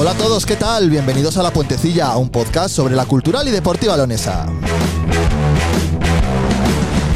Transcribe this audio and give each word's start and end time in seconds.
Hola 0.00 0.12
a 0.12 0.14
todos, 0.14 0.46
¿qué 0.46 0.54
tal? 0.54 0.90
Bienvenidos 0.90 1.38
a 1.38 1.42
La 1.42 1.50
Puentecilla, 1.52 2.16
un 2.18 2.28
podcast 2.28 2.72
sobre 2.72 2.94
la 2.94 3.04
cultural 3.04 3.48
y 3.48 3.50
deportiva 3.50 3.96
leonesa. 3.96 4.46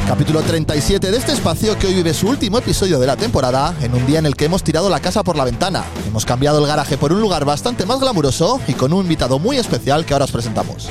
Capítulo 0.08 0.40
37 0.40 1.12
de 1.12 1.16
este 1.16 1.30
espacio 1.30 1.78
que 1.78 1.86
hoy 1.86 1.94
vive 1.94 2.12
su 2.12 2.26
último 2.26 2.58
episodio 2.58 2.98
de 2.98 3.06
la 3.06 3.16
temporada, 3.16 3.72
en 3.82 3.94
un 3.94 4.04
día 4.04 4.18
en 4.18 4.26
el 4.26 4.34
que 4.34 4.46
hemos 4.46 4.64
tirado 4.64 4.90
la 4.90 4.98
casa 4.98 5.22
por 5.22 5.36
la 5.36 5.44
ventana. 5.44 5.84
Hemos 6.08 6.24
cambiado 6.24 6.58
el 6.58 6.66
garaje 6.66 6.98
por 6.98 7.12
un 7.12 7.20
lugar 7.20 7.44
bastante 7.44 7.86
más 7.86 8.00
glamuroso 8.00 8.60
y 8.66 8.72
con 8.72 8.92
un 8.92 9.02
invitado 9.02 9.38
muy 9.38 9.58
especial 9.58 10.04
que 10.04 10.14
ahora 10.14 10.24
os 10.24 10.32
presentamos. 10.32 10.88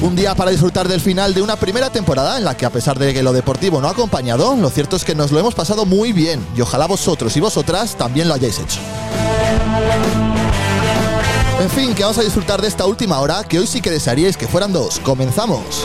Un 0.00 0.16
día 0.16 0.34
para 0.34 0.50
disfrutar 0.50 0.88
del 0.88 1.00
final 1.02 1.34
de 1.34 1.42
una 1.42 1.56
primera 1.56 1.90
temporada 1.90 2.38
en 2.38 2.44
la 2.44 2.56
que 2.56 2.64
a 2.64 2.70
pesar 2.70 2.98
de 2.98 3.12
que 3.12 3.22
lo 3.22 3.34
deportivo 3.34 3.82
no 3.82 3.88
ha 3.88 3.90
acompañado, 3.90 4.56
lo 4.56 4.70
cierto 4.70 4.96
es 4.96 5.04
que 5.04 5.14
nos 5.14 5.30
lo 5.30 5.40
hemos 5.40 5.54
pasado 5.54 5.84
muy 5.84 6.12
bien 6.12 6.40
y 6.56 6.62
ojalá 6.62 6.86
vosotros 6.86 7.36
y 7.36 7.40
vosotras 7.40 7.96
también 7.96 8.28
lo 8.28 8.34
hayáis 8.34 8.58
hecho. 8.60 8.80
En 11.60 11.70
fin, 11.70 11.94
que 11.94 12.02
vamos 12.02 12.18
a 12.18 12.22
disfrutar 12.22 12.60
de 12.60 12.68
esta 12.68 12.86
última 12.86 13.18
hora 13.20 13.42
que 13.44 13.58
hoy 13.58 13.66
sí 13.66 13.80
que 13.80 13.90
desearíais 13.90 14.36
que 14.36 14.46
fueran 14.46 14.72
dos. 14.72 15.00
Comenzamos. 15.00 15.84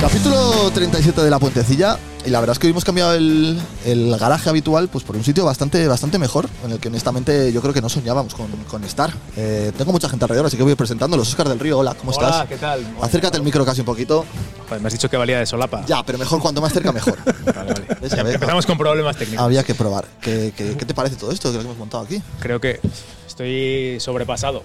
Capítulo 0.00 0.70
37 0.70 1.20
de 1.22 1.30
La 1.30 1.38
Puentecilla. 1.38 1.98
Y 2.24 2.30
la 2.30 2.40
verdad 2.40 2.52
es 2.52 2.58
que 2.58 2.66
hoy 2.66 2.72
hemos 2.72 2.84
cambiado 2.84 3.14
el, 3.14 3.58
el 3.86 4.16
garaje 4.18 4.50
habitual 4.50 4.88
pues 4.88 5.04
por 5.04 5.16
un 5.16 5.24
sitio 5.24 5.44
bastante, 5.46 5.88
bastante 5.88 6.18
mejor, 6.18 6.50
en 6.64 6.72
el 6.72 6.78
que 6.78 6.88
honestamente 6.88 7.50
yo 7.50 7.62
creo 7.62 7.72
que 7.72 7.80
no 7.80 7.88
soñábamos 7.88 8.34
con, 8.34 8.46
con 8.70 8.84
estar. 8.84 9.10
Eh, 9.36 9.72
tengo 9.76 9.92
mucha 9.92 10.08
gente 10.08 10.24
alrededor, 10.26 10.46
así 10.46 10.56
que 10.58 10.62
voy 10.62 10.74
presentándolos. 10.74 11.28
Oscar 11.28 11.48
del 11.48 11.58
Río, 11.58 11.78
hola, 11.78 11.94
¿cómo 11.94 12.12
Hola, 12.12 12.28
estás? 12.28 12.46
¿qué 12.48 12.56
tal? 12.56 12.86
Acércate 13.00 13.38
el 13.38 13.42
micro 13.42 13.64
casi 13.64 13.80
un 13.80 13.86
poquito. 13.86 14.26
Joder, 14.70 14.80
me 14.82 14.86
has 14.86 14.92
dicho 14.92 15.10
que 15.10 15.16
valía 15.16 15.38
de 15.40 15.46
solapa. 15.46 15.84
Ya, 15.86 16.02
pero 16.04 16.16
mejor 16.16 16.40
cuanto 16.40 16.60
más 16.62 16.72
cerca 16.72 16.92
mejor. 16.92 17.18
Vale, 17.44 17.72
vale. 17.74 17.86
¿Ves? 18.00 18.12
Ya 18.12 18.22
ves, 18.22 18.34
Empezamos 18.34 18.64
con 18.66 18.78
problemas 18.78 19.16
técnicos. 19.16 19.44
Había 19.44 19.62
que 19.64 19.74
probar. 19.74 20.06
¿Qué, 20.22 20.52
qué, 20.56 20.76
qué 20.76 20.84
te 20.86 20.94
parece 20.94 21.16
todo 21.16 21.32
esto 21.32 21.50
que 21.52 21.58
hemos 21.58 21.76
montado 21.76 22.04
aquí? 22.04 22.22
Creo 22.38 22.60
que 22.60 22.80
estoy 23.26 23.98
sobrepasado. 24.00 24.62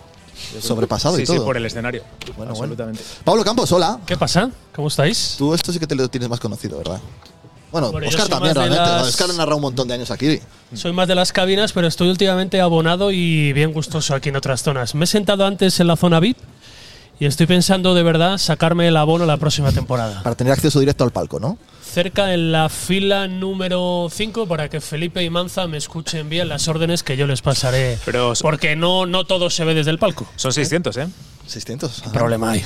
Sobrepasado 0.61 1.17
y 1.17 1.21
sí, 1.21 1.25
todo. 1.27 1.37
Sí, 1.37 1.43
por 1.43 1.57
el 1.57 1.65
escenario. 1.65 2.03
bueno. 2.37 2.51
Absolutamente. 2.51 3.01
Pablo 3.23 3.43
Campos, 3.43 3.71
hola. 3.71 3.99
¿Qué 4.05 4.15
pasa? 4.17 4.49
¿Cómo 4.75 4.89
estáis? 4.89 5.35
Tú 5.37 5.53
esto 5.53 5.73
sí 5.73 5.79
que 5.79 5.87
te 5.87 5.95
lo 5.95 6.07
tienes 6.09 6.29
más 6.29 6.39
conocido, 6.39 6.77
¿verdad? 6.77 6.99
Bueno, 7.71 7.91
Bueno, 7.91 8.07
Oscar 8.07 8.27
también, 8.29 8.53
realmente. 8.55 8.81
las- 8.83 9.07
Oscar 9.07 9.29
ha 9.31 9.33
narrado 9.33 9.55
un 9.57 9.63
montón 9.63 9.87
de 9.87 9.95
años 9.95 10.11
aquí. 10.11 10.39
Soy 10.73 10.93
más 10.93 11.07
de 11.07 11.15
las 11.15 11.31
cabinas, 11.33 11.73
pero 11.73 11.87
estoy 11.87 12.09
últimamente 12.09 12.61
abonado 12.61 13.11
y 13.11 13.51
bien 13.53 13.73
gustoso 13.73 14.13
aquí 14.15 14.29
en 14.29 14.35
otras 14.35 14.61
zonas. 14.61 14.93
Me 14.95 15.05
he 15.05 15.07
sentado 15.07 15.45
antes 15.45 15.79
en 15.79 15.87
la 15.87 15.95
zona 15.97 16.19
VIP 16.19 16.37
y 17.19 17.25
estoy 17.25 17.45
pensando 17.45 17.93
de 17.93 18.03
verdad 18.03 18.37
sacarme 18.37 18.87
el 18.87 18.97
abono 18.97 19.25
la 19.25 19.37
próxima 19.37 19.71
temporada. 19.71 20.21
Para 20.23 20.35
tener 20.35 20.53
acceso 20.53 20.79
directo 20.79 21.03
al 21.03 21.11
palco, 21.11 21.39
¿no? 21.39 21.57
Cerca 21.83 22.33
en 22.33 22.51
la 22.51 22.67
fila 22.67 23.27
número 23.27 24.07
5 24.11 24.47
para 24.47 24.69
que 24.69 24.81
Felipe 24.81 25.23
y 25.23 25.29
Manza 25.29 25.65
me 25.67 25.77
escuchen 25.77 26.27
bien 26.29 26.49
las 26.49 26.67
órdenes 26.67 27.03
que 27.03 27.15
yo 27.15 27.25
les 27.27 27.41
pasaré. 27.41 27.97
Pero- 28.05 28.33
porque 28.41 28.75
no, 28.75 29.05
no 29.05 29.23
todo 29.25 29.49
se 29.49 29.63
ve 29.63 29.73
desde 29.73 29.91
el 29.91 29.99
palco. 29.99 30.25
Son 30.35 30.51
600, 30.51 30.97
¿eh? 30.97 31.07
600. 31.47 32.03
Ah. 32.05 32.11
Problema 32.11 32.51
hay. 32.51 32.63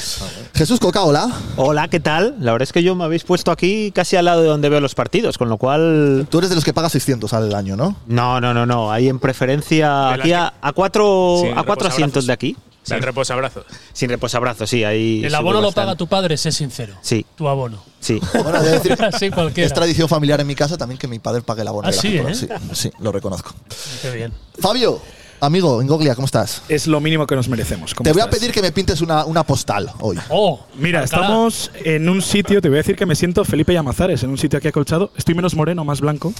Jesús 0.56 0.79
Coca, 0.79 1.03
hola. 1.03 1.29
Hola, 1.57 1.88
¿qué 1.88 2.00
tal? 2.00 2.35
La 2.40 2.51
verdad 2.51 2.63
es 2.63 2.73
que 2.73 2.84
yo 2.84 2.95
me 2.95 3.03
habéis 3.03 3.23
puesto 3.23 3.51
aquí 3.51 3.91
casi 3.91 4.16
al 4.16 4.25
lado 4.25 4.41
de 4.41 4.47
donde 4.47 4.69
veo 4.69 4.79
los 4.79 4.95
partidos, 4.95 5.38
con 5.38 5.50
lo 5.50 5.57
cual... 5.57 6.28
Tú 6.29 6.38
eres 6.40 6.50
de 6.50 6.56
los 6.56 6.63
que 6.63 6.73
pagas 6.73 6.91
600 6.94 7.34
al 7.34 7.53
año, 7.56 7.75
¿no? 7.75 7.95
No, 8.07 8.40
no, 8.40 8.53
no, 8.53 8.66
no. 8.66 8.91
Hay 8.91 9.09
en 9.09 9.19
preferencia 9.19 10.13
aquí 10.13 10.34
a, 10.34 10.53
a 10.62 10.73
cuatro, 10.73 11.40
Sí, 11.44 11.50
a 11.56 11.63
cuatro 11.63 11.88
asientos 11.88 12.25
de 12.25 12.34
aquí. 12.34 12.56
Sin 12.84 13.01
reposabrazos. 13.01 13.66
Sin 13.94 14.09
reposabrazos, 14.09 14.69
sí. 14.69 14.84
Ahí 14.84 15.23
El 15.23 15.35
abono 15.35 15.61
lo 15.61 15.72
paga 15.72 15.96
tu 15.96 16.07
padre, 16.07 16.38
sé 16.38 16.51
sincero. 16.51 16.96
Sí, 17.01 17.25
Tu 17.35 17.47
abono. 17.47 17.84
sí. 18.00 18.19
Bueno, 18.34 18.61
de 18.61 18.72
decir, 18.72 18.97
es 19.57 19.73
tradición 19.73 20.07
familiar 20.07 20.40
en 20.41 20.47
mi 20.47 20.56
casa 20.56 20.78
también 20.78 20.97
que 20.97 21.07
mi 21.07 21.19
padre 21.19 21.41
pague 21.41 21.61
el 21.61 21.67
abono. 21.67 21.88
Ah, 21.88 21.91
de 21.91 21.97
la 21.97 22.01
sí. 22.01 22.17
¿eh? 22.17 22.35
sí, 22.35 22.47
sí, 22.73 22.91
lo 23.00 23.11
reconozco. 23.11 23.53
Qué 24.01 24.11
bien. 24.11 24.34
Fabio, 24.59 25.01
amigo, 25.42 25.82
Ingoglia, 25.82 26.16
¿cómo 26.16 26.26
estás? 26.26 26.62
Es 26.70 26.88
lo 26.88 27.00
mínimo 27.00 27.26
que 27.28 27.36
nos 27.36 27.48
merecemos. 27.50 27.94
¿Cómo 27.94 28.04
Te 28.06 28.14
voy 28.14 28.22
a 28.22 28.30
pedir 28.30 28.52
que 28.52 28.62
me 28.62 28.72
pintes 28.72 29.02
una, 29.02 29.26
una 29.26 29.44
postal 29.44 29.90
hoy. 30.00 30.18
Oh, 30.30 30.60
Mira, 30.78 31.04
estamos 31.04 31.72
en 31.84 32.08
un 32.10 32.22
sitio, 32.22 32.62
te 32.62 32.70
voy 32.70 32.78
a 32.78 32.82
decir 32.82 32.96
que 32.96 33.06
me 33.06 33.16
siento 33.16 33.44
Felipe 33.46 33.74
Llamazares, 33.74 34.24
en 34.24 34.30
un 34.30 34.38
sitio 34.38 34.58
aquí 34.58 34.68
acolchado. 34.68 35.12
Estoy 35.16 35.36
menos 35.36 35.56
moreno, 35.56 35.84
más 35.86 36.02
blanco. 36.02 36.34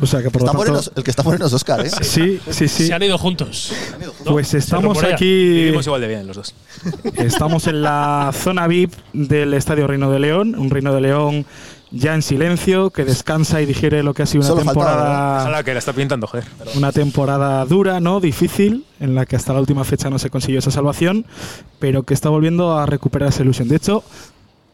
O 0.00 0.06
sea 0.06 0.22
que 0.22 0.30
por 0.30 0.42
lo 0.42 0.46
tanto. 0.46 0.58
moreno- 0.58 0.80
el 0.96 1.04
que 1.04 1.10
está 1.10 1.22
moreno 1.22 1.46
es 1.46 1.52
Oscar, 1.52 1.86
¿eh? 1.86 1.90
Sí, 2.02 2.40
sí, 2.50 2.66
sí. 2.68 2.86
Se 2.88 2.94
han 2.94 3.02
ido 3.02 3.16
juntos. 3.16 3.72
Pues 4.24 4.52
estamos 4.54 5.02
aquí. 5.04 5.24
Vivimos 5.24 5.86
igual 5.86 6.00
de 6.00 6.08
bien 6.08 6.26
los 6.26 6.36
dos. 6.36 6.54
Estamos 7.16 7.66
en 7.68 7.82
la 7.82 8.32
zona 8.34 8.66
VIP 8.66 8.92
del 9.12 9.54
Estadio 9.54 9.86
Reino 9.86 10.10
de 10.10 10.18
León. 10.18 10.54
Un 10.58 10.70
Reino 10.70 10.92
de 10.92 11.00
León 11.00 11.46
ya 11.94 12.14
en 12.14 12.22
silencio, 12.22 12.90
que 12.90 13.04
descansa 13.04 13.62
y 13.62 13.66
digiere 13.66 14.02
lo 14.02 14.14
que 14.14 14.22
ha 14.22 14.26
sido 14.26 14.40
una 14.40 14.48
Solo 14.48 14.64
faltaba, 14.64 14.90
temporada. 14.90 15.42
Ojalá 15.42 15.62
que 15.62 15.72
la 15.72 15.78
está 15.78 15.92
pintando, 15.92 16.26
joder. 16.26 16.44
Una 16.76 16.92
temporada 16.92 17.64
dura, 17.64 18.00
¿no? 18.00 18.20
Difícil, 18.20 18.84
en 19.00 19.14
la 19.14 19.26
que 19.26 19.36
hasta 19.36 19.52
la 19.52 19.60
última 19.60 19.84
fecha 19.84 20.10
no 20.10 20.18
se 20.18 20.30
consiguió 20.30 20.58
esa 20.58 20.70
salvación, 20.70 21.24
pero 21.78 22.02
que 22.02 22.14
está 22.14 22.28
volviendo 22.28 22.76
a 22.76 22.86
recuperar 22.86 23.28
esa 23.28 23.42
ilusión. 23.42 23.68
De 23.68 23.76
hecho, 23.76 24.02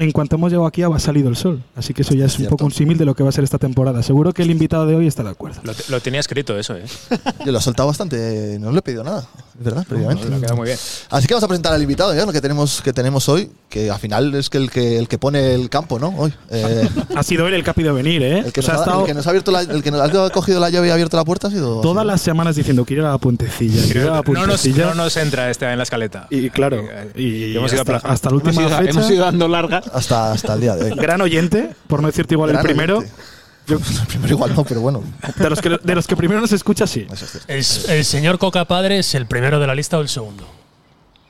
en 0.00 0.12
cuanto 0.12 0.36
hemos 0.36 0.50
llegado 0.50 0.66
aquí 0.66 0.82
ha 0.82 0.98
salido 0.98 1.28
el 1.28 1.36
sol, 1.36 1.62
así 1.76 1.92
que 1.94 2.02
eso 2.02 2.14
ya 2.14 2.24
es 2.24 2.32
un 2.32 2.38
Cierto. 2.38 2.56
poco 2.56 2.64
un 2.64 2.72
símil 2.72 2.96
de 2.98 3.04
lo 3.04 3.14
que 3.14 3.22
va 3.22 3.28
a 3.28 3.32
ser 3.32 3.44
esta 3.44 3.58
temporada. 3.58 4.02
Seguro 4.02 4.32
que 4.32 4.42
el 4.42 4.50
invitado 4.50 4.86
de 4.86 4.96
hoy 4.96 5.06
está 5.06 5.22
de 5.22 5.30
acuerdo. 5.30 5.60
Lo, 5.62 5.72
lo 5.88 6.00
tenía 6.00 6.20
escrito 6.20 6.58
eso, 6.58 6.74
¿eh? 6.76 6.84
Yo 7.44 7.52
lo 7.52 7.58
he 7.58 7.62
soltado 7.62 7.86
bastante, 7.88 8.56
no 8.58 8.72
le 8.72 8.78
he 8.78 8.82
pedido 8.82 9.04
nada, 9.04 9.26
es 9.58 9.64
verdad, 9.64 9.84
previamente. 9.88 10.28
Lo 10.28 10.40
queda 10.40 10.54
muy 10.54 10.64
bien. 10.66 10.78
Así 11.10 11.26
que 11.26 11.34
vamos 11.34 11.44
a 11.44 11.48
presentar 11.48 11.72
al 11.74 11.82
invitado, 11.82 12.14
ya, 12.14 12.24
lo 12.24 12.32
que 12.32 12.40
tenemos, 12.40 12.80
que 12.82 12.92
tenemos 12.92 13.28
hoy. 13.28 13.50
que 13.68 13.90
al 13.90 14.00
final 14.00 14.34
es 14.34 14.48
que 14.50 14.58
el 14.58 14.70
que, 14.70 14.98
el 14.98 15.06
que 15.06 15.18
pone 15.18 15.54
el 15.54 15.68
campo, 15.70 15.98
¿no? 15.98 16.08
Hoy. 16.16 16.32
Eh, 16.50 16.88
Ha 17.16 17.22
sido 17.22 17.46
él 17.46 17.54
el 17.54 17.62
que 17.64 17.70
ha 17.70 17.74
pedido 17.74 17.92
venir, 17.94 18.22
¿eh? 18.22 18.38
el, 18.38 18.52
que 18.52 18.60
O 18.60 18.62
nos 18.62 18.64
sea, 18.66 18.74
ha 18.76 18.78
estado 18.78 19.00
el 19.00 19.06
que 19.06 19.14
nos 19.14 19.26
ha 19.26 19.30
abierto 19.30 19.50
la, 19.52 19.60
el 19.60 19.82
que 19.82 19.90
nos 19.90 20.00
ha 20.00 20.30
cogido 20.30 20.60
la 20.60 20.70
llave 20.70 20.86
y 20.88 20.90
ha 20.90 20.94
abierto 20.94 21.16
la 21.18 21.24
puerta 21.24 21.48
ha 21.48 21.50
sido. 21.50 21.80
todas 21.82 22.06
las 22.06 22.20
semanas 22.22 22.56
diciendo 22.56 22.84
que 22.84 22.94
ir 22.94 23.00
a 23.00 23.10
la 23.10 23.18
puentecilla, 23.18 23.82
que 23.92 23.98
ir 23.98 23.98
a 23.98 24.04
la 24.04 24.10
No 24.10 24.16
nos, 24.16 24.24
puentecilla. 24.24 24.86
no 24.86 24.94
nos 24.94 25.16
entra 25.16 25.50
este 25.50 25.66
en 25.70 25.76
la 25.76 25.82
escaleta. 25.82 26.26
y 26.30 26.48
claro, 26.50 26.80
Eh, 26.90 27.10
y 27.16 27.56
hemos 27.56 27.72
ido 27.72 27.82
hasta, 27.82 27.96
hasta 27.98 28.30
la 28.30 28.36
última 28.36 28.52
Hemos 28.52 28.70
ido, 28.70 28.78
fecha. 28.78 28.90
hemos 28.90 29.10
ido 29.10 29.24
dando 29.24 29.48
largas. 29.48 29.89
Hasta, 29.92 30.32
hasta 30.32 30.54
el 30.54 30.60
día 30.60 30.74
de 30.76 30.90
hoy. 30.92 30.98
Gran 30.98 31.20
oyente, 31.20 31.74
por 31.86 32.00
no 32.00 32.08
decirte 32.08 32.34
igual 32.34 32.50
Gran 32.50 32.60
el 32.62 32.66
primero. 32.66 32.98
oyente. 32.98 33.14
El 33.68 33.78
primero 34.08 34.34
igual 34.34 34.54
no, 34.56 34.64
pero 34.64 34.80
bueno. 34.80 35.00
De 35.36 35.48
los, 35.48 35.60
que, 35.60 35.68
de 35.80 35.94
los 35.94 36.06
que 36.08 36.16
primero 36.16 36.40
nos 36.40 36.50
escucha, 36.50 36.88
sí. 36.88 37.06
Eso 37.12 37.24
es. 37.46 37.86
El, 37.86 37.98
el 37.98 38.04
señor 38.04 38.38
Coca 38.38 38.64
Padre 38.64 38.98
es 38.98 39.14
el 39.14 39.26
primero 39.26 39.60
de 39.60 39.66
la 39.68 39.76
lista 39.76 39.96
o 39.96 40.00
el 40.00 40.08
segundo. 40.08 40.44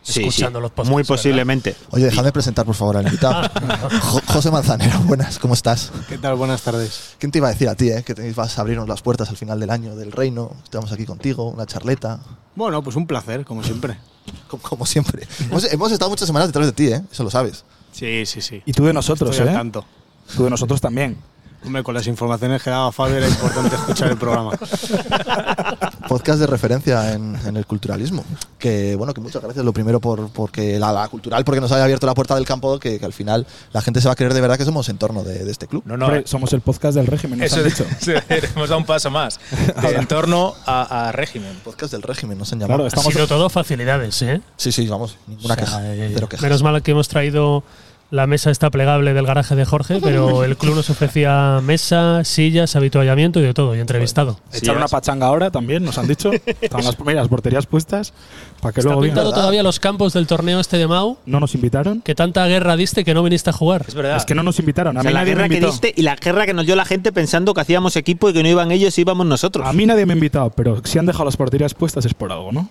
Sí, 0.02 0.20
Escuchando 0.20 0.58
sí, 0.58 0.62
los 0.62 0.70
podcasts, 0.70 0.90
Muy 0.90 1.02
¿verdad? 1.02 1.08
posiblemente. 1.16 1.76
Oye, 1.90 2.06
déjame 2.06 2.32
presentar 2.32 2.64
por 2.64 2.74
favor 2.74 2.96
al 2.96 3.04
invitado. 3.04 3.42
Jo- 4.00 4.22
José 4.26 4.50
Manzanero, 4.50 5.00
buenas, 5.00 5.38
¿cómo 5.38 5.52
estás? 5.52 5.92
¿Qué 6.08 6.16
tal? 6.16 6.36
Buenas 6.36 6.62
tardes. 6.62 7.16
¿Quién 7.18 7.30
te 7.30 7.38
iba 7.38 7.48
a 7.48 7.52
decir 7.52 7.68
a 7.68 7.74
ti, 7.74 7.90
eh? 7.90 8.02
Que 8.02 8.14
te 8.14 8.32
vas 8.32 8.56
a 8.56 8.62
abrirnos 8.62 8.88
las 8.88 9.02
puertas 9.02 9.28
al 9.28 9.36
final 9.36 9.60
del 9.60 9.68
año 9.68 9.94
del 9.94 10.10
reino. 10.10 10.52
Estamos 10.64 10.90
aquí 10.92 11.04
contigo, 11.04 11.50
una 11.50 11.66
charleta. 11.66 12.20
Bueno, 12.54 12.82
pues 12.82 12.96
un 12.96 13.06
placer, 13.06 13.44
como 13.44 13.62
siempre. 13.62 13.98
Como, 14.48 14.62
como 14.62 14.86
siempre. 14.86 15.26
hemos, 15.40 15.64
hemos 15.72 15.92
estado 15.92 16.08
muchas 16.10 16.26
semanas 16.26 16.48
detrás 16.48 16.66
de 16.66 16.72
ti, 16.72 16.86
¿eh? 16.86 17.02
Eso 17.12 17.22
lo 17.24 17.30
sabes. 17.30 17.64
Sí, 17.92 18.24
sí, 18.26 18.40
sí. 18.40 18.62
Y 18.64 18.72
tú 18.72 18.84
de 18.84 18.92
nosotros, 18.92 19.30
Estoy 19.30 19.48
al 19.48 19.54
¿eh? 19.54 19.56
tanto. 19.56 19.84
Tú 20.36 20.44
de 20.44 20.50
nosotros 20.50 20.80
también. 20.80 21.16
Hombre, 21.64 21.82
con 21.82 21.94
las 21.94 22.06
informaciones 22.06 22.62
que 22.62 22.70
daba 22.70 22.90
Fabio 22.90 23.16
era 23.16 23.28
importante 23.28 23.76
escuchar 23.76 24.10
el 24.10 24.16
programa. 24.16 24.52
Podcast 26.10 26.40
de 26.40 26.46
referencia 26.48 27.12
en, 27.12 27.36
en 27.46 27.56
el 27.56 27.66
culturalismo. 27.66 28.24
Que 28.58 28.96
bueno, 28.96 29.14
que 29.14 29.20
muchas 29.20 29.40
gracias. 29.40 29.64
Lo 29.64 29.72
primero 29.72 30.00
por 30.00 30.28
porque 30.30 30.76
la, 30.76 30.92
la 30.92 31.06
cultural, 31.06 31.44
porque 31.44 31.60
nos 31.60 31.70
haya 31.70 31.84
abierto 31.84 32.04
la 32.04 32.14
puerta 32.14 32.34
del 32.34 32.44
campo, 32.44 32.80
que, 32.80 32.98
que 32.98 33.06
al 33.06 33.12
final 33.12 33.46
la 33.72 33.80
gente 33.80 34.00
se 34.00 34.08
va 34.08 34.14
a 34.14 34.16
creer 34.16 34.34
de 34.34 34.40
verdad 34.40 34.58
que 34.58 34.64
somos 34.64 34.88
entorno 34.88 35.22
de, 35.22 35.44
de 35.44 35.50
este 35.52 35.68
club. 35.68 35.84
No, 35.86 35.96
no. 35.96 36.10
Somos 36.24 36.52
el 36.52 36.62
podcast 36.62 36.96
del 36.96 37.06
régimen, 37.06 37.38
nos 37.38 37.46
Eso 37.52 37.58
han 37.60 37.64
dicho. 37.64 37.86
sí, 38.00 38.12
hemos 38.28 38.68
dado 38.68 38.78
un 38.80 38.86
paso 38.86 39.08
más. 39.10 39.38
De 39.82 39.94
en 39.94 40.06
torno 40.08 40.54
a, 40.66 41.08
a 41.08 41.12
régimen. 41.12 41.56
Podcast 41.64 41.92
del 41.92 42.02
régimen, 42.02 42.36
nos 42.38 42.52
han 42.52 42.58
Claro, 42.58 42.72
llamado. 42.72 42.84
Ha 42.86 42.88
estamos 42.88 43.12
sido 43.14 43.28
todo 43.28 43.48
facilidades, 43.48 44.20
¿eh? 44.22 44.40
Sí, 44.56 44.72
sí, 44.72 44.88
vamos, 44.88 45.16
ninguna 45.28 45.54
O 45.54 45.56
sea, 45.56 45.64
queja. 45.64 45.94
eh. 45.94 46.28
Menos 46.42 46.62
mal 46.64 46.82
que 46.82 46.90
hemos 46.90 47.06
traído 47.06 47.62
la 48.10 48.26
mesa 48.26 48.50
esta 48.50 48.70
plegable 48.70 49.14
del 49.14 49.24
garaje 49.24 49.54
de 49.54 49.64
Jorge, 49.64 50.00
pero 50.02 50.42
el 50.44 50.56
club 50.56 50.74
nos 50.74 50.90
ofrecía 50.90 51.60
mesa, 51.62 52.24
sillas, 52.24 52.74
habituallamiento 52.76 53.38
y 53.40 53.42
de 53.44 53.54
todo, 53.54 53.76
y 53.76 53.80
entrevistado. 53.80 54.38
Echar 54.52 54.76
una 54.76 54.88
pachanga 54.88 55.26
ahora 55.26 55.50
también, 55.50 55.84
nos 55.84 55.96
han 55.98 56.06
dicho. 56.08 56.30
Están 56.60 56.84
las 56.84 56.96
primeras 56.96 57.28
porterías 57.28 57.66
puestas 57.66 58.12
para 58.60 58.72
que 58.72 58.80
Está 58.80 58.88
luego 58.90 59.02
pintado 59.02 59.32
todavía 59.32 59.62
los 59.62 59.78
campos 59.80 60.12
del 60.12 60.26
torneo 60.26 60.58
este 60.60 60.76
de 60.76 60.86
Mau, 60.88 61.18
No 61.24 61.40
nos 61.40 61.54
invitaron. 61.54 62.02
que 62.02 62.14
tanta 62.14 62.46
guerra 62.46 62.76
diste 62.76 63.04
que 63.04 63.14
no 63.14 63.22
viniste 63.22 63.50
a 63.50 63.52
jugar. 63.52 63.84
Es 63.86 63.94
verdad. 63.94 64.16
Es 64.16 64.24
que 64.24 64.34
no 64.34 64.42
nos 64.42 64.58
invitaron. 64.58 64.96
A 64.96 65.00
O 65.00 65.02
sea, 65.02 65.10
mí 65.10 65.14
la 65.14 65.20
nadie 65.20 65.34
me 65.36 65.42
guerra 65.48 65.60
que 65.60 65.66
diste 65.66 65.94
y 65.96 66.02
la 66.02 66.16
guerra 66.16 66.46
que 66.46 66.54
nos 66.54 66.66
dio 66.66 66.76
la 66.76 66.84
gente 66.84 67.12
pensando 67.12 67.54
que 67.54 67.60
hacíamos 67.60 67.96
equipo 67.96 68.28
y 68.28 68.32
que 68.32 68.42
no 68.42 68.48
iban 68.48 68.70
ellos 68.72 68.96
y 68.98 69.02
íbamos 69.02 69.26
nosotros. 69.26 69.66
A 69.66 69.72
mí 69.72 69.86
nadie 69.86 70.04
me 70.06 70.14
ha 70.14 70.16
invitado, 70.16 70.50
pero 70.50 70.80
si 70.84 70.98
han 70.98 71.06
dejado 71.06 71.26
las 71.26 71.36
porterías 71.36 71.74
puestas 71.74 72.04
es 72.04 72.14
por 72.14 72.32
algo, 72.32 72.50
¿no? 72.52 72.68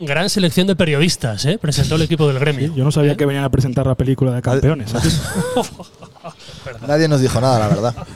Gran 0.00 0.30
selección 0.30 0.66
de 0.66 0.74
periodistas, 0.74 1.44
¿eh? 1.44 1.58
Presentó 1.58 1.96
el 1.96 2.02
equipo 2.02 2.26
del 2.26 2.38
gremio. 2.38 2.74
Yo 2.74 2.84
no 2.84 2.90
sabía 2.90 3.16
que 3.18 3.26
venían 3.26 3.44
a 3.44 3.50
presentar 3.50 3.86
la 3.86 3.94
película 3.94 4.32
de 4.32 4.40
campeones. 4.40 4.90
¿sabes? 4.90 5.20
Nadie 6.86 7.06
nos 7.06 7.20
dijo 7.20 7.38
nada, 7.40 7.58
la 7.58 7.68
verdad. 7.68 7.94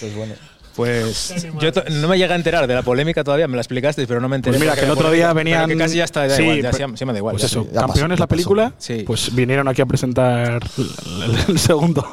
Pues 0.00 0.14
bueno. 0.14 0.34
Pues 0.78 1.34
yo 1.60 1.70
no 1.90 2.06
me 2.06 2.16
llega 2.18 2.34
a 2.34 2.36
enterar 2.36 2.68
de 2.68 2.72
la 2.72 2.82
polémica 2.82 3.24
todavía, 3.24 3.48
me 3.48 3.56
la 3.56 3.62
explicasteis, 3.62 4.06
pero 4.06 4.20
no 4.20 4.28
me 4.28 4.36
enteré. 4.36 4.52
Pues 4.56 4.60
mira, 4.60 4.76
que 4.76 4.84
el 4.84 4.90
otro 4.92 5.10
día 5.10 5.32
venían. 5.32 5.68
que 5.68 5.76
casi 5.76 5.96
ya 5.96 6.04
está, 6.04 6.28
da 6.28 6.36
Sí, 6.36 6.42
igual, 6.42 6.62
ya, 6.62 6.70
pero- 6.70 6.88
sí, 6.90 6.94
sí 6.98 7.04
me 7.04 7.12
da 7.12 7.18
igual. 7.18 7.32
Pues 7.32 7.42
eso, 7.44 7.66
ya 7.72 7.80
campeones 7.80 8.14
pasó, 8.16 8.22
la 8.22 8.26
película. 8.28 8.72
Sí. 8.78 9.02
Pues 9.04 9.34
vinieron 9.34 9.66
aquí 9.66 9.82
a 9.82 9.86
presentar 9.86 10.62
el, 10.78 11.22
el- 11.24 11.36
el 11.48 11.58
segundo. 11.58 12.06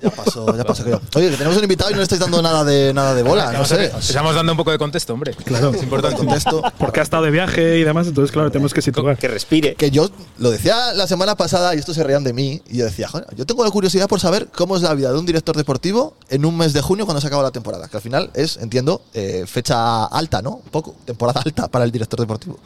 Ya 0.00 0.10
pasó, 0.10 0.56
ya 0.56 0.62
pasó. 0.64 0.84
creo. 0.84 1.00
Oye, 1.16 1.30
que 1.30 1.36
tenemos 1.36 1.56
un 1.58 1.64
invitado 1.64 1.90
y 1.90 1.94
no 1.94 1.98
le 1.98 2.04
estáis 2.04 2.20
dando 2.20 2.40
nada 2.40 2.62
de, 2.64 2.94
nada 2.94 3.12
de 3.16 3.24
bola, 3.24 3.50
no 3.52 3.64
sé. 3.64 3.90
Os 3.92 4.08
Estamos 4.08 4.36
dando 4.36 4.52
un 4.52 4.56
poco 4.58 4.70
de 4.70 4.78
contexto, 4.78 5.14
hombre. 5.14 5.32
Claro. 5.44 5.70
es 5.70 5.82
importante. 5.82 6.16
Contexto. 6.16 6.62
Porque 6.78 7.00
ha 7.00 7.02
estado 7.02 7.24
de 7.24 7.32
viaje 7.32 7.78
y 7.78 7.82
demás, 7.84 8.06
entonces, 8.06 8.30
claro, 8.30 8.52
tenemos 8.52 8.72
que 8.72 8.82
situar. 8.82 9.16
Que 9.18 9.26
respire. 9.26 9.74
Que 9.74 9.90
yo 9.90 10.08
lo 10.38 10.50
decía 10.52 10.92
la 10.94 11.08
semana 11.08 11.34
pasada 11.36 11.74
y 11.74 11.78
estos 11.78 11.96
se 11.96 12.04
reían 12.04 12.22
de 12.22 12.32
mí. 12.32 12.62
Y 12.70 12.78
yo 12.78 12.84
decía, 12.84 13.08
joder, 13.08 13.26
yo 13.36 13.46
tengo 13.46 13.64
la 13.64 13.70
curiosidad 13.72 14.06
por 14.08 14.20
saber 14.20 14.46
cómo 14.54 14.76
es 14.76 14.82
la 14.82 14.94
vida 14.94 15.10
de 15.12 15.18
un 15.18 15.26
director 15.26 15.56
deportivo 15.56 16.14
en 16.30 16.44
un 16.44 16.56
mes 16.56 16.72
de 16.72 16.82
junio 16.82 17.06
cuando 17.06 17.20
se 17.20 17.26
acaba 17.26 17.42
la 17.42 17.50
temporada. 17.50 17.88
Que 17.88 17.96
al 17.96 18.02
final 18.02 18.11
es, 18.34 18.56
entiendo, 18.56 19.02
eh, 19.14 19.44
fecha 19.46 20.06
alta, 20.06 20.42
¿no? 20.42 20.60
Poco, 20.70 20.94
temporada 21.04 21.40
alta 21.44 21.68
para 21.68 21.84
el 21.84 21.92
director 21.92 22.20
deportivo. 22.20 22.58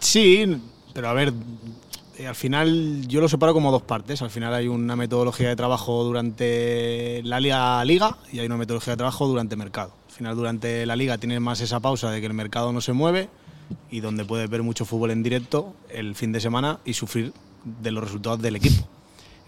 Sí, 0.00 0.60
pero 0.92 1.08
a 1.08 1.12
ver, 1.12 1.32
eh, 2.18 2.26
al 2.26 2.34
final 2.34 3.06
yo 3.06 3.20
lo 3.20 3.28
separo 3.28 3.54
como 3.54 3.70
dos 3.70 3.82
partes. 3.82 4.22
Al 4.22 4.30
final 4.30 4.52
hay 4.52 4.66
una 4.66 4.96
metodología 4.96 5.48
de 5.48 5.56
trabajo 5.56 6.02
durante 6.02 7.22
la 7.24 7.38
liga 7.38 7.84
liga 7.84 8.16
y 8.32 8.40
hay 8.40 8.46
una 8.46 8.56
metodología 8.56 8.94
de 8.94 8.96
trabajo 8.98 9.26
durante 9.28 9.54
mercado. 9.54 9.92
Al 10.08 10.14
final 10.14 10.36
durante 10.36 10.84
la 10.84 10.96
liga 10.96 11.18
tienes 11.18 11.40
más 11.40 11.60
esa 11.60 11.78
pausa 11.78 12.10
de 12.10 12.20
que 12.20 12.26
el 12.26 12.34
mercado 12.34 12.72
no 12.72 12.80
se 12.80 12.92
mueve 12.92 13.28
y 13.90 14.00
donde 14.00 14.24
puedes 14.24 14.50
ver 14.50 14.62
mucho 14.62 14.84
fútbol 14.84 15.12
en 15.12 15.22
directo 15.22 15.74
el 15.90 16.14
fin 16.16 16.32
de 16.32 16.40
semana 16.40 16.80
y 16.84 16.94
sufrir 16.94 17.32
de 17.64 17.90
los 17.92 18.02
resultados 18.02 18.42
del 18.42 18.56
equipo. 18.56 18.88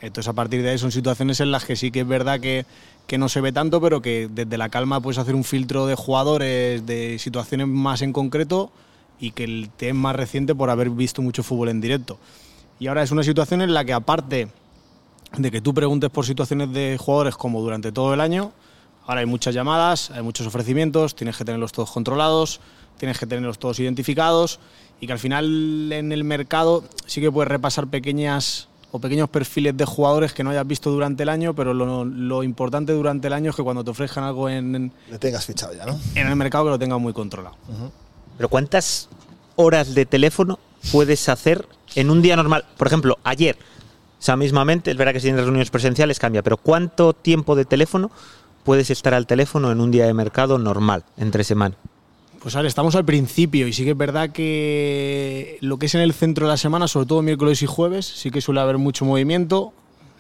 Entonces 0.01 0.29
a 0.29 0.33
partir 0.33 0.63
de 0.63 0.71
ahí 0.71 0.79
son 0.79 0.93
situaciones 0.93 1.41
en 1.41 1.51
las 1.51 1.65
que 1.65 1.77
sí 1.77 1.91
que 1.91 2.01
es 2.01 2.09
verdad 2.09 2.41
que, 2.41 2.65
que 3.11 3.19
no 3.19 3.29
se 3.29 3.41
ve 3.41 3.51
tanto, 3.51 3.81
pero 3.81 4.01
que 4.01 4.29
desde 4.31 4.57
la 4.57 4.69
calma 4.69 5.01
puedes 5.01 5.19
hacer 5.19 5.35
un 5.35 5.43
filtro 5.43 5.85
de 5.87 5.97
jugadores, 5.97 6.87
de 6.87 7.19
situaciones 7.19 7.67
más 7.67 8.03
en 8.03 8.13
concreto 8.13 8.71
y 9.19 9.33
que 9.33 9.43
el 9.43 9.69
te 9.77 9.89
es 9.89 9.95
más 9.97 10.15
reciente 10.15 10.55
por 10.55 10.71
haber 10.71 10.91
visto 10.91 11.21
mucho 11.21 11.43
fútbol 11.43 11.71
en 11.71 11.81
directo. 11.81 12.21
Y 12.79 12.87
ahora 12.87 13.03
es 13.03 13.11
una 13.11 13.25
situación 13.25 13.63
en 13.63 13.75
la 13.75 13.85
que 13.85 13.95
aparte 13.95 14.47
de 15.37 15.51
que 15.51 15.61
tú 15.61 15.75
preguntes 15.75 16.09
por 16.09 16.25
situaciones 16.25 16.73
de 16.73 16.99
jugadores 17.01 17.35
como 17.35 17.61
durante 17.61 17.91
todo 17.91 18.15
el 18.15 18.21
año, 18.21 18.53
ahora 19.09 19.23
hay 19.23 19.27
muchas 19.27 19.57
llamadas, 19.57 20.13
hay 20.13 20.23
muchos 20.23 20.47
ofrecimientos, 20.47 21.17
tienes 21.17 21.37
que 21.37 21.45
tenerlos 21.45 21.73
todos 21.73 21.91
controlados, 21.91 22.61
tienes 22.97 23.19
que 23.19 23.27
tenerlos 23.27 23.59
todos 23.59 23.81
identificados 23.81 24.61
y 25.01 25.09
que 25.09 25.13
al 25.13 25.19
final 25.19 25.91
en 25.91 26.13
el 26.13 26.23
mercado 26.23 26.85
sí 27.07 27.21
que 27.21 27.33
puedes 27.33 27.49
repasar 27.49 27.89
pequeñas 27.89 28.69
o 28.93 28.99
pequeños 28.99 29.29
perfiles 29.29 29.77
de 29.77 29.85
jugadores 29.85 30.33
que 30.33 30.43
no 30.43 30.51
hayas 30.51 30.67
visto 30.67 30.91
durante 30.91 31.23
el 31.23 31.29
año, 31.29 31.55
pero 31.55 31.75
lo, 31.75 32.05
lo 32.05 32.43
importante 32.43 32.93
durante 32.93 33.29
el 33.29 33.33
año 33.33 33.51
es 33.51 33.57
que 33.57 33.63
cuando 33.63 33.85
te 33.85 33.91
ofrezcan 33.91 34.25
algo 34.25 34.49
en, 34.49 34.75
en 34.75 34.93
Le 35.11 35.19
tengas 35.19 35.47
fichado 35.47 35.73
ya, 35.75 35.87
¿no? 35.87 35.99
el 36.15 36.37
mercado 36.37 36.65
que 36.65 36.71
lo 36.71 36.79
tengas 36.79 37.01
muy 37.01 37.13
controlado. 37.13 37.57
Pero 38.37 38.49
¿cuántas 38.49 39.09
horas 39.57 39.95
de 39.95 40.07
teléfono 40.07 40.59
puedes 40.93 41.29
hacer 41.29 41.67
en 41.95 42.11
un 42.11 42.23
día 42.23 42.37
normal? 42.37 42.65
Por 42.77 42.87
ejemplo, 42.87 43.19
ayer, 43.23 43.57
o 44.19 44.23
sea, 44.23 44.37
mismamente, 44.37 44.91
es 44.91 44.97
verdad 44.97 45.13
que 45.13 45.21
si 45.21 45.27
tienes 45.27 45.43
reuniones 45.45 45.71
presenciales 45.71 46.19
cambia, 46.19 46.43
pero 46.43 46.57
¿cuánto 46.57 47.13
tiempo 47.13 47.55
de 47.55 47.65
teléfono 47.65 48.11
puedes 48.65 48.91
estar 48.91 49.15
al 49.15 49.27
teléfono 49.27 49.71
en 49.71 49.81
un 49.81 49.91
día 49.91 50.07
de 50.07 50.15
mercado 50.15 50.59
normal, 50.59 51.05
entre 51.17 51.45
semana? 51.45 51.77
Pues 52.41 52.57
ahora 52.57 52.69
estamos 52.69 52.95
al 52.95 53.05
principio 53.05 53.69
y 53.69 53.73
sí 53.73 53.85
que 53.85 53.91
es 53.91 53.97
verdad 53.97 54.31
que 54.31 55.59
lo 55.61 55.79
que 55.79 55.87
es 55.87 55.95
en 55.95 56.01
el 56.01 56.15
centro 56.15 56.47
de 56.47 56.53
la 56.53 56.57
semana, 56.57 56.89
sobre 56.89 57.07
todo 57.07 57.21
miércoles 57.23 57.61
y 57.63 57.67
jueves, 57.67 58.07
sí 58.07 58.31
que 58.31 58.41
suele 58.41 58.61
haber 58.61 58.79
mucho 58.79 59.05
movimiento. 59.05 59.73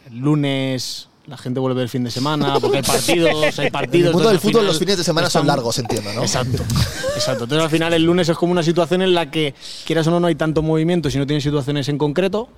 El 0.06 0.18
lunes 0.18 1.08
la 1.26 1.36
gente 1.38 1.60
vuelve 1.60 1.80
el 1.82 1.88
fin 1.88 2.02
de 2.04 2.10
semana 2.10 2.58
porque 2.60 2.78
hay 2.78 2.82
partidos, 2.82 3.58
hay 3.58 3.66
En 3.68 3.72
partidos. 3.72 4.08
el 4.08 4.14
mundo 4.14 4.28
del 4.30 4.38
fútbol 4.38 4.52
final 4.52 4.66
los 4.66 4.78
fines 4.78 4.98
de 4.98 5.04
semana 5.04 5.30
son 5.30 5.40
están- 5.42 5.46
largos, 5.56 5.78
entiendo, 5.78 6.12
¿no? 6.12 6.20
Exacto, 6.22 6.62
exacto. 7.14 7.44
Entonces 7.44 7.64
al 7.64 7.70
final 7.70 7.92
el 7.94 8.02
lunes 8.04 8.28
es 8.28 8.36
como 8.36 8.52
una 8.52 8.62
situación 8.62 9.00
en 9.00 9.14
la 9.14 9.30
que, 9.30 9.54
quieras 9.86 10.06
o 10.08 10.10
no, 10.10 10.20
no 10.20 10.26
hay 10.26 10.34
tanto 10.34 10.60
movimiento 10.62 11.08
si 11.08 11.18
no 11.18 11.26
tienes 11.26 11.44
situaciones 11.44 11.88
en 11.88 11.96
concreto. 11.98 12.48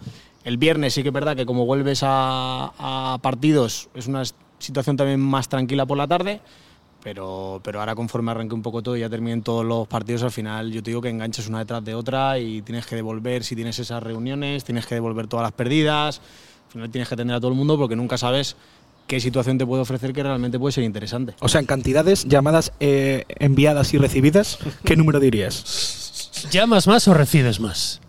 El 0.44 0.56
viernes 0.56 0.94
sí 0.94 1.02
que 1.02 1.10
es 1.10 1.14
verdad 1.14 1.36
que 1.36 1.46
como 1.46 1.66
vuelves 1.66 2.00
a, 2.02 2.72
a 2.78 3.18
partidos 3.22 3.88
es 3.94 4.08
una 4.08 4.22
situación 4.58 4.96
también 4.96 5.20
más 5.20 5.48
tranquila 5.48 5.86
por 5.86 5.98
la 5.98 6.08
tarde. 6.08 6.40
Pero, 7.02 7.60
pero 7.64 7.80
ahora 7.80 7.94
conforme 7.94 8.30
arranque 8.30 8.54
un 8.54 8.62
poco 8.62 8.82
todo 8.82 8.96
y 8.96 9.00
ya 9.00 9.10
terminen 9.10 9.42
todos 9.42 9.64
los 9.64 9.88
partidos, 9.88 10.22
al 10.22 10.30
final 10.30 10.70
yo 10.70 10.82
te 10.82 10.90
digo 10.90 11.00
que 11.00 11.08
enganchas 11.08 11.48
una 11.48 11.58
detrás 11.58 11.84
de 11.84 11.94
otra 11.94 12.38
y 12.38 12.62
tienes 12.62 12.86
que 12.86 12.94
devolver, 12.94 13.42
si 13.42 13.56
tienes 13.56 13.78
esas 13.78 14.02
reuniones, 14.02 14.62
tienes 14.62 14.86
que 14.86 14.94
devolver 14.94 15.26
todas 15.26 15.42
las 15.42 15.52
perdidas. 15.52 16.20
Al 16.66 16.72
final 16.72 16.90
tienes 16.90 17.08
que 17.08 17.14
atender 17.14 17.36
a 17.36 17.40
todo 17.40 17.50
el 17.50 17.56
mundo 17.56 17.76
porque 17.76 17.96
nunca 17.96 18.16
sabes 18.16 18.56
qué 19.08 19.20
situación 19.20 19.58
te 19.58 19.66
puede 19.66 19.82
ofrecer 19.82 20.12
que 20.12 20.22
realmente 20.22 20.58
puede 20.58 20.72
ser 20.72 20.84
interesante. 20.84 21.34
O 21.40 21.48
sea, 21.48 21.60
en 21.60 21.66
cantidades, 21.66 22.24
llamadas 22.24 22.72
eh, 22.78 23.24
enviadas 23.28 23.92
y 23.94 23.98
recibidas, 23.98 24.58
¿qué 24.84 24.96
número 24.96 25.18
dirías? 25.18 26.30
¿Llamas 26.50 26.86
más 26.86 27.08
o 27.08 27.14
recibes 27.14 27.60
más? 27.60 28.00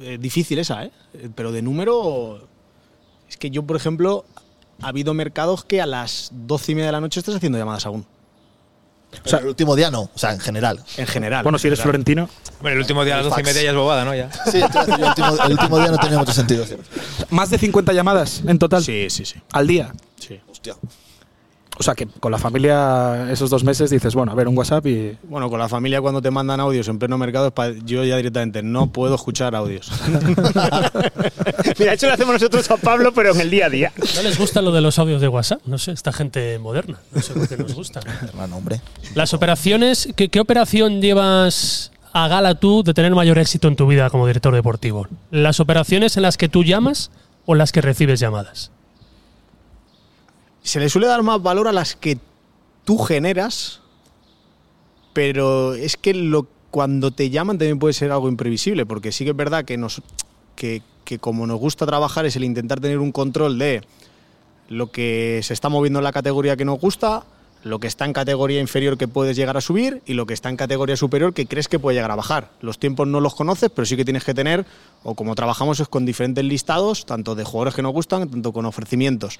Eh, 0.00 0.18
difícil 0.18 0.58
esa. 0.58 0.84
Eh, 0.84 0.90
Pero 1.34 1.52
de 1.52 1.62
número. 1.62 2.48
Es 3.28 3.36
que 3.36 3.50
yo, 3.50 3.62
por 3.64 3.76
ejemplo, 3.76 4.24
ha 4.82 4.88
habido 4.88 5.14
mercados 5.14 5.64
que 5.64 5.80
a 5.80 5.86
las 5.86 6.30
doce 6.32 6.72
y 6.72 6.74
media 6.74 6.86
de 6.86 6.92
la 6.92 7.00
noche 7.00 7.20
estás 7.20 7.34
haciendo 7.36 7.58
llamadas 7.58 7.86
aún. 7.86 8.06
O 9.24 9.28
sea, 9.28 9.40
el 9.40 9.46
último 9.48 9.74
día 9.74 9.90
no, 9.90 10.02
o 10.02 10.10
sea, 10.18 10.32
en 10.32 10.38
general. 10.38 10.84
En 10.96 11.06
general. 11.06 11.42
Bueno, 11.42 11.58
si 11.58 11.66
eres 11.66 11.80
general. 11.80 11.92
florentino. 12.04 12.28
Bueno, 12.60 12.74
el 12.74 12.80
último 12.80 13.04
día 13.04 13.14
a 13.14 13.16
las 13.18 13.26
doce 13.26 13.40
y 13.40 13.44
media 13.44 13.62
ya 13.62 13.70
es 13.70 13.76
bobada, 13.76 14.04
¿no? 14.04 14.14
Ya. 14.14 14.30
Sí, 14.50 14.58
el, 14.58 15.04
último, 15.04 15.44
el 15.44 15.52
último 15.52 15.78
día 15.80 15.90
no 15.90 15.98
tenía 15.98 16.18
mucho 16.18 16.32
sentido. 16.32 16.64
sí. 16.64 16.76
Más 17.30 17.50
de 17.50 17.58
50 17.58 17.92
llamadas 17.92 18.42
en 18.46 18.58
total 18.58 18.84
Sí, 18.84 19.08
sí, 19.10 19.24
sí. 19.24 19.40
al 19.52 19.66
día. 19.66 19.92
sí. 20.18 20.40
Hostia. 20.48 20.76
O 21.78 21.82
sea, 21.82 21.94
que 21.94 22.06
con 22.06 22.30
la 22.30 22.38
familia 22.38 23.30
esos 23.30 23.48
dos 23.48 23.64
meses 23.64 23.88
dices, 23.90 24.14
bueno, 24.14 24.32
a 24.32 24.34
ver, 24.34 24.48
un 24.48 24.58
WhatsApp 24.58 24.86
y... 24.86 25.16
Bueno, 25.22 25.48
con 25.48 25.58
la 25.58 25.68
familia 25.68 26.00
cuando 26.02 26.20
te 26.20 26.30
mandan 26.30 26.60
audios 26.60 26.88
en 26.88 26.98
pleno 26.98 27.16
mercado, 27.16 27.52
yo 27.84 28.04
ya 28.04 28.16
directamente 28.16 28.62
no 28.62 28.92
puedo 28.92 29.14
escuchar 29.14 29.54
audios. 29.54 29.90
Mira, 31.78 31.94
eso 31.94 32.06
lo 32.06 32.12
hacemos 32.12 32.34
nosotros 32.34 32.70
a 32.70 32.76
Pablo, 32.76 33.12
pero 33.14 33.32
en 33.32 33.40
el 33.40 33.50
día 33.50 33.66
a 33.66 33.70
día. 33.70 33.92
¿No 34.16 34.22
les 34.22 34.38
gusta 34.38 34.60
lo 34.60 34.72
de 34.72 34.82
los 34.82 34.98
audios 34.98 35.22
de 35.22 35.28
WhatsApp? 35.28 35.62
No 35.64 35.78
sé, 35.78 35.92
esta 35.92 36.12
gente 36.12 36.58
moderna. 36.58 36.98
No 37.12 37.22
sé 37.22 37.32
por 37.32 37.48
qué 37.48 37.56
nos 37.56 37.74
gusta. 37.74 38.00
Hermano, 38.22 38.56
hombre. 38.56 38.80
Las 39.14 39.32
operaciones, 39.32 40.08
¿qué, 40.16 40.28
qué 40.28 40.40
operación 40.40 41.00
llevas 41.00 41.92
a 42.12 42.28
gala 42.28 42.56
tú 42.56 42.82
de 42.82 42.92
tener 42.92 43.14
mayor 43.14 43.38
éxito 43.38 43.68
en 43.68 43.76
tu 43.76 43.86
vida 43.86 44.10
como 44.10 44.26
director 44.26 44.54
deportivo? 44.54 45.06
¿Las 45.30 45.60
operaciones 45.60 46.16
en 46.16 46.24
las 46.24 46.36
que 46.36 46.48
tú 46.48 46.64
llamas 46.64 47.10
o 47.46 47.54
las 47.54 47.72
que 47.72 47.80
recibes 47.80 48.20
llamadas? 48.20 48.70
Se 50.62 50.80
le 50.80 50.88
suele 50.88 51.06
dar 51.06 51.22
más 51.22 51.42
valor 51.42 51.68
a 51.68 51.72
las 51.72 51.96
que 51.96 52.18
tú 52.84 52.98
generas, 52.98 53.80
pero 55.12 55.74
es 55.74 55.96
que 55.96 56.14
lo, 56.14 56.46
cuando 56.70 57.10
te 57.10 57.30
llaman 57.30 57.58
también 57.58 57.78
puede 57.78 57.94
ser 57.94 58.12
algo 58.12 58.28
imprevisible, 58.28 58.86
porque 58.86 59.12
sí 59.12 59.24
que 59.24 59.30
es 59.30 59.36
verdad 59.36 59.64
que, 59.64 59.76
nos, 59.76 60.02
que, 60.56 60.82
que 61.04 61.18
como 61.18 61.46
nos 61.46 61.58
gusta 61.58 61.86
trabajar 61.86 62.26
es 62.26 62.36
el 62.36 62.44
intentar 62.44 62.80
tener 62.80 62.98
un 62.98 63.12
control 63.12 63.58
de 63.58 63.82
lo 64.68 64.90
que 64.90 65.40
se 65.42 65.52
está 65.52 65.68
moviendo 65.68 65.98
en 65.98 66.04
la 66.04 66.12
categoría 66.12 66.56
que 66.56 66.64
nos 66.64 66.78
gusta, 66.78 67.24
lo 67.62 67.78
que 67.78 67.88
está 67.88 68.04
en 68.04 68.12
categoría 68.12 68.60
inferior 68.60 68.96
que 68.96 69.08
puedes 69.08 69.36
llegar 69.36 69.56
a 69.56 69.60
subir 69.60 70.02
y 70.06 70.14
lo 70.14 70.26
que 70.26 70.34
está 70.34 70.48
en 70.48 70.56
categoría 70.56 70.96
superior 70.96 71.34
que 71.34 71.46
crees 71.46 71.68
que 71.68 71.78
puede 71.78 71.96
llegar 71.96 72.10
a 72.10 72.16
bajar. 72.16 72.50
Los 72.60 72.78
tiempos 72.78 73.06
no 73.06 73.20
los 73.20 73.34
conoces, 73.34 73.70
pero 73.74 73.84
sí 73.84 73.96
que 73.96 74.04
tienes 74.04 74.24
que 74.24 74.32
tener, 74.32 74.64
o 75.02 75.14
como 75.14 75.34
trabajamos 75.34 75.80
es 75.80 75.88
con 75.88 76.06
diferentes 76.06 76.44
listados, 76.44 77.04
tanto 77.04 77.34
de 77.34 77.44
jugadores 77.44 77.74
que 77.74 77.82
nos 77.82 77.92
gustan, 77.92 78.30
tanto 78.30 78.52
con 78.52 78.64
ofrecimientos. 78.64 79.38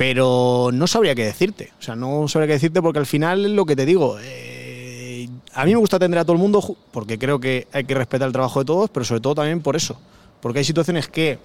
Pero 0.00 0.70
no 0.72 0.86
sabría 0.86 1.14
qué 1.14 1.26
decirte. 1.26 1.74
O 1.78 1.82
sea, 1.82 1.94
no 1.94 2.26
sabría 2.26 2.46
qué 2.46 2.52
decirte 2.54 2.80
porque 2.80 3.00
al 3.00 3.04
final 3.04 3.54
lo 3.54 3.66
que 3.66 3.76
te 3.76 3.84
digo. 3.84 4.16
eh, 4.18 5.28
a 5.52 5.66
mí 5.66 5.72
me 5.72 5.76
gusta 5.76 5.96
atender 5.96 6.18
a 6.18 6.24
todo 6.24 6.32
el 6.32 6.38
mundo 6.38 6.74
porque 6.90 7.18
creo 7.18 7.38
que 7.38 7.66
hay 7.70 7.84
que 7.84 7.94
respetar 7.94 8.26
el 8.26 8.32
trabajo 8.32 8.60
de 8.60 8.64
todos, 8.64 8.88
pero 8.88 9.04
sobre 9.04 9.20
todo 9.20 9.34
también 9.34 9.60
por 9.60 9.76
eso. 9.76 10.00
Porque 10.40 10.60
hay 10.60 10.64
situaciones 10.64 11.06
que, 11.06 11.38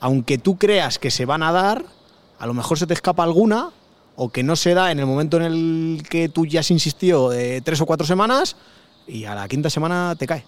aunque 0.00 0.36
tú 0.36 0.58
creas 0.58 0.98
que 0.98 1.10
se 1.10 1.24
van 1.24 1.42
a 1.42 1.50
dar, 1.50 1.86
a 2.38 2.46
lo 2.46 2.52
mejor 2.52 2.78
se 2.78 2.86
te 2.86 2.92
escapa 2.92 3.22
alguna 3.22 3.70
o 4.16 4.28
que 4.28 4.42
no 4.42 4.54
se 4.54 4.74
da 4.74 4.92
en 4.92 4.98
el 4.98 5.06
momento 5.06 5.38
en 5.38 5.44
el 5.44 6.02
que 6.06 6.28
tú 6.28 6.44
ya 6.44 6.60
has 6.60 6.70
insistido 6.70 7.32
eh, 7.32 7.62
tres 7.64 7.80
o 7.80 7.86
cuatro 7.86 8.06
semanas 8.06 8.54
y 9.06 9.24
a 9.24 9.34
la 9.34 9.48
quinta 9.48 9.70
semana 9.70 10.14
te 10.18 10.26
cae. 10.26 10.44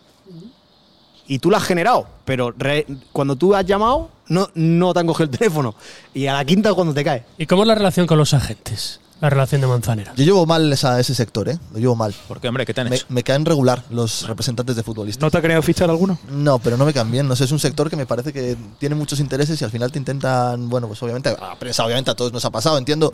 Y 1.29 1.39
tú 1.41 1.51
la 1.51 1.59
has 1.59 1.65
generado, 1.65 2.07
pero 2.25 2.53
re- 2.57 2.87
cuando 3.13 3.37
tú 3.37 3.55
has 3.55 3.65
llamado, 3.67 4.11
no, 4.29 4.49
no 4.55 4.95
te 4.95 5.01
han 5.01 5.07
cogido 5.07 5.25
el 5.31 5.39
teléfono. 5.39 5.75
Y 6.15 6.27
a 6.27 6.35
la 6.35 6.45
quinta 6.45 6.73
cuando 6.75 6.95
te 6.95 7.03
cae. 7.05 7.25
¿Y 7.39 7.47
cómo 7.47 7.63
es 7.63 7.69
la 7.69 7.75
relación 7.75 8.07
con 8.07 8.19
los 8.19 8.33
agentes? 8.35 9.01
La 9.19 9.31
relación 9.31 9.63
de 9.63 9.67
Manzanera. 9.67 10.13
Yo 10.15 10.25
llevo 10.25 10.45
mal 10.45 10.71
esa- 10.71 11.01
ese 11.01 11.15
sector, 11.15 11.49
¿eh? 11.49 11.59
Lo 11.73 11.79
llevo 11.79 11.97
mal. 11.97 12.15
¿Por 12.29 12.39
qué, 12.39 12.49
hombre? 12.49 12.67
¿Qué 12.67 12.75
te 12.75 12.83
han 12.83 12.91
Me, 12.91 12.97
hecho? 12.97 13.07
me 13.09 13.23
caen 13.23 13.47
regular 13.47 13.83
los 13.89 14.29
representantes 14.29 14.77
de 14.77 14.83
futbolistas. 14.83 15.23
¿No 15.23 15.31
te 15.31 15.39
ha 15.39 15.41
querido 15.41 15.63
fichar 15.63 15.89
alguno? 15.89 16.19
No, 16.31 16.59
pero 16.59 16.77
no 16.77 16.85
me 16.85 16.93
caen 16.93 17.11
bien. 17.11 17.27
No 17.27 17.35
sé, 17.35 17.45
es 17.45 17.51
un 17.53 17.59
sector 17.59 17.89
que 17.89 17.97
me 17.97 18.05
parece 18.05 18.31
que 18.35 18.57
tiene 18.79 18.95
muchos 18.95 19.19
intereses 19.19 19.59
y 19.59 19.65
al 19.65 19.71
final 19.71 19.91
te 19.91 19.99
intentan, 19.99 20.69
bueno, 20.69 20.87
pues 20.87 21.03
obviamente, 21.03 21.31
a 21.31 21.49
la 21.49 21.59
prensa 21.59 21.85
obviamente 21.87 22.11
a 22.11 22.15
todos 22.15 22.31
nos 22.31 22.45
ha 22.45 22.51
pasado, 22.51 22.77
entiendo. 22.77 23.11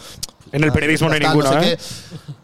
En 0.51 0.65
el 0.65 0.73
periodismo 0.73 1.09
no 1.09 1.15
hay 1.15 1.21
ninguno, 1.21 1.49
sé 1.63 1.73
¿eh? 1.75 1.79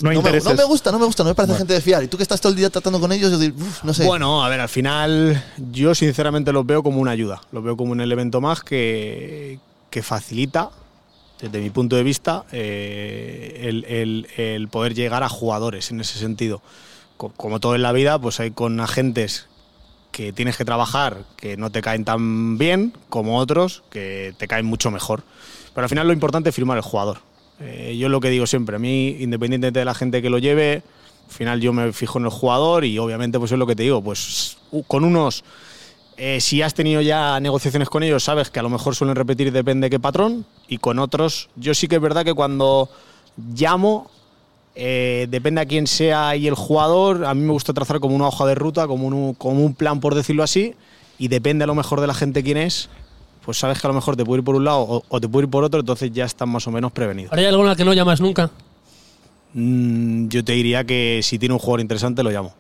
No 0.03 0.11
hay 0.11 0.17
no, 0.17 0.23
me, 0.23 0.29
intereses. 0.29 0.45
no 0.51 0.55
me 0.57 0.65
gusta, 0.65 0.93
no 0.93 0.99
me 1.01 1.05
gusta, 1.07 1.25
no 1.25 1.31
me 1.31 1.35
parece 1.35 1.57
gente 1.57 1.75
de 1.75 1.81
fiar. 1.81 2.05
Y 2.05 2.09
tú 2.09 2.17
que 2.17 2.23
estás 2.23 2.41
todo 2.41 2.51
el 2.53 2.57
día 2.57 2.71
tratando 2.71 3.01
con 3.01 3.11
ellos, 3.11 3.33
yo 3.33 3.39
digo, 3.39 3.57
uf, 3.61 3.83
no 3.83 3.93
sé. 3.93 4.05
Bueno, 4.07 4.45
a 4.45 4.49
ver, 4.49 4.61
al 4.61 4.69
final 4.69 5.43
yo 5.73 5.97
sinceramente 5.97 6.53
los 6.53 6.65
veo 6.65 6.85
como 6.85 7.01
una 7.01 7.11
ayuda. 7.11 7.41
Los 7.51 7.65
veo 7.65 7.77
como 7.77 7.91
un 7.91 8.01
elemento 8.01 8.41
más 8.41 8.61
que, 8.63 9.59
que 9.91 10.03
facilita, 10.03 10.71
desde 11.41 11.61
mi 11.61 11.71
punto 11.71 11.97
de 11.97 12.03
vista, 12.03 12.45
eh, 12.53 13.61
el, 13.65 13.85
el- 13.85 14.27
el 14.37 14.69
poder 14.69 14.95
llegar 14.95 15.23
a 15.23 15.29
jugadores 15.29 15.91
en 15.91 16.01
ese 16.01 16.19
sentido. 16.19 16.63
Co- 17.17 17.33
Como 17.37 17.61
todo 17.61 17.75
en 17.75 17.83
la 17.83 17.93
vida, 17.93 18.19
pues 18.19 18.41
hay 18.41 18.51
con 18.51 18.81
agentes 18.81 19.47
que 20.13 20.33
tienes 20.33 20.57
que 20.57 20.65
trabajar 20.65 21.19
que 21.37 21.57
no 21.57 21.71
te 21.71 21.81
caen 21.83 22.05
tan 22.05 22.59
bien 22.59 22.93
como 23.09 23.39
otros 23.39 23.83
que 23.91 24.35
te 24.39 24.49
caen 24.49 24.67
mucho 24.67 24.91
mejor. 24.91 25.23
Pero 25.75 25.85
al 25.85 25.89
final 25.89 26.07
lo 26.07 26.13
importante 26.13 26.49
es 26.49 26.55
firmar 26.55 26.77
el 26.77 26.83
jugador. 26.83 27.19
Eh, 27.61 27.97
yo 27.99 28.09
lo 28.09 28.21
que 28.21 28.31
digo 28.31 28.47
siempre, 28.47 28.77
a 28.77 28.79
mí, 28.79 29.17
independientemente 29.21 29.79
de 29.81 29.85
la 29.85 29.95
gente 29.95 30.23
que 30.23 30.31
lo 30.31 30.39
lleve, 30.39 30.83
al 31.29 31.33
final 31.35 31.61
yo 31.61 31.73
me 31.73 31.93
fijo 31.93 32.19
en 32.19 32.25
el 32.25 32.31
jugador 32.31 32.85
y 32.85 32.99
obviamente 32.99 33.39
pues 33.39 33.53
es 33.53 33.59
lo 33.59 33.67
que 33.67 33.77
te 33.77 33.83
digo, 33.83 34.03
pues 34.03 34.57
con 34.87 35.05
unos, 35.05 35.45
eh, 36.19 36.41
si 36.41 36.63
has 36.63 36.75
tenido 36.75 37.01
ya 37.01 37.39
negociaciones 37.39 37.89
con 37.89 38.03
ellos, 38.03 38.25
sabes 38.25 38.51
que 38.51 38.59
a 38.59 38.63
lo 38.63 38.69
mejor 38.69 38.97
suelen 38.97 39.15
repetir 39.15 39.53
depende 39.53 39.87
de 39.87 39.91
qué 39.91 40.01
patrón 40.01 40.45
y 40.67 40.79
con 40.79 40.99
otros, 40.99 41.49
yo 41.55 41.75
sí 41.75 41.87
que 41.87 41.95
es 41.95 42.03
verdad 42.03 42.25
que 42.25 42.35
cuando 42.35 42.91
llamo, 43.55 44.11
eh, 44.75 45.29
depende 45.31 45.61
a 45.61 45.67
quién 45.67 45.87
sea 45.87 46.35
y 46.35 46.49
el 46.49 46.55
jugador, 46.55 47.25
a 47.25 47.35
mí 47.35 47.43
me 47.43 47.53
gusta 47.53 47.73
trazar 47.73 48.01
como 48.01 48.17
una 48.17 48.27
hoja 48.27 48.47
de 48.47 48.57
ruta, 48.57 48.89
como 48.89 49.07
un, 49.07 49.35
como 49.35 49.65
un 49.65 49.75
plan 49.75 50.01
por 50.01 50.17
decirlo 50.17 50.43
así, 50.43 50.75
y 51.19 51.29
depende 51.29 51.63
a 51.63 51.67
lo 51.69 51.77
mejor 51.77 52.01
de 52.01 52.09
la 52.09 52.15
gente 52.15 52.43
quién 52.43 52.57
es, 52.57 52.89
pues 53.45 53.59
sabes 53.59 53.81
que 53.81 53.87
a 53.87 53.91
lo 53.91 53.95
mejor 53.95 54.17
te 54.17 54.25
puede 54.25 54.41
ir 54.41 54.45
por 54.45 54.57
un 54.57 54.65
lado 54.65 54.81
o, 54.81 55.05
o 55.09 55.21
te 55.21 55.29
puede 55.29 55.47
ir 55.47 55.51
por 55.51 55.63
otro, 55.63 55.79
entonces 55.79 56.11
ya 56.13 56.25
estás 56.25 56.49
más 56.49 56.67
o 56.67 56.73
menos 56.73 56.91
prevenido. 56.91 57.31
¿Ahora 57.31 57.43
hay 57.43 57.49
alguna 57.49 57.77
que 57.77 57.85
no 57.85 57.93
llamas 57.93 58.21
nunca? 58.21 58.51
Mm, 59.55 60.27
yo 60.29 60.45
te 60.45 60.53
diría 60.53 60.83
que 60.83 61.21
si 61.23 61.39
tiene 61.39 61.55
un 61.55 61.61
jugador 61.61 61.81
interesante 61.81 62.25
lo 62.25 62.31
llamo. 62.31 62.53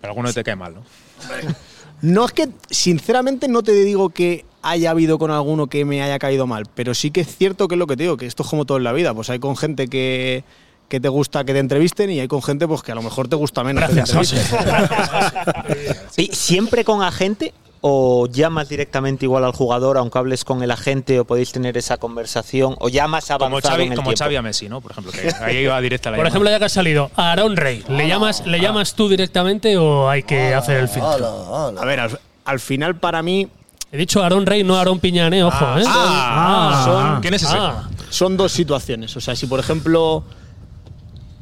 Pero 0.00 0.12
alguno 0.12 0.32
te 0.32 0.42
cae 0.42 0.56
mal, 0.56 0.74
¿no? 0.74 0.82
No 2.02 2.26
es 2.26 2.32
que, 2.32 2.48
sinceramente, 2.68 3.48
no 3.48 3.62
te 3.62 3.72
digo 3.72 4.10
que 4.10 4.44
haya 4.60 4.90
habido 4.90 5.18
con 5.18 5.30
alguno 5.30 5.68
que 5.68 5.84
me 5.84 6.02
haya 6.02 6.18
caído 6.18 6.46
mal, 6.46 6.64
pero 6.74 6.94
sí 6.94 7.10
que 7.10 7.22
es 7.22 7.36
cierto 7.36 7.68
que 7.68 7.76
es 7.76 7.78
lo 7.78 7.86
que 7.86 7.96
te 7.96 8.02
digo, 8.04 8.16
que 8.16 8.26
esto 8.26 8.42
es 8.42 8.48
como 8.48 8.64
todo 8.64 8.78
en 8.78 8.84
la 8.84 8.92
vida. 8.92 9.14
Pues 9.14 9.30
hay 9.30 9.38
con 9.38 9.56
gente 9.56 9.88
que, 9.88 10.44
que 10.88 11.00
te 11.00 11.08
gusta 11.08 11.44
que 11.44 11.52
te 11.52 11.58
entrevisten 11.58 12.10
y 12.10 12.20
hay 12.20 12.28
con 12.28 12.42
gente 12.42 12.66
pues 12.68 12.82
que 12.82 12.92
a 12.92 12.94
lo 12.94 13.02
mejor 13.02 13.28
te 13.28 13.36
gusta 13.36 13.64
menos. 13.64 13.84
que 13.84 13.88
te 13.88 13.94
Gracias, 13.94 14.32
entrevisten. 14.32 15.96
¿Y 16.16 16.26
siempre 16.34 16.84
con 16.84 17.02
agente 17.02 17.54
o 17.84 18.26
llamas 18.28 18.68
directamente 18.68 19.24
igual 19.26 19.44
al 19.44 19.50
jugador, 19.52 19.98
aunque 19.98 20.16
hables 20.16 20.44
con 20.44 20.62
el 20.62 20.70
agente 20.70 21.18
o 21.18 21.24
podéis 21.24 21.50
tener 21.50 21.76
esa 21.76 21.96
conversación 21.96 22.76
o 22.78 22.88
llamas 22.88 23.26
Como 23.26 23.44
avanzado 23.46 23.72
Xavi, 23.74 23.82
en 23.86 23.92
el 23.92 23.96
como 23.96 24.10
tiempo? 24.10 24.24
Xavi 24.24 24.36
a 24.36 24.42
Messi, 24.42 24.68
¿no? 24.68 24.80
Por 24.80 24.92
ejemplo, 24.92 25.10
que 25.12 25.28
ahí 25.44 25.56
iba 25.64 25.80
directa 25.80 26.10
la 26.10 26.16
Por 26.16 26.24
llamada. 26.24 26.28
ejemplo, 26.28 26.50
ya 26.50 26.58
que 26.60 26.64
ha 26.64 26.68
salido 26.68 27.10
Aaron 27.16 27.56
Rey, 27.56 27.82
¿le 27.88 28.06
llamas, 28.06 28.46
¿le 28.46 28.60
llamas 28.60 28.94
tú 28.94 29.08
directamente 29.08 29.76
o 29.76 30.08
hay 30.08 30.22
que 30.22 30.54
hacer 30.54 30.76
el 30.78 30.88
filtro? 30.88 31.76
A 31.76 31.84
ver, 31.84 31.98
al, 32.00 32.20
al 32.44 32.60
final 32.60 32.96
para 32.96 33.20
mí 33.22 33.48
He 33.90 33.98
dicho 33.98 34.22
Aaron 34.22 34.46
Rey, 34.46 34.64
no 34.64 34.76
Aaron 34.76 35.00
Piñané, 35.00 35.44
ojo, 35.44 35.64
¿eh? 35.76 35.82
ah, 35.86 36.82
son- 36.86 37.20
¿Quién 37.20 37.34
es 37.34 37.42
ese? 37.42 37.56
Ah. 37.58 37.90
son 38.08 38.38
dos 38.38 38.50
situaciones. 38.52 39.14
O 39.18 39.20
sea, 39.20 39.36
si 39.36 39.46
por 39.46 39.60
ejemplo 39.60 40.24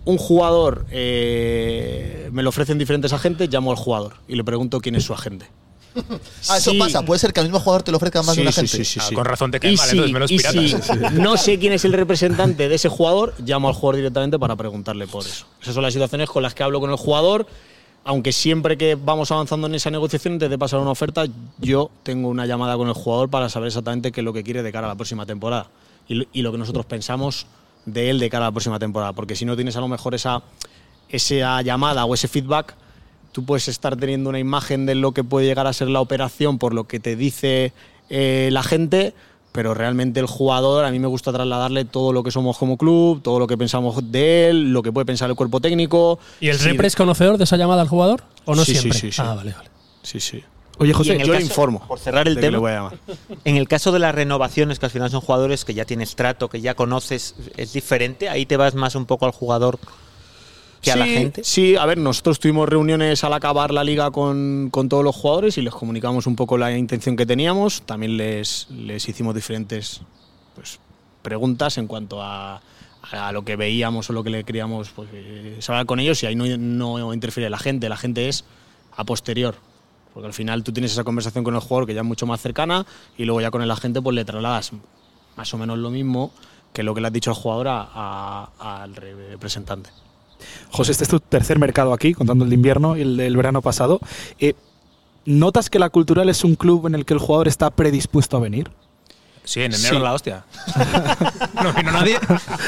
un 0.05 0.19
jugador 0.19 0.85
eh, 0.91 2.29
me 2.33 2.43
lo 2.43 2.49
ofrecen 2.49 2.77
diferentes 2.79 3.13
agentes, 3.13 3.49
llamo 3.53 3.71
al 3.71 3.77
jugador 3.77 4.15
y 4.27 4.35
le 4.35 4.43
pregunto 4.43 4.81
quién 4.81 4.97
es 4.97 5.05
su 5.05 5.13
agente. 5.15 5.47
Ah, 6.49 6.59
eso 6.59 6.71
Sí. 6.71 6.79
pasa. 6.79 7.03
Puede 7.05 7.19
ser 7.19 7.33
que 7.33 7.41
al 7.41 7.47
mismo 7.47 7.61
jugador 7.61 7.83
te 7.83 7.91
lo 7.91 7.97
ofrezca 7.97 8.23
más 8.23 8.37
de 8.37 8.43
una 8.43 8.53
sí, 8.53 8.57
gente. 8.67 8.77
sí, 8.77 8.85
sí, 8.85 8.99
Ah, 9.03 9.07
sí. 9.09 9.15
con 9.15 9.25
razón 9.25 9.51
te 9.51 9.59
cae 9.61 9.73
Y 9.73 9.77
mal, 9.77 9.87
si- 9.89 9.97
entonces 9.97 10.13
menos 10.13 10.31
si 10.31 11.15
no 11.21 11.37
sé 11.37 11.59
quién 11.59 11.73
es 11.73 11.85
el 11.85 11.93
representante 11.93 12.69
de 12.69 12.75
ese 12.75 12.89
jugador, 12.89 13.35
llamo 13.45 13.69
al 13.69 13.75
jugador 13.75 13.97
directamente 13.97 14.39
para 14.39 14.57
preguntarle 14.57 15.07
por 15.07 15.25
eso. 15.27 15.47
Esas 15.63 15.75
son 15.75 15.83
las 15.83 15.93
situaciones 15.93 16.29
con 16.31 16.43
las 16.43 16.55
que 16.55 16.63
hablo 16.63 16.81
con 16.81 16.91
el 16.91 16.97
jugador. 16.97 17.47
Aunque 18.03 18.33
siempre 18.33 18.79
que 18.79 18.95
vamos 18.95 19.31
avanzando 19.31 19.67
en 19.67 19.75
esa 19.75 19.91
negociación, 19.91 20.35
antes 20.35 20.49
de 20.49 20.57
pasar 20.57 20.81
una 20.81 20.91
oferta, 20.91 21.25
yo 21.59 21.91
tengo 22.03 22.29
una 22.29 22.47
llamada 22.47 22.75
con 22.79 22.89
el 22.89 22.95
jugador 22.95 23.29
para 23.29 23.51
saber 23.51 23.67
exactamente 23.67 24.11
qué 24.11 24.23
es 24.23 24.25
lo 24.25 24.33
que 24.33 24.43
quiere 24.43 24.63
de 24.63 24.73
cara 24.73 24.87
a 24.87 24.91
la 24.91 24.95
próxima 24.97 25.27
temporada 25.27 25.67
y, 26.09 26.15
lo- 26.15 26.25
y 26.33 26.41
lo 26.41 26.51
que 26.51 26.57
nosotros 26.59 26.87
pensamos 26.87 27.47
de 27.85 28.09
él 28.09 28.19
de 28.19 28.31
cara 28.31 28.47
a 28.47 28.49
la 28.49 28.53
próxima 28.53 28.79
temporada. 28.79 29.13
Porque 29.13 29.37
si 29.37 29.45
no 29.45 29.55
tienes 29.55 29.77
a 29.77 29.81
lo 29.81 29.89
mejor 29.89 30.15
esa, 30.15 30.43
esa 31.11 31.61
llamada 31.63 32.05
o 32.07 32.15
ese 32.15 32.27
feedback, 32.29 32.75
tú 33.33 33.45
puedes 33.45 33.69
estar 33.69 33.97
teniendo 33.97 34.29
una 34.31 34.39
imagen 34.39 34.87
de 34.87 34.95
lo 34.95 35.13
que 35.13 35.25
puede 35.25 35.47
llegar 35.47 35.67
a 35.67 35.73
ser 35.73 35.89
la 35.89 36.01
operación 36.01 36.59
por 36.59 36.75
lo 36.75 36.85
que 36.85 37.01
te 37.01 37.17
dice 37.17 37.73
eh, 38.09 38.49
la 38.53 38.63
gente, 38.63 39.15
pero 39.53 39.75
realmente 39.75 40.21
el 40.21 40.27
jugador, 40.27 40.85
a 40.85 40.91
mí 40.91 40.99
me 40.99 41.07
gusta 41.09 41.33
trasladarle 41.33 41.85
todo 41.85 42.13
lo 42.13 42.23
que 42.23 42.31
somos 42.31 42.57
como 42.59 42.77
club, 42.77 43.21
todo 43.23 43.39
lo 43.39 43.47
que 43.47 43.57
pensamos 43.59 44.13
de 44.13 44.49
él, 44.51 44.73
lo 44.73 44.83
que 44.83 44.93
puede 44.93 45.05
pensar 45.07 45.29
el 45.31 45.37
cuerpo 45.37 45.61
técnico. 45.61 46.19
¿Y 46.41 46.49
el 46.49 46.59
repre 46.59 46.87
es 46.87 46.97
conocedor 46.97 47.37
de 47.39 47.45
esa 47.45 47.57
llamada 47.57 47.83
al 47.83 47.89
jugador? 47.89 48.23
¿O 48.45 48.55
no 48.55 48.65
Sí, 48.65 48.75
sí, 48.75 48.81
siempre? 48.81 48.99
sí, 49.01 49.13
sí. 49.13 49.23
Ah, 49.25 49.35
vale, 49.35 49.53
vale. 49.53 49.71
Sí, 50.03 50.21
sí. 50.21 50.43
Oye, 50.79 50.95
José, 50.95 51.13
en 51.15 51.21
el 51.21 51.27
yo 51.27 51.35
le 51.35 51.41
caso- 51.41 51.51
informo 51.53 51.87
Por 51.87 51.99
cerrar 51.99 52.27
el 52.27 52.41
tema, 52.41 52.59
voy 52.59 52.71
a 52.71 52.75
llamar. 52.77 52.99
en 53.45 53.57
el 53.57 53.69
caso 53.69 53.93
de 53.93 53.99
las 53.99 54.15
renovaciones, 54.15 54.79
que 54.79 54.87
al 54.87 54.93
final 54.93 55.11
son 55.11 55.21
jugadores 55.21 55.65
que 55.67 55.75
ya 55.75 55.85
tienes 55.85 56.17
trato, 56.17 56.49
que 56.49 56.61
ya 56.63 56.75
conoces, 56.75 57.35
es 57.57 57.73
diferente. 57.75 58.29
Ahí 58.31 58.47
te 58.47 58.57
vas 58.57 58.75
más 58.75 58.95
un 58.95 59.05
poco 59.05 59.27
al 59.27 59.33
jugador 59.33 59.79
que 60.81 60.93
a 60.93 60.97
la 60.97 61.05
Sí, 61.05 61.11
gente. 61.13 61.45
Sí, 61.45 61.77
a 61.77 61.85
ver, 61.87 61.99
nosotros 61.99 62.41
tuvimos 62.41 62.69
reuniones 62.69 63.23
al 63.25 63.33
acabar 63.35 63.73
la 63.73 63.85
liga 63.85 64.11
con, 64.11 64.69
con 64.71 64.89
todos 64.89 65.05
los 65.05 65.15
jugadores 65.15 65.59
y 65.59 65.63
les 65.63 65.75
comunicamos 65.75 66.27
un 66.27 66.37
poco 66.37 66.57
la 66.59 66.77
intención 66.77 67.17
que 67.17 67.27
teníamos. 67.27 67.83
También 67.83 68.17
les, 68.17 68.67
les 68.71 69.09
hicimos 69.09 69.35
diferentes 69.35 70.01
pues, 70.55 70.79
preguntas 71.23 71.77
en 71.79 71.87
cuanto 71.87 72.23
a, 72.23 72.63
a 73.13 73.33
lo 73.33 73.45
que 73.45 73.57
veíamos 73.57 74.09
o 74.09 74.13
lo 74.15 74.25
que 74.25 74.31
le 74.31 74.45
queríamos 74.45 74.89
pues, 74.91 75.09
eh, 75.13 75.59
hablar 75.69 75.87
con 75.87 76.01
ellos 76.01 76.23
y 76.23 76.27
ahí 76.27 76.35
no, 76.37 76.45
no 76.57 77.13
interfiere 77.13 77.51
la 77.51 77.59
gente. 77.59 77.89
La 77.89 77.97
gente 77.99 78.29
es 78.29 78.45
a 78.97 79.05
posterior. 79.05 79.55
Porque 80.15 80.27
al 80.27 80.33
final 80.35 80.65
tú 80.65 80.73
tienes 80.73 80.91
esa 80.93 81.05
conversación 81.05 81.45
con 81.45 81.55
el 81.55 81.61
jugador 81.61 81.87
que 81.87 81.95
ya 81.95 82.01
es 82.01 82.07
mucho 82.07 82.27
más 82.27 82.41
cercana 82.41 82.85
y 83.17 83.27
luego 83.27 83.41
ya 83.41 83.51
con 83.53 83.63
el 83.63 83.71
agente 83.71 84.03
pues 84.03 84.15
le 84.17 84.25
trasladas 84.25 84.73
más 85.37 85.55
o 85.55 85.59
menos 85.59 85.79
lo 85.79 85.89
mismo, 85.91 86.33
que 86.73 86.83
lo 86.83 86.95
que 86.95 87.01
le 87.01 87.07
has 87.07 87.13
dicho 87.13 87.31
al 87.31 87.37
jugador 87.37 87.69
a- 87.69 87.83
a- 87.95 88.83
al 88.83 88.97
representante. 88.97 89.91
José, 90.71 90.93
este 90.93 91.05
es 91.05 91.11
tu 91.11 91.21
tercer 91.21 91.59
mercado 91.59 91.93
aquí, 91.93 92.15
contando 92.15 92.45
el 92.45 92.51
de 92.51 92.55
invierno 92.57 92.97
y 92.97 93.03
el 93.03 93.17
del 93.17 93.37
verano 93.37 93.63
pasado. 93.63 94.01
Eh, 94.39 94.55
¿Notas 95.27 95.69
que 95.71 95.79
la 95.79 95.91
Cultural 95.91 96.29
es 96.29 96.45
un 96.45 96.55
club 96.55 96.87
en 96.87 96.95
el 96.95 97.05
que 97.05 97.15
el 97.15 97.21
jugador 97.21 97.47
está 97.49 97.71
predispuesto 97.71 98.37
a 98.37 98.41
venir? 98.41 98.71
Sí, 99.43 99.63
en 99.63 99.73
enero 99.73 99.97
Sí. 99.97 100.03
la 100.03 100.13
hostia. 100.13 100.45
no 101.65 101.73
vino 101.73 101.91
nadie. 101.91 102.19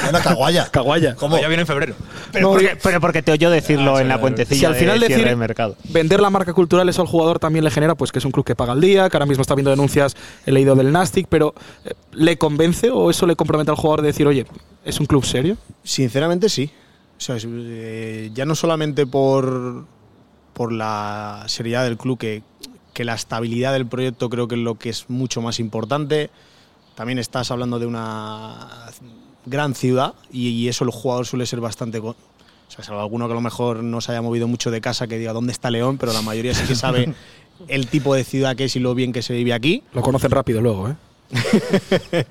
Una 0.08 0.20
caguaya. 0.20 0.68
Caguaya. 0.70 1.14
¿Cómo? 1.16 1.38
Ya 1.38 1.46
viene 1.48 1.60
en 1.60 1.66
febrero. 1.66 1.94
Pero, 2.32 2.50
porque, 2.50 2.76
pero 2.82 3.00
porque 3.00 3.22
te 3.22 3.30
oyó 3.30 3.50
decirlo 3.50 4.00
en 4.00 4.08
la 4.08 4.18
puentecilla 4.20 4.58
Si 4.58 4.64
al 4.64 4.74
final 4.74 4.98
de 4.98 5.08
decir 5.08 5.24
de 5.24 5.36
mercado. 5.36 5.76
vender 5.90 6.20
la 6.20 6.30
marca 6.30 6.52
cultural 6.54 6.88
eso 6.88 7.02
al 7.02 7.08
jugador 7.08 7.38
también 7.38 7.64
le 7.64 7.70
genera 7.70 7.94
pues 7.94 8.10
que 8.10 8.18
es 8.18 8.24
un 8.24 8.32
club 8.32 8.44
que 8.44 8.56
paga 8.56 8.72
al 8.72 8.80
día, 8.80 9.08
que 9.10 9.16
ahora 9.16 9.26
mismo 9.26 9.42
está 9.42 9.54
viendo 9.54 9.70
denuncias, 9.70 10.16
he 10.46 10.50
leído 10.50 10.74
del 10.74 10.90
Nastic, 10.92 11.26
pero 11.28 11.54
eh, 11.84 11.92
¿le 12.12 12.36
convence 12.38 12.90
o 12.90 13.10
eso 13.10 13.26
le 13.26 13.36
compromete 13.36 13.70
al 13.70 13.76
jugador 13.76 14.00
de 14.00 14.08
decir, 14.08 14.26
oye, 14.26 14.46
es 14.84 14.98
un 14.98 15.06
club 15.06 15.24
serio? 15.24 15.56
Sinceramente 15.84 16.48
sí. 16.48 16.70
O 17.22 17.24
sea, 17.24 17.36
es, 17.36 17.46
eh, 17.48 18.30
ya 18.34 18.44
no 18.44 18.56
solamente 18.56 19.06
por, 19.06 19.86
por 20.54 20.72
la 20.72 21.44
seriedad 21.46 21.84
del 21.84 21.96
club, 21.96 22.18
que, 22.18 22.42
que 22.92 23.04
la 23.04 23.14
estabilidad 23.14 23.72
del 23.72 23.86
proyecto 23.86 24.28
creo 24.28 24.48
que 24.48 24.56
es 24.56 24.60
lo 24.60 24.74
que 24.74 24.88
es 24.88 25.08
mucho 25.08 25.40
más 25.40 25.60
importante. 25.60 26.30
También 26.96 27.20
estás 27.20 27.52
hablando 27.52 27.78
de 27.78 27.86
una 27.86 28.90
gran 29.46 29.76
ciudad 29.76 30.14
y, 30.32 30.48
y 30.48 30.68
eso 30.68 30.82
el 30.82 30.90
jugador 30.90 31.24
suele 31.24 31.46
ser 31.46 31.60
bastante... 31.60 32.00
O 32.00 32.16
sea, 32.66 32.84
salvo 32.84 33.00
alguno 33.00 33.28
que 33.28 33.32
a 33.32 33.36
lo 33.36 33.40
mejor 33.40 33.84
no 33.84 34.00
se 34.00 34.10
haya 34.10 34.22
movido 34.22 34.48
mucho 34.48 34.72
de 34.72 34.80
casa 34.80 35.06
que 35.06 35.16
diga 35.16 35.32
dónde 35.32 35.52
está 35.52 35.70
León, 35.70 35.98
pero 35.98 36.12
la 36.12 36.22
mayoría 36.22 36.54
sí 36.54 36.64
que 36.66 36.74
sabe 36.74 37.14
el 37.68 37.86
tipo 37.86 38.16
de 38.16 38.24
ciudad 38.24 38.56
que 38.56 38.64
es 38.64 38.74
y 38.74 38.80
lo 38.80 38.96
bien 38.96 39.12
que 39.12 39.22
se 39.22 39.34
vive 39.34 39.52
aquí. 39.52 39.84
Lo 39.92 40.02
conocen 40.02 40.32
rápido 40.32 40.60
luego, 40.60 40.88
¿eh? 40.88 40.96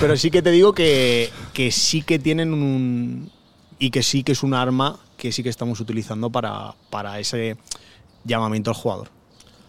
Pero 0.00 0.16
sí 0.16 0.30
que 0.30 0.42
te 0.42 0.50
digo 0.50 0.74
que, 0.74 1.30
que 1.52 1.70
sí 1.70 2.02
que 2.02 2.18
tienen 2.18 2.52
un. 2.52 3.30
Y 3.78 3.90
que 3.90 4.02
sí 4.02 4.22
que 4.22 4.32
es 4.32 4.42
un 4.42 4.54
arma 4.54 4.98
que 5.16 5.32
sí 5.32 5.42
que 5.42 5.48
estamos 5.48 5.80
utilizando 5.80 6.30
para, 6.30 6.74
para 6.90 7.18
ese 7.18 7.56
llamamiento 8.24 8.70
al 8.70 8.76
jugador. 8.76 9.08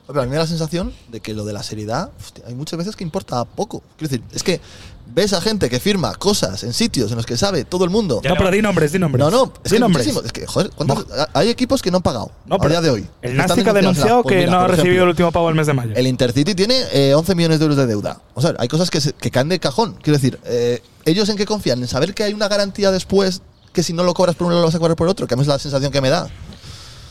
Pero 0.08 0.22
a 0.22 0.24
mí 0.26 0.30
me 0.30 0.36
da 0.36 0.44
la 0.44 0.48
sensación 0.48 0.94
de 1.08 1.20
que 1.20 1.34
lo 1.34 1.46
de 1.46 1.54
la 1.54 1.64
seriedad, 1.64 2.12
hostia, 2.20 2.44
hay 2.48 2.54
muchas 2.54 2.78
veces 2.78 2.96
que 2.96 3.04
importa 3.04 3.44
poco. 3.44 3.82
Quiero 3.98 4.12
decir, 4.12 4.24
es 4.36 4.44
que 4.44 4.62
ves 5.08 5.34
a 5.34 5.42
gente 5.42 5.68
que 5.68 5.80
firma 5.80 6.14
cosas 6.14 6.64
en 6.64 6.74
sitios 6.74 7.10
en 7.10 7.18
los 7.18 7.26
que 7.26 7.36
sabe 7.38 7.66
todo 7.66 7.86
el 7.86 7.90
mundo. 7.90 8.22
no, 8.24 8.36
pero 8.36 8.52
di 8.52 8.62
nombres, 8.62 8.92
di 8.92 9.00
nombres. 9.00 9.20
No, 9.26 9.32
no, 9.32 9.52
es 9.64 9.72
di 9.72 9.78
que, 9.78 9.80
nombres. 9.80 10.06
muchísimo. 10.06 10.24
Es 10.24 10.32
que, 10.32 10.46
joder, 10.46 10.70
¿cuántos- 10.76 11.08
hay 11.34 11.50
equipos 11.50 11.82
que 11.82 11.90
no 11.90 11.98
han 11.98 12.04
pagado 12.04 12.30
No, 12.46 12.58
a 12.62 12.68
día 12.70 12.82
de 12.82 12.92
hoy. 12.92 13.08
El 13.24 13.36
Nastic 13.36 13.68
ha 13.68 13.74
denunciado 13.74 14.22
Pues 14.22 14.34
que 14.34 14.40
mira, 14.42 14.52
no 14.52 14.60
ha 14.60 14.68
recibido 14.68 15.04
el 15.04 15.10
último 15.10 15.32
pago 15.32 15.50
el 15.50 15.56
mes 15.56 15.66
de 15.66 15.74
mayo. 15.74 15.94
El 15.96 16.06
Intercity 16.06 16.54
tiene 16.54 16.80
eh, 16.92 17.16
11 17.16 17.34
millones 17.34 17.58
de 17.58 17.66
euros 17.66 17.78
de 17.78 17.88
deuda. 17.88 18.22
O 18.36 18.42
sea, 18.44 18.54
hay 18.60 18.68
cosas 18.68 18.92
que, 18.92 19.02
se- 19.02 19.14
que 19.14 19.32
caen 19.32 19.50
de 19.50 19.60
cajón. 19.60 19.96
Quiero 20.04 20.20
decir, 20.20 20.40
eh, 20.46 20.84
¿ellos 21.06 21.28
en 21.30 21.36
qué 21.38 21.48
confían? 21.48 21.82
¿En 21.82 21.88
saber 21.88 22.14
que 22.14 22.22
hay 22.24 22.34
una 22.34 22.48
garantía 22.48 22.92
después 22.92 23.42
que 23.76 23.84
si 23.84 23.94
no 23.94 24.04
lo 24.04 24.14
cobras 24.16 24.36
por 24.36 24.48
uno 24.48 24.56
lo 24.56 24.64
vas 24.66 24.74
a 24.74 24.80
cobrar 24.80 24.96
por 24.98 25.08
otro? 25.08 25.28
Que 25.28 25.36
a 25.36 25.38
mí 25.38 25.42
es 25.42 25.48
la 25.48 25.60
sensación 25.60 25.92
que 25.92 26.02
me 26.02 26.10
da. 26.10 26.28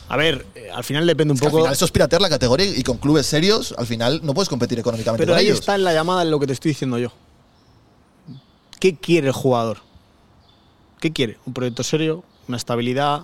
A 0.09 0.17
ver, 0.17 0.45
eh, 0.55 0.69
al 0.75 0.83
final 0.85 1.07
depende 1.07 1.33
un 1.33 1.37
Es 1.37 1.41
que 1.43 1.47
poco. 1.47 1.59
al 1.59 1.63
final 1.63 1.73
eso 1.75 1.85
es 1.85 1.91
piratear 1.93 2.21
la 2.21 2.29
categoría 2.29 2.67
y 2.67 2.83
con 2.83 2.99
clubes 2.99 3.27
serios, 3.27 3.75
al 3.79 3.87
final 3.87 4.21
no 4.25 4.35
puedes 4.35 4.49
competir 4.49 4.79
económicamente 4.79 5.23
Pero 5.23 5.33
con 5.35 5.39
ahí 5.39 5.47
ellos. 5.47 5.61
está 5.61 5.75
en 5.77 5.85
la 5.85 5.93
llamada 5.93 6.23
en 6.23 6.31
lo 6.31 6.41
que 6.41 6.47
te 6.47 6.53
estoy 6.53 6.71
diciendo 6.73 6.99
yo. 6.99 7.11
¿Qué 8.81 8.97
quiere 8.97 9.29
el 9.29 9.33
jugador? 9.33 9.79
¿Qué 11.01 11.13
quiere? 11.13 11.39
¿Un 11.47 11.55
proyecto 11.55 11.83
serio? 11.83 12.25
¿Una 12.49 12.57
estabilidad? 12.57 13.23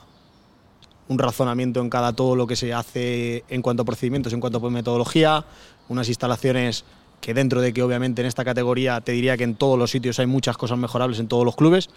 ¿Un 1.09 1.19
razonamiento 1.19 1.81
en 1.81 1.91
cada 1.91 2.13
todo 2.13 2.37
lo 2.37 2.47
que 2.47 2.57
se 2.57 2.73
hace 2.73 3.45
en 3.49 3.63
cuanto 3.63 3.83
a 3.83 3.85
procedimientos, 3.85 4.33
en 4.33 4.41
cuanto 4.41 4.65
a 4.65 4.71
metodología? 4.71 5.45
¿Unas 5.89 6.09
instalaciones 6.09 6.85
que 7.21 7.35
dentro 7.35 7.61
de 7.61 7.73
que 7.75 7.83
obviamente 7.83 8.23
en 8.23 8.27
esta 8.27 8.45
categoría 8.45 9.01
te 9.03 9.13
diría 9.13 9.37
que 9.37 9.45
en 9.45 9.55
todos 9.55 9.79
los 9.79 9.91
sitios 9.91 10.19
hay 10.19 10.27
muchas 10.27 10.57
cosas 10.57 10.79
mejorables 10.79 11.19
en 11.19 11.29
todos 11.29 11.45
los 11.45 11.57
clubes, 11.57 11.91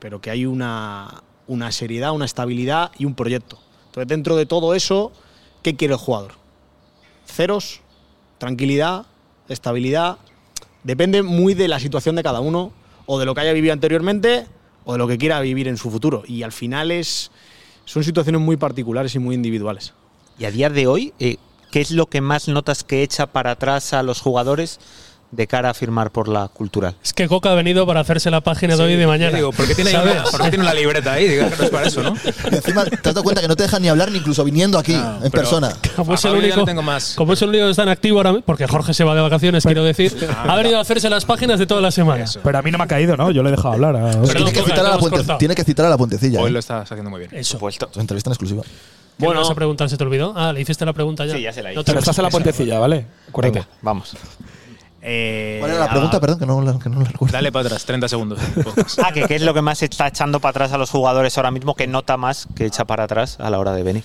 pero 0.00 0.20
que 0.20 0.30
hay 0.30 0.46
una, 0.46 1.22
una 1.46 1.70
seriedad, 1.70 2.12
una 2.12 2.24
estabilidad 2.24 2.90
y 2.98 3.04
un 3.04 3.14
proyecto. 3.14 3.58
Entonces 3.86 4.08
dentro 4.08 4.36
de 4.36 4.46
todo 4.46 4.74
eso, 4.74 5.12
¿qué 5.62 5.76
quiere 5.76 5.94
el 5.94 6.00
jugador? 6.00 6.40
ceros, 7.30 7.80
tranquilidad, 8.38 9.06
estabilidad. 9.48 10.18
Depende 10.84 11.22
muy 11.22 11.54
de 11.54 11.68
la 11.68 11.80
situación 11.80 12.16
de 12.16 12.22
cada 12.22 12.40
uno, 12.40 12.72
o 13.06 13.18
de 13.18 13.26
lo 13.26 13.34
que 13.34 13.40
haya 13.40 13.52
vivido 13.52 13.72
anteriormente, 13.72 14.46
o 14.84 14.92
de 14.92 14.98
lo 14.98 15.08
que 15.08 15.18
quiera 15.18 15.40
vivir 15.40 15.68
en 15.68 15.76
su 15.76 15.90
futuro. 15.90 16.22
Y 16.26 16.42
al 16.42 16.52
final 16.52 16.90
es, 16.90 17.30
son 17.84 18.04
situaciones 18.04 18.40
muy 18.40 18.56
particulares 18.56 19.14
y 19.14 19.18
muy 19.18 19.34
individuales. 19.34 19.94
Y 20.38 20.44
a 20.44 20.50
día 20.50 20.70
de 20.70 20.86
hoy, 20.86 21.12
eh, 21.18 21.36
¿qué 21.70 21.80
es 21.80 21.90
lo 21.90 22.06
que 22.06 22.20
más 22.20 22.48
notas 22.48 22.84
que 22.84 23.02
echa 23.02 23.26
para 23.26 23.52
atrás 23.52 23.92
a 23.92 24.02
los 24.02 24.20
jugadores 24.20 24.80
de 25.32 25.46
cara 25.46 25.70
a 25.70 25.74
firmar 25.74 26.10
por 26.10 26.26
la 26.28 26.48
cultural? 26.48 26.94
Es 27.04 27.12
que 27.12 27.28
Coca 27.28 27.52
ha 27.52 27.54
venido 27.54 27.86
para 27.86 28.00
hacerse 28.00 28.30
la 28.30 28.40
página 28.40 28.76
de 28.76 28.82
hoy 28.82 28.92
y 28.92 28.96
de 28.96 29.06
mañana. 29.06 29.36
Digo, 29.36 29.52
¿por 29.52 29.66
qué 29.66 29.74
tiene, 29.74 29.90
una, 29.90 30.24
por 30.24 30.42
qué 30.42 30.48
tiene 30.50 30.64
una 30.64 30.74
libreta 30.74 31.12
ahí? 31.12 31.28
Diga 31.28 31.48
que 31.48 31.56
no 31.56 31.64
es 31.64 31.70
para 31.70 31.86
eso, 31.86 32.02
¿no? 32.02 32.14
Y 32.50 32.54
encima 32.56 32.84
te 32.84 32.96
has 32.96 33.14
dado 33.14 33.22
cuenta 33.22 33.40
que 33.40 33.48
no 33.48 33.54
te 33.56 33.62
dejan 33.62 33.80
ni 33.82 33.88
hablar 33.88 34.10
ni 34.10 34.18
incluso 34.18 34.42
viniendo 34.44 34.78
aquí 34.78 34.94
en 34.94 35.02
pero- 35.20 35.30
persona. 35.30 35.72
Como 35.96 36.14
es, 36.14 36.24
el 36.24 36.32
único, 36.34 36.56
no 36.56 36.64
tengo 36.64 36.82
más. 36.82 37.14
como 37.16 37.32
es 37.34 37.42
el 37.42 37.48
único 37.50 37.64
que 37.66 37.70
está 37.70 37.82
en 37.84 37.88
activo 37.90 38.16
ahora 38.18 38.32
mismo, 38.32 38.44
porque 38.46 38.66
Jorge 38.66 38.92
se 38.94 39.04
va 39.04 39.14
de 39.14 39.20
vacaciones, 39.20 39.64
quiero 39.64 39.84
decir, 39.84 40.16
Ah, 40.30 40.46
ha 40.48 40.56
venido 40.56 40.78
a 40.78 40.80
hacerse 40.80 41.08
las 41.10 41.24
páginas 41.24 41.58
de 41.58 41.66
toda 41.66 41.80
la 41.80 41.90
semana. 41.90 42.24
Pero 42.42 42.58
a 42.58 42.62
mí 42.62 42.70
no 42.70 42.78
me 42.78 42.84
ha 42.84 42.86
caído, 42.88 43.16
¿no? 43.16 43.30
Yo 43.30 43.42
le 43.42 43.48
he 43.48 43.52
dejado 43.52 43.74
hablar. 43.74 43.96
a- 43.96 44.10
Perdón, 44.10 44.26
tiene, 44.34 44.52
que 44.52 44.62
citar 44.62 44.86
a 44.86 44.90
la 44.90 44.98
puente- 44.98 45.16
cortado. 45.18 45.38
tiene 45.38 45.54
que 45.54 45.64
citar 45.64 45.86
a 45.86 45.88
la 45.90 45.98
puentecilla. 45.98 46.40
Hoy 46.40 46.48
¿eh? 46.48 46.52
lo 46.52 46.58
estás 46.58 46.90
haciendo 46.90 47.10
muy 47.10 47.20
bien. 47.20 47.30
Eso. 47.34 47.52
Supuesto. 47.52 47.88
Entrevista 47.96 48.30
en 48.30 48.32
exclusiva. 48.32 48.62
Bueno, 49.18 49.40
vas 49.40 49.50
a 49.50 49.54
preguntar, 49.54 49.88
¿se 49.90 49.96
te 49.98 50.04
olvidó? 50.04 50.32
Ah, 50.34 50.52
le 50.52 50.62
hiciste 50.62 50.84
la 50.86 50.94
pregunta 50.94 51.26
ya. 51.26 51.34
Sí, 51.34 51.42
ya 51.42 51.52
se 51.52 51.62
la 51.62 51.70
hice. 51.70 51.76
No 51.76 51.84
te 51.84 51.92
Pero 51.92 51.98
estás 52.00 52.16
en 52.18 52.24
la 52.24 52.30
puentecilla, 52.30 52.78
¿vale? 52.78 53.04
Acuérdate. 53.28 53.66
Venga, 53.82 54.02
vamos. 55.02 55.60
¿Cuál 55.60 55.70
era 55.70 55.80
la 55.80 55.90
pregunta? 55.90 56.20
Perdón, 56.20 56.38
que 56.38 56.46
no, 56.46 56.60
la- 56.62 56.78
que 56.78 56.88
no 56.88 57.00
la 57.00 57.08
recuerdo. 57.08 57.32
Dale 57.32 57.50
para 57.52 57.66
atrás, 57.66 57.84
30 57.84 58.08
segundos. 58.08 58.38
Ah, 59.02 59.12
que 59.12 59.22
qué 59.22 59.36
es 59.36 59.42
lo 59.42 59.54
que 59.54 59.62
más 59.62 59.82
está 59.82 60.08
echando 60.08 60.40
para 60.40 60.50
atrás 60.50 60.72
a 60.72 60.78
los 60.78 60.90
jugadores 60.90 61.36
ahora 61.38 61.50
mismo, 61.50 61.74
que 61.74 61.86
nota 61.86 62.16
más 62.16 62.46
que 62.54 62.66
echa 62.66 62.84
para 62.84 63.04
atrás 63.04 63.38
a 63.40 63.50
la 63.50 63.58
hora 63.58 63.72
de 63.72 63.82
venir. 63.82 64.04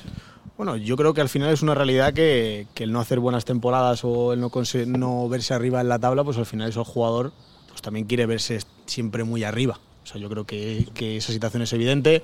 Bueno, 0.57 0.77
yo 0.77 0.95
creo 0.95 1.13
que 1.13 1.19
al 1.21 1.27
final 1.27 1.49
es 1.51 1.61
una 1.61 1.75
realidad 1.75 2.13
que, 2.13 2.67
que 2.73 2.85
el 2.85 2.91
no 2.93 3.01
hacer 3.01 3.19
buenas 3.19 3.43
temporadas 3.43 4.01
o 4.05 4.31
el 4.31 4.39
no 4.39 5.27
verse 5.27 5.53
arriba 5.53 5.81
en 5.81 5.89
la 5.89 5.99
tabla, 5.99 6.23
pues 6.23 6.37
al 6.37 6.45
final 6.45 6.69
eso 6.69 6.79
el 6.79 6.85
jugador 6.85 7.33
pues 7.67 7.81
también 7.81 8.05
quiere 8.05 8.25
verse 8.25 8.59
siempre 8.85 9.25
muy 9.25 9.43
arriba. 9.43 9.77
O 10.03 10.07
sea, 10.07 10.21
yo 10.21 10.29
creo 10.29 10.45
que, 10.45 10.87
que 10.93 11.17
esa 11.17 11.33
situación 11.33 11.63
es 11.63 11.73
evidente. 11.73 12.23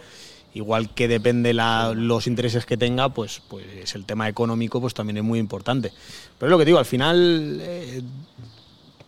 Igual 0.53 0.93
que 0.93 1.07
depende 1.09 1.53
la- 1.53 1.93
los 1.95 2.25
intereses 2.27 2.65
que 2.65 2.77
tenga, 2.77 3.09
pues, 3.09 3.41
pues 3.49 3.95
el 3.95 4.05
tema 4.05 4.29
económico 4.29 4.79
pues 4.79 4.93
también 4.93 5.17
es 5.17 5.23
muy 5.23 5.39
importante. 5.39 5.91
Pero 6.37 6.47
es 6.49 6.51
lo 6.51 6.57
que 6.57 6.65
digo, 6.65 6.77
al 6.79 6.85
final 6.85 7.57
eh, 7.61 8.01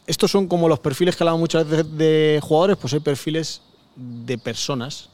estos 0.06 0.32
son 0.32 0.48
como 0.48 0.68
los 0.68 0.80
perfiles 0.80 1.16
que 1.16 1.24
hablamos 1.24 1.40
muchas 1.40 1.68
veces 1.68 1.98
de 1.98 2.40
jugadores, 2.42 2.78
pues 2.78 2.94
hay 2.94 3.00
perfiles 3.00 3.62
de 3.96 4.38
personas. 4.38 5.10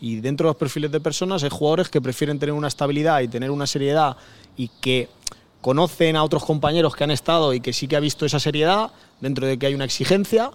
Y 0.00 0.20
dentro 0.20 0.46
de 0.46 0.50
los 0.50 0.56
perfiles 0.56 0.90
de 0.90 1.00
personas 1.00 1.42
hay 1.42 1.50
jugadores 1.50 1.88
que 1.88 2.00
prefieren 2.00 2.38
tener 2.38 2.54
una 2.54 2.68
estabilidad 2.68 3.20
y 3.20 3.28
tener 3.28 3.50
una 3.50 3.66
seriedad 3.66 4.16
y 4.56 4.68
que 4.80 5.08
conocen 5.60 6.16
a 6.16 6.24
otros 6.24 6.44
compañeros 6.44 6.96
que 6.96 7.04
han 7.04 7.10
estado 7.10 7.52
y 7.52 7.60
que 7.60 7.74
sí 7.74 7.86
que 7.86 7.96
ha 7.96 8.00
visto 8.00 8.24
esa 8.24 8.40
seriedad 8.40 8.92
dentro 9.20 9.46
de 9.46 9.58
que 9.58 9.66
hay 9.66 9.74
una 9.74 9.84
exigencia, 9.84 10.50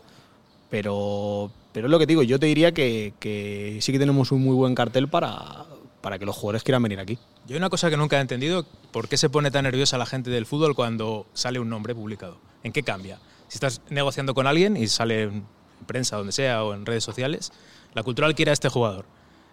pero, 0.72 1.52
pero 1.74 1.86
es 1.86 1.92
lo 1.92 2.00
que 2.00 2.08
digo, 2.08 2.24
yo 2.24 2.40
te 2.40 2.48
diría 2.48 2.74
que, 2.74 3.14
que 3.20 3.78
sí 3.82 3.92
que 3.92 4.00
tenemos 4.00 4.32
un 4.32 4.42
muy 4.42 4.56
buen 4.56 4.74
cartel 4.74 5.08
para, 5.08 5.66
para 6.02 6.18
que 6.18 6.26
los 6.26 6.36
jugadores 6.36 6.64
quieran 6.64 6.82
venir 6.82 7.00
aquí. 7.00 7.20
Yo 7.46 7.54
hay 7.54 7.58
una 7.58 7.70
cosa 7.70 7.92
que 7.92 7.98
nunca 7.98 8.18
he 8.18 8.22
entendido, 8.22 8.66
¿por 8.92 9.08
qué 9.08 9.18
se 9.18 9.30
pone 9.30 9.52
tan 9.52 9.64
nerviosa 9.66 10.00
la 10.00 10.08
gente 10.08 10.32
del 10.32 10.48
fútbol 10.48 10.74
cuando 10.74 11.28
sale 11.36 11.60
un 11.60 11.70
nombre 11.70 11.94
publicado? 11.94 12.38
¿En 12.64 12.72
qué 12.72 12.82
cambia? 12.82 13.20
Si 13.48 13.56
estás 13.56 13.82
negociando 13.90 14.34
con 14.34 14.48
alguien 14.48 14.78
y 14.78 14.88
sale 14.88 15.24
en 15.24 15.46
prensa, 15.86 16.18
donde 16.18 16.32
sea, 16.32 16.64
o 16.64 16.74
en 16.74 16.86
redes 16.86 17.04
sociales, 17.04 17.52
la 17.94 18.04
cultural 18.04 18.36
quiere 18.36 18.52
a 18.52 18.54
este 18.54 18.70
jugador. 18.70 19.06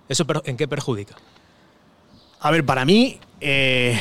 ¿Eso 0.09 0.25
en 0.45 0.57
qué 0.57 0.67
perjudica? 0.69 1.17
A 2.41 2.51
ver, 2.51 2.67
para 2.67 2.85
mí, 2.85 3.21
eh, 3.41 3.99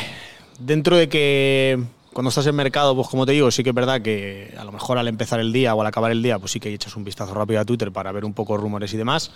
dentro 0.60 0.98
de 0.98 1.10
que 1.10 1.80
cuando 2.14 2.30
estás 2.30 2.48
en 2.48 2.56
mercado, 2.56 2.96
pues 2.96 3.08
como 3.08 3.26
te 3.26 3.32
digo, 3.34 3.52
sí 3.52 3.64
que 3.64 3.70
es 3.70 3.76
verdad 3.76 4.02
que 4.02 4.54
a 4.58 4.64
lo 4.64 4.72
mejor 4.72 4.98
al 4.98 5.08
empezar 5.08 5.40
el 5.40 5.54
día 5.54 5.76
o 5.76 5.82
al 5.82 5.88
acabar 5.88 6.12
el 6.12 6.24
día, 6.24 6.40
pues 6.40 6.52
sí 6.52 6.60
que 6.60 6.74
echas 6.74 6.96
un 6.96 7.04
vistazo 7.04 7.34
rápido 7.34 7.60
a 7.60 7.66
Twitter 7.66 7.92
para 7.92 8.12
ver 8.12 8.26
un 8.26 8.34
poco 8.34 8.58
rumores 8.58 8.94
y 8.94 8.98
demás. 8.98 9.32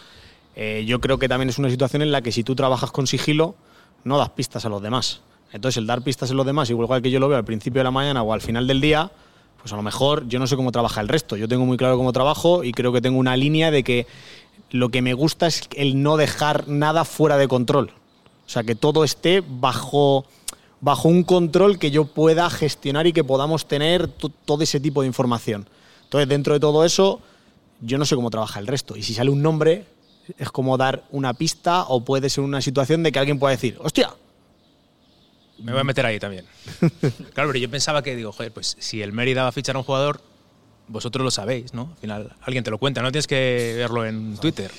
Eh, 0.56 0.86
yo 0.88 1.00
creo 1.00 1.20
que 1.20 1.30
también 1.30 1.50
es 1.50 1.58
una 1.58 1.70
situación 1.70 2.02
en 2.02 2.12
la 2.12 2.22
que 2.22 2.32
si 2.32 2.44
tú 2.44 2.56
trabajas 2.56 2.92
con 2.92 3.08
sigilo, 3.08 3.56
no 4.04 4.18
das 4.18 4.30
pistas 4.30 4.66
a 4.66 4.70
los 4.70 4.82
demás. 4.82 5.22
Entonces, 5.52 5.78
el 5.78 5.88
dar 5.88 6.02
pistas 6.02 6.32
a 6.32 6.34
los 6.34 6.46
demás, 6.46 6.70
igual 6.70 7.02
que 7.02 7.12
yo 7.12 7.20
lo 7.20 7.30
veo 7.30 7.38
al 7.38 7.46
principio 7.46 7.80
de 7.80 7.86
la 7.86 7.92
mañana 7.92 8.24
o 8.24 8.34
al 8.34 8.42
final 8.42 8.68
del 8.68 8.82
día, 8.82 9.12
pues 9.66 9.74
a 9.74 9.78
lo 9.78 9.82
mejor 9.82 10.28
yo 10.28 10.38
no 10.38 10.46
sé 10.46 10.56
cómo 10.56 10.72
trabaja 10.72 11.02
el 11.02 11.08
resto. 11.08 11.36
Yo 11.38 11.48
tengo 11.48 11.66
muy 11.66 11.76
claro 11.76 11.98
cómo 11.98 12.14
trabajo 12.14 12.64
y 12.64 12.72
creo 12.72 12.94
que 12.94 13.02
tengo 13.02 13.18
una 13.18 13.36
línea 13.36 13.72
de 13.72 13.84
que 13.84 14.06
lo 14.70 14.90
que 14.90 15.02
me 15.02 15.16
gusta 15.16 15.48
es 15.48 15.64
el 15.76 16.04
no 16.04 16.18
dejar 16.18 16.68
nada 16.68 17.04
fuera 17.04 17.36
de 17.40 17.48
control. 17.48 17.90
O 18.46 18.48
sea, 18.50 18.62
que 18.64 18.76
todo 18.76 19.04
esté 19.04 19.42
bajo, 19.44 20.26
bajo 20.82 21.08
un 21.10 21.24
control 21.24 21.80
que 21.80 21.90
yo 21.90 22.06
pueda 22.06 22.48
gestionar 22.52 23.08
y 23.08 23.12
que 23.14 23.24
podamos 23.24 23.66
tener 23.68 24.08
to- 24.08 24.30
todo 24.30 24.62
ese 24.62 24.80
tipo 24.80 25.02
de 25.02 25.08
información. 25.08 25.68
Entonces, 26.04 26.30
dentro 26.30 26.54
de 26.54 26.60
todo 26.60 26.86
eso, 26.86 27.20
yo 27.82 27.98
no 27.98 28.06
sé 28.06 28.16
cómo 28.16 28.30
trabaja 28.30 28.60
el 28.60 28.68
resto. 28.68 28.96
Y 28.96 29.02
si 29.02 29.16
sale 29.16 29.32
un 29.32 29.42
nombre, 29.42 29.88
es 30.38 30.52
como 30.52 30.78
dar 30.78 31.06
una 31.10 31.34
pista 31.34 31.86
o 31.88 32.02
puede 32.06 32.30
ser 32.30 32.44
una 32.44 32.62
situación 32.62 33.02
de 33.02 33.12
que 33.12 33.18
alguien 33.18 33.40
pueda 33.40 33.50
decir, 33.56 33.80
hostia, 33.82 34.14
Me 35.60 35.72
voy 35.72 35.82
a 35.82 35.84
meter 35.84 36.06
ahí 36.06 36.20
también. 36.20 36.46
claro, 37.34 37.50
pero 37.50 37.58
yo 37.58 37.70
pensaba 37.70 38.02
que, 38.02 38.16
digo, 38.16 38.32
joder, 38.32 38.52
pues 38.52 38.76
si 38.80 39.02
el 39.02 39.14
Mérida 39.14 39.44
va 39.44 39.50
a 39.50 39.52
fichar 39.52 39.76
a 39.76 39.80
un 39.80 39.86
jugador, 39.86 40.22
vosotros 40.88 41.24
lo 41.24 41.32
sabéis, 41.32 41.74
¿no? 41.74 41.90
Al 41.94 41.98
final 41.98 42.36
alguien 42.42 42.64
te 42.64 42.72
lo 42.72 42.78
cuenta, 42.78 43.02
no 43.02 43.12
tienes 43.12 43.28
que 43.28 43.74
verlo 43.78 44.06
en 44.06 44.38
Twitter. 44.38 44.72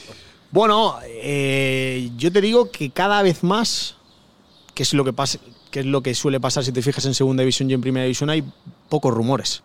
Bueno, 0.51 0.97
eh, 1.05 2.11
yo 2.17 2.31
te 2.31 2.41
digo 2.41 2.71
que 2.71 2.91
cada 2.91 3.23
vez 3.23 3.43
más, 3.43 3.97
que 4.75 4.83
es 4.83 4.95
lo 4.95 5.05
que 5.05 5.13
pasa, 5.13 5.39
que 5.71 5.81
es 5.81 5.87
lo 5.87 6.03
que 6.03 6.15
suele 6.15 6.41
pasar 6.41 6.65
si 6.65 6.73
te 6.73 6.83
fijas 6.83 7.05
en 7.07 7.15
segunda 7.15 7.43
división 7.43 7.71
y 7.71 7.75
en 7.75 7.81
primera 7.81 8.05
división, 8.05 8.31
hay 8.31 8.45
pocos 8.89 9.13
rumores 9.13 9.63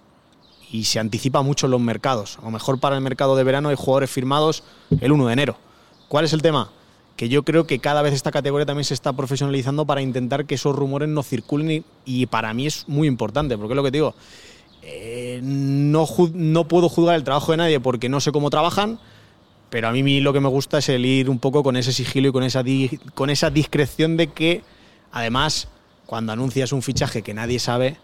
y 0.72 0.86
se 0.86 1.00
anticipa 1.00 1.42
mucho 1.42 1.68
en 1.68 1.72
los 1.72 1.82
mercados. 1.82 2.38
A 2.40 2.46
lo 2.46 2.52
mejor 2.52 2.80
para 2.80 2.96
el 2.96 3.02
mercado 3.02 3.36
de 3.36 3.44
verano 3.44 3.70
hay 3.70 3.76
jugadores 3.76 4.10
firmados 4.10 4.64
el 5.02 5.12
1 5.12 5.28
de 5.28 5.34
enero. 5.34 5.58
¿Cuál 6.08 6.26
es 6.26 6.34
el 6.34 6.42
tema? 6.42 6.72
Que 7.16 7.30
yo 7.30 7.44
creo 7.44 7.68
que 7.68 7.80
cada 7.80 8.02
vez 8.02 8.14
esta 8.14 8.32
categoría 8.32 8.66
también 8.66 8.86
se 8.86 8.94
está 8.94 9.14
profesionalizando 9.14 9.86
para 9.86 10.02
intentar 10.02 10.46
que 10.46 10.56
esos 10.56 10.76
rumores 10.76 11.10
no 11.10 11.24
circulen 11.24 11.72
y, 11.72 11.84
y 12.06 12.26
para 12.26 12.54
mí 12.54 12.66
es 12.68 12.88
muy 12.88 13.08
importante, 13.08 13.58
porque 13.58 13.74
es 13.74 13.76
lo 13.76 13.84
que 13.84 13.92
te 13.92 13.98
digo, 13.98 14.16
eh, 14.84 15.40
no, 15.44 16.08
no 16.34 16.68
puedo 16.68 16.90
juzgar 16.90 17.16
el 17.16 17.24
trabajo 17.24 17.52
de 17.52 17.58
nadie 17.58 17.80
porque 17.80 18.10
no 18.10 18.20
sé 18.20 18.32
cómo 18.32 18.50
trabajan, 18.50 19.00
pero 19.70 19.88
a 19.88 19.92
mí 19.92 20.20
lo 20.20 20.34
que 20.34 20.40
me 20.40 20.50
gusta 20.50 20.80
es 20.80 20.90
el 20.90 21.06
ir 21.06 21.30
un 21.30 21.40
poco 21.40 21.64
con 21.64 21.78
ese 21.78 21.94
sigilo 21.94 22.30
y 22.30 22.32
con 22.32 22.44
esa, 22.44 22.64
con 23.14 23.30
esa 23.30 23.50
discreción 23.50 24.18
de 24.18 24.28
que, 24.28 24.64
además, 25.12 25.68
cuando 26.08 26.34
anuncias 26.34 26.72
un 26.72 26.82
fichaje 26.82 27.22
que 27.22 27.34
nadie 27.34 27.60
sabe, 27.60 27.98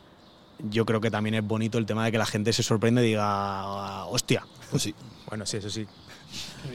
yo 0.69 0.85
creo 0.85 1.01
que 1.01 1.11
también 1.11 1.35
es 1.35 1.43
bonito 1.45 1.77
el 1.77 1.85
tema 1.85 2.05
de 2.05 2.11
que 2.11 2.17
la 2.17 2.25
gente 2.25 2.53
se 2.53 2.63
sorprende 2.63 3.03
y 3.03 3.09
diga, 3.09 4.05
hostia. 4.05 4.45
Pues 4.71 4.83
sí. 4.83 4.95
Bueno, 5.27 5.45
sí, 5.45 5.57
eso 5.57 5.69
sí. 5.69 5.85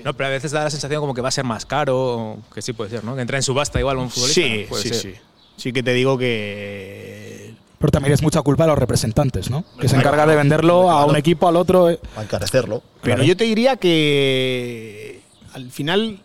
No, 0.04 0.14
pero 0.14 0.26
a 0.28 0.30
veces 0.30 0.50
da 0.52 0.64
la 0.64 0.70
sensación 0.70 1.00
como 1.00 1.14
que 1.14 1.20
va 1.20 1.28
a 1.28 1.32
ser 1.32 1.44
más 1.44 1.64
caro, 1.66 2.38
que 2.54 2.62
sí 2.62 2.72
puede 2.72 2.90
ser, 2.90 3.04
¿no? 3.04 3.14
Que 3.14 3.20
entra 3.22 3.36
en 3.36 3.42
subasta 3.42 3.78
igual 3.78 3.98
un 3.98 4.10
futbolista. 4.10 4.40
Sí, 4.40 4.66
Puede 4.68 4.82
sí, 4.82 4.88
ser. 4.88 4.96
sí. 4.98 5.14
Sí 5.56 5.72
que 5.72 5.82
te 5.82 5.92
digo 5.92 6.16
que 6.18 7.54
Pero 7.78 7.90
también 7.90 8.12
es 8.14 8.22
mucha 8.22 8.40
culpa 8.42 8.64
de 8.64 8.68
los 8.70 8.78
representantes, 8.78 9.50
¿no? 9.50 9.64
Que 9.78 9.88
se 9.88 9.96
encarga 9.96 10.26
de 10.26 10.34
venderlo 10.36 10.90
a 10.90 11.04
un 11.04 11.16
equipo, 11.16 11.46
al 11.48 11.56
otro. 11.56 11.90
eh. 11.90 12.00
A 12.16 12.22
encarecerlo. 12.22 12.82
Pero 13.02 13.16
Claro. 13.16 13.22
yo 13.24 13.36
te 13.36 13.44
diría 13.44 13.76
que 13.76 15.20
al 15.52 15.70
final 15.70 16.18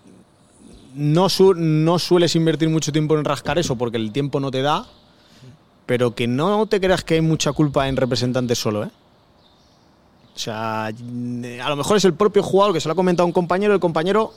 no, 0.95 1.29
su- 1.29 1.53
no 1.53 1.99
sueles 1.99 2.35
invertir 2.35 2.69
mucho 2.69 2.91
tiempo 2.91 3.17
en 3.17 3.25
rascar 3.25 3.59
eso 3.59 3.75
porque 3.75 3.97
el 3.97 4.11
tiempo 4.11 4.39
no 4.39 4.49
te 4.49 4.61
da, 4.61 4.87
pero 5.85 6.15
que 6.15 6.27
no 6.27 6.65
te 6.67 6.79
creas 6.79 7.03
que 7.03 7.15
hay 7.15 7.21
mucha 7.21 7.51
culpa 7.53 7.87
en 7.87 7.97
representantes 7.97 8.57
solo, 8.57 8.85
¿eh? 8.85 8.89
O 10.38 10.39
sea, 10.39 10.86
a 10.86 10.91
lo 10.91 11.76
mejor 11.76 11.97
es 11.97 12.06
el 12.06 12.13
propio 12.13 12.43
jugador 12.43 12.71
que 12.71 12.80
se 12.80 12.88
lo 12.88 12.91
ha 12.91 12.95
comentado 12.95 13.23
a 13.23 13.26
un 13.26 13.34
compañero, 13.34 13.73
el 13.73 13.80
compañero 13.80 14.34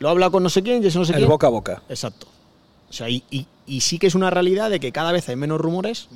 lo 0.00 0.10
habla 0.10 0.28
con 0.28 0.42
no 0.42 0.50
sé 0.50 0.62
quién 0.62 0.82
y 0.84 0.86
ese 0.86 0.98
no 0.98 1.06
sé 1.06 1.12
El 1.12 1.20
quién. 1.20 1.30
boca 1.30 1.46
a 1.46 1.50
boca. 1.50 1.82
Exacto. 1.88 2.26
O 2.90 2.92
sea, 2.92 3.08
y, 3.08 3.24
y- 3.30 3.46
y 3.66 3.80
sí 3.80 3.98
que 3.98 4.06
es 4.06 4.14
una 4.14 4.28
realidad 4.28 4.68
de 4.68 4.80
que 4.80 4.92
cada 4.92 5.10
vez 5.12 5.26
hay 5.30 5.36
menos 5.36 5.58
rumores, 5.58 6.08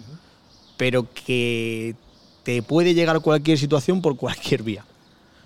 pero 0.77 1.07
que 1.15 1.95
te 2.43 2.63
puede 2.63 2.93
llegar 2.93 3.21
cualquier 3.21 3.57
situación 3.59 4.03
por 4.03 4.17
cualquier 4.19 4.63
vía. 4.63 4.85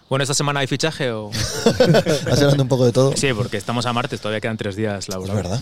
Bueno, 0.09 0.25
¿esta 0.25 0.35
semana 0.35 0.59
hay 0.61 0.67
fichaje 0.67 1.13
o...? 1.13 1.31
Vas 2.27 2.41
hablando 2.43 2.65
un 2.65 2.69
poco 2.69 2.85
de 2.85 2.91
todo. 2.91 3.17
Sí, 3.17 3.29
porque 3.33 3.59
estamos 3.59 3.87
a 3.87 3.93
martes, 3.93 4.21
todavía 4.21 4.41
quedan 4.41 4.57
tres 4.57 4.75
días 4.75 5.05
Es 5.05 5.09
laborables. 5.09 5.45
verdad. 5.45 5.61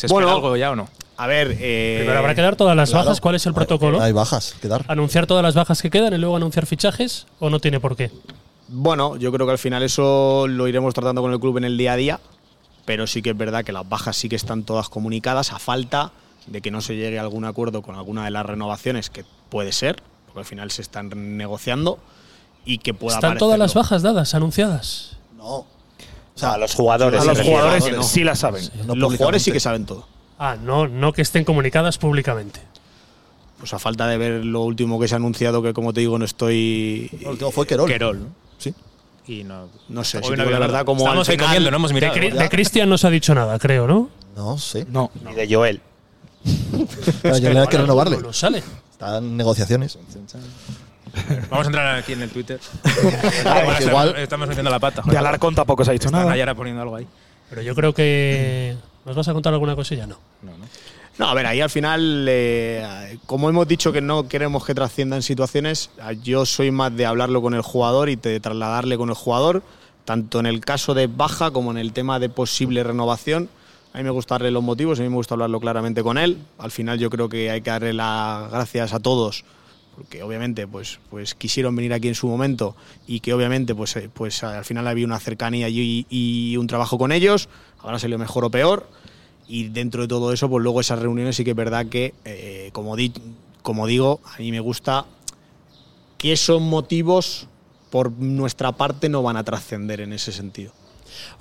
¿Se 0.00 0.06
espera 0.06 0.26
Bueno. 0.26 0.30
algo 0.36 0.56
ya 0.56 0.70
o 0.70 0.76
no? 0.76 0.88
A 1.18 1.26
ver, 1.26 1.54
eh, 1.60 1.96
Primero 1.98 2.18
habrá 2.18 2.34
que 2.34 2.40
dar 2.40 2.56
todas 2.56 2.74
las 2.74 2.88
claro. 2.90 3.04
bajas. 3.04 3.20
¿Cuál 3.20 3.34
es 3.34 3.44
el 3.44 3.52
protocolo? 3.52 4.00
Hay 4.00 4.12
bajas 4.12 4.54
que 4.60 4.68
dar. 4.68 4.84
¿Anunciar 4.88 5.26
todas 5.26 5.42
las 5.42 5.54
bajas 5.54 5.82
que 5.82 5.90
quedan 5.90 6.14
y 6.14 6.18
luego 6.18 6.36
anunciar 6.36 6.64
fichajes? 6.64 7.26
¿O 7.38 7.50
no 7.50 7.60
tiene 7.60 7.78
por 7.80 7.96
qué? 7.96 8.10
bueno, 8.72 9.16
yo 9.16 9.32
creo 9.32 9.46
que 9.46 9.52
al 9.52 9.58
final 9.58 9.82
eso 9.82 10.46
lo 10.48 10.68
iremos 10.68 10.94
tratando 10.94 11.20
con 11.22 11.32
el 11.32 11.40
club 11.40 11.58
en 11.58 11.64
el 11.64 11.76
día 11.76 11.94
a 11.94 11.96
día, 11.96 12.20
pero 12.84 13.06
sí 13.08 13.20
que 13.20 13.30
es 13.30 13.36
verdad 13.36 13.64
que 13.64 13.72
las 13.72 13.86
bajas 13.88 14.16
sí 14.16 14.28
que 14.28 14.36
están 14.36 14.62
todas 14.62 14.88
comunicadas 14.88 15.52
a 15.52 15.58
falta 15.58 16.12
de 16.46 16.60
que 16.62 16.70
no 16.70 16.80
se 16.80 16.94
llegue 16.94 17.18
a 17.18 17.22
algún 17.22 17.44
acuerdo 17.44 17.82
con 17.82 17.96
alguna 17.96 18.24
de 18.24 18.30
las 18.30 18.46
renovaciones, 18.46 19.10
que 19.10 19.24
puede 19.48 19.72
ser, 19.72 20.00
porque 20.26 20.38
al 20.38 20.44
final 20.46 20.70
se 20.70 20.82
están 20.82 21.10
negociando 21.36 21.98
y 22.64 22.78
que 22.78 22.94
pueda 22.94 23.16
¿Están 23.16 23.38
todas 23.38 23.58
las 23.58 23.74
bajas 23.74 24.02
dadas, 24.02 24.34
anunciadas? 24.36 25.16
No. 25.36 25.66
O 26.42 26.46
a 26.46 26.58
los 26.58 26.74
jugadores. 26.74 27.20
A 27.20 27.24
los 27.24 27.40
jugadores 27.40 27.92
no. 27.92 28.02
sí 28.02 28.24
la 28.24 28.34
saben. 28.36 28.64
no 28.86 28.94
Los 28.94 29.12
jugadores 29.16 29.42
sí 29.42 29.52
que 29.52 29.60
saben 29.60 29.86
todo. 29.86 30.06
Ah, 30.38 30.56
no, 30.62 30.88
no 30.88 31.12
que 31.12 31.22
estén 31.22 31.44
comunicadas 31.44 31.98
públicamente. 31.98 32.60
Pues 33.58 33.74
a 33.74 33.78
falta 33.78 34.06
de 34.06 34.16
ver 34.16 34.44
lo 34.44 34.62
último 34.62 34.98
que 34.98 35.06
se 35.06 35.14
ha 35.14 35.16
anunciado, 35.18 35.62
que 35.62 35.74
como 35.74 35.92
te 35.92 36.00
digo, 36.00 36.18
no 36.18 36.24
estoy. 36.24 37.10
El 37.20 37.28
último 37.28 37.50
fue 37.50 37.66
Querol. 37.66 37.88
Querol, 37.90 38.20
¿no? 38.20 38.26
Sí. 38.58 38.74
Y 39.26 39.44
no... 39.44 39.68
No 39.90 40.02
sé, 40.02 40.18
Hoy 40.18 40.24
si 40.24 40.30
no 40.30 40.36
la 40.38 40.44
nada. 40.44 40.58
verdad, 40.58 40.84
como 40.86 41.00
Estamos 41.00 41.28
al 41.28 41.32
ahí 41.32 41.36
final- 41.36 41.46
comiendo, 41.48 41.70
no 41.70 41.76
hemos 41.76 41.90
De, 41.90 41.94
mirado. 41.94 42.16
Ya. 42.16 42.42
de 42.42 42.48
Cristian 42.48 42.88
no 42.88 42.96
se 42.96 43.06
ha 43.06 43.10
dicho 43.10 43.34
nada, 43.34 43.58
creo, 43.58 43.86
¿no? 43.86 44.08
No 44.34 44.56
sé. 44.58 44.86
No. 44.90 45.10
Ni 45.26 45.34
de 45.34 45.54
Joel. 45.54 45.80
Le 47.22 47.30
hay 47.60 47.66
que 47.68 47.76
renovarle. 47.76 48.16
No 48.16 48.32
sale. 48.32 48.62
Están 48.92 49.36
negociaciones. 49.36 49.98
Vamos 51.50 51.66
a 51.66 51.68
entrar 51.68 51.96
aquí 51.98 52.12
en 52.12 52.22
el 52.22 52.30
Twitter. 52.30 52.60
Igual- 53.80 54.16
Estamos 54.18 54.48
metiendo 54.48 54.70
la 54.70 54.78
pata. 54.78 55.02
De 55.04 55.16
Alarcón 55.16 55.54
tampoco 55.54 55.84
se 55.84 55.90
ha 55.90 55.92
dicho 55.92 56.06
Está 56.08 56.18
nada. 56.18 56.30
Nayara 56.30 56.54
poniendo 56.54 56.82
algo 56.82 56.96
ahí. 56.96 57.06
Pero 57.48 57.62
yo 57.62 57.74
creo 57.74 57.92
que. 57.94 58.76
¿Nos 59.04 59.16
vas 59.16 59.28
a 59.28 59.32
contar 59.32 59.52
alguna 59.52 59.74
cosilla? 59.74 60.06
No. 60.06 60.16
No, 60.42 60.56
no. 60.56 60.64
No, 61.18 61.28
a 61.28 61.34
ver, 61.34 61.46
ahí 61.46 61.60
al 61.60 61.68
final, 61.68 62.24
eh, 62.28 63.18
como 63.26 63.50
hemos 63.50 63.68
dicho 63.68 63.92
que 63.92 64.00
no 64.00 64.26
queremos 64.28 64.64
que 64.64 64.74
trasciendan 64.74 65.22
situaciones, 65.22 65.90
yo 66.22 66.46
soy 66.46 66.70
más 66.70 66.96
de 66.96 67.04
hablarlo 67.04 67.42
con 67.42 67.52
el 67.52 67.60
jugador 67.60 68.08
y 68.08 68.16
de 68.16 68.40
trasladarle 68.40 68.96
con 68.96 69.10
el 69.10 69.14
jugador, 69.14 69.62
tanto 70.06 70.40
en 70.40 70.46
el 70.46 70.60
caso 70.60 70.94
de 70.94 71.08
baja 71.08 71.50
como 71.50 71.72
en 71.72 71.78
el 71.78 71.92
tema 71.92 72.18
de 72.20 72.30
posible 72.30 72.82
renovación. 72.84 73.50
A 73.92 73.98
mí 73.98 74.04
me 74.04 74.10
gusta 74.10 74.36
darle 74.36 74.50
los 74.50 74.62
motivos, 74.62 74.98
a 74.98 75.02
mí 75.02 75.08
me 75.10 75.16
gusta 75.16 75.34
hablarlo 75.34 75.60
claramente 75.60 76.02
con 76.02 76.16
él. 76.16 76.38
Al 76.58 76.70
final 76.70 76.98
yo 76.98 77.10
creo 77.10 77.28
que 77.28 77.50
hay 77.50 77.60
que 77.60 77.70
darle 77.70 77.92
las 77.92 78.50
gracias 78.50 78.94
a 78.94 79.00
todos, 79.00 79.44
porque 80.00 80.22
obviamente 80.22 80.66
pues, 80.66 80.98
pues 81.10 81.34
quisieron 81.34 81.76
venir 81.76 81.92
aquí 81.92 82.08
en 82.08 82.14
su 82.14 82.26
momento 82.26 82.74
y 83.06 83.20
que 83.20 83.34
obviamente 83.34 83.74
pues, 83.74 83.94
eh, 83.96 84.08
pues 84.10 84.42
al 84.42 84.64
final 84.64 84.88
había 84.88 85.04
una 85.04 85.20
cercanía 85.20 85.68
y, 85.68 86.06
y 86.08 86.56
un 86.56 86.66
trabajo 86.66 86.96
con 86.96 87.12
ellos. 87.12 87.50
Ahora 87.80 87.98
salió 87.98 88.18
mejor 88.18 88.46
o 88.46 88.50
peor. 88.50 88.88
Y 89.46 89.68
dentro 89.68 90.00
de 90.00 90.08
todo 90.08 90.32
eso, 90.32 90.48
pues 90.48 90.62
luego 90.62 90.80
esas 90.80 91.00
reuniones 91.00 91.36
sí 91.36 91.44
que 91.44 91.50
es 91.50 91.56
verdad 91.56 91.84
que, 91.86 92.14
eh, 92.24 92.70
como, 92.72 92.96
di- 92.96 93.12
como 93.60 93.86
digo, 93.86 94.20
a 94.24 94.38
mí 94.38 94.50
me 94.50 94.60
gusta 94.60 95.04
que 96.16 96.32
esos 96.32 96.62
motivos 96.62 97.46
por 97.90 98.10
nuestra 98.10 98.72
parte 98.72 99.10
no 99.10 99.22
van 99.22 99.36
a 99.36 99.44
trascender 99.44 100.00
en 100.00 100.14
ese 100.14 100.32
sentido. 100.32 100.72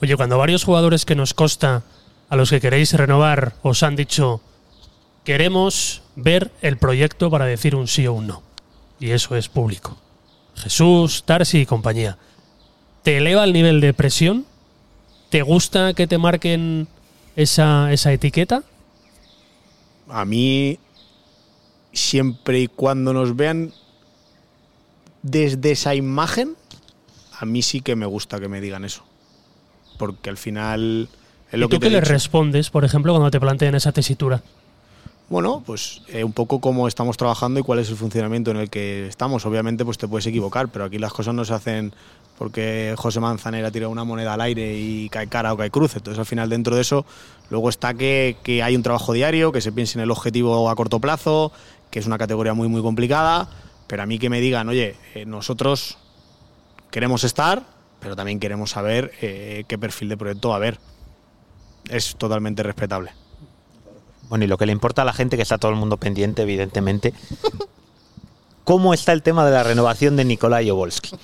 Oye, 0.02 0.18
cuando 0.18 0.38
varios 0.38 0.66
jugadores 0.66 1.06
que 1.06 1.16
nos 1.16 1.34
consta 1.34 1.84
a 2.28 2.36
los 2.36 2.50
que 2.50 2.60
queréis 2.60 2.92
renovar 2.92 3.54
os 3.62 3.84
han 3.84 3.96
dicho 3.96 4.42
queremos 5.24 6.02
ver 6.16 6.52
el 6.62 6.78
proyecto 6.78 7.30
para 7.30 7.46
decir 7.46 7.76
un 7.76 7.88
sí 7.88 8.06
o 8.08 8.14
un 8.14 8.28
no. 8.28 8.49
Y 9.00 9.12
eso 9.12 9.36
es 9.36 9.48
público. 9.48 9.98
Jesús, 10.56 11.24
Tarsi 11.26 11.60
y 11.60 11.66
compañía. 11.66 12.18
¿Te 13.04 13.18
eleva 13.18 13.44
el 13.44 13.54
nivel 13.54 13.80
de 13.80 13.94
presión? 13.94 14.46
¿Te 15.30 15.42
gusta 15.42 15.94
que 15.94 16.08
te 16.08 16.18
marquen 16.18 16.88
esa, 17.36 17.94
esa 17.94 18.12
etiqueta? 18.12 18.64
A 20.10 20.26
mí, 20.26 20.80
siempre 21.94 22.60
y 22.60 22.68
cuando 22.68 23.14
nos 23.14 23.36
vean 23.36 23.74
desde 25.22 25.72
esa 25.72 25.96
imagen, 25.96 26.56
a 27.40 27.46
mí 27.46 27.62
sí 27.62 27.82
que 27.82 27.96
me 27.96 28.06
gusta 28.06 28.40
que 28.40 28.50
me 28.50 28.60
digan 28.60 28.84
eso. 28.84 29.04
Porque 29.98 30.30
al 30.30 30.38
final 30.38 31.10
es 31.52 31.60
lo 31.60 31.68
¿Y 31.68 31.70
que 31.70 31.76
tú 31.76 31.80
te 31.80 31.88
qué 31.88 31.92
le 31.92 32.02
respondes, 32.02 32.70
por 32.70 32.84
ejemplo, 32.84 33.14
cuando 33.14 33.32
te 33.32 33.40
plantean 33.40 33.76
esa 33.76 33.92
tesitura? 33.92 34.42
Bueno, 35.30 35.62
pues 35.64 36.02
eh, 36.08 36.24
un 36.24 36.34
poco 36.34 36.60
cómo 36.60 36.88
estamos 36.88 37.16
trabajando 37.16 37.60
y 37.60 37.64
cuál 37.64 37.78
es 37.78 37.90
el 37.90 37.98
funcionamiento 37.98 38.50
en 38.50 38.58
el 38.58 38.70
que 38.72 39.08
estamos. 39.08 39.46
Obviamente, 39.46 39.86
pues 39.86 40.00
te 40.00 40.08
puedes 40.08 40.26
equivocar, 40.26 40.70
pero 40.70 40.86
aquí 40.86 40.98
las 40.98 41.14
cosas 41.14 41.36
no 41.36 41.46
se 41.46 41.54
hacen 41.54 41.94
porque 42.40 42.96
José 42.98 43.20
Manzanera 43.20 43.70
tira 43.70 43.90
una 43.90 44.04
moneda 44.04 44.34
al 44.34 44.42
aire 44.42 44.74
y 44.76 45.08
cae 45.10 45.28
cara 45.28 45.54
o 45.54 45.58
cae 45.58 45.70
cruz. 45.70 45.96
Entonces, 45.96 46.18
al 46.18 46.26
final, 46.26 46.50
dentro 46.50 46.76
de 46.76 46.82
eso, 46.82 47.06
luego 47.52 47.70
está 47.70 47.94
que, 47.94 48.38
hay 48.64 48.76
un 48.76 48.82
trabajo 48.82 49.14
diario, 49.14 49.52
que 49.52 49.62
se 49.62 49.72
piense 49.72 50.00
en 50.00 50.04
el 50.04 50.10
objetivo 50.10 50.68
a 50.68 50.76
corto 50.76 51.00
plazo, 51.00 51.52
que 51.92 52.00
es 52.00 52.08
una 52.08 52.18
categoría 52.18 52.56
muy, 52.56 52.68
muy 52.68 52.82
complicada. 52.82 53.50
Pero 53.86 54.02
a 54.02 54.06
mí 54.08 54.18
que 54.18 54.32
me 54.32 54.40
digan, 54.40 54.68
oye, 54.68 54.96
eh, 55.14 55.26
nosotros 55.28 56.00
queremos 56.90 57.24
estar, 57.24 57.64
pero 58.00 58.16
también 58.16 58.40
queremos 58.40 58.72
saber 58.72 59.12
eh, 59.22 59.64
qué 59.68 59.78
perfil 59.78 60.10
de 60.10 60.18
proyecto 60.18 60.50
va 60.50 60.56
a 60.56 60.58
haber. 60.58 60.80
Es 61.88 62.16
totalmente 62.16 62.64
respetable. 62.64 63.12
Bueno, 64.30 64.46
y 64.46 64.48
lo 64.48 64.58
que 64.58 64.66
le 64.66 64.72
importa 64.72 65.02
a 65.02 65.06
la 65.06 65.14
gente, 65.14 65.36
que 65.36 65.44
está 65.44 65.58
todo 65.58 65.72
el 65.72 65.78
mundo 65.78 65.98
pendiente, 65.98 66.44
evidentemente. 66.44 67.14
¿Cómo 68.64 68.94
está 68.94 69.14
el 69.14 69.24
tema 69.24 69.44
de 69.46 69.52
la 69.52 69.64
renovación 69.64 70.16
de 70.16 70.24
Nikolai 70.26 70.70
Obolski? 70.70 71.16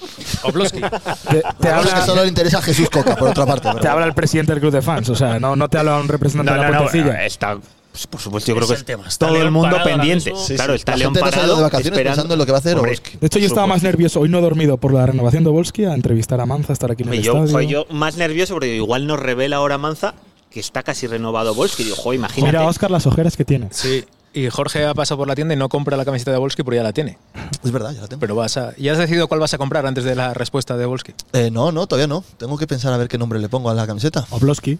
Oblowski. 0.43 0.81
Te, 0.81 0.89
te 0.89 1.37
Digamos 1.37 1.53
que 1.59 1.67
habla, 1.69 2.05
solo 2.05 2.23
le 2.23 2.29
interesa 2.29 2.57
a 2.57 2.61
Jesús 2.63 2.89
Coca, 2.89 3.15
por 3.15 3.29
otra 3.29 3.45
parte. 3.45 3.69
te 3.81 3.87
habla 3.87 4.07
el 4.07 4.15
presidente 4.15 4.51
del 4.53 4.61
club 4.61 4.73
de 4.73 4.81
fans. 4.81 5.09
O 5.09 5.15
sea, 5.15 5.39
no, 5.39 5.55
no 5.55 5.69
te 5.69 5.77
habla 5.77 5.99
un 5.99 6.07
representante 6.07 6.51
de 6.51 6.71
la 6.71 6.77
puentecilla. 6.79 7.23
está, 7.23 7.59
pues, 7.91 8.07
por 8.07 8.19
supuesto, 8.19 8.49
yo 8.51 8.55
creo 8.55 8.63
Es 8.65 8.69
que 8.69 8.73
el 8.73 8.79
es 8.79 8.85
tema. 8.85 9.07
Está 9.07 9.27
todo 9.27 9.39
el 9.39 9.51
mundo 9.51 9.77
pendiente. 9.83 10.33
Sí, 10.35 10.55
claro, 10.55 10.73
sí. 10.73 10.77
está 10.77 10.93
La 10.93 10.97
León 10.97 11.13
gente 11.13 11.23
no 11.23 11.31
parado 11.31 11.55
de 11.57 11.61
vacaciones 11.61 11.85
esperando. 11.91 12.15
pensando 12.15 12.33
en 12.33 12.39
lo 12.39 12.45
que 12.47 12.51
va 12.51 12.57
a 12.57 12.61
hacer 12.61 12.77
Hombre. 12.77 12.99
De 13.21 13.27
hecho, 13.27 13.37
yo 13.37 13.45
estaba 13.45 13.67
más 13.67 13.83
nervioso. 13.83 14.21
Hoy 14.21 14.29
no 14.29 14.39
he 14.39 14.41
dormido 14.41 14.77
por 14.77 14.91
la 14.91 15.05
renovación 15.05 15.43
de 15.43 15.51
Volsky 15.51 15.85
a 15.85 15.93
entrevistar 15.93 16.41
a 16.41 16.47
Manza, 16.47 16.71
a 16.71 16.73
estar 16.73 16.89
aquí 16.89 17.03
en 17.03 17.13
el 17.13 17.21
yo, 17.21 17.43
estadio. 17.43 17.69
yo 17.69 17.85
más 17.93 18.17
nervioso 18.17 18.55
porque 18.55 18.75
igual 18.75 19.05
nos 19.05 19.19
revela 19.19 19.57
ahora 19.57 19.77
Manza 19.77 20.15
que 20.55 20.61
está 20.61 20.83
casi 20.83 21.05
renovado 21.05 21.53
Volski. 21.53 21.83
Digo, 21.83 21.97
joder, 21.97 22.17
imagínate. 22.17 22.57
Mira, 22.57 22.65
Oscar, 22.65 22.89
las 22.89 23.05
ojeras 23.05 23.35
que 23.35 23.43
tiene. 23.43 23.67
Sí. 23.71 24.05
Y 24.33 24.49
Jorge 24.49 24.85
ha 24.85 24.93
pasado 24.93 25.17
por 25.17 25.27
la 25.27 25.35
tienda 25.35 25.53
y 25.53 25.57
no 25.57 25.67
compra 25.67 25.97
la 25.97 26.05
camiseta 26.05 26.31
de 26.31 26.37
Volsky 26.37 26.63
porque 26.63 26.77
ya 26.77 26.83
la 26.83 26.93
tiene. 26.93 27.17
Es 27.61 27.73
verdad, 27.73 27.91
ya 27.91 27.99
la 27.99 28.07
tengo. 28.07 28.21
Pero 28.21 28.35
vas 28.35 28.55
a, 28.55 28.73
¿ya 28.77 28.93
has 28.93 28.97
decidido 28.97 29.27
cuál 29.27 29.41
vas 29.41 29.53
a 29.53 29.57
comprar 29.57 29.85
antes 29.85 30.05
de 30.05 30.15
la 30.15 30.33
respuesta 30.33 30.77
de 30.77 30.85
Volsky? 30.85 31.13
Eh, 31.33 31.51
no, 31.51 31.73
no, 31.73 31.87
todavía 31.87 32.07
no. 32.07 32.23
Tengo 32.37 32.57
que 32.57 32.67
pensar 32.67 32.93
a 32.93 32.97
ver 32.97 33.09
qué 33.09 33.17
nombre 33.17 33.37
le 33.37 33.49
pongo 33.49 33.69
a 33.69 33.73
la 33.73 33.85
camiseta. 33.85 34.25
Oblowski. 34.29 34.79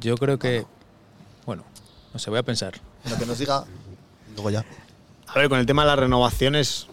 Yo 0.00 0.16
creo 0.16 0.38
que. 0.38 0.64
Bueno, 1.44 1.64
no 2.14 2.20
sé, 2.20 2.30
voy 2.30 2.38
a 2.38 2.44
pensar. 2.44 2.74
Lo 3.10 3.16
que 3.16 3.26
nos 3.26 3.40
diga, 3.40 3.64
luego 4.36 4.50
ya. 4.50 4.64
A 5.26 5.34
ver, 5.40 5.48
con 5.48 5.58
el 5.58 5.66
tema 5.66 5.82
de 5.82 5.88
las 5.88 5.98
renovaciones, 5.98 6.86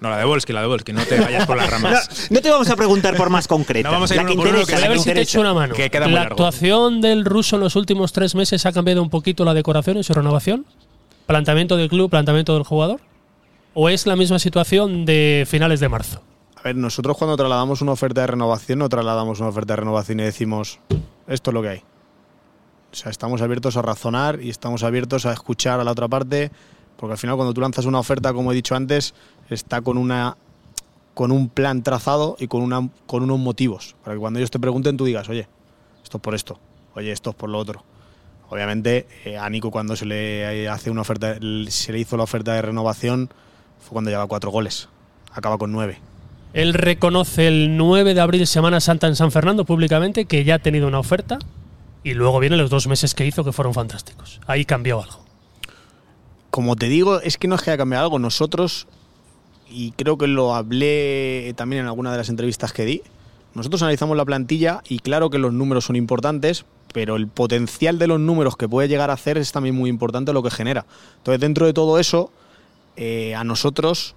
No, 0.00 0.10
la 0.10 0.18
de 0.18 0.24
Volsky, 0.24 0.52
la 0.52 0.60
de 0.60 0.68
Volsky, 0.68 0.92
no 0.92 1.04
te 1.04 1.18
vayas 1.18 1.44
por 1.46 1.56
las 1.56 1.68
ramas. 1.72 2.28
No 2.30 2.40
te 2.40 2.50
vamos 2.50 2.70
a 2.70 2.76
preguntar 2.76 3.16
por 3.16 3.30
más 3.30 3.48
concreta. 3.48 3.88
No 3.88 3.92
vamos 3.94 4.10
a 4.10 4.14
ir 4.14 4.20
la 4.22 4.26
que 4.28 4.32
uno 4.34 4.42
por 4.42 4.50
uno, 4.52 4.60
interesa, 4.60 4.76
que 4.76 4.80
la 4.80 4.86
a 4.86 4.88
que 4.88 4.88
ver 4.90 4.98
si 4.98 5.04
te 5.04 5.10
interesa. 5.10 5.30
echo 5.32 5.40
una 5.40 5.54
mano. 5.54 5.74
que 5.74 5.90
queda 5.90 6.04
muy 6.06 6.14
¿La 6.14 6.20
largo. 6.20 6.34
actuación 6.34 7.00
del 7.00 7.24
ruso 7.24 7.56
en 7.56 7.62
los 7.62 7.74
últimos 7.74 8.12
tres 8.12 8.34
meses 8.36 8.64
ha 8.66 8.72
cambiado 8.72 9.02
un 9.02 9.10
poquito 9.10 9.44
la 9.44 9.54
decoración 9.54 9.98
y 9.98 10.04
su 10.04 10.14
renovación? 10.14 10.66
¿Planteamiento 11.26 11.76
del 11.76 11.88
club, 11.88 12.10
planteamiento 12.10 12.54
del 12.54 12.62
jugador? 12.62 13.00
¿O 13.74 13.88
es 13.88 14.06
la 14.06 14.16
misma 14.16 14.38
situación 14.38 15.04
de 15.04 15.44
finales 15.48 15.80
de 15.80 15.88
marzo? 15.88 16.22
a 16.56 16.62
ver, 16.62 16.74
nosotros 16.74 17.16
cuando 17.16 17.36
trasladamos 17.36 17.82
una 17.82 17.92
oferta 17.92 18.20
de 18.22 18.26
renovación, 18.26 18.80
no 18.80 18.88
trasladamos 18.88 19.38
una 19.38 19.48
oferta 19.50 19.74
de 19.74 19.76
renovación 19.76 20.18
y 20.18 20.24
decimos, 20.24 20.80
esto 21.28 21.50
es 21.50 21.54
lo 21.54 21.62
que 21.62 21.68
hay. 21.68 21.82
O 22.90 22.96
sea, 22.96 23.10
estamos 23.12 23.42
abiertos 23.42 23.76
a 23.76 23.82
razonar 23.82 24.40
y 24.42 24.50
estamos 24.50 24.82
abiertos 24.82 25.24
a 25.24 25.32
escuchar 25.32 25.78
a 25.78 25.84
la 25.84 25.92
otra 25.92 26.08
parte, 26.08 26.50
porque 26.98 27.12
al 27.12 27.18
final 27.18 27.36
cuando 27.36 27.54
tú 27.54 27.60
lanzas 27.60 27.86
una 27.86 27.98
oferta, 27.98 28.32
como 28.32 28.52
he 28.52 28.54
dicho 28.54 28.74
antes, 28.74 29.14
está 29.48 29.80
con 29.80 29.96
una 29.96 30.36
con 31.14 31.32
un 31.32 31.48
plan 31.48 31.82
trazado 31.82 32.36
y 32.38 32.46
con, 32.46 32.62
una, 32.62 32.90
con 33.06 33.24
unos 33.24 33.40
motivos, 33.40 33.96
para 34.04 34.14
que 34.14 34.20
cuando 34.20 34.38
ellos 34.38 34.52
te 34.52 34.60
pregunten 34.60 34.96
tú 34.96 35.04
digas, 35.04 35.28
oye, 35.28 35.48
esto 36.04 36.18
es 36.18 36.22
por 36.22 36.34
esto, 36.36 36.60
oye, 36.94 37.10
esto 37.10 37.30
es 37.30 37.36
por 37.36 37.50
lo 37.50 37.58
otro. 37.58 37.82
Obviamente, 38.50 39.06
eh, 39.24 39.36
a 39.36 39.50
Nico 39.50 39.72
cuando 39.72 39.96
se 39.96 40.06
le 40.06 40.62
eh, 40.62 40.68
hace 40.68 40.90
una 40.90 41.00
oferta, 41.00 41.34
se 41.68 41.92
le 41.92 41.98
hizo 41.98 42.16
la 42.16 42.22
oferta 42.22 42.54
de 42.54 42.62
renovación, 42.62 43.30
fue 43.80 43.90
cuando 43.94 44.12
lleva 44.12 44.28
cuatro 44.28 44.52
goles, 44.52 44.88
acaba 45.32 45.58
con 45.58 45.72
nueve. 45.72 45.98
Él 46.54 46.72
reconoce 46.72 47.48
el 47.48 47.76
9 47.76 48.14
de 48.14 48.20
abril, 48.20 48.46
Semana 48.46 48.80
Santa 48.80 49.06
en 49.06 49.16
San 49.16 49.30
Fernando, 49.30 49.64
públicamente, 49.64 50.24
que 50.24 50.44
ya 50.44 50.54
ha 50.54 50.58
tenido 50.58 50.88
una 50.88 50.98
oferta. 50.98 51.38
Y 52.02 52.14
luego 52.14 52.38
vienen 52.40 52.58
los 52.58 52.70
dos 52.70 52.86
meses 52.86 53.14
que 53.14 53.26
hizo 53.26 53.44
que 53.44 53.52
fueron 53.52 53.74
fantásticos. 53.74 54.40
Ahí 54.46 54.64
cambió 54.64 55.02
algo. 55.02 55.27
Como 56.50 56.76
te 56.76 56.88
digo, 56.88 57.20
es 57.20 57.36
que 57.36 57.48
no 57.48 57.54
es 57.54 57.62
que 57.62 57.70
haya 57.70 57.78
cambiado 57.78 58.04
algo. 58.04 58.18
Nosotros, 58.18 58.86
y 59.70 59.92
creo 59.92 60.18
que 60.18 60.26
lo 60.26 60.54
hablé 60.54 61.52
también 61.56 61.82
en 61.82 61.88
alguna 61.88 62.10
de 62.12 62.18
las 62.18 62.28
entrevistas 62.28 62.72
que 62.72 62.84
di, 62.84 63.02
nosotros 63.54 63.82
analizamos 63.82 64.16
la 64.16 64.24
plantilla 64.24 64.82
y 64.88 65.00
claro 65.00 65.30
que 65.30 65.38
los 65.38 65.52
números 65.52 65.84
son 65.84 65.96
importantes, 65.96 66.64
pero 66.92 67.16
el 67.16 67.28
potencial 67.28 67.98
de 67.98 68.06
los 68.06 68.20
números 68.20 68.56
que 68.56 68.68
puede 68.68 68.88
llegar 68.88 69.10
a 69.10 69.14
hacer 69.14 69.36
es 69.36 69.52
también 69.52 69.74
muy 69.74 69.90
importante 69.90 70.32
lo 70.32 70.42
que 70.42 70.50
genera. 70.50 70.86
Entonces, 71.18 71.40
dentro 71.40 71.66
de 71.66 71.72
todo 71.72 71.98
eso, 71.98 72.30
eh, 72.96 73.34
a 73.34 73.44
nosotros, 73.44 74.14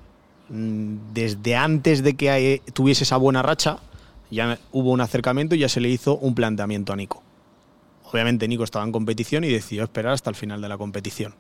mm, 0.49 1.13
desde 1.13 1.55
antes 1.55 2.03
de 2.03 2.15
que 2.15 2.61
tuviese 2.73 3.03
esa 3.03 3.17
buena 3.17 3.41
racha, 3.41 3.79
ya 4.29 4.57
hubo 4.71 4.91
un 4.91 5.01
acercamiento 5.01 5.55
y 5.55 5.59
ya 5.59 5.69
se 5.69 5.81
le 5.81 5.89
hizo 5.89 6.17
un 6.17 6.35
planteamiento 6.35 6.93
a 6.93 6.95
Nico. 6.95 7.21
Obviamente 8.11 8.47
Nico 8.47 8.63
estaba 8.63 8.85
en 8.85 8.91
competición 8.91 9.43
y 9.43 9.49
decidió 9.49 9.83
esperar 9.83 10.13
hasta 10.13 10.29
el 10.29 10.35
final 10.35 10.61
de 10.61 10.69
la 10.69 10.77
competición 10.77 11.33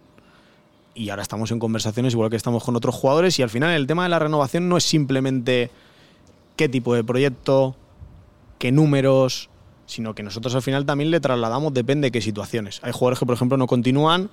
y 0.93 1.09
ahora 1.09 1.21
estamos 1.21 1.51
en 1.51 1.59
conversaciones 1.59 2.13
igual 2.13 2.29
que 2.29 2.35
estamos 2.35 2.63
con 2.63 2.75
otros 2.75 2.95
jugadores 2.95 3.37
y 3.39 3.43
al 3.43 3.49
final 3.49 3.71
el 3.71 3.87
tema 3.87 4.03
de 4.03 4.09
la 4.09 4.19
renovación 4.19 4.67
no 4.69 4.77
es 4.77 4.83
simplemente 4.83 5.71
qué 6.55 6.69
tipo 6.69 6.93
de 6.93 7.03
proyecto, 7.03 7.75
qué 8.59 8.71
números, 8.71 9.49
sino 9.85 10.13
que 10.13 10.23
nosotros 10.23 10.53
al 10.55 10.61
final 10.61 10.85
también 10.85 11.11
le 11.11 11.19
trasladamos 11.19 11.73
depende 11.73 12.07
de 12.07 12.11
qué 12.11 12.21
situaciones. 12.21 12.79
Hay 12.83 12.91
jugadores 12.91 13.19
que 13.19 13.25
por 13.25 13.35
ejemplo 13.35 13.57
no 13.57 13.67
continúan 13.67 14.29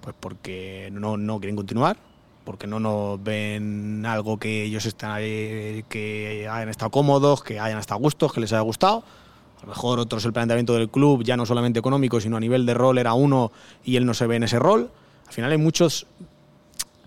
pues 0.00 0.14
porque 0.20 0.88
no, 0.92 1.16
no 1.16 1.40
quieren 1.40 1.56
continuar, 1.56 1.96
porque 2.44 2.68
no 2.68 2.78
nos 2.78 3.20
ven 3.22 4.06
algo 4.06 4.38
que 4.38 4.62
ellos 4.62 4.86
están 4.86 5.18
eh, 5.20 5.84
que 5.88 6.46
hayan 6.48 6.68
estado 6.68 6.92
cómodos, 6.92 7.42
que 7.42 7.58
hayan 7.58 7.78
estado 7.78 7.98
a 7.98 8.02
gustos, 8.02 8.32
que 8.32 8.40
les 8.40 8.52
haya 8.52 8.62
gustado. 8.62 9.02
A 9.58 9.62
lo 9.62 9.68
mejor 9.68 9.98
otros 9.98 10.24
el 10.24 10.32
planteamiento 10.32 10.74
del 10.74 10.88
club, 10.88 11.24
ya 11.24 11.36
no 11.36 11.44
solamente 11.44 11.80
económico, 11.80 12.20
sino 12.20 12.36
a 12.36 12.40
nivel 12.40 12.66
de 12.66 12.74
rol 12.74 12.98
era 12.98 13.14
uno 13.14 13.50
y 13.84 13.96
él 13.96 14.06
no 14.06 14.14
se 14.14 14.28
ve 14.28 14.36
en 14.36 14.44
ese 14.44 14.60
rol. 14.60 14.90
Al 15.26 15.32
final 15.32 15.52
hay 15.52 15.58
muchos 15.58 16.06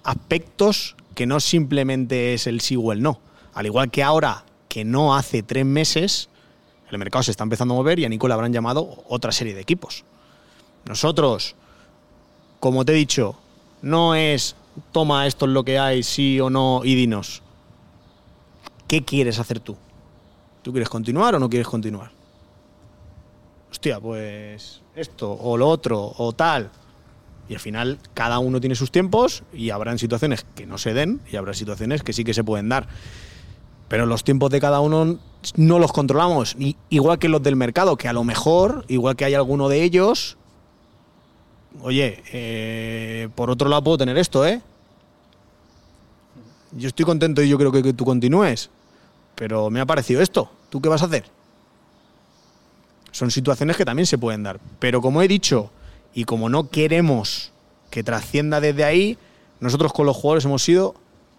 aspectos 0.03 0.95
que 1.15 1.25
no 1.25 1.39
simplemente 1.39 2.33
es 2.33 2.47
el 2.47 2.61
sí 2.61 2.75
o 2.75 2.91
el 2.91 3.01
no. 3.01 3.19
Al 3.53 3.65
igual 3.65 3.91
que 3.91 4.03
ahora, 4.03 4.45
que 4.67 4.85
no 4.85 5.15
hace 5.15 5.43
tres 5.43 5.65
meses, 5.65 6.29
el 6.89 6.97
mercado 6.97 7.23
se 7.23 7.31
está 7.31 7.43
empezando 7.43 7.73
a 7.73 7.77
mover 7.77 7.99
y 7.99 8.05
a 8.05 8.09
Nico 8.09 8.27
le 8.27 8.33
habrán 8.33 8.53
llamado 8.53 9.03
otra 9.07 9.31
serie 9.31 9.53
de 9.53 9.61
equipos. 9.61 10.03
Nosotros, 10.85 11.55
como 12.59 12.85
te 12.85 12.93
he 12.93 12.95
dicho, 12.95 13.35
no 13.81 14.15
es 14.15 14.55
toma 14.91 15.27
esto 15.27 15.45
es 15.45 15.51
lo 15.51 15.63
que 15.63 15.79
hay, 15.79 16.03
sí 16.03 16.39
o 16.39 16.49
no, 16.49 16.81
y 16.83 16.95
dinos. 16.95 17.41
¿Qué 18.87 19.03
quieres 19.03 19.39
hacer 19.39 19.59
tú? 19.59 19.77
¿Tú 20.61 20.71
quieres 20.71 20.89
continuar 20.89 21.35
o 21.35 21.39
no 21.39 21.49
quieres 21.49 21.67
continuar? 21.67 22.11
Hostia, 23.71 23.99
pues 23.99 24.81
esto 24.95 25.31
o 25.31 25.57
lo 25.57 25.67
otro 25.67 26.13
o 26.17 26.33
tal. 26.33 26.71
Y 27.49 27.55
al 27.55 27.59
final 27.59 27.97
cada 28.13 28.37
uno 28.37 28.61
tiene 28.61 28.75
sus 28.75 28.91
tiempos 28.91 29.43
y 29.51 29.71
habrán 29.71 29.97
situaciones 29.97 30.45
que 30.55 30.67
no 30.67 30.77
se 30.77 30.93
den 30.93 31.19
y 31.31 31.35
habrá 31.35 31.55
situaciones 31.55 32.03
que 32.03 32.13
sí 32.13 32.23
que 32.23 32.35
se 32.35 32.43
pueden 32.43 32.69
dar. 32.69 32.87
Pero 33.87 34.05
los 34.05 34.23
tiempos 34.23 34.51
de 34.51 34.61
cada 34.61 34.81
uno 34.81 35.17
no 35.55 35.79
los 35.79 35.91
controlamos. 35.91 36.55
Y, 36.59 36.77
igual 36.91 37.17
que 37.17 37.27
los 37.27 37.41
del 37.41 37.55
mercado, 37.55 37.97
que 37.97 38.07
a 38.07 38.13
lo 38.13 38.23
mejor, 38.23 38.85
igual 38.87 39.15
que 39.15 39.25
hay 39.25 39.33
alguno 39.33 39.67
de 39.67 39.81
ellos, 39.81 40.37
oye, 41.81 42.21
eh, 42.31 43.29
por 43.33 43.49
otro 43.49 43.67
lado 43.67 43.83
puedo 43.83 43.97
tener 43.97 44.17
esto, 44.19 44.45
¿eh? 44.45 44.61
Yo 46.73 46.87
estoy 46.87 47.03
contento 47.03 47.41
y 47.41 47.49
yo 47.49 47.57
creo 47.57 47.71
que, 47.71 47.81
que 47.81 47.93
tú 47.93 48.05
continúes. 48.05 48.69
Pero 49.33 49.71
me 49.71 49.79
ha 49.79 49.87
parecido 49.87 50.21
esto. 50.21 50.51
¿Tú 50.69 50.81
qué 50.81 50.89
vas 50.89 51.01
a 51.01 51.05
hacer? 51.05 51.25
Son 53.11 53.31
situaciones 53.31 53.75
que 53.75 53.85
también 53.85 54.05
se 54.05 54.19
pueden 54.19 54.43
dar. 54.43 54.59
Pero 54.77 55.01
como 55.01 55.23
he 55.23 55.27
dicho, 55.27 55.71
y 56.13 56.23
como 56.25 56.49
no 56.49 56.69
queremos 56.69 57.51
que 57.89 58.03
trascienda 58.03 58.59
desde 58.59 58.83
ahí, 58.83 59.17
nosotros 59.59 59.93
con 59.93 60.05
los 60.05 60.15
jugadores 60.15 60.45
hemos 60.45 60.63
sido 60.63 60.95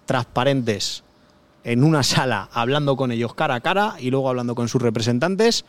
transparentes 0.07 1.05
en 1.65 1.85
una 1.85 2.03
sala, 2.03 2.49
hablando 2.53 2.97
con 2.97 3.13
ellos 3.13 3.35
cara 3.35 3.55
a 3.57 3.61
cara 3.61 3.97
y 4.01 4.11
luego 4.11 4.29
hablando 4.29 4.55
con 4.55 4.69
sus 4.69 4.81
representantes. 4.83 5.65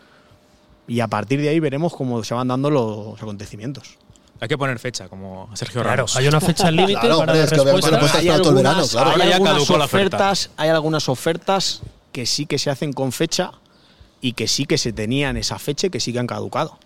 Y 0.87 0.99
a 0.99 1.07
partir 1.07 1.39
de 1.41 1.49
ahí 1.49 1.59
veremos 1.59 1.93
cómo 1.93 2.23
se 2.23 2.33
van 2.33 2.47
dando 2.47 2.69
los 2.69 3.21
acontecimientos. 3.21 3.97
Hay 4.39 4.47
que 4.47 4.57
poner 4.57 4.79
fecha, 4.79 5.07
como 5.07 5.49
Sergio 5.55 5.81
Claro, 5.81 5.97
Ramos. 5.97 6.15
hay 6.15 6.27
una 6.27 6.41
fecha 6.41 6.71
límite 6.71 6.99
Claro, 6.99 7.19
para 7.19 7.31
hombre, 7.33 7.37
la 7.37 7.43
es 7.43 7.51
que 7.51 7.59
obviamente 7.59 7.91
respuesta. 7.91 7.91
no 7.91 7.99
puedes 7.99 8.15
esperar 8.15 8.39
todo 8.41 8.49
el 8.49 8.55
verano, 8.55 8.87
claro. 8.87 9.09
hay 9.09 9.13
Ahora 9.13 9.25
ya 9.29 9.35
algunas 9.35 9.69
ofertas, 9.69 10.49
hay 10.57 10.69
algunas 10.69 11.09
ofertas 11.09 11.81
que 12.11 12.25
sí 12.25 12.45
que 12.47 12.57
se 12.57 12.69
hacen 12.71 12.91
con 12.93 13.11
fecha 13.11 13.51
y 14.19 14.33
que 14.33 14.47
sí 14.47 14.65
que 14.65 14.77
se 14.79 14.91
tenían 14.93 15.37
esa 15.37 15.59
fecha 15.59 15.87
y 15.87 15.89
que 15.91 15.99
sí 15.99 16.11
que 16.11 16.19
han 16.19 16.27
caducado. 16.27 16.77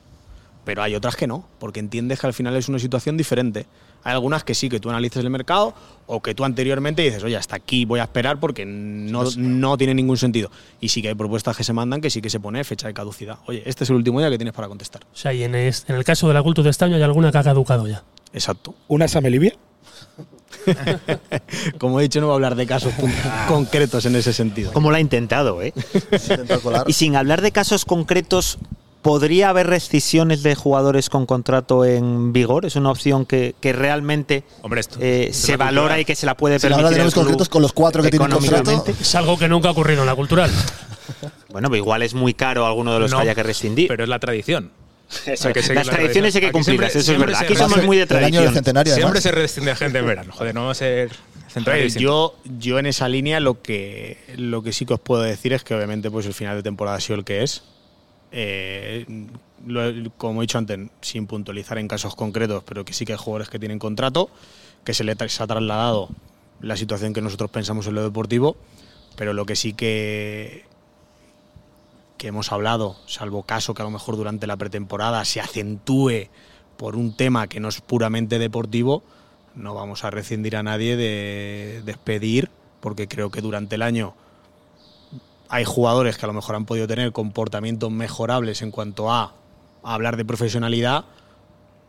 Pero 0.65 0.81
hay 0.83 0.95
otras 0.95 1.15
que 1.15 1.27
no, 1.27 1.47
porque 1.59 1.79
entiendes 1.79 2.19
que 2.19 2.27
al 2.27 2.33
final 2.33 2.55
es 2.55 2.67
una 2.67 2.79
situación 2.79 3.15
diferente. 3.17 3.65
Hay 4.03 4.13
algunas 4.13 4.43
que 4.43 4.53
sí, 4.53 4.67
que 4.67 4.79
tú 4.79 4.89
analices 4.89 5.23
el 5.23 5.29
mercado 5.29 5.73
o 6.07 6.21
que 6.21 6.35
tú 6.35 6.43
anteriormente 6.43 7.01
dices, 7.01 7.23
oye, 7.23 7.37
hasta 7.37 7.55
aquí 7.55 7.85
voy 7.85 7.99
a 7.99 8.03
esperar 8.03 8.39
porque 8.39 8.65
no, 8.65 9.23
no 9.37 9.77
tiene 9.77 9.93
ningún 9.95 10.17
sentido. 10.17 10.51
Y 10.81 10.89
sí 10.89 11.01
que 11.01 11.07
hay 11.09 11.15
propuestas 11.15 11.55
que 11.55 11.63
se 11.63 11.71
mandan 11.73 12.01
que 12.01 12.09
sí 12.09 12.21
que 12.21 12.29
se 12.29 12.39
pone 12.39 12.63
fecha 12.63 12.87
de 12.87 12.93
caducidad. 12.93 13.37
Oye, 13.47 13.63
este 13.65 13.83
es 13.83 13.89
el 13.91 13.95
último 13.95 14.19
día 14.19 14.29
que 14.29 14.37
tienes 14.37 14.53
para 14.53 14.67
contestar. 14.67 15.03
O 15.13 15.15
sea, 15.17 15.33
y 15.33 15.43
en, 15.43 15.55
es- 15.55 15.85
en 15.87 15.95
el 15.95 16.03
caso 16.03 16.27
de 16.27 16.33
la 16.33 16.43
culto 16.43 16.61
de 16.63 16.69
este 16.71 16.83
año 16.85 16.95
hay 16.97 17.03
alguna 17.03 17.31
que 17.31 17.37
ha 17.37 17.43
caducado 17.43 17.87
ya. 17.87 18.03
Exacto. 18.33 18.75
¿Una 18.87 19.07
Samelivia? 19.07 19.53
Como 21.79 21.99
he 21.99 22.03
dicho, 22.03 22.19
no 22.21 22.27
voy 22.27 22.33
a 22.33 22.35
hablar 22.35 22.55
de 22.55 22.65
casos 22.65 22.93
concretos 23.47 24.05
en 24.05 24.15
ese 24.15 24.33
sentido. 24.33 24.71
Como 24.73 24.89
lo 24.89 24.97
ha 24.97 24.99
intentado, 24.99 25.61
¿eh? 25.61 25.73
Y 26.87 26.93
sin 26.93 27.15
hablar 27.15 27.41
de 27.41 27.51
casos 27.51 27.85
concretos, 27.85 28.57
¿podría 29.05 29.49
haber 29.49 29.67
rescisiones 29.67 30.41
de 30.41 30.55
jugadores 30.55 31.11
con 31.11 31.27
contrato 31.27 31.85
en 31.85 32.33
vigor? 32.33 32.65
¿Es 32.65 32.75
una 32.75 32.89
opción 32.89 33.27
que, 33.27 33.53
que 33.61 33.71
realmente 33.71 34.43
Hombre, 34.63 34.81
esto. 34.81 34.97
eh, 34.99 35.29
se 35.31 35.57
valora 35.57 35.81
cultura. 35.89 35.99
y 35.99 36.05
que 36.05 36.15
se 36.15 36.25
la 36.25 36.35
puede 36.35 36.57
Si 36.59 36.65
ahora 36.65 36.77
permitir? 36.77 36.93
tenemos 36.95 37.13
concretos 37.13 37.47
con 37.49 37.61
los 37.61 37.71
cuatro 37.71 38.01
que 38.01 38.09
tienen 38.09 38.31
contrato. 38.31 38.61
económicamente? 38.61 38.99
Es 39.03 39.13
algo 39.13 39.37
que 39.37 39.47
nunca 39.47 39.67
ha 39.67 39.71
ocurrido 39.73 40.01
en 40.01 40.07
la 40.07 40.15
cultural. 40.15 40.49
Bueno, 41.49 41.69
pero 41.69 41.77
igual 41.77 42.01
es 42.01 42.13
muy 42.13 42.33
caro 42.33 42.65
alguno 42.65 42.93
de 42.95 42.99
los 42.99 43.11
No, 43.11 43.17
que 43.17 43.23
haya 43.23 43.35
que 43.35 43.43
rescindir. 43.43 43.87
Pero 43.87 44.03
es 44.03 44.09
la 44.09 44.19
tradición. 44.19 44.71
Eso, 45.27 45.53
que 45.53 45.61
las 45.61 45.85
la 45.87 45.93
tradiciones 45.93 46.35
hay 46.35 46.41
que 46.41 46.51
cumplirlas, 46.51 46.91
siempre- 46.91 46.99
eso 46.99 47.13
es 47.13 47.19
verdad. 47.19 47.39
se 47.39 47.45
Aquí 47.45 47.55
somos 47.55 47.83
muy 47.85 47.95
de 47.97 48.03
El 48.03 48.09
año 48.09 48.17
del 48.17 48.31
tradición. 48.31 48.53
centenario, 48.55 48.93
Siempre 48.93 49.19
además. 49.19 49.23
se 49.23 49.31
rescinde 49.31 49.71
a 49.71 49.75
gente 49.77 49.99
en 49.99 50.05
verano. 50.05 50.33
Joder, 50.35 50.53
no 50.53 50.61
vamos 50.61 50.77
a 50.77 50.79
ser 50.79 51.11
centrales 51.47 51.95
yo, 51.95 52.35
yo 52.59 52.79
en 52.79 52.87
esa 52.87 53.07
línea 53.07 53.39
lo 53.39 53.61
que, 53.61 54.17
lo 54.35 54.63
que 54.63 54.73
sí 54.73 54.85
que 54.85 54.95
os 54.95 54.99
puedo 54.99 55.21
decir 55.21 55.53
es 55.53 55.63
que 55.63 55.73
obviamente 55.75 56.11
pues 56.11 56.25
el 56.25 56.33
final 56.33 56.57
de 56.57 56.63
temporada 56.63 56.97
ha 56.97 56.99
sido 56.99 57.19
el 57.19 57.23
que 57.23 57.43
es. 57.43 57.61
Eh, 58.37 59.05
como 60.17 60.41
he 60.41 60.43
dicho 60.43 60.57
antes, 60.57 60.77
sin 60.99 61.25
puntualizar 61.25 61.77
en 61.77 61.87
casos 61.87 62.17
concretos, 62.17 62.63
pero 62.65 62.83
que 62.83 62.91
sí 62.91 63.05
que 63.05 63.13
hay 63.13 63.17
jugadores 63.17 63.49
que 63.49 63.59
tienen 63.59 63.79
contrato, 63.79 64.29
que 64.83 64.93
se 64.93 65.05
les 65.05 65.15
ha 65.39 65.47
trasladado 65.47 66.09
la 66.59 66.75
situación 66.75 67.13
que 67.13 67.21
nosotros 67.21 67.49
pensamos 67.49 67.87
en 67.87 67.95
lo 67.95 68.03
deportivo, 68.03 68.57
pero 69.15 69.31
lo 69.31 69.45
que 69.45 69.55
sí 69.55 69.71
que, 69.71 70.65
que 72.17 72.27
hemos 72.27 72.51
hablado, 72.51 72.97
salvo 73.05 73.43
caso 73.43 73.73
que 73.73 73.83
a 73.83 73.85
lo 73.85 73.91
mejor 73.91 74.17
durante 74.17 74.47
la 74.47 74.57
pretemporada 74.57 75.23
se 75.23 75.39
acentúe 75.39 76.27
por 76.75 76.97
un 76.97 77.15
tema 77.15 77.47
que 77.47 77.61
no 77.61 77.69
es 77.69 77.79
puramente 77.79 78.37
deportivo, 78.37 79.01
no 79.55 79.73
vamos 79.73 80.03
a 80.03 80.11
rescindir 80.11 80.57
a 80.57 80.63
nadie 80.63 80.97
de 80.97 81.81
despedir, 81.85 82.49
porque 82.81 83.07
creo 83.07 83.31
que 83.31 83.39
durante 83.39 83.75
el 83.75 83.81
año 83.81 84.13
hay 85.55 85.63
jugadores 85.63 86.17
que 86.17 86.25
a 86.25 86.27
lo 86.27 86.33
mejor 86.33 86.55
han 86.55 86.65
podido 86.65 86.85
tener 86.85 87.13
comportamientos 87.13 87.89
mejorables 87.89 88.61
en 88.61 88.71
cuanto 88.71 89.09
a, 89.09 89.33
hablar 89.83 90.17
de 90.17 90.25
profesionalidad, 90.25 91.05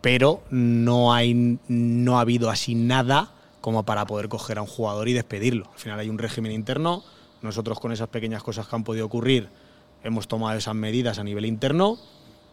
pero 0.00 0.42
no, 0.50 1.12
hay, 1.12 1.58
no 1.66 2.18
ha 2.18 2.20
habido 2.20 2.48
así 2.48 2.76
nada 2.76 3.32
como 3.60 3.82
para 3.82 4.06
poder 4.06 4.28
coger 4.28 4.58
a 4.58 4.62
un 4.62 4.68
jugador 4.68 5.08
y 5.08 5.14
despedirlo. 5.14 5.68
Al 5.72 5.78
final 5.80 5.98
hay 5.98 6.08
un 6.08 6.18
régimen 6.18 6.52
interno, 6.52 7.02
nosotros 7.42 7.80
con 7.80 7.90
esas 7.90 8.08
pequeñas 8.08 8.44
cosas 8.44 8.68
que 8.68 8.76
han 8.76 8.84
podido 8.84 9.06
ocurrir 9.06 9.48
hemos 10.04 10.28
tomado 10.28 10.56
esas 10.56 10.76
medidas 10.76 11.18
a 11.18 11.24
nivel 11.24 11.44
interno 11.44 11.98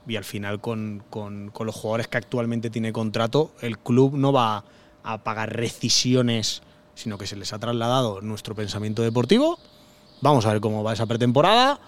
y 0.07 0.15
al 0.15 0.23
final 0.23 0.61
con, 0.61 1.03
con- 1.11 1.51
con 1.51 1.67
los 1.67 1.75
jugadores 1.75 2.07
que 2.07 2.17
actualmente 2.17 2.71
tiene 2.71 2.91
contrato, 2.91 3.51
el 3.61 3.77
club 3.77 4.15
no 4.15 4.33
va 4.33 4.63
a 5.03 5.23
pagar 5.23 5.55
rescisiones, 5.55 6.63
sino 6.95 7.19
que 7.19 7.27
se 7.27 7.35
les 7.35 7.53
ha 7.53 7.59
trasladado 7.59 8.21
nuestro 8.21 8.55
pensamiento 8.55 9.03
deportivo. 9.03 9.59
Vamos 10.23 10.45
a 10.45 10.53
ver 10.53 10.61
cómo 10.61 10.85
va 10.85 10.93
esa 10.93 11.05
pretemporada. 11.05 11.81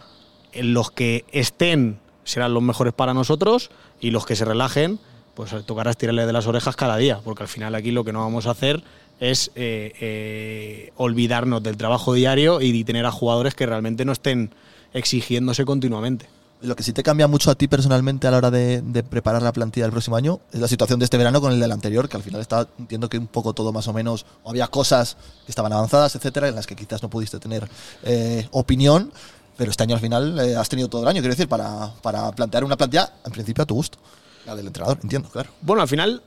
Los 0.53 0.91
que 0.91 1.23
estén 1.31 1.99
serán 2.25 2.53
los 2.53 2.61
mejores 2.61 2.93
para 2.93 3.13
nosotros 3.13 3.71
y 4.01 4.11
los 4.11 4.25
que 4.25 4.35
se 4.35 4.43
relajen, 4.43 4.99
pues 5.35 5.55
tocará 5.65 5.93
tirarle 5.93 6.25
de 6.25 6.33
las 6.33 6.45
orejas 6.45 6.75
cada 6.75 6.97
día, 6.97 7.21
porque 7.23 7.43
al 7.43 7.47
final 7.47 7.75
aquí 7.75 7.91
lo 7.91 8.03
que 8.03 8.11
no 8.11 8.19
vamos 8.19 8.45
a 8.45 8.51
hacer 8.51 8.83
es 9.21 9.51
eh, 9.55 9.93
eh, 10.01 10.91
olvidarnos 10.97 11.63
del 11.63 11.77
trabajo 11.77 12.13
diario 12.13 12.59
y 12.59 12.83
tener 12.83 13.05
a 13.05 13.11
jugadores 13.11 13.55
que 13.55 13.65
realmente 13.65 14.03
no 14.03 14.11
estén 14.11 14.53
exigiéndose 14.93 15.63
continuamente. 15.63 16.27
Lo 16.61 16.75
que 16.75 16.83
sí 16.83 16.93
te 16.93 17.03
cambia 17.03 17.27
mucho 17.27 17.51
a 17.51 17.55
ti 17.55 17.67
personalmente 17.67 18.27
a 18.27 18.31
la 18.31 18.37
hora 18.37 18.49
de, 18.49 18.81
preparar 19.07 19.41
la 19.41 19.51
plantilla 19.51 19.85
del 19.85 19.91
próximo 19.91 20.15
año 20.15 20.39
es 20.51 20.59
la 20.59 20.67
situación 20.67 20.99
de 20.99 21.03
este 21.05 21.17
verano 21.17 21.39
con 21.41 21.51
el 21.51 21.59
del 21.59 21.71
anterior, 21.71 22.09
que 22.09 22.17
al 22.17 22.23
final 22.23 22.41
estaba, 22.41 22.67
entiendo 22.79 23.07
que 23.09 23.17
un 23.17 23.27
poco 23.27 23.53
todo 23.53 23.71
más 23.71 23.87
o 23.87 23.93
menos, 23.93 24.25
o 24.43 24.49
había 24.49 24.67
cosas 24.67 25.15
que 25.45 25.51
estaban 25.51 25.71
avanzadas, 25.73 26.15
etcétera, 26.15 26.47
en 26.47 26.55
las 26.55 26.65
que 26.65 26.75
quizás 26.75 27.03
no 27.03 27.09
pudiste 27.09 27.39
tener 27.39 27.69
eh, 28.03 28.47
opinión, 28.51 29.11
pero 29.57 29.69
este 29.69 29.83
año 29.83 29.95
al 29.95 30.01
final 30.01 30.39
eh, 30.39 30.55
has 30.55 30.67
tenido 30.69 30.87
todo 30.87 31.03
el 31.03 31.07
año, 31.09 31.19
quiero 31.21 31.33
decir, 31.33 31.47
para, 31.47 31.93
para 32.01 32.31
plantear 32.31 32.63
una 32.63 32.77
plantilla, 32.77 33.13
en 33.25 33.31
principio 33.31 33.61
a 33.63 33.65
tu 33.67 33.75
gusto. 33.75 33.99
La 34.45 34.55
del 34.55 34.67
entrenador, 34.67 34.97
entiendo, 35.03 35.29
claro. 35.29 35.49
Bueno, 35.61 35.81
al 35.81 35.87
final 35.87 36.23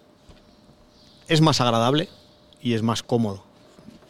es 1.27 1.41
más 1.41 1.61
agradable 1.61 2.09
y 2.62 2.75
es 2.75 2.83
más 2.83 3.03
cómodo. 3.03 3.43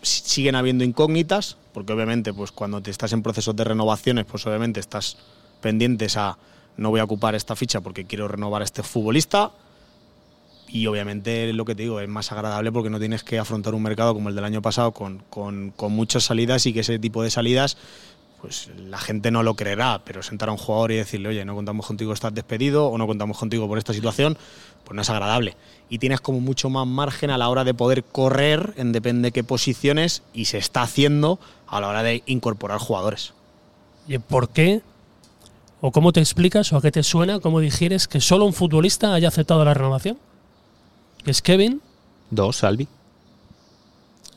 Si- 0.02 0.22
Siguen 0.28 0.56
habiendo 0.56 0.84
incógnitas, 0.84 1.56
porque 1.72 1.92
obviamente, 1.92 2.32
pues 2.34 2.52
cuando 2.52 2.80
te 2.82 2.90
estás 2.90 3.12
en 3.12 3.22
procesos 3.22 3.54
de 3.56 3.64
renovaciones, 3.64 4.24
pues 4.26 4.46
obviamente 4.46 4.78
estás 4.80 5.16
pendientes 5.60 6.16
a 6.16 6.38
no 6.76 6.90
voy 6.90 7.00
a 7.00 7.04
ocupar 7.04 7.34
esta 7.34 7.56
ficha 7.56 7.80
porque 7.80 8.04
quiero 8.04 8.28
renovar 8.28 8.62
a 8.62 8.64
este 8.64 8.82
futbolista. 8.82 9.50
Y 10.68 10.86
obviamente 10.86 11.50
lo 11.54 11.64
que 11.64 11.74
te 11.74 11.82
digo 11.82 11.98
es 12.00 12.08
más 12.08 12.30
agradable 12.30 12.70
porque 12.70 12.90
no 12.90 12.98
tienes 12.98 13.24
que 13.24 13.38
afrontar 13.38 13.74
un 13.74 13.82
mercado 13.82 14.12
como 14.14 14.28
el 14.28 14.34
del 14.34 14.44
año 14.44 14.60
pasado 14.62 14.92
con, 14.92 15.22
con- 15.30 15.70
con 15.74 15.92
muchas 15.92 16.24
salidas 16.24 16.66
y 16.66 16.72
que 16.74 16.80
ese 16.80 16.98
tipo 16.98 17.22
de 17.22 17.30
salidas 17.30 17.76
pues 18.40 18.70
la 18.76 18.98
gente 18.98 19.32
no 19.32 19.42
lo 19.42 19.54
creerá, 19.54 20.00
pero 20.04 20.22
sentar 20.22 20.48
a 20.48 20.52
un 20.52 20.58
jugador 20.58 20.92
y 20.92 20.96
decirle, 20.96 21.30
oye, 21.30 21.44
no 21.44 21.56
contamos 21.56 21.84
contigo, 21.86 22.12
estás 22.12 22.32
despedido, 22.32 22.86
o 22.86 22.96
no 22.96 23.04
contamos 23.08 23.36
contigo 23.36 23.66
por 23.66 23.78
esta 23.78 23.92
situación, 23.92 24.38
pues 24.84 24.94
no 24.94 25.02
es 25.02 25.10
agradable. 25.10 25.56
Y 25.90 25.98
tienes 25.98 26.20
como 26.20 26.38
mucho 26.38 26.70
más 26.70 26.86
margen 26.86 27.30
a 27.30 27.38
la 27.38 27.48
hora 27.48 27.64
de 27.64 27.74
poder 27.74 28.04
correr 28.04 28.74
en 28.76 28.92
depende 28.92 29.32
qué 29.32 29.42
posiciones 29.42 30.22
y 30.32 30.44
se 30.44 30.58
está 30.58 30.82
haciendo 30.82 31.40
a 31.66 31.80
la 31.80 31.88
hora 31.88 32.04
de 32.04 32.22
incorporar 32.26 32.78
jugadores. 32.78 33.32
¿Y 34.06 34.18
por 34.18 34.50
qué? 34.50 34.82
¿O 35.80 35.92
cómo 35.92 36.12
te 36.12 36.20
explicas 36.20 36.72
o 36.72 36.76
a 36.76 36.82
qué 36.82 36.90
te 36.90 37.02
suena, 37.02 37.38
cómo 37.38 37.60
digieres 37.60 38.08
que 38.08 38.20
solo 38.20 38.44
un 38.44 38.52
futbolista 38.52 39.14
haya 39.14 39.28
aceptado 39.28 39.64
la 39.64 39.74
renovación? 39.74 40.18
¿Que 41.24 41.30
es 41.30 41.40
Kevin? 41.40 41.80
Dos, 42.30 42.56
Salvi. 42.56 42.88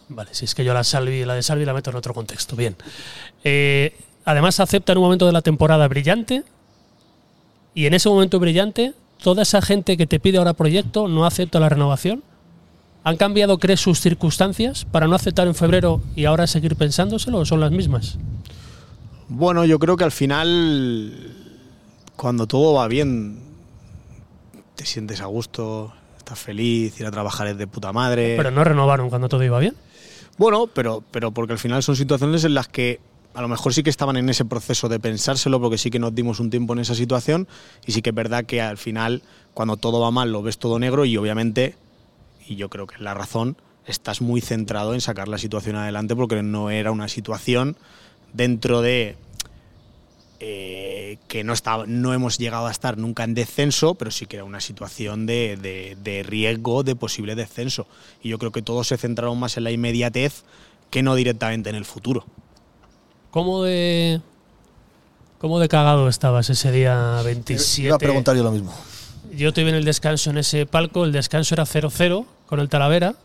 Vale, 0.09 0.29
si 0.33 0.45
es 0.45 0.53
que 0.53 0.63
yo 0.63 0.73
la, 0.73 0.83
Salvi, 0.83 1.25
la 1.25 1.35
de 1.35 1.43
Salvi 1.43 1.65
la 1.65 1.73
meto 1.73 1.89
en 1.89 1.95
otro 1.95 2.13
contexto. 2.13 2.55
Bien. 2.55 2.75
Eh, 3.43 3.95
además 4.25 4.59
acepta 4.59 4.91
en 4.91 4.97
un 4.97 5.05
momento 5.05 5.25
de 5.25 5.31
la 5.31 5.41
temporada 5.41 5.87
brillante 5.87 6.43
y 7.73 7.85
en 7.85 7.93
ese 7.93 8.09
momento 8.09 8.39
brillante 8.39 8.93
toda 9.23 9.43
esa 9.43 9.61
gente 9.61 9.97
que 9.97 10.07
te 10.07 10.19
pide 10.19 10.37
ahora 10.37 10.53
proyecto 10.53 11.07
no 11.07 11.25
acepta 11.25 11.59
la 11.59 11.69
renovación. 11.69 12.23
¿Han 13.03 13.17
cambiado, 13.17 13.57
crees, 13.57 13.79
sus 13.79 13.99
circunstancias 13.99 14.85
para 14.85 15.07
no 15.07 15.15
aceptar 15.15 15.47
en 15.47 15.55
febrero 15.55 16.01
y 16.15 16.25
ahora 16.25 16.45
seguir 16.45 16.75
pensándoselo 16.75 17.39
o 17.39 17.45
son 17.45 17.59
las 17.59 17.71
mismas? 17.71 18.17
Bueno, 19.33 19.63
yo 19.63 19.79
creo 19.79 19.95
que 19.95 20.03
al 20.03 20.11
final, 20.11 21.33
cuando 22.17 22.47
todo 22.47 22.73
va 22.73 22.89
bien, 22.89 23.39
te 24.75 24.85
sientes 24.85 25.21
a 25.21 25.25
gusto, 25.27 25.93
estás 26.17 26.37
feliz, 26.37 26.99
ir 26.99 27.05
a 27.05 27.11
trabajar 27.11 27.47
es 27.47 27.57
de 27.57 27.65
puta 27.65 27.93
madre. 27.93 28.35
Pero 28.35 28.51
no 28.51 28.65
renovaron 28.65 29.09
cuando 29.09 29.29
todo 29.29 29.41
iba 29.41 29.57
bien. 29.57 29.73
Bueno, 30.37 30.67
pero, 30.67 31.01
pero 31.11 31.31
porque 31.31 31.53
al 31.53 31.59
final 31.59 31.81
son 31.81 31.95
situaciones 31.95 32.43
en 32.43 32.53
las 32.53 32.67
que 32.67 32.99
a 33.33 33.41
lo 33.41 33.47
mejor 33.47 33.73
sí 33.73 33.83
que 33.83 33.89
estaban 33.89 34.17
en 34.17 34.27
ese 34.27 34.43
proceso 34.43 34.89
de 34.89 34.99
pensárselo, 34.99 35.61
porque 35.61 35.77
sí 35.77 35.89
que 35.89 35.99
nos 35.99 36.13
dimos 36.13 36.41
un 36.41 36.49
tiempo 36.49 36.73
en 36.73 36.79
esa 36.79 36.93
situación, 36.93 37.47
y 37.85 37.93
sí 37.93 38.01
que 38.01 38.09
es 38.09 38.15
verdad 38.15 38.43
que 38.43 38.61
al 38.61 38.77
final, 38.77 39.21
cuando 39.53 39.77
todo 39.77 40.01
va 40.01 40.11
mal, 40.11 40.33
lo 40.33 40.43
ves 40.43 40.57
todo 40.57 40.77
negro, 40.77 41.05
y 41.05 41.15
obviamente, 41.15 41.77
y 42.45 42.57
yo 42.57 42.69
creo 42.69 42.85
que 42.85 42.95
es 42.95 43.01
la 43.01 43.13
razón, 43.13 43.55
estás 43.85 44.19
muy 44.19 44.41
centrado 44.41 44.93
en 44.93 44.99
sacar 44.99 45.29
la 45.29 45.37
situación 45.37 45.77
adelante, 45.77 46.17
porque 46.17 46.43
no 46.43 46.69
era 46.69 46.91
una 46.91 47.07
situación 47.07 47.77
dentro 48.33 48.81
de 48.81 49.15
eh, 50.39 51.17
que 51.27 51.43
no, 51.43 51.53
estaba, 51.53 51.85
no 51.85 52.13
hemos 52.13 52.37
llegado 52.39 52.65
a 52.67 52.71
estar 52.71 52.97
nunca 52.97 53.23
en 53.23 53.35
descenso, 53.35 53.93
pero 53.95 54.09
sí 54.09 54.25
que 54.25 54.37
era 54.37 54.43
una 54.45 54.59
situación 54.59 55.25
de, 55.27 55.55
de- 55.61 55.95
de 56.03 56.23
riesgo 56.23 56.83
de 56.83 56.95
posible 56.95 57.35
descenso. 57.35 57.85
Y 58.23 58.29
yo 58.29 58.39
creo 58.39 58.51
que 58.51 58.61
todos 58.63 58.87
se 58.87 58.97
centraron 58.97 59.39
más 59.39 59.57
en 59.57 59.65
la 59.65 59.71
inmediatez 59.71 60.43
que 60.89 61.03
no 61.03 61.13
directamente 61.15 61.69
en 61.69 61.75
el 61.75 61.85
futuro. 61.85 62.25
¿Cómo 63.29 63.63
de, 63.63 64.19
cómo 65.37 65.59
de 65.59 65.69
cagado 65.69 66.09
estabas 66.09 66.49
ese 66.49 66.71
día 66.71 67.21
27? 67.23 67.87
Iba 67.87 67.95
a 67.95 67.99
preguntar 67.99 68.35
yo 68.35 68.43
lo 68.43 68.51
mismo. 68.51 68.73
Yo 69.33 69.53
te 69.53 69.63
vi 69.63 69.69
en 69.69 69.75
el 69.75 69.85
descanso 69.85 70.31
en 70.31 70.39
ese 70.39 70.65
palco, 70.65 71.05
el 71.05 71.11
descanso 71.11 71.53
era 71.55 71.65
0-0 71.65 72.25
con 72.47 72.59
el 72.59 72.67
Talavera. 72.67 73.15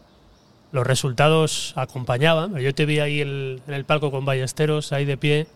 Los 0.76 0.86
resultados 0.86 1.72
acompañaban. 1.74 2.54
Yo 2.58 2.74
te 2.74 2.84
vi 2.84 2.98
ahí 3.00 3.22
el- 3.22 3.62
en 3.66 3.72
el 3.72 3.86
palco 3.86 4.10
con 4.10 4.26
Ballesteros, 4.26 4.92
ahí 4.92 5.06
de 5.06 5.16
pie. 5.16 5.46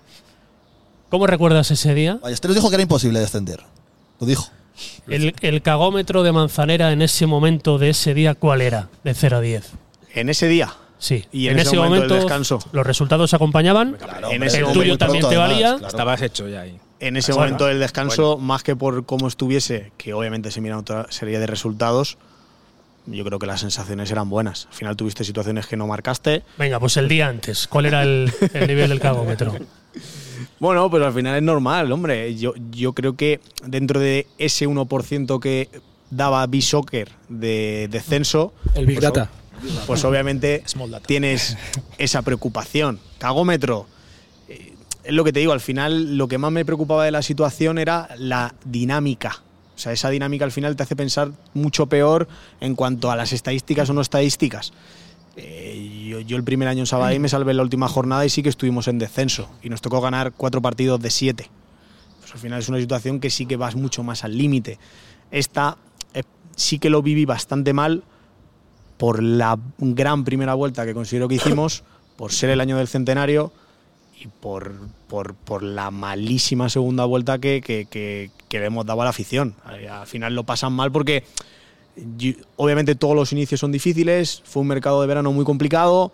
¿Cómo 1.10 1.26
recuerdas 1.26 1.70
ese 1.70 1.92
día? 1.92 2.18
Ballesteros 2.22 2.54
dijo 2.56 2.70
que 2.70 2.76
era 2.76 2.82
imposible 2.82 3.20
descender. 3.20 3.60
Lo 4.18 4.26
dijo. 4.26 4.48
El, 5.08 5.34
el 5.42 5.60
cagómetro 5.60 6.22
de 6.22 6.32
Manzanera 6.32 6.90
en 6.92 7.02
ese 7.02 7.26
momento 7.26 7.76
de 7.76 7.90
ese 7.90 8.14
día, 8.14 8.34
¿cuál 8.34 8.62
era? 8.62 8.88
De 9.04 9.12
0 9.12 9.36
a 9.36 9.40
10. 9.42 9.72
En 10.14 10.30
ese 10.30 10.48
día, 10.48 10.72
Sí. 10.98 11.26
Y 11.32 11.48
en 11.48 11.58
ese 11.58 11.76
momento 11.76 12.14
del 12.14 12.22
descanso. 12.22 12.58
los 12.72 12.86
resultados 12.86 13.34
acompañaban. 13.34 13.98
en 14.30 14.42
el 14.42 14.48
ese 14.48 14.60
tuyo 14.60 14.74
momento, 14.74 14.98
también 14.98 15.20
te 15.22 15.34
además, 15.36 15.48
valía. 15.50 15.68
claro. 15.72 15.86
Estabas 15.88 16.22
hecho 16.22 16.48
ya 16.48 16.60
ahí. 16.62 16.78
en 16.98 17.16
ese 17.18 17.32
Bueno, 17.32 17.44
momento 17.46 17.66
del 17.66 17.78
descanso, 17.80 18.38
más 18.38 18.62
que 18.62 18.74
por 18.74 19.04
cómo 19.04 19.28
estuviese, 19.28 19.92
que 19.98 20.14
obviamente 20.14 20.50
se 20.50 20.62
mira 20.62 20.78
otra 20.78 21.06
serie 21.10 21.38
de 21.38 21.46
resultados, 21.46 22.16
yo 23.06 23.24
creo 23.24 23.38
que 23.38 23.46
las 23.46 23.60
sensaciones 23.60 24.10
eran 24.10 24.28
buenas. 24.30 24.66
Al 24.66 24.74
final 24.74 24.96
tuviste 24.96 25.24
situaciones 25.24 25.66
que 25.66 25.76
no 25.76 25.86
marcaste. 25.86 26.42
Venga, 26.58 26.78
pues 26.80 26.96
el 26.96 27.08
día 27.08 27.28
antes. 27.28 27.66
¿Cuál 27.66 27.86
era 27.86 28.02
el, 28.02 28.32
el 28.54 28.66
nivel 28.66 28.88
del 28.90 29.00
cagómetro? 29.00 29.54
Bueno, 30.58 30.90
pero 30.90 31.06
al 31.06 31.12
final 31.14 31.36
es 31.36 31.42
normal, 31.42 31.90
hombre. 31.90 32.34
Yo, 32.36 32.52
yo 32.70 32.92
creo 32.92 33.16
que 33.16 33.40
dentro 33.64 33.98
de 33.98 34.26
ese 34.38 34.68
1% 34.68 35.40
que 35.40 35.68
daba 36.10 36.46
B-Soccer 36.46 37.10
de 37.30 37.88
descenso, 37.90 38.52
El 38.74 38.84
Big 38.86 38.96
pues, 39.00 39.04
Data. 39.12 39.30
pues 39.86 40.04
obviamente 40.04 40.62
Small 40.66 40.90
data. 40.90 41.06
tienes 41.06 41.56
esa 41.96 42.20
preocupación. 42.22 43.00
Cagómetro. 43.18 43.86
eh, 44.48 44.74
Es 45.04 45.12
lo 45.14 45.24
que 45.24 45.32
te 45.32 45.40
digo, 45.40 45.52
al 45.52 45.60
final 45.60 46.18
lo 46.18 46.28
que 46.28 46.36
más 46.36 46.52
me 46.52 46.64
preocupaba 46.66 47.06
de 47.06 47.10
la 47.10 47.22
situación 47.22 47.78
era 47.78 48.08
la 48.18 48.54
dinámica. 48.64 49.40
O 49.80 49.82
sea, 49.82 49.92
esa 49.92 50.10
dinámica 50.10 50.44
al 50.44 50.52
final 50.52 50.76
te 50.76 50.82
hace 50.82 50.94
pensar 50.94 51.32
mucho 51.54 51.86
peor 51.86 52.28
en 52.60 52.74
cuanto 52.74 53.10
a 53.10 53.16
las 53.16 53.32
estadísticas 53.32 53.88
o 53.88 53.94
no 53.94 54.02
estadísticas. 54.02 54.74
Eh, 55.36 56.22
yo, 56.26 56.36
el 56.36 56.44
primer 56.44 56.68
año 56.68 56.80
en 56.80 56.86
Sabadell 56.86 57.18
me 57.18 57.30
salvé 57.30 57.52
en 57.52 57.56
la 57.56 57.62
última 57.62 57.88
jornada 57.88 58.26
y 58.26 58.28
sí 58.28 58.42
que 58.42 58.50
estuvimos 58.50 58.88
en 58.88 58.98
descenso 58.98 59.48
y 59.62 59.70
nos 59.70 59.80
tocó 59.80 60.02
ganar 60.02 60.32
cuatro 60.36 60.60
partidos 60.60 61.00
de 61.00 61.08
siete. 61.08 61.48
Pues 62.20 62.30
al 62.34 62.40
final 62.40 62.58
es 62.58 62.68
una 62.68 62.78
situación 62.78 63.20
que 63.20 63.30
sí 63.30 63.46
que 63.46 63.56
vas 63.56 63.74
mucho 63.74 64.02
más 64.02 64.22
al 64.22 64.36
límite. 64.36 64.78
Esta 65.30 65.78
eh, 66.12 66.24
sí 66.56 66.78
que 66.78 66.90
lo 66.90 67.00
viví 67.00 67.24
bastante 67.24 67.72
mal 67.72 68.02
por 68.98 69.22
la 69.22 69.58
gran 69.78 70.24
primera 70.24 70.52
vuelta 70.52 70.84
que 70.84 70.92
considero 70.92 71.26
que 71.26 71.36
hicimos, 71.36 71.84
por 72.18 72.32
ser 72.32 72.50
el 72.50 72.60
año 72.60 72.76
del 72.76 72.86
centenario 72.86 73.50
y 74.20 74.28
por, 74.28 74.74
por, 75.08 75.34
por 75.34 75.62
la 75.62 75.90
malísima 75.90 76.68
segunda 76.68 77.06
vuelta 77.06 77.38
que, 77.38 77.62
que, 77.62 77.86
que, 77.90 78.58
le 78.58 78.66
hemos 78.66 78.84
dado 78.84 79.00
a 79.00 79.04
la 79.04 79.10
afición. 79.10 79.54
Al 79.64 80.06
final 80.06 80.34
lo 80.34 80.44
pasan 80.44 80.74
mal 80.74 80.92
porque 80.92 81.24
obviamente 82.56 82.94
todos 82.94 83.16
los 83.16 83.32
inicios 83.32 83.60
son 83.60 83.72
difíciles, 83.72 84.42
fue 84.44 84.60
un 84.60 84.68
mercado 84.68 85.00
de 85.00 85.06
verano 85.06 85.32
muy 85.32 85.44
complicado, 85.44 86.12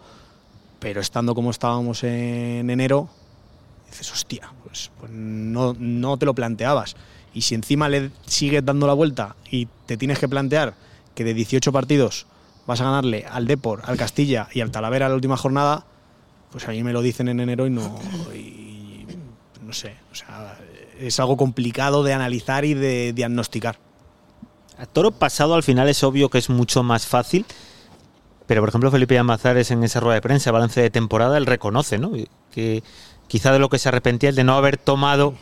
pero 0.78 1.00
estando 1.00 1.34
como 1.34 1.50
estábamos 1.50 2.04
en 2.04 2.70
enero, 2.70 3.08
dices, 3.90 4.12
hostia, 4.12 4.52
pues, 4.64 4.92
pues 5.00 5.10
no, 5.10 5.74
no 5.78 6.16
te 6.16 6.26
lo 6.26 6.34
planteabas. 6.34 6.96
Y 7.34 7.42
si 7.42 7.54
encima 7.56 7.88
le 7.88 8.12
sigues 8.26 8.64
dando 8.64 8.86
la 8.86 8.94
vuelta 8.94 9.34
y 9.50 9.66
te 9.86 9.96
tienes 9.96 10.18
que 10.18 10.28
plantear 10.28 10.74
que 11.14 11.24
de 11.24 11.34
18 11.34 11.72
partidos 11.72 12.26
vas 12.66 12.80
a 12.80 12.84
ganarle 12.84 13.26
al 13.28 13.46
Depor, 13.46 13.82
al 13.84 13.96
Castilla 13.96 14.48
y 14.52 14.60
al 14.60 14.70
Talavera 14.70 15.08
la 15.08 15.14
última 15.16 15.36
jornada, 15.36 15.86
pues 16.50 16.66
a 16.68 16.70
mí 16.70 16.82
me 16.82 16.92
lo 16.92 17.02
dicen 17.02 17.28
en 17.28 17.40
enero 17.40 17.66
y 17.66 17.70
no. 17.70 17.98
y 18.34 19.06
no 19.62 19.72
sé. 19.72 19.96
O 20.12 20.14
sea, 20.14 20.58
es 20.98 21.20
algo 21.20 21.36
complicado 21.36 22.02
de 22.02 22.12
analizar 22.12 22.64
y 22.64 22.74
de 22.74 23.12
diagnosticar. 23.12 23.78
A 24.78 24.86
toro 24.86 25.10
pasado 25.10 25.54
al 25.54 25.62
final 25.62 25.88
es 25.88 26.02
obvio 26.04 26.28
que 26.28 26.38
es 26.38 26.50
mucho 26.50 26.82
más 26.82 27.06
fácil, 27.06 27.46
pero 28.46 28.60
por 28.60 28.68
ejemplo 28.68 28.90
Felipe 28.90 29.18
Amazares 29.18 29.70
en 29.70 29.82
esa 29.82 30.00
rueda 30.00 30.16
de 30.16 30.22
prensa, 30.22 30.52
balance 30.52 30.80
de 30.80 30.90
temporada, 30.90 31.38
él 31.38 31.46
reconoce, 31.46 31.98
¿no? 31.98 32.12
Que 32.52 32.82
quizá 33.26 33.52
de 33.52 33.58
lo 33.58 33.70
que 33.70 33.78
se 33.78 33.88
arrepentía 33.88 34.30
es 34.30 34.36
de 34.36 34.44
no 34.44 34.54
haber 34.54 34.76
tomado 34.76 35.34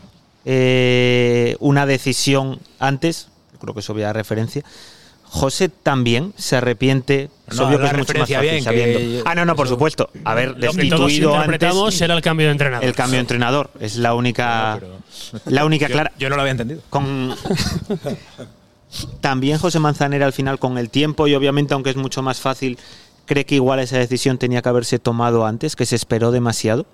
eh, 0.45 1.57
una 1.59 1.85
decisión 1.85 2.61
antes, 2.79 3.29
creo 3.61 3.75
que 3.75 3.81
eso 3.81 3.93
había 3.93 4.13
referencia. 4.13 4.63
José 5.35 5.69
también 5.69 6.33
se 6.37 6.55
arrepiente. 6.55 7.29
Es 7.49 7.57
No, 7.57 7.67
obvio 7.67 7.81
que 7.81 7.87
es 7.87 7.93
mucho 7.97 8.13
más 8.15 8.21
fácil 8.31 8.41
bien, 8.41 8.63
sabiendo. 8.63 8.99
que- 9.01 9.23
Ah, 9.25 9.35
no, 9.35 9.45
no, 9.45 9.57
por 9.57 9.67
supuesto. 9.67 10.09
Haber 10.25 10.55
destituido 10.55 11.35
interpretamos 11.35 11.85
antes 11.87 12.01
era 12.03 12.15
el 12.15 12.23
cambio 12.23 12.47
de 12.47 12.53
entrenador. 12.53 12.87
el 12.89 12.95
cambio 12.95 13.17
de 13.17 13.21
entrenador. 13.23 13.71
Es 13.81 13.97
la 13.97 14.15
única, 14.15 14.79
la 15.47 15.65
única 15.65 15.89
Yo- 15.89 15.93
clara. 15.93 16.13
Yo 16.21 16.31
no 16.31 16.37
lo 16.37 16.43
había 16.43 16.53
entendido. 16.53 16.83
Con 16.89 17.35
también 19.21 19.59
José 19.59 19.81
Manzanera 19.81 20.25
al 20.27 20.33
final 20.33 20.61
con 20.61 20.79
el 20.79 20.89
tiempo 20.89 21.27
y 21.27 21.35
obviamente 21.35 21.75
aunque 21.75 21.91
es 21.91 21.97
mucho 21.97 22.23
más 22.23 22.39
fácil 22.41 22.79
cree 23.27 23.45
que 23.45 23.57
igual 23.57 23.81
esa 23.81 23.99
decisión 23.99 24.39
tenía 24.39 24.63
que 24.63 24.69
haberse 24.69 24.99
tomado 25.01 25.47
antes, 25.47 25.75
que 25.77 25.85
se 25.87 25.97
esperó 25.97 26.31
demasiado. 26.31 26.87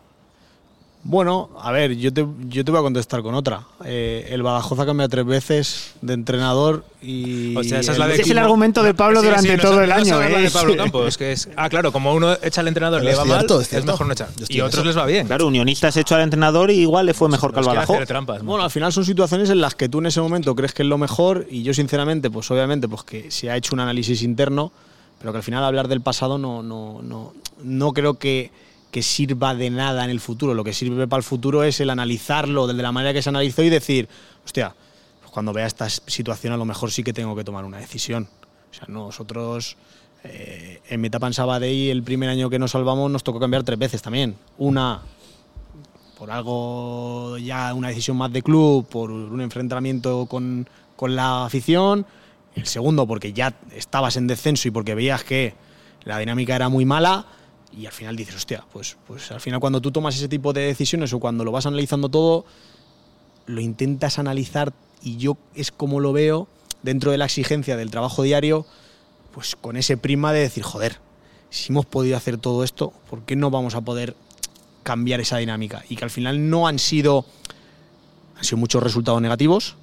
Bueno, 1.02 1.48
a 1.58 1.72
ver, 1.72 1.96
yo 1.96 2.12
te, 2.12 2.26
yo 2.48 2.62
te 2.62 2.70
voy 2.70 2.78
a 2.78 2.82
contestar 2.82 3.22
con 3.22 3.34
otra. 3.34 3.62
Eh, 3.86 4.28
el 4.30 4.42
Badajoz 4.42 4.78
ha 4.80 4.84
cambiado 4.84 5.08
tres 5.08 5.24
veces 5.24 5.94
de 6.02 6.12
entrenador 6.12 6.84
y. 7.00 7.56
O 7.56 7.64
sea, 7.64 7.80
esa 7.80 7.92
es 7.92 7.98
la 7.98 8.06
de 8.06 8.14
Ese 8.14 8.22
es 8.22 8.30
el 8.30 8.38
argumento 8.38 8.82
de 8.82 8.92
Pablo 8.92 9.20
Sí, 9.20 9.26
durante 9.26 9.50
sí, 9.50 9.56
no 9.56 9.62
todo 9.62 9.82
el 9.82 9.92
año. 9.92 10.20
¿eh? 10.22 10.42
de 10.42 10.50
Pablo. 10.50 10.76
Campos, 10.76 11.16
que 11.16 11.32
es, 11.32 11.48
ah, 11.56 11.70
claro, 11.70 11.90
como 11.90 12.12
uno 12.12 12.34
echa 12.42 12.60
al 12.60 12.68
entrenador 12.68 13.02
le 13.02 13.14
va 13.14 13.24
cierto, 13.24 13.56
mal, 13.56 13.66
es 13.70 13.84
mejor 13.86 14.06
no 14.06 14.12
echar. 14.12 14.28
Y 14.48 14.60
a 14.60 14.66
otros 14.66 14.80
eso. 14.80 14.88
les 14.88 14.98
va 14.98 15.06
bien. 15.06 15.26
Claro, 15.26 15.46
Unionistas 15.46 15.96
hecho 15.96 16.16
al 16.16 16.20
entrenador 16.20 16.70
y 16.70 16.74
igual 16.74 17.06
le 17.06 17.14
fue 17.14 17.30
mejor 17.30 17.54
que 17.54 17.60
al 17.60 17.64
Badajoz. 17.64 18.06
trampas. 18.06 18.42
Bueno, 18.42 18.62
al 18.62 18.70
final 18.70 18.92
son 18.92 19.06
situaciones 19.06 19.48
en 19.48 19.62
las 19.62 19.74
que 19.74 19.88
tú 19.88 20.00
en 20.00 20.06
ese 20.06 20.20
momento 20.20 20.54
crees 20.54 20.74
que 20.74 20.82
es 20.82 20.88
lo 20.88 20.98
mejor 20.98 21.46
y 21.50 21.62
yo 21.62 21.72
sinceramente, 21.72 22.30
pues 22.30 22.50
obviamente, 22.50 22.88
pues 22.88 23.04
que 23.04 23.30
se 23.30 23.48
ha 23.50 23.56
hecho 23.56 23.74
un 23.74 23.80
análisis 23.80 24.22
interno, 24.22 24.70
pero 25.18 25.32
que 25.32 25.38
al 25.38 25.44
final 25.44 25.64
hablar 25.64 25.88
del 25.88 26.02
pasado 26.02 26.36
no, 26.36 26.62
no, 26.62 27.00
no, 27.02 27.32
no 27.62 27.92
creo 27.94 28.14
que, 28.14 28.50
que 28.90 29.02
sirva 29.02 29.54
de 29.54 29.70
nada 29.70 30.04
en 30.04 30.10
el 30.10 30.20
futuro. 30.20 30.54
Lo 30.54 30.64
que 30.64 30.72
sirve 30.72 31.06
para 31.06 31.18
el 31.18 31.24
futuro 31.24 31.62
es 31.62 31.80
el 31.80 31.90
analizarlo 31.90 32.66
de 32.66 32.74
la 32.74 32.92
manera 32.92 33.12
que 33.12 33.22
se 33.22 33.28
analizó 33.28 33.62
y 33.62 33.70
decir, 33.70 34.08
hostia, 34.44 34.74
pues 35.20 35.30
cuando 35.30 35.52
vea 35.52 35.66
esta 35.66 35.88
situación 35.88 36.52
a 36.52 36.56
lo 36.56 36.64
mejor 36.64 36.90
sí 36.90 37.02
que 37.02 37.12
tengo 37.12 37.36
que 37.36 37.44
tomar 37.44 37.64
una 37.64 37.78
decisión. 37.78 38.28
O 38.70 38.74
sea, 38.74 38.86
nosotros 38.88 39.76
eh, 40.24 40.80
en 40.88 41.00
mi 41.00 41.08
etapa 41.08 41.26
en 41.26 41.34
Sabadell, 41.34 41.90
el 41.90 42.02
primer 42.02 42.28
año 42.28 42.50
que 42.50 42.58
nos 42.58 42.72
salvamos, 42.72 43.10
nos 43.10 43.22
tocó 43.22 43.40
cambiar 43.40 43.62
tres 43.62 43.78
veces 43.78 44.02
también. 44.02 44.36
Una 44.58 45.02
por 46.18 46.30
algo 46.30 47.38
ya 47.38 47.72
una 47.72 47.88
decisión 47.88 48.18
más 48.18 48.30
de 48.30 48.42
club, 48.42 48.86
por 48.86 49.10
un 49.10 49.40
enfrentamiento 49.40 50.26
con, 50.26 50.68
con 50.94 51.16
la 51.16 51.46
afición. 51.46 52.04
El 52.54 52.66
segundo, 52.66 53.06
porque 53.06 53.32
ya 53.32 53.54
estabas 53.74 54.16
en 54.16 54.26
descenso 54.26 54.68
y 54.68 54.70
porque 54.70 54.94
veías 54.94 55.24
que 55.24 55.54
la 56.04 56.18
dinámica 56.18 56.54
era 56.54 56.68
muy 56.68 56.84
mala. 56.84 57.24
Y 57.72 57.86
al 57.86 57.92
final 57.92 58.16
dices, 58.16 58.34
hostia, 58.34 58.64
pues, 58.72 58.96
pues 59.06 59.30
al 59.30 59.40
final 59.40 59.60
cuando 59.60 59.80
tú 59.80 59.92
tomas 59.92 60.16
ese 60.16 60.28
tipo 60.28 60.52
de 60.52 60.62
decisiones 60.62 61.12
o 61.12 61.20
cuando 61.20 61.44
lo 61.44 61.52
vas 61.52 61.66
analizando 61.66 62.08
todo, 62.08 62.44
lo 63.46 63.60
intentas 63.60 64.18
analizar 64.18 64.72
y 65.02 65.16
yo 65.16 65.36
es 65.54 65.70
como 65.70 66.00
lo 66.00 66.12
veo 66.12 66.48
dentro 66.82 67.10
de 67.10 67.18
la 67.18 67.26
exigencia 67.26 67.76
del 67.76 67.90
trabajo 67.90 68.22
diario, 68.22 68.66
pues 69.32 69.56
con 69.56 69.76
ese 69.76 69.96
prima 69.96 70.32
de 70.32 70.40
decir, 70.40 70.62
joder, 70.62 70.98
si 71.50 71.72
hemos 71.72 71.86
podido 71.86 72.16
hacer 72.16 72.38
todo 72.38 72.64
esto, 72.64 72.92
¿por 73.08 73.22
qué 73.22 73.36
no 73.36 73.50
vamos 73.50 73.74
a 73.74 73.80
poder 73.80 74.16
cambiar 74.82 75.20
esa 75.20 75.38
dinámica? 75.38 75.84
Y 75.88 75.96
que 75.96 76.04
al 76.04 76.10
final 76.10 76.48
no 76.48 76.66
han 76.66 76.78
sido, 76.78 77.24
han 78.36 78.44
sido 78.44 78.58
muchos 78.58 78.82
resultados 78.82 79.20
negativos, 79.20 79.76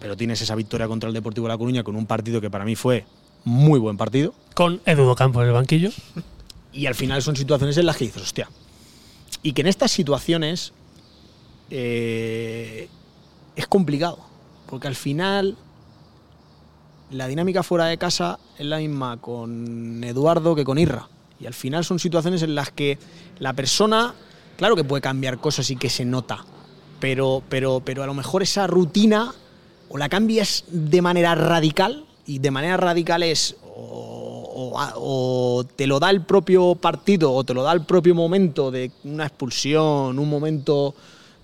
pero 0.00 0.16
tienes 0.16 0.40
esa 0.42 0.54
victoria 0.54 0.88
contra 0.88 1.08
el 1.08 1.14
Deportivo 1.14 1.46
de 1.46 1.52
La 1.52 1.58
Coruña 1.58 1.84
con 1.84 1.96
un 1.96 2.06
partido 2.06 2.40
que 2.40 2.50
para 2.50 2.64
mí 2.64 2.76
fue 2.76 3.04
muy 3.44 3.78
buen 3.78 3.96
partido. 3.96 4.34
Con 4.54 4.80
Eduardo 4.84 5.14
Campos 5.14 5.42
en 5.42 5.48
el 5.48 5.54
banquillo. 5.54 5.90
Y 6.72 6.86
al 6.86 6.94
final 6.94 7.22
son 7.22 7.36
situaciones 7.36 7.76
en 7.76 7.86
las 7.86 7.96
que 7.96 8.06
dices, 8.06 8.22
hostia. 8.22 8.48
Y 9.42 9.52
que 9.52 9.62
en 9.62 9.66
estas 9.66 9.90
situaciones 9.90 10.72
eh, 11.70 12.88
es 13.56 13.66
complicado. 13.66 14.18
Porque 14.68 14.88
al 14.88 14.94
final 14.94 15.56
la 17.10 17.28
dinámica 17.28 17.62
fuera 17.62 17.86
de 17.86 17.98
casa 17.98 18.38
es 18.58 18.66
la 18.66 18.78
misma 18.78 19.18
con 19.18 20.02
Eduardo 20.04 20.54
que 20.54 20.64
con 20.64 20.78
Irra. 20.78 21.08
Y 21.40 21.46
al 21.46 21.54
final 21.54 21.84
son 21.84 21.98
situaciones 21.98 22.42
en 22.42 22.54
las 22.54 22.70
que 22.70 22.98
la 23.38 23.52
persona, 23.52 24.14
claro 24.56 24.76
que 24.76 24.84
puede 24.84 25.02
cambiar 25.02 25.38
cosas 25.38 25.70
y 25.70 25.76
que 25.76 25.90
se 25.90 26.04
nota. 26.04 26.44
Pero, 27.00 27.42
pero, 27.48 27.82
pero 27.84 28.02
a 28.02 28.06
lo 28.06 28.14
mejor 28.14 28.42
esa 28.42 28.66
rutina 28.66 29.34
o 29.88 29.98
la 29.98 30.08
cambias 30.08 30.64
de 30.68 31.02
manera 31.02 31.34
radical. 31.34 32.06
Y 32.24 32.38
de 32.38 32.50
manera 32.50 32.76
radical 32.76 33.24
es 33.24 33.56
o- 34.54 35.64
te 35.76 35.86
lo 35.86 35.98
da 36.00 36.10
el 36.10 36.22
propio 36.22 36.74
partido 36.74 37.32
o 37.32 37.44
te 37.44 37.54
lo 37.54 37.62
da 37.62 37.72
el 37.72 37.84
propio 37.84 38.14
momento 38.14 38.70
de 38.70 38.90
una 39.04 39.26
expulsión, 39.26 40.18
un 40.18 40.28
momento 40.28 40.94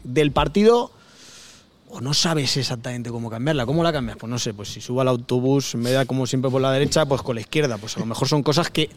del 0.04 0.32
partido, 0.32 0.90
o 1.90 2.00
no 2.00 2.12
sabes 2.12 2.56
exactamente 2.56 3.10
cómo 3.10 3.30
cambiarla. 3.30 3.64
¿Cómo 3.64 3.82
la 3.82 3.92
cambias? 3.92 4.18
Pues 4.18 4.28
no 4.30 4.38
sé, 4.38 4.52
pues 4.52 4.68
si 4.68 4.80
subo 4.80 5.00
al 5.00 5.08
autobús, 5.08 5.72
vez 5.76 5.98
de 5.98 6.06
como 6.06 6.26
siempre 6.26 6.50
por 6.50 6.60
la 6.60 6.70
derecha, 6.72 7.06
pues 7.06 7.22
con 7.22 7.34
la 7.34 7.40
izquierda. 7.40 7.78
Pues 7.78 7.96
a 7.96 8.00
lo 8.00 8.06
mejor 8.06 8.28
son 8.28 8.42
cosas 8.42 8.68
que, 8.70 8.90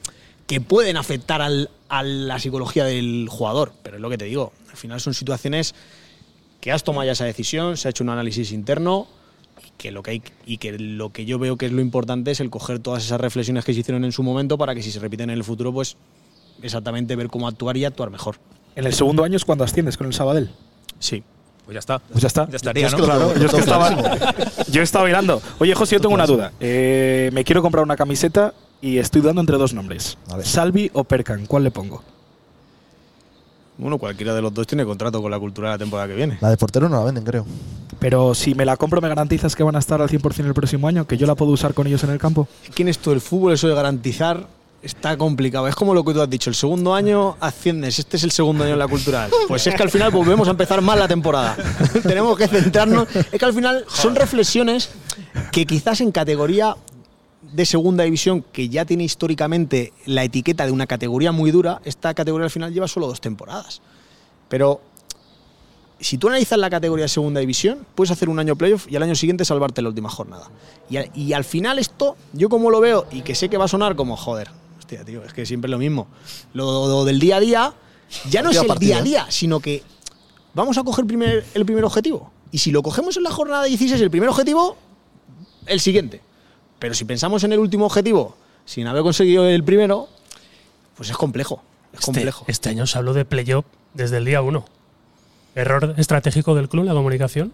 que 0.45 0.59
pueden 0.59 0.97
afectar 0.97 1.41
al- 1.41 1.69
a 1.87 2.03
la 2.03 2.37
psicología 2.39 2.83
del 2.83 3.27
jugador. 3.29 3.71
Pero 3.81 3.95
es 3.95 4.01
lo 4.01 4.09
que 4.09 4.17
te 4.17 4.25
digo, 4.25 4.51
al 4.69 4.75
final 4.77 4.99
son 4.99 5.13
situaciones 5.13 5.73
que 6.59 6.71
has 6.71 6.83
tomado 6.83 7.05
ya 7.05 7.13
esa 7.13 7.25
decisión, 7.25 7.77
se 7.77 7.87
ha 7.87 7.91
hecho 7.91 8.03
un 8.03 8.09
análisis 8.09 8.51
interno 8.51 9.07
que 9.77 9.91
lo 9.91 10.03
que 10.03 10.11
hay 10.11 10.23
y 10.45 10.57
que 10.57 10.77
lo 10.77 11.11
que 11.11 11.25
yo 11.25 11.39
veo 11.39 11.57
que 11.57 11.65
es 11.65 11.71
lo 11.71 11.81
importante 11.81 12.31
es 12.31 12.39
el 12.39 12.49
coger 12.49 12.79
todas 12.79 13.03
esas 13.03 13.19
reflexiones 13.19 13.65
que 13.65 13.73
se 13.73 13.79
hicieron 13.79 14.05
en 14.05 14.11
su 14.11 14.23
momento 14.23 14.57
para 14.57 14.75
que 14.75 14.83
si 14.83 14.91
se 14.91 14.99
repiten 14.99 15.29
en 15.29 15.37
el 15.37 15.43
futuro, 15.43 15.73
pues 15.73 15.97
exactamente 16.61 17.15
ver 17.15 17.27
cómo 17.27 17.47
actuar 17.47 17.77
y 17.77 17.85
actuar 17.85 18.09
mejor. 18.09 18.37
En 18.75 18.85
el 18.85 18.93
segundo 18.93 19.23
año 19.23 19.37
es 19.37 19.45
cuando 19.45 19.63
asciendes 19.63 19.97
con 19.97 20.07
el 20.07 20.13
Sabadell. 20.13 20.49
Sí. 20.99 21.23
Pues 21.65 21.73
ya 21.75 21.79
está. 21.79 21.99
Pues 21.99 22.21
ya 22.21 22.27
está. 22.27 22.49
Ya 22.49 22.55
estaría, 22.55 22.81
Yo 22.81 22.87
es 22.87 22.97
¿no? 22.97 23.05
Claro, 23.05 23.35
yo 23.35 23.45
es 23.45 23.53
que 23.53 23.59
estaba, 23.59 23.95
yo 24.69 24.81
estaba 24.81 25.05
mirando. 25.05 25.41
Oye, 25.59 25.73
José, 25.75 25.95
yo 25.95 26.01
tengo 26.01 26.15
una 26.15 26.25
duda. 26.25 26.51
Eh, 26.59 27.29
me 27.33 27.43
quiero 27.43 27.61
comprar 27.61 27.83
una 27.83 27.95
camiseta 27.95 28.53
y 28.81 28.97
estoy 28.97 29.21
dudando 29.21 29.41
entre 29.41 29.57
dos 29.57 29.73
nombres. 29.73 30.17
A 30.29 30.37
ver. 30.37 30.45
Salvi 30.45 30.89
o 30.93 31.03
Perkan, 31.03 31.45
¿cuál 31.45 31.63
le 31.63 31.71
pongo? 31.71 32.03
Bueno, 33.77 33.97
cualquiera 33.97 34.33
de 34.33 34.41
los 34.41 34.53
dos 34.53 34.67
tiene 34.67 34.85
contrato 34.85 35.21
con 35.21 35.31
la 35.31 35.39
cultura 35.39 35.69
la 35.71 35.77
temporada 35.77 36.07
que 36.07 36.15
viene. 36.15 36.37
La 36.41 36.49
de 36.49 36.57
portero 36.57 36.87
no 36.89 36.97
la 36.99 37.05
venden, 37.05 37.23
creo. 37.23 37.45
Pero 37.99 38.33
si 38.33 38.55
me 38.55 38.65
la 38.65 38.77
compro, 38.77 39.01
¿me 39.01 39.09
garantizas 39.09 39.55
que 39.55 39.63
van 39.63 39.75
a 39.75 39.79
estar 39.79 40.01
al 40.01 40.09
100% 40.09 40.45
el 40.45 40.53
próximo 40.53 40.87
año? 40.87 41.05
¿Que 41.05 41.17
yo 41.17 41.27
la 41.27 41.35
puedo 41.35 41.51
usar 41.51 41.73
con 41.73 41.87
ellos 41.87 42.03
en 42.03 42.09
el 42.09 42.19
campo? 42.19 42.47
Es 42.63 42.71
que 42.71 42.81
en 42.83 42.89
esto 42.89 43.11
del 43.11 43.21
fútbol, 43.21 43.53
eso 43.53 43.67
de 43.67 43.75
garantizar, 43.75 44.47
está 44.81 45.17
complicado. 45.17 45.67
Es 45.67 45.75
como 45.75 45.93
lo 45.93 46.03
que 46.03 46.13
tú 46.13 46.21
has 46.21 46.29
dicho, 46.29 46.49
el 46.49 46.55
segundo 46.55 46.93
año 46.93 47.37
asciendes, 47.39 47.99
este 47.99 48.17
es 48.17 48.23
el 48.23 48.31
segundo 48.31 48.63
año 48.63 48.73
en 48.73 48.79
la 48.79 48.87
cultural. 48.87 49.29
Pues 49.47 49.67
es 49.67 49.75
que 49.75 49.83
al 49.83 49.89
final 49.89 50.11
volvemos 50.11 50.47
a 50.47 50.51
empezar 50.51 50.81
mal 50.81 50.97
la 50.97 51.07
temporada. 51.07 51.55
Tenemos 52.03 52.37
que 52.37 52.47
centrarnos. 52.47 53.07
Es 53.15 53.39
que 53.39 53.45
al 53.45 53.53
final 53.53 53.85
son 53.87 54.15
reflexiones 54.15 54.89
que 55.51 55.65
quizás 55.65 56.01
en 56.01 56.11
categoría 56.11 56.75
de 57.41 57.65
segunda 57.65 58.03
división, 58.03 58.43
que 58.53 58.69
ya 58.69 58.85
tiene 58.85 59.03
históricamente 59.03 59.93
la 60.05 60.23
etiqueta 60.23 60.65
de 60.65 60.71
una 60.71 60.87
categoría 60.87 61.31
muy 61.31 61.51
dura, 61.51 61.81
esta 61.85 62.13
categoría 62.13 62.45
al 62.45 62.51
final 62.51 62.73
lleva 62.73 62.87
solo 62.87 63.07
dos 63.07 63.19
temporadas. 63.21 63.81
Pero 64.47 64.81
si 65.99 66.17
tú 66.17 66.27
analizas 66.27 66.57
la 66.59 66.69
categoría 66.69 67.05
de 67.05 67.09
segunda 67.09 67.39
división, 67.39 67.85
puedes 67.95 68.11
hacer 68.11 68.29
un 68.29 68.39
año 68.39 68.55
playoff 68.55 68.87
y 68.91 68.95
al 68.95 69.03
año 69.03 69.15
siguiente 69.15 69.45
salvarte 69.45 69.81
la 69.81 69.89
última 69.89 70.09
jornada. 70.09 70.49
Y, 70.89 70.97
al- 70.97 71.11
y 71.15 71.33
al 71.33 71.43
final 71.43 71.77
esto, 71.79 72.15
yo 72.33 72.49
como 72.49 72.69
lo 72.69 72.79
veo, 72.79 73.05
y 73.11 73.21
que 73.21 73.35
sé 73.35 73.49
que 73.49 73.57
va 73.57 73.65
a 73.65 73.67
sonar 73.67 73.95
como, 73.95 74.15
joder, 74.17 74.49
hostia, 74.79 75.03
tío, 75.05 75.23
es 75.23 75.33
que 75.33 75.45
siempre 75.45 75.67
es 75.67 75.71
lo 75.71 75.77
mismo. 75.77 76.07
Lo, 76.53 76.87
lo 76.87 77.05
del 77.05 77.19
día 77.19 77.37
a 77.37 77.39
día, 77.39 77.73
ya 78.29 78.41
no 78.41 78.49
es 78.51 78.57
el 78.57 78.77
día 78.79 78.97
a 78.97 78.99
¿eh? 78.99 79.03
día, 79.03 79.25
sino 79.29 79.59
que 79.59 79.83
vamos 80.53 80.77
a 80.77 80.83
coger 80.83 81.05
primer, 81.05 81.45
el 81.53 81.65
primer 81.65 81.85
objetivo. 81.85 82.31
Y 82.51 82.57
si 82.57 82.71
lo 82.71 82.81
cogemos 82.83 83.15
en 83.17 83.23
la 83.23 83.31
jornada 83.31 83.63
16, 83.65 84.01
el 84.01 84.11
primer 84.11 84.29
objetivo, 84.29 84.75
el 85.67 85.79
siguiente. 85.79 86.21
Pero 86.81 86.95
si 86.95 87.05
pensamos 87.05 87.43
en 87.43 87.53
el 87.53 87.59
último 87.59 87.85
objetivo, 87.85 88.35
sin 88.65 88.87
haber 88.87 89.03
conseguido 89.03 89.47
el 89.47 89.63
primero, 89.63 90.09
pues 90.97 91.11
es 91.11 91.15
complejo. 91.15 91.61
Es 91.93 91.99
Este, 91.99 92.05
complejo. 92.05 92.45
este 92.47 92.69
año 92.69 92.87
se 92.87 92.97
habló 92.97 93.13
de 93.13 93.23
playoff 93.23 93.65
desde 93.93 94.17
el 94.17 94.25
día 94.25 94.41
uno. 94.41 94.65
Error 95.53 95.93
estratégico 95.97 96.55
del 96.55 96.69
club, 96.69 96.85
la 96.85 96.93
comunicación. 96.93 97.53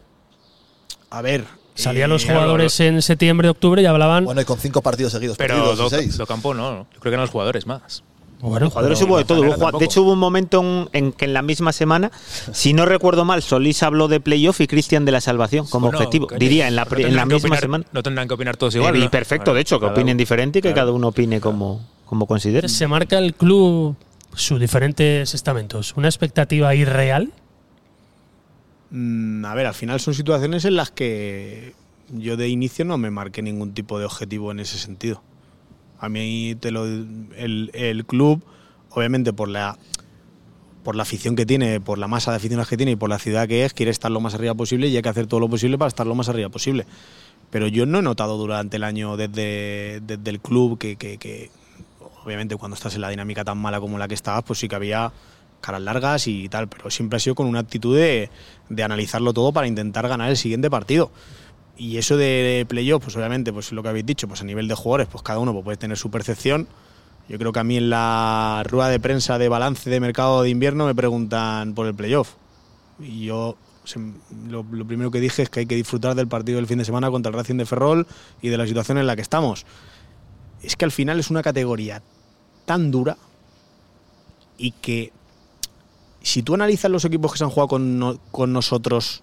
A 1.09 1.21
ver. 1.21 1.43
Salían 1.75 2.09
los 2.09 2.23
eh, 2.23 2.28
jugadores 2.30 2.80
en 2.80 3.01
septiembre, 3.01 3.49
octubre 3.49 3.82
y 3.82 3.86
hablaban. 3.86 4.23
Bueno, 4.23 4.39
y 4.39 4.45
con 4.45 4.59
cinco 4.59 4.82
partidos 4.82 5.11
seguidos. 5.11 5.36
Pero 5.38 5.55
perdidos, 5.55 5.78
Do, 5.78 5.89
seis. 5.89 6.15
Docampo 6.17 6.53
no. 6.53 6.88
Yo 6.93 6.99
creo 6.99 7.01
que 7.01 7.09
eran 7.09 7.21
los 7.21 7.30
jugadores 7.32 7.67
más. 7.67 8.03
Bueno, 8.39 8.69
Jugadores 8.69 9.01
hubo 9.01 9.17
de 9.17 9.25
todo. 9.25 9.41
Hubo 9.41 9.79
de 9.79 9.85
hecho, 9.85 10.03
hubo 10.03 10.13
un 10.13 10.19
momento 10.19 10.61
en, 10.61 10.89
en 11.05 11.11
que 11.11 11.25
en 11.25 11.33
la 11.33 11.41
misma 11.41 11.73
semana, 11.73 12.11
si 12.53 12.73
no 12.73 12.85
recuerdo 12.85 13.25
mal, 13.25 13.41
Solís 13.41 13.81
habló 13.83 14.07
de 14.07 14.19
playoff 14.19 14.61
y 14.61 14.67
Cristian 14.67 15.05
de 15.05 15.11
la 15.11 15.21
salvación 15.21 15.65
como 15.67 15.88
Bueno, 15.88 15.97
objetivo. 15.97 16.27
Diría 16.38 16.67
en 16.67 16.75
la, 16.75 16.85
pri- 16.85 17.03
en 17.05 17.15
la 17.15 17.25
misma 17.25 17.49
opinar- 17.49 17.59
semana. 17.61 17.85
No 17.91 18.03
tendrán 18.03 18.27
que 18.27 18.33
opinar 18.35 18.55
todos 18.57 18.75
igual. 18.75 18.95
Eh, 18.95 18.99
y 18.99 19.03
¿no? 19.05 19.11
perfecto, 19.11 19.53
de 19.53 19.61
hecho, 19.61 19.79
que 19.79 19.88
opinen 19.88 20.15
uno. 20.15 20.17
diferente 20.19 20.59
y 20.59 20.61
que 20.61 20.69
Claro. 20.69 20.75
cada 20.88 20.91
uno 20.91 21.07
opine 21.07 21.41
como. 21.41 21.81
como 22.05 22.27
consideres. 22.27 22.71
Se 22.71 22.88
marca 22.88 23.17
el 23.17 23.33
club 23.33 23.95
sus 24.35 24.59
diferentes 24.59 25.33
estamentos. 25.33 25.93
¿Una 25.97 26.07
expectativa 26.07 26.73
irreal? 26.75 27.31
Mm, 28.91 29.43
a 29.45 29.53
ver, 29.55 29.65
al 29.65 29.73
final 29.73 29.99
son 29.99 30.13
situaciones 30.13 30.63
en 30.65 30.75
las 30.75 30.91
que 30.91 31.73
yo 32.09 32.38
de 32.38 32.47
inicio 32.47 32.85
no 32.85 32.97
me 32.97 33.11
marqué 33.11 33.41
ningún 33.41 33.73
tipo 33.73 33.99
de 33.99 34.05
objetivo 34.05 34.51
en 34.51 34.59
ese 34.59 34.77
sentido. 34.77 35.21
A 35.99 36.09
mí 36.09 36.55
te 36.59 36.71
lo, 36.71 36.85
el, 36.85 37.71
el 37.73 38.05
club, 38.05 38.43
obviamente 38.91 39.33
por 39.33 39.49
la 39.49 39.77
por 40.83 40.95
la 40.95 41.03
afición 41.03 41.35
que 41.35 41.45
tiene, 41.45 41.81
por 41.81 41.97
la 41.97 42.07
masa 42.07 42.31
de 42.31 42.37
aficionados 42.37 42.69
que 42.69 42.77
tiene 42.77 42.93
y 42.93 42.95
por 42.95 43.09
la 43.09 43.19
ciudad 43.19 43.45
que 43.45 43.65
es, 43.65 43.73
quiere 43.73 43.91
estar 43.91 44.09
lo 44.09 44.21
más 44.21 44.35
arriba 44.35 44.53
posible 44.53 44.87
y 44.87 44.95
hay 44.95 45.01
que 45.01 45.09
hacer 45.09 45.27
todo 45.27 45.41
lo 45.41 45.49
posible 45.49 45.77
para 45.77 45.89
estar 45.89 46.07
lo 46.07 46.15
más 46.15 46.29
arriba 46.29 46.47
posible. 46.47 46.85
Pero 47.49 47.67
yo 47.67 47.85
no 47.85 47.99
he 47.99 48.01
notado 48.01 48.37
durante 48.37 48.77
el 48.77 48.85
año 48.85 49.17
desde, 49.17 49.99
desde 50.05 50.29
el 50.29 50.39
club 50.39 50.77
que, 50.77 50.95
que- 50.95 51.17
que, 51.17 51.49
obviamente 52.23 52.55
cuando 52.55 52.75
estás 52.75 52.95
en 52.95 53.01
la 53.01 53.09
dinámica 53.09 53.43
tan 53.43 53.57
mala 53.57 53.81
como 53.81 53.97
la 53.97 54.07
que 54.07 54.13
estabas, 54.13 54.43
pues 54.45 54.59
sí 54.59 54.69
que 54.69 54.75
había 54.75 55.11
caras 55.59 55.81
largas 55.81 56.25
y 56.27 56.47
tal, 56.47 56.69
pero 56.69 56.89
siempre 56.89 57.17
ha 57.17 57.19
sido 57.19 57.35
con 57.35 57.47
una 57.47 57.59
actitud 57.59 57.93
de, 57.97 58.29
de 58.69 58.83
analizarlo 58.83 59.33
todo 59.33 59.51
para 59.51 59.67
intentar 59.67 60.07
ganar 60.07 60.29
el 60.29 60.37
siguiente 60.37 60.69
partido. 60.69 61.11
Y 61.78 61.97
eso 61.97 62.17
de 62.17 62.65
playoff, 62.67 63.03
pues 63.03 63.15
obviamente, 63.15 63.53
pues 63.53 63.71
lo 63.71 63.84
que 63.84 63.89
habéis 63.89 64.05
dicho, 64.05 64.28
pues 64.28 64.41
a 64.41 64.45
nivel 64.45 64.67
de 64.67 64.73
jugadores, 64.75 65.07
pues 65.11 65.23
cada 65.23 65.39
uno 65.39 65.53
pues, 65.53 65.63
puede 65.63 65.78
tener 65.78 65.97
su 65.97 66.09
percepción. 66.09 66.67
Yo 67.30 67.38
creo 67.38 67.51
que 67.51 67.59
a 67.59 67.63
mí 67.63 67.78
en 67.78 67.89
la 67.89 68.63
rueda 68.67 68.89
de 68.89 68.99
prensa 68.99 69.38
de 69.38 69.47
balance 69.49 69.89
de 69.89 69.99
mercado 69.99 70.41
de 70.41 70.49
invierno 70.49 70.86
me 70.86 70.95
preguntan 70.95 71.73
por 71.75 71.86
el 71.86 71.93
playoff. 71.93 72.32
Y 72.99 73.25
yo 73.25 73.57
lo, 74.49 74.65
lo 74.71 74.86
primero 74.88 75.11
que 75.11 75.19
dije 75.19 75.43
es 75.43 75.49
que 75.49 75.59
hay 75.61 75.65
que 75.65 75.75
disfrutar 75.75 76.15
del 76.15 76.28
partido 76.28 76.55
del 76.57 76.67
fin 76.67 76.80
de 76.80 76.86
semana 76.86 77.11
contra 77.11 77.30
el 77.30 77.36
Racing 77.36 77.57
de 77.57 77.65
Ferrol 77.65 78.07
y 78.41 78.49
de 78.49 78.57
la 78.57 78.65
situación 78.65 78.97
en 78.97 79.05
la 79.05 79.15
que 79.15 79.21
estamos. 79.21 79.65
Es 80.63 80.75
que 80.75 80.86
al 80.86 80.91
final 80.91 81.19
es 81.19 81.30
una 81.30 81.43
categoría 81.43 82.01
tan 82.65 82.89
dura 82.91 83.17
y 84.57 84.71
que 84.71 85.11
si 86.23 86.41
tú 86.41 86.55
analizas 86.55 86.89
los 86.89 87.05
equipos 87.05 87.32
que 87.34 87.38
se 87.38 87.43
han 87.43 87.49
jugado 87.51 87.67
con, 87.67 87.99
no- 87.99 88.17
con 88.32 88.51
nosotros 88.51 89.21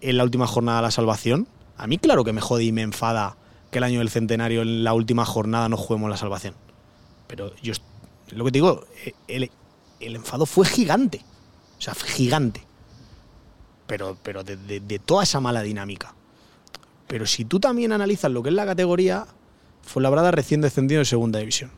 en 0.00 0.16
la 0.16 0.24
última 0.24 0.46
jornada 0.46 0.78
de 0.78 0.82
la 0.82 0.90
salvación, 0.90 1.48
a 1.76 1.86
mí 1.86 1.98
claro 1.98 2.24
que 2.24 2.32
me 2.32 2.40
jode 2.40 2.64
y 2.64 2.72
me 2.72 2.82
enfada 2.82 3.36
que 3.70 3.78
el 3.78 3.84
año 3.84 3.98
del 4.00 4.10
centenario 4.10 4.62
en 4.62 4.84
la 4.84 4.94
última 4.94 5.24
jornada 5.24 5.68
no 5.68 5.76
juguemos 5.76 6.08
la 6.10 6.16
salvación. 6.16 6.54
Pero 7.26 7.54
yo, 7.62 7.74
lo 8.30 8.44
que 8.44 8.50
te 8.52 8.56
digo, 8.58 8.84
eh, 9.04 9.12
el, 9.28 9.50
el 10.00 10.16
enfado 10.16 10.46
fue 10.46 10.66
gigante. 10.66 11.22
O 11.78 11.80
sea, 11.80 11.94
fue 11.94 12.08
gigante. 12.08 12.62
Pero, 13.86 14.16
pero 14.22 14.42
de, 14.44 14.56
de- 14.56 14.80
de 14.80 14.98
toda 14.98 15.22
esa 15.22 15.40
mala 15.40 15.62
dinámica. 15.62 16.14
Pero 17.06 17.26
si 17.26 17.44
tú 17.44 17.60
también 17.60 17.92
analizas 17.92 18.30
lo 18.30 18.42
que 18.42 18.48
es 18.50 18.54
la 18.54 18.66
categoría, 18.66 19.26
Fuenlabrada 19.82 20.30
recién 20.30 20.60
descendido 20.60 21.00
en 21.00 21.06
segunda 21.06 21.38
división. 21.38 21.70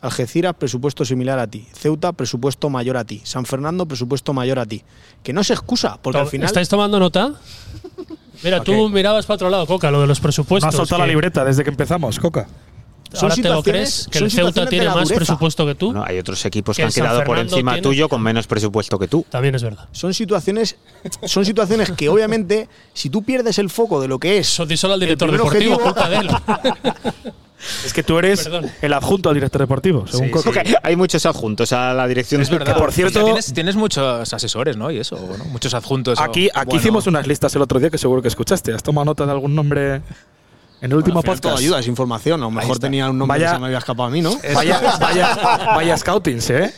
Algeciras, 0.00 0.54
presupuesto 0.54 1.04
similar 1.04 1.38
a 1.38 1.46
ti. 1.46 1.66
Ceuta, 1.72 2.12
presupuesto 2.12 2.68
mayor 2.70 2.96
a 2.98 3.04
ti. 3.04 3.22
San 3.24 3.46
Fernando, 3.46 3.86
presupuesto 3.86 4.32
mayor 4.34 4.58
a 4.58 4.66
ti. 4.66 4.82
Que 5.22 5.32
no 5.32 5.42
se 5.42 5.54
excusa, 5.54 5.98
porque 6.02 6.18
al 6.18 6.26
final. 6.28 6.46
¿Estáis 6.46 6.68
tomando 6.68 6.98
nota? 7.00 7.32
Mira, 8.44 8.62
tú 8.62 8.88
mirabas 8.90 9.24
para 9.26 9.36
otro 9.36 9.50
lado, 9.50 9.66
Coca, 9.66 9.90
lo 9.90 10.00
de 10.02 10.06
los 10.06 10.18
No 10.18 10.22
presupuestos. 10.22 10.68
has 10.68 10.76
soltado 10.76 11.00
la 11.00 11.06
libreta 11.06 11.44
desde 11.44 11.64
que 11.64 11.70
empezamos, 11.70 12.18
Coca. 12.18 12.46
¿Ahora 13.14 13.34
te 13.34 13.42
lo 13.42 13.62
situaciones- 13.62 13.64
crees? 13.64 14.08
¿Que 14.10 14.18
son 14.18 14.24
el 14.26 14.30
Ceuta 14.32 14.66
tiene 14.66 14.88
más 14.90 15.10
presupuesto 15.10 15.64
que 15.64 15.74
tú? 15.74 15.86
Bueno, 15.86 16.04
hay 16.06 16.18
otros 16.18 16.44
equipos 16.44 16.76
Que 16.76 16.82
que 16.82 16.86
han 16.86 16.92
quedado 16.92 17.24
por 17.24 17.38
encima 17.38 17.72
tiene- 17.72 17.82
tuyo 17.82 18.08
con 18.10 18.20
menos 18.20 18.46
presupuesto 18.46 18.98
que 18.98 19.08
tú. 19.08 19.24
También 19.30 19.54
es 19.54 19.62
verdad. 19.62 19.88
Son 19.92 20.12
situaciones, 20.12 20.76
son 21.24 21.44
situaciones 21.46 21.92
que 21.92 22.08
obviamente, 22.10 22.68
si 22.92 23.08
tú 23.08 23.22
pierdes 23.22 23.58
el 23.58 23.70
foco 23.70 24.00
de 24.02 24.08
lo 24.08 24.18
que 24.18 24.38
es. 24.38 24.48
Eso 24.48 24.66
díselo 24.66 24.92
al 24.94 25.00
director 25.00 25.30
deportivo, 25.32 25.76
objetivo- 25.76 25.80
culpa 25.82 26.08
de 26.10 26.16
él. 26.16 26.28
Es 27.84 27.92
que 27.92 28.02
tú 28.02 28.18
eres 28.18 28.44
Perdón. 28.44 28.70
el 28.82 28.92
adjunto 28.92 29.28
al 29.30 29.34
director 29.34 29.60
deportivo, 29.60 30.06
según 30.06 30.26
Sí, 30.26 30.30
Coca. 30.32 30.44
Porque 30.52 30.74
hay 30.82 30.96
muchos 30.96 31.24
adjuntos 31.26 31.72
a 31.72 31.94
la 31.94 32.06
dirección. 32.06 32.40
Es 32.42 32.50
verdad. 32.50 32.74
Que, 32.74 32.80
por 32.80 32.92
cierto- 32.92 33.24
tienes, 33.24 33.52
tienes 33.52 33.76
muchos 33.76 34.32
asesores, 34.32 34.76
¿no? 34.76 34.90
Y 34.90 34.98
eso, 34.98 35.16
¿no? 35.38 35.44
Muchos 35.46 35.72
adjuntos. 35.74 36.20
Aquí, 36.20 36.48
aquí 36.54 36.66
Bueno, 36.66 36.80
hicimos 36.80 37.06
unas 37.06 37.26
listas 37.26 37.54
el 37.56 37.62
otro 37.62 37.80
día 37.80 37.90
que 37.90 37.98
seguro 37.98 38.20
que 38.22 38.28
escuchaste. 38.28 38.72
¿Has 38.74 38.82
tomado 38.82 39.04
nota 39.06 39.24
de 39.24 39.32
algún 39.32 39.54
nombre 39.54 39.94
en 39.96 40.02
el 40.82 40.94
último 40.94 41.18
Al 41.18 41.22
final 41.24 41.40
todo 41.40 41.52
podcast? 41.52 41.58
ayuda, 41.64 41.80
es 41.80 41.86
información. 41.88 42.40
A 42.40 42.44
lo 42.44 42.50
mejor 42.50 42.78
tenía 42.78 43.08
un 43.10 43.18
nombre 43.18 43.38
Vaya- 43.38 43.50
que 43.50 43.54
se 43.56 43.60
me 43.60 43.66
había 43.66 43.78
escapado 43.78 44.08
a 44.08 44.10
mí, 44.10 44.20
¿no? 44.20 44.38
Vaya, 44.54 44.80
vaya, 45.00 45.36
vaya 45.74 45.96
scoutings, 45.96 46.50
¿eh? 46.50 46.74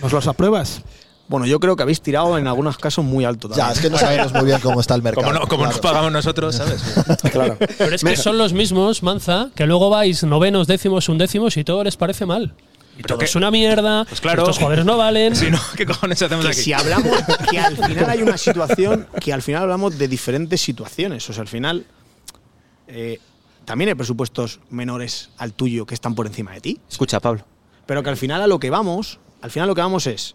¿Nos 0.00 0.12
los 0.12 0.26
apruebas? 0.26 0.80
Bueno, 1.32 1.46
yo 1.46 1.58
creo 1.60 1.76
que 1.76 1.82
habéis 1.82 2.02
tirado 2.02 2.36
en 2.36 2.46
algunos 2.46 2.76
casos 2.76 3.06
muy 3.06 3.24
alto 3.24 3.48
también. 3.48 3.66
Ya, 3.66 3.72
es 3.72 3.80
que 3.80 3.88
no 3.88 3.96
sabemos 3.96 4.34
muy 4.34 4.44
bien 4.44 4.60
cómo 4.60 4.82
está 4.82 4.94
el 4.94 5.00
mercado. 5.00 5.26
Como, 5.26 5.38
no, 5.38 5.48
como 5.48 5.64
nos 5.64 5.78
pagamos 5.78 6.12
nosotros, 6.12 6.54
¿sabes? 6.54 6.82
Claro. 7.32 7.56
Pero 7.78 7.94
es 7.94 8.04
que 8.04 8.16
son 8.16 8.36
los 8.36 8.52
mismos, 8.52 9.02
Manza, 9.02 9.48
que 9.54 9.64
luego 9.64 9.88
vais 9.88 10.22
novenos, 10.24 10.66
décimos, 10.66 11.08
undécimos 11.08 11.56
y 11.56 11.64
todo 11.64 11.84
les 11.84 11.96
parece 11.96 12.26
mal. 12.26 12.54
Y 12.98 13.02
todo 13.04 13.18
es 13.22 13.34
una 13.34 13.50
mierda. 13.50 14.04
Pues 14.04 14.20
claro. 14.20 14.42
Estos 14.42 14.58
jugadores 14.58 14.84
no 14.84 14.98
valen. 14.98 15.34
si 15.34 15.50
no, 15.50 15.58
¿qué 15.74 15.86
cojones 15.86 16.20
hacemos 16.20 16.44
que 16.44 16.50
aquí? 16.50 16.60
si 16.60 16.74
hablamos 16.74 17.16
que 17.50 17.58
al 17.58 17.78
final 17.78 18.10
hay 18.10 18.20
una 18.20 18.36
situación 18.36 19.08
que 19.18 19.32
al 19.32 19.40
final 19.40 19.62
hablamos 19.62 19.96
de 19.96 20.08
diferentes 20.08 20.60
situaciones 20.60 21.30
o 21.30 21.32
sea 21.32 21.40
al 21.40 21.48
final 21.48 21.86
eh, 22.88 23.20
también 23.64 23.88
hay 23.88 23.94
presupuestos 23.94 24.60
menores 24.68 25.30
al 25.38 25.54
tuyo 25.54 25.86
que 25.86 25.94
están 25.94 26.14
por 26.14 26.26
encima 26.26 26.52
de 26.52 26.60
ti 26.60 26.80
Escucha, 26.90 27.20
Pablo. 27.20 27.46
pero 27.86 28.02
que 28.02 28.10
al 28.10 28.18
final 28.18 28.42
a 28.42 28.46
lo 28.46 28.58
que 28.58 28.68
vamos 28.68 29.18
al 29.40 29.50
final 29.50 29.68
lo 29.68 29.74
que 29.74 29.80
vamos 29.80 30.06
es 30.06 30.34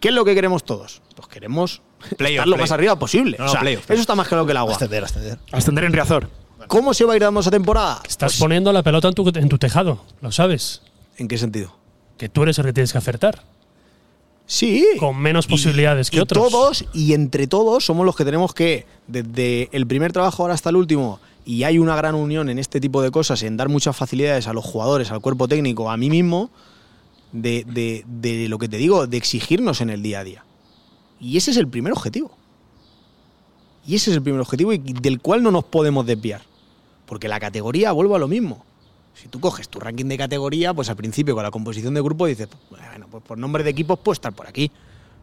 ¿qué 0.00 0.08
es 0.08 0.14
lo 0.14 0.24
que 0.24 0.34
queremos 0.34 0.64
todos? 0.64 1.02
pues 1.14 1.28
queremos 1.28 1.82
Playoff, 2.16 2.44
estar 2.44 2.48
lo 2.48 2.56
más 2.56 2.70
arriba 2.70 2.96
posible 2.98 3.36
No, 3.38 3.46
o 3.46 3.48
sea, 3.48 3.60
playoff, 3.60 3.90
eso 3.90 4.00
está 4.00 4.14
más 4.14 4.28
claro 4.28 4.46
que 4.46 4.52
el 4.52 4.56
agua 4.58 4.74
Ascender, 4.74 5.04
ascender. 5.04 5.38
Ascender 5.52 5.84
en 5.84 5.92
Riazor. 5.92 6.30
¿cómo 6.68 6.92
se 6.94 7.04
va 7.04 7.14
a 7.14 7.16
ir 7.16 7.22
dando 7.22 7.40
esa 7.40 7.50
temporada? 7.50 8.00
Estás 8.06 8.32
Pues, 8.32 8.40
poniendo 8.40 8.72
la 8.72 8.82
pelota 8.82 9.08
en 9.08 9.14
tu, 9.14 9.28
en 9.34 9.48
tu 9.48 9.58
tejado, 9.58 10.04
lo 10.20 10.30
sabes. 10.32 10.82
¿en 11.16 11.26
qué 11.28 11.38
sentido? 11.38 11.74
Que 12.18 12.28
tú 12.28 12.42
eres 12.42 12.58
el 12.58 12.64
que 12.66 12.72
tienes 12.72 12.92
que 12.92 12.98
acertar. 12.98 13.42
Sí. 14.46 14.86
Con 14.98 15.16
menos 15.18 15.46
Y- 15.46 15.50
posibilidades 15.50 16.10
que 16.10 16.16
y 16.16 16.20
otros. 16.20 16.50
Todos, 16.50 16.84
y 16.94 17.12
entre 17.12 17.46
todos, 17.46 17.84
somos 17.84 18.06
los 18.06 18.16
que 18.16 18.24
tenemos 18.24 18.54
que, 18.54 18.86
desde 19.06 19.68
el 19.72 19.86
primer 19.86 20.12
trabajo 20.12 20.42
ahora 20.42 20.54
hasta 20.54 20.70
el 20.70 20.76
último, 20.76 21.20
y 21.44 21.64
hay 21.64 21.78
una 21.78 21.96
gran 21.96 22.14
unión 22.14 22.48
en 22.48 22.58
este 22.58 22.80
tipo 22.80 23.02
de 23.02 23.10
cosas, 23.10 23.42
en 23.42 23.56
dar 23.56 23.68
muchas 23.68 23.96
facilidades 23.96 24.46
a 24.48 24.52
los 24.52 24.64
jugadores, 24.64 25.10
al 25.10 25.20
cuerpo 25.20 25.48
técnico, 25.48 25.90
a 25.90 25.96
mí 25.96 26.08
mismo, 26.08 26.50
de, 27.32 27.64
de- 27.66 28.04
de 28.06 28.48
lo 28.48 28.58
que 28.58 28.68
te 28.68 28.76
digo, 28.76 29.06
de 29.06 29.16
exigirnos 29.16 29.80
en 29.80 29.90
el 29.90 30.02
día 30.02 30.20
a 30.20 30.24
día. 30.24 30.44
Y 31.20 31.36
ese 31.36 31.50
es 31.50 31.56
el 31.56 31.68
primer 31.68 31.92
objetivo. 31.92 32.30
Y 33.86 33.94
ese 33.94 34.10
es 34.10 34.16
el 34.16 34.22
primer 34.22 34.40
objetivo 34.40 34.72
y 34.72 34.78
del 34.78 35.20
cual 35.20 35.42
no 35.42 35.50
nos 35.50 35.64
podemos 35.64 36.04
desviar. 36.06 36.42
Porque 37.06 37.28
la 37.28 37.40
categoría, 37.40 37.92
vuelvo 37.92 38.16
a 38.16 38.18
lo 38.18 38.28
mismo. 38.28 38.64
Si 39.14 39.28
tú 39.28 39.40
coges 39.40 39.68
tu 39.68 39.80
ranking 39.80 40.04
de 40.06 40.18
categoría, 40.18 40.74
pues 40.74 40.90
al 40.90 40.96
principio 40.96 41.34
con 41.34 41.42
la 41.42 41.50
composición 41.50 41.94
de 41.94 42.00
grupo 42.02 42.26
dices, 42.26 42.48
bueno, 42.70 43.06
pues 43.10 43.24
por 43.24 43.38
nombre 43.38 43.64
de 43.64 43.70
equipos 43.70 43.98
puede 43.98 44.14
estar 44.14 44.32
por 44.32 44.46
aquí. 44.46 44.70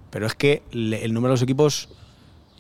Pero 0.10 0.26
es 0.26 0.36
que 0.36 0.64
el 0.72 1.14
número 1.14 1.30
de 1.32 1.36
los 1.36 1.42
equipos 1.44 1.90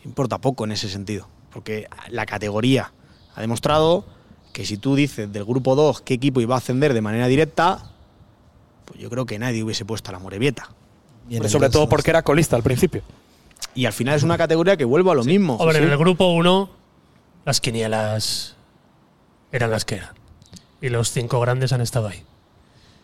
importa 0.05 0.37
poco 0.39 0.63
en 0.63 0.71
ese 0.71 0.89
sentido. 0.89 1.27
Porque 1.51 1.87
la 2.09 2.25
categoría 2.25 2.93
ha 3.33 3.41
demostrado 3.41 4.05
que 4.53 4.65
si 4.65 4.77
tú 4.77 4.95
dices 4.95 5.31
del 5.33 5.43
grupo 5.43 5.75
2 5.75 6.01
qué 6.01 6.13
equipo 6.13 6.39
iba 6.39 6.55
a 6.55 6.59
ascender 6.59 6.93
de 6.93 7.01
manera 7.01 7.27
directa, 7.27 7.91
pues 8.86 8.99
yo 8.99 9.09
creo 9.09 9.25
que 9.25 9.38
nadie 9.39 9.63
hubiese 9.63 9.83
puesto 9.86 10.09
a 10.09 10.13
la 10.13 10.19
Morevieta. 10.19 10.69
Pero 11.29 11.43
el 11.43 11.49
sobre 11.49 11.69
todo 11.69 11.89
porque 11.89 12.11
era 12.11 12.21
colista 12.21 12.55
al 12.55 12.63
principio. 12.63 13.01
Y 13.73 13.86
al 13.86 13.93
final 13.93 14.15
es 14.15 14.23
una 14.23 14.38
categoría 14.38 14.77
que 14.77 14.86
vuelvo 14.86 15.11
a 15.11 15.15
lo 15.15 15.23
mismo. 15.23 15.55
Hombre, 15.55 15.77
Sí. 15.79 15.83
en 15.83 15.89
el 15.91 15.97
grupo 15.97 16.27
1, 16.27 16.69
las 17.45 17.59
quinielas 17.61 18.55
eran 19.51 19.71
las 19.71 19.86
que 19.86 19.95
eran. 19.95 20.09
Y 20.81 20.89
los 20.89 21.11
cinco 21.11 21.39
grandes 21.39 21.73
han 21.73 21.81
estado 21.81 22.07
ahí. 22.07 22.23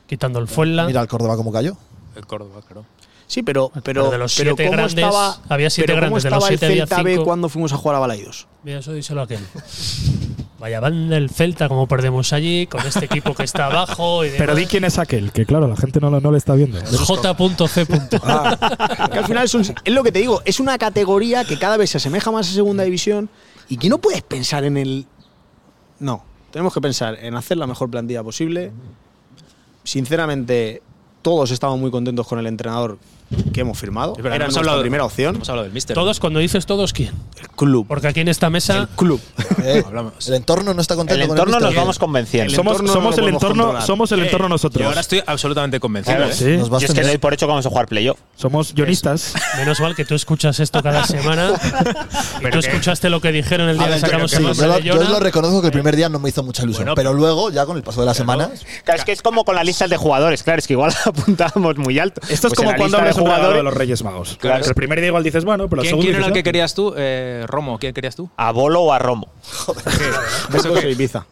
Quitando 0.07 0.39
el 0.39 0.47
Fuenla. 0.47 0.85
Mira 0.85 1.01
el 1.01 1.07
Córdoba 1.07 1.35
cómo 1.35 1.51
cayó. 1.51 1.77
El 2.15 2.25
Córdoba, 2.27 2.61
claro. 2.65 2.85
Sí, 3.27 3.43
pero, 3.43 3.69
pero, 3.73 3.81
Pero 3.83 4.11
de 4.11 4.17
los 4.17 4.35
pero 4.35 4.49
siete 4.51 4.65
¿cómo 4.65 4.75
grandes, 4.75 4.95
estaba, 5.05 5.39
había 5.47 5.69
siete 5.69 5.87
pero 5.93 6.01
¿cómo 6.07 6.15
grandes, 6.17 6.23
de 6.23 6.29
los 6.31 6.45
siete 6.45 6.65
el 6.67 6.79
Celta 6.79 7.01
B 7.01 7.17
cuando 7.23 7.47
fuimos 7.47 7.71
a 7.71 7.77
jugar 7.77 7.95
a 7.95 7.99
Balaidos? 7.99 8.45
Mira, 8.63 8.79
eso 8.79 8.91
díselo 8.91 9.21
a 9.21 9.23
aquel. 9.23 9.39
Vaya 10.61 10.79
banda 10.79 11.17
el 11.17 11.31
Celta, 11.31 11.67
como 11.67 11.87
perdemos 11.87 12.31
allí, 12.33 12.67
con 12.67 12.85
este 12.85 13.05
equipo 13.05 13.33
que 13.33 13.41
está 13.43 13.65
abajo. 13.65 14.23
Y 14.23 14.29
Pero 14.37 14.53
di 14.53 14.67
quién 14.67 14.83
es 14.83 14.99
aquel, 14.99 15.31
que 15.31 15.43
claro, 15.47 15.67
la 15.67 15.75
gente 15.75 15.99
no, 15.99 16.11
lo- 16.11 16.21
no 16.21 16.31
le 16.31 16.37
está 16.37 16.53
viendo. 16.53 16.79
J.C. 16.79 17.85
Que 17.87 19.17
al 19.17 19.25
final 19.25 19.49
son- 19.49 19.61
es 19.61 19.93
lo 19.93 20.03
que 20.03 20.11
te 20.11 20.19
digo, 20.19 20.41
es 20.45 20.59
una 20.59 20.77
categoría 20.77 21.43
que 21.45 21.57
cada 21.57 21.77
vez 21.77 21.89
se 21.89 21.97
asemeja 21.97 22.29
más 22.31 22.47
a 22.47 22.53
segunda 22.53 22.83
división 22.83 23.27
y 23.69 23.77
que 23.77 23.89
no 23.89 23.97
puedes 23.97 24.21
pensar 24.21 24.63
en 24.63 24.77
el. 24.77 25.07
No, 25.97 26.23
tenemos 26.51 26.73
que 26.75 26.79
pensar 26.81 27.17
en 27.19 27.33
hacer 27.35 27.57
la 27.57 27.65
mejor 27.65 27.89
plantilla 27.89 28.21
posible. 28.23 28.71
Sinceramente, 29.83 30.81
todos 31.23 31.49
estamos 31.51 31.79
muy 31.79 31.89
contentos 31.89 32.27
con 32.27 32.37
el 32.37 32.45
entrenador 32.45 32.99
que 33.53 33.61
hemos 33.61 33.77
firmado. 33.77 34.15
Era 34.17 34.27
hemos 34.35 34.39
nuestra 34.39 34.61
hablado- 34.61 34.81
primera 34.81 35.05
opción. 35.05 35.35
Hemos 35.35 35.49
hablado 35.49 35.63
del 35.65 35.73
Mister. 35.73 35.93
Todos, 35.93 36.19
cuando 36.19 36.39
dices 36.39 36.65
todos, 36.65 36.93
¿quién? 36.93 37.11
El 37.39 37.49
club. 37.49 37.85
Porque 37.87 38.07
aquí 38.07 38.19
en 38.19 38.27
esta 38.27 38.49
mesa. 38.49 38.87
club. 38.95 39.21
Eh, 39.63 39.83
el 40.27 40.33
entorno 40.33 40.73
no 40.73 40.81
está 40.81 40.95
contento 40.95 41.21
El 41.21 41.27
con 41.27 41.37
entorno 41.37 41.57
el 41.57 41.61
nos 41.61 41.69
Mister. 41.69 41.81
vamos 41.83 41.99
convenciendo. 41.99 42.49
El 42.49 42.55
Somos, 42.55 42.77
somos 42.77 43.15
el 43.19 43.27
entorno, 43.27 43.63
controlar. 43.65 43.83
somos 43.85 44.11
el 44.11 44.21
Eh, 44.21 44.25
entorno 44.25 44.49
nosotros. 44.49 44.81
Yo 44.81 44.87
ahora 44.87 45.01
estoy 45.01 45.21
absolutamente 45.23 45.79
convencido. 45.79 46.17
Claro, 46.17 46.31
¿eh? 46.31 46.35
Sí. 46.35 46.57
Nos 46.57 46.69
vas 46.71 46.81
Yo 46.81 46.87
es 46.87 46.93
que 46.95 47.01
doy 47.03 47.17
por 47.19 47.31
hecho 47.33 47.45
que 47.45 47.49
vamos 47.51 47.65
a 47.67 47.69
jugar 47.69 47.87
playoff. 47.87 48.17
Somos 48.35 48.73
guionistas. 48.73 49.33
Menos 49.57 49.79
mal 49.79 49.95
que 49.95 50.03
tú 50.03 50.15
escuchas 50.15 50.59
esto 50.59 50.81
cada 50.81 51.03
semana. 51.05 51.51
tú 52.51 52.57
escuchaste 52.57 53.11
lo 53.11 53.21
que 53.21 53.31
dijeron 53.31 53.69
el 53.69 53.77
día 53.77 53.85
ver, 53.85 53.95
que 53.95 54.01
sacamos 54.01 54.31
sí, 54.31 54.37
el 54.37 54.43
yo, 54.43 54.53
de 54.53 54.81
yo 54.83 54.95
Jonah. 54.95 55.09
lo 55.09 55.19
reconozco 55.19 55.61
que 55.61 55.67
el 55.67 55.73
primer 55.73 55.95
día 55.95 56.09
no 56.09 56.17
me 56.17 56.29
hizo 56.29 56.41
mucha 56.41 56.63
ilusión. 56.63 56.85
Bueno, 56.85 56.95
pero 56.95 57.13
luego, 57.13 57.51
ya 57.51 57.65
con 57.67 57.77
el 57.77 57.83
paso 57.83 57.99
de 57.99 58.07
las 58.07 58.17
semanas. 58.17 58.65
Claro, 58.83 58.99
es 58.99 59.05
que 59.05 59.11
es 59.11 59.21
como 59.21 59.45
con 59.45 59.53
las 59.55 59.65
listas 59.65 59.91
de 59.91 59.97
jugadores. 59.97 60.41
Claro, 60.41 60.57
es 60.57 60.65
que 60.65 60.73
igual 60.73 60.91
apuntábamos 61.05 61.77
muy 61.77 61.99
alto. 61.99 62.19
Esto 62.29 62.47
es 62.47 62.53
Pues 62.53 62.53
como 62.55 62.71
la 62.71 62.77
cuando 62.77 62.97
hablas 62.97 63.17
regalo 63.25 63.53
de 63.53 63.63
los 63.63 63.73
Reyes 63.73 64.03
Magos. 64.03 64.37
Claro. 64.39 64.65
El 64.65 64.73
primer 64.73 64.99
día 64.99 65.07
igual 65.07 65.23
dices, 65.23 65.43
bueno, 65.45 65.67
pero 65.69 65.81
el 65.81 65.87
¿Quién, 65.87 65.91
segundo 65.91 66.05
quién 66.07 66.15
era 66.17 66.27
el 66.27 66.33
que 66.33 66.43
querías 66.43 66.73
tú? 66.73 66.93
Eh, 66.97 67.43
Romo, 67.47 67.77
¿quién 67.79 67.93
querías 67.93 68.15
tú? 68.15 68.29
¿A 68.37 68.51
Bolo 68.51 68.81
o 68.81 68.93
a 68.93 68.99
Romo? 68.99 69.27
Burgos 70.49 70.83
e 70.83 70.91
Ibiza. 70.91 71.25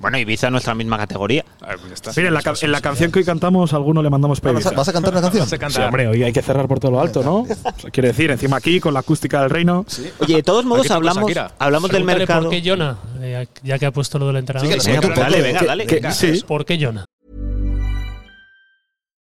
Bueno, 0.00 0.18
Ibiza 0.18 0.46
es 0.48 0.50
nuestra 0.52 0.74
misma 0.74 0.96
categoría. 0.98 1.44
Mira, 2.16 2.28
en 2.28 2.34
la, 2.34 2.42
ca- 2.42 2.54
en 2.60 2.72
la 2.72 2.80
canción 2.80 3.10
que 3.12 3.20
hoy 3.20 3.24
cantamos, 3.24 3.72
a 3.72 3.76
alguno 3.76 4.02
le 4.02 4.10
mandamos 4.10 4.40
¿Vas 4.40 4.54
a, 4.54 4.58
pedir. 4.64 4.76
vas 4.76 4.88
a 4.88 4.92
cantar 4.92 5.12
una 5.12 5.22
canción? 5.22 5.46
Se 5.46 5.56
Sí, 5.56 5.60
canta. 5.60 5.86
hombre, 5.86 6.08
hoy 6.08 6.22
hay 6.22 6.32
que 6.32 6.42
cerrar 6.42 6.66
por 6.68 6.80
todo 6.80 6.92
lo 6.92 7.00
alto, 7.00 7.22
¿no? 7.22 7.38
O 7.40 7.46
sea, 7.46 7.90
quiere 7.90 8.08
decir, 8.08 8.30
encima 8.30 8.56
aquí, 8.58 8.80
con 8.80 8.94
la 8.94 9.00
acústica 9.00 9.40
del 9.40 9.50
reino. 9.50 9.84
Oye, 10.20 10.36
de 10.36 10.42
todos 10.42 10.64
modos 10.64 10.90
hablamos, 10.90 11.30
hablamos 11.58 11.90
del 11.90 12.04
mercado. 12.04 12.42
¿Por 12.42 12.50
qué 12.50 12.62
Jonah? 12.64 12.96
Eh, 13.20 13.46
ya 13.62 13.78
que 13.78 13.86
ha 13.86 13.90
puesto 13.92 14.18
lo 14.18 14.28
del 14.28 14.36
entrenador. 14.36 14.80
Sí, 14.80 14.90
que 14.92 15.00
pues 15.00 15.18
dale, 15.18 15.40
venga, 15.42 15.60
que- 15.60 15.66
dale. 15.66 15.86
Que- 15.86 15.94
venga. 15.96 16.12
sí. 16.12 16.42
¿Por 16.46 16.64
qué 16.64 16.78
Jonah? 16.80 17.04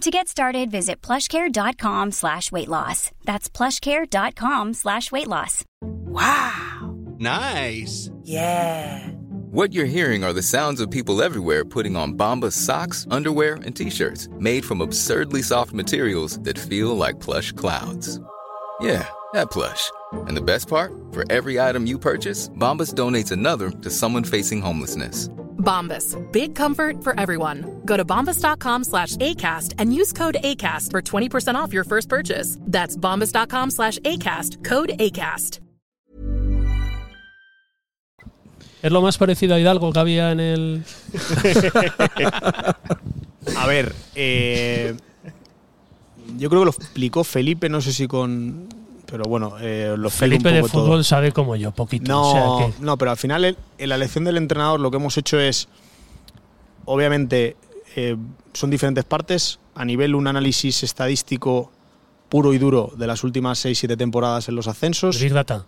To 0.00 0.10
get 0.10 0.28
started, 0.28 0.70
visit 0.70 1.02
plushcare.com 1.02 2.12
slash 2.12 2.50
weight 2.50 2.68
loss. 2.68 3.10
That's 3.24 3.50
plushcare.com 3.50 4.72
slash 4.72 5.12
weight 5.12 5.26
loss. 5.26 5.62
Wow. 5.82 6.96
Nice. 7.18 8.10
Yeah. 8.22 9.06
What 9.50 9.74
you're 9.74 9.84
hearing 9.84 10.24
are 10.24 10.32
the 10.32 10.40
sounds 10.40 10.80
of 10.80 10.90
people 10.90 11.22
everywhere 11.22 11.66
putting 11.66 11.96
on 11.96 12.14
Bombas 12.14 12.52
socks, 12.52 13.06
underwear, 13.10 13.56
and 13.56 13.76
t-shirts 13.76 14.28
made 14.38 14.64
from 14.64 14.80
absurdly 14.80 15.42
soft 15.42 15.74
materials 15.74 16.38
that 16.44 16.58
feel 16.58 16.96
like 16.96 17.20
plush 17.20 17.52
clouds. 17.52 18.18
Yeah, 18.80 19.06
that 19.32 19.50
plush. 19.50 19.90
And 20.28 20.36
the 20.36 20.42
best 20.42 20.68
part? 20.68 20.92
For 21.12 21.24
every 21.30 21.60
item 21.60 21.86
you 21.86 21.98
purchase, 21.98 22.48
Bombas 22.50 22.94
donates 22.94 23.32
another 23.32 23.70
to 23.70 23.90
someone 23.90 24.24
facing 24.24 24.60
homelessness. 24.62 25.28
Bombas. 25.58 26.16
Big 26.32 26.54
comfort 26.54 27.02
for 27.04 27.18
everyone. 27.18 27.82
Go 27.84 27.96
to 27.96 28.04
bombas.com 28.04 28.84
slash 28.84 29.16
ACAST 29.16 29.74
and 29.78 29.94
use 29.94 30.12
code 30.12 30.36
ACAST 30.42 30.90
for 30.90 31.02
20% 31.02 31.54
off 31.54 31.72
your 31.72 31.84
first 31.84 32.08
purchase. 32.08 32.56
That's 32.60 32.96
bombas.com 32.96 33.70
slash 33.70 33.98
ACAST. 33.98 34.64
Code 34.64 34.90
ACAST. 34.98 35.60
¿Es 38.82 38.90
lo 38.90 39.02
más 39.02 39.18
parecido 39.18 39.54
a 39.54 39.60
Hidalgo 39.60 39.92
que 39.92 39.98
había 39.98 40.32
en 40.32 40.40
el. 40.40 40.82
A 43.56 43.66
ver, 43.66 43.94
eh, 44.14 44.94
yo 46.38 46.48
creo 46.48 46.62
que 46.62 46.64
lo 46.64 46.70
explicó 46.70 47.22
Felipe, 47.24 47.68
no 47.68 47.82
sé 47.82 47.92
si 47.92 48.08
con. 48.08 48.68
Pero 49.10 49.24
bueno, 49.24 49.54
eh, 49.60 49.94
lo 49.98 50.08
explico 50.08 50.10
Felipe 50.40 50.52
de 50.52 50.60
todo. 50.60 50.68
fútbol 50.84 51.04
sabe 51.04 51.32
como 51.32 51.56
yo, 51.56 51.72
poquito. 51.72 52.10
No, 52.10 52.30
o 52.30 52.32
sea 52.60 52.66
que- 52.76 52.82
no, 52.84 52.96
pero 52.96 53.10
al 53.10 53.16
final 53.16 53.44
el- 53.44 53.56
en 53.78 53.88
la 53.88 53.96
elección 53.96 54.24
del 54.24 54.36
entrenador 54.36 54.78
lo 54.80 54.90
que 54.90 54.98
hemos 54.98 55.16
hecho 55.18 55.40
es, 55.40 55.68
obviamente, 56.84 57.56
eh, 57.96 58.16
son 58.52 58.70
diferentes 58.70 59.04
partes. 59.04 59.58
A 59.74 59.84
nivel 59.84 60.14
un 60.14 60.26
análisis 60.26 60.82
estadístico 60.82 61.70
puro 62.28 62.52
y 62.54 62.58
duro 62.58 62.92
de 62.96 63.06
las 63.06 63.24
últimas 63.24 63.58
6-7 63.64 63.96
temporadas 63.96 64.48
en 64.48 64.54
los 64.54 64.68
ascensos. 64.68 65.20
Big 65.20 65.32
Data. 65.32 65.64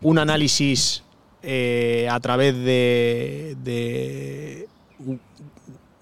Un 0.00 0.18
análisis 0.18 1.02
eh, 1.42 2.08
a 2.10 2.18
través 2.18 2.54
de, 2.56 3.56
de 3.62 4.68
un 4.98 5.20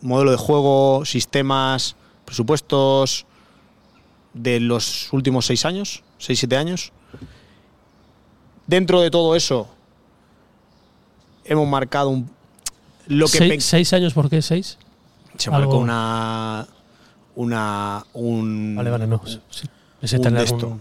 modelo 0.01 0.31
de 0.31 0.37
juego, 0.39 1.05
sistemas, 1.05 1.97
presupuestos 2.25 3.27
de 4.33 4.61
los 4.61 5.13
últimos 5.13 5.47
6 5.47 5.65
años, 5.67 6.03
6-7 6.21 6.57
años. 6.57 6.93
Dentro 8.67 9.01
de 9.01 9.11
todo 9.11 9.37
eso, 9.37 9.69
hemos 11.45 11.69
marcado 11.69 12.11
un, 12.11 12.29
lo 13.07 13.27
que 13.27 13.39
Seis, 13.39 13.65
seis 13.65 13.93
años, 13.93 14.13
¿por 14.15 14.29
qué 14.29 14.43
seis? 14.43 14.79
se 15.39 15.51
marcó 15.51 15.73
Algo- 15.73 15.79
una 15.83 16.67
una 17.37 18.05
un 18.15 18.75
Vale, 18.77 18.91
vale, 18.91 19.07
no. 19.07 19.21
Sí. 19.51 19.67
Ese 20.01 20.19
un 20.19 20.37
algún-. 20.37 20.81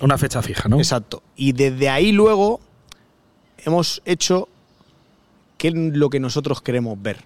Una 0.00 0.18
fecha 0.18 0.42
fija, 0.42 0.68
¿no? 0.68 0.78
Exacto. 0.78 1.22
Y 1.36 1.52
desde 1.52 1.88
ahí 1.88 2.12
luego 2.12 2.60
hemos 3.58 4.02
hecho 4.04 4.48
qué 5.56 5.68
es 5.68 5.74
lo 5.74 6.10
que 6.10 6.20
nosotros 6.20 6.60
queremos 6.60 7.00
ver. 7.00 7.24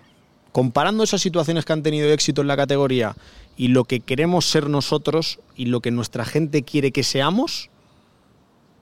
Comparando 0.59 1.05
esas 1.05 1.21
situaciones 1.21 1.65
que 1.65 1.73
han 1.73 1.85
tenido 1.85 2.11
éxito 2.11 2.41
en 2.41 2.49
la 2.49 2.57
categoría 2.57 3.15
y 3.57 3.69
lo 3.69 3.85
que 3.85 4.01
queremos 4.01 4.45
ser 4.45 4.69
nosotros 4.69 5.39
y 5.55 5.67
lo 5.67 5.81
que 5.81 5.93
nuestra 5.93 6.25
gente 6.25 6.65
quiere 6.65 6.91
que 6.91 7.05
seamos, 7.05 7.71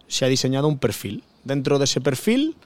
se 0.08 0.24
ha 0.24 0.28
diseñado 0.28 0.68
un 0.68 0.78
perfil. 0.78 1.22
Dentro 1.44 1.78
de 1.78 1.84
ese 1.84 2.00
perfil, 2.00 2.56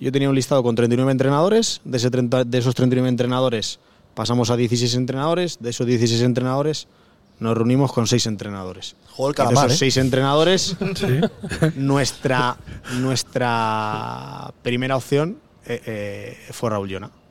yo 0.00 0.10
tenía 0.10 0.28
un 0.28 0.34
listado 0.34 0.64
con 0.64 0.74
39 0.74 1.12
entrenadores. 1.12 1.82
De, 1.84 1.98
ese 1.98 2.10
30 2.10 2.42
de 2.42 2.58
esos 2.58 2.74
39 2.74 3.10
entrenadores 3.10 3.78
pasamos 4.14 4.50
a 4.50 4.56
16 4.56 4.92
entrenadores. 4.96 5.58
De 5.60 5.70
esos 5.70 5.86
16 5.86 6.22
entrenadores 6.22 6.88
nos 7.38 7.56
reunimos 7.56 7.92
con 7.92 8.08
6 8.08 8.26
entrenadores. 8.26 8.96
El 9.20 9.24
Y 9.24 9.28
de 9.28 9.34
calamar, 9.34 9.66
esos 9.66 9.74
¿eh? 9.74 9.78
seis 9.78 9.96
entrenadores, 9.98 10.76
nuestra, 11.76 12.56
nuestra 12.98 14.52
primera 14.64 14.96
opción 14.96 15.38
eh, 15.64 15.80
eh, 15.86 16.38
fue 16.50 16.70
Raúl 16.70 16.88
Llona. 16.88 17.21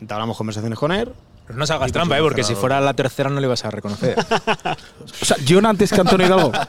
Entablamos 0.00 0.36
conversaciones 0.36 0.78
con 0.78 0.92
él. 0.92 1.08
Pero 1.46 1.58
no 1.58 1.66
salgas 1.66 1.88
Y 1.88 1.92
trampa, 1.92 2.18
¿eh? 2.18 2.20
porque 2.22 2.44
si 2.44 2.54
fuera 2.54 2.80
la 2.80 2.94
tercera 2.94 3.28
no 3.30 3.40
le 3.40 3.46
ibas 3.46 3.64
a 3.64 3.70
reconocer. 3.70 4.16
O 5.22 5.24
sea, 5.24 5.36
John 5.48 5.66
antes 5.66 5.90
que 5.92 6.00
Antonio 6.00 6.26
Hidalgo. 6.26 6.52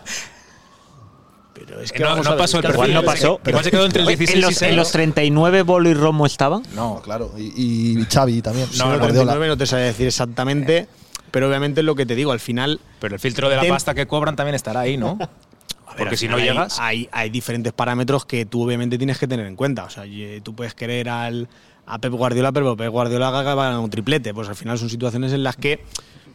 Pero 1.53 1.79
es 1.81 1.91
que 1.91 1.99
no, 2.03 2.15
no 2.23 2.37
pasó 2.37 2.57
el 2.57 2.63
perfil. 2.63 2.93
no 2.93 3.03
pasó. 3.03 3.39
Igual 3.45 3.63
se 3.63 3.71
quedó 3.71 3.85
entre 3.85 4.01
el 4.01 4.07
Oye, 4.07 4.17
16 4.17 4.35
¿En 4.35 4.39
y 4.39 4.41
los, 4.41 4.55
6. 4.57 4.71
en 4.71 4.77
los 4.77 4.91
39 4.91 5.61
Bolo 5.63 5.89
y 5.89 5.93
Romo 5.93 6.25
estaban? 6.25 6.63
No, 6.75 7.01
claro. 7.03 7.31
Y, 7.37 7.99
y 7.99 8.05
Xavi 8.05 8.41
también. 8.41 8.67
No, 8.77 8.85
Guardiola. 8.85 9.07
39 9.33 9.47
no 9.49 9.57
te 9.57 9.65
sabe 9.67 9.83
decir 9.83 10.07
exactamente, 10.07 10.87
pero 11.29 11.47
obviamente 11.47 11.81
es 11.81 11.85
lo 11.85 11.93
que 11.95 12.05
te 12.05 12.15
digo, 12.15 12.31
al 12.31 12.39
final 12.39 12.79
Pero 12.99 13.15
el 13.15 13.19
filtro 13.19 13.49
de 13.49 13.57
la 13.57 13.67
pasta 13.67 13.93
que 13.93 14.07
cobran 14.07 14.35
también 14.35 14.55
estará 14.55 14.79
ahí, 14.81 14.97
¿no? 14.97 15.17
A 15.85 15.93
ver, 15.93 15.97
Porque 15.97 16.15
si 16.17 16.29
no 16.29 16.37
hay- 16.37 16.43
llegas. 16.43 16.79
Hay, 16.79 17.09
hay 17.11 17.29
diferentes 17.29 17.73
parámetros 17.73 18.25
que 18.25 18.45
tú 18.45 18.63
obviamente 18.63 18.97
tienes 18.97 19.17
que 19.19 19.27
tener 19.27 19.45
en 19.45 19.57
cuenta. 19.57 19.83
O 19.83 19.89
sea, 19.89 20.05
y- 20.05 20.39
tú 20.41 20.55
puedes 20.55 20.73
querer 20.73 21.09
al, 21.09 21.49
a 21.91 21.99
Pep 21.99 22.13
Guardiola, 22.13 22.51
pero 22.51 22.75
Pep 22.75 22.89
Guardiola 22.89 23.27
haga 23.27 23.79
un 23.79 23.89
triplete. 23.89 24.33
Pues 24.33 24.49
al 24.49 24.55
final 24.55 24.77
son 24.77 24.89
situaciones 24.89 25.33
en 25.33 25.43
las 25.43 25.55
que. 25.55 25.83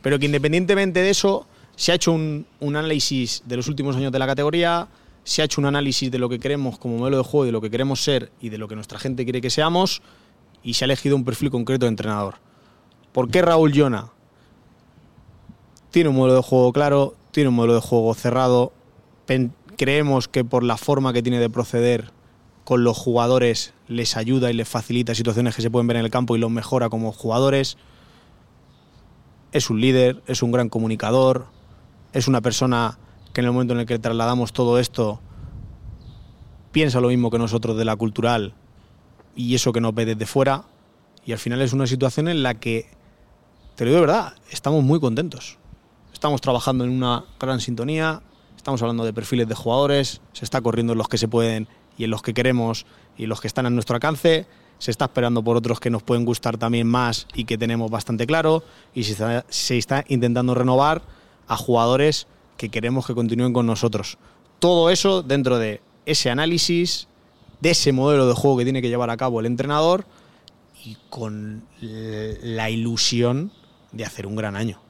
Pero 0.02 0.18
que 0.18 0.26
independientemente 0.26 1.02
de 1.02 1.10
eso, 1.10 1.46
se 1.74 1.92
ha 1.92 1.94
hecho 1.94 2.12
un, 2.12 2.46
un 2.60 2.76
análisis 2.76 3.42
de 3.46 3.56
los 3.56 3.68
últimos 3.68 3.96
años 3.96 4.12
de 4.12 4.18
la 4.18 4.26
categoría, 4.26 4.88
se 5.24 5.42
ha 5.42 5.46
hecho 5.46 5.60
un 5.60 5.66
análisis 5.66 6.10
de 6.10 6.18
lo 6.18 6.28
que 6.28 6.38
queremos 6.38 6.78
como 6.78 6.98
modelo 6.98 7.16
de 7.16 7.24
juego, 7.24 7.44
de 7.44 7.52
lo 7.52 7.60
que 7.60 7.70
queremos 7.70 8.02
ser 8.02 8.30
y 8.40 8.50
de 8.50 8.58
lo 8.58 8.68
que 8.68 8.76
nuestra 8.76 8.98
gente 8.98 9.24
quiere 9.24 9.40
que 9.40 9.50
seamos, 9.50 10.02
y 10.62 10.74
se 10.74 10.84
ha 10.84 10.86
elegido 10.86 11.16
un 11.16 11.24
perfil 11.24 11.50
concreto 11.50 11.86
de 11.86 11.90
entrenador. 11.90 12.36
¿Por 13.12 13.30
qué 13.30 13.42
Raúl 13.42 13.72
Llona? 13.72 14.12
tiene 15.96 16.10
un 16.10 16.16
modelo 16.16 16.36
de 16.36 16.42
juego 16.42 16.74
claro, 16.74 17.14
tiene 17.30 17.48
un 17.48 17.54
modelo 17.54 17.74
de 17.74 17.80
juego 17.80 18.12
cerrado. 18.12 18.70
Creemos 19.78 20.28
que 20.28 20.44
por 20.44 20.62
la 20.62 20.76
forma 20.76 21.14
que 21.14 21.22
tiene 21.22 21.40
de 21.40 21.48
proceder 21.48 22.12
con 22.66 22.82
los 22.82 22.98
jugadores 22.98 23.74
les 23.86 24.16
ayuda 24.16 24.50
y 24.50 24.52
les 24.52 24.68
facilita 24.68 25.14
situaciones 25.14 25.54
que 25.54 25.62
se 25.62 25.70
pueden 25.70 25.86
ver 25.86 25.98
en 25.98 26.04
el 26.04 26.10
campo 26.10 26.34
y 26.34 26.40
los 26.40 26.50
mejora 26.50 26.88
como 26.88 27.12
jugadores. 27.12 27.78
Es 29.52 29.70
un 29.70 29.80
líder, 29.80 30.20
es 30.26 30.42
un 30.42 30.50
gran 30.50 30.68
comunicador, 30.68 31.46
es 32.12 32.26
una 32.26 32.40
persona 32.40 32.98
que 33.32 33.40
en 33.40 33.44
el 33.44 33.52
momento 33.52 33.74
en 33.74 33.78
el 33.78 33.86
que 33.86 34.00
trasladamos 34.00 34.52
todo 34.52 34.80
esto 34.80 35.20
piensa 36.72 37.00
lo 37.00 37.06
mismo 37.06 37.30
que 37.30 37.38
nosotros 37.38 37.76
de 37.76 37.84
la 37.84 37.94
cultural 37.94 38.54
y 39.36 39.54
eso 39.54 39.72
que 39.72 39.80
nos 39.80 39.94
ve 39.94 40.04
desde 40.04 40.26
fuera. 40.26 40.64
Y 41.24 41.30
al 41.30 41.38
final 41.38 41.62
es 41.62 41.72
una 41.72 41.86
situación 41.86 42.26
en 42.26 42.42
la 42.42 42.54
que, 42.54 42.90
te 43.76 43.84
lo 43.84 43.90
digo 43.90 44.00
de 44.00 44.06
verdad, 44.08 44.34
estamos 44.50 44.82
muy 44.82 44.98
contentos. 44.98 45.56
Estamos 46.12 46.40
trabajando 46.40 46.82
en 46.82 46.90
una 46.90 47.26
gran 47.38 47.60
sintonía, 47.60 48.22
estamos 48.56 48.82
hablando 48.82 49.04
de 49.04 49.12
perfiles 49.12 49.46
de 49.46 49.54
jugadores, 49.54 50.20
se 50.32 50.44
está 50.44 50.60
corriendo 50.60 50.94
en 50.94 50.98
los 50.98 51.08
que 51.08 51.16
se 51.16 51.28
pueden 51.28 51.68
y 51.96 52.04
en 52.04 52.10
los 52.10 52.22
que 52.22 52.34
queremos 52.34 52.86
y 53.16 53.26
los 53.26 53.40
que 53.40 53.46
están 53.46 53.66
a 53.66 53.70
nuestro 53.70 53.94
alcance. 53.94 54.46
Se 54.78 54.90
está 54.90 55.06
esperando 55.06 55.42
por 55.42 55.56
otros 55.56 55.80
que 55.80 55.88
nos 55.88 56.02
pueden 56.02 56.24
gustar 56.24 56.58
también 56.58 56.86
más 56.86 57.26
y 57.34 57.44
que 57.44 57.56
tenemos 57.56 57.90
bastante 57.90 58.26
claro. 58.26 58.62
Y 58.94 59.04
se 59.04 59.12
está, 59.12 59.46
se 59.48 59.78
está 59.78 60.04
intentando 60.08 60.54
renovar 60.54 61.02
a 61.48 61.56
jugadores 61.56 62.26
que 62.56 62.68
queremos 62.68 63.06
que 63.06 63.14
continúen 63.14 63.52
con 63.52 63.66
nosotros. 63.66 64.18
Todo 64.58 64.90
eso 64.90 65.22
dentro 65.22 65.58
de 65.58 65.80
ese 66.04 66.30
análisis, 66.30 67.08
de 67.60 67.70
ese 67.70 67.92
modelo 67.92 68.28
de 68.28 68.34
juego 68.34 68.58
que 68.58 68.64
tiene 68.64 68.82
que 68.82 68.88
llevar 68.88 69.10
a 69.10 69.16
cabo 69.16 69.40
el 69.40 69.46
entrenador 69.46 70.04
y 70.84 70.96
con 71.08 71.64
la 71.80 72.70
ilusión 72.70 73.50
de 73.92 74.04
hacer 74.04 74.26
un 74.26 74.36
gran 74.36 74.56
año. 74.56 74.80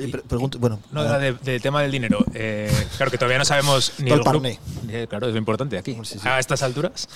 Oye, 0.00 0.08
pre- 0.08 0.22
pregunto, 0.22 0.58
bueno, 0.58 0.80
No, 0.92 1.02
a 1.02 1.04
era 1.06 1.18
ver, 1.18 1.38
de- 1.40 1.52
del 1.52 1.62
tema 1.62 1.82
del 1.82 1.90
dinero. 1.92 2.24
Eh, 2.34 2.70
claro 2.96 3.10
que 3.10 3.18
todavía 3.18 3.38
no 3.38 3.44
sabemos 3.44 3.92
ni 3.98 4.10
el 4.10 4.20
grupo. 4.20 4.42
Eh, 4.88 5.06
Claro, 5.08 5.26
es 5.26 5.32
lo 5.32 5.38
importante 5.38 5.78
aquí. 5.78 5.96
A 6.24 6.38
estas 6.38 6.62
alturas, 6.62 7.08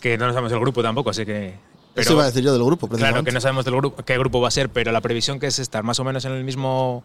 que 0.00 0.16
no 0.18 0.26
sabemos 0.28 0.50
el 0.52 0.58
grupo 0.60 0.82
tampoco, 0.82 1.10
así 1.10 1.24
que. 1.26 1.54
eso 1.94 2.12
iba 2.14 2.22
a 2.22 2.26
decir 2.26 2.42
yo 2.42 2.52
del 2.52 2.64
grupo, 2.64 2.88
Claro 2.88 3.22
que 3.24 3.32
no 3.32 3.40
sabemos 3.40 3.64
del 3.64 3.74
grupo, 3.76 4.02
qué 4.04 4.16
grupo 4.18 4.40
va 4.40 4.48
a 4.48 4.50
ser, 4.50 4.68
pero 4.70 4.90
la 4.92 5.00
previsión 5.00 5.38
que 5.38 5.46
es 5.48 5.58
estar 5.58 5.82
más 5.84 5.98
o 6.00 6.04
menos 6.04 6.24
en 6.24 6.32
el 6.32 6.44
mismo 6.44 7.04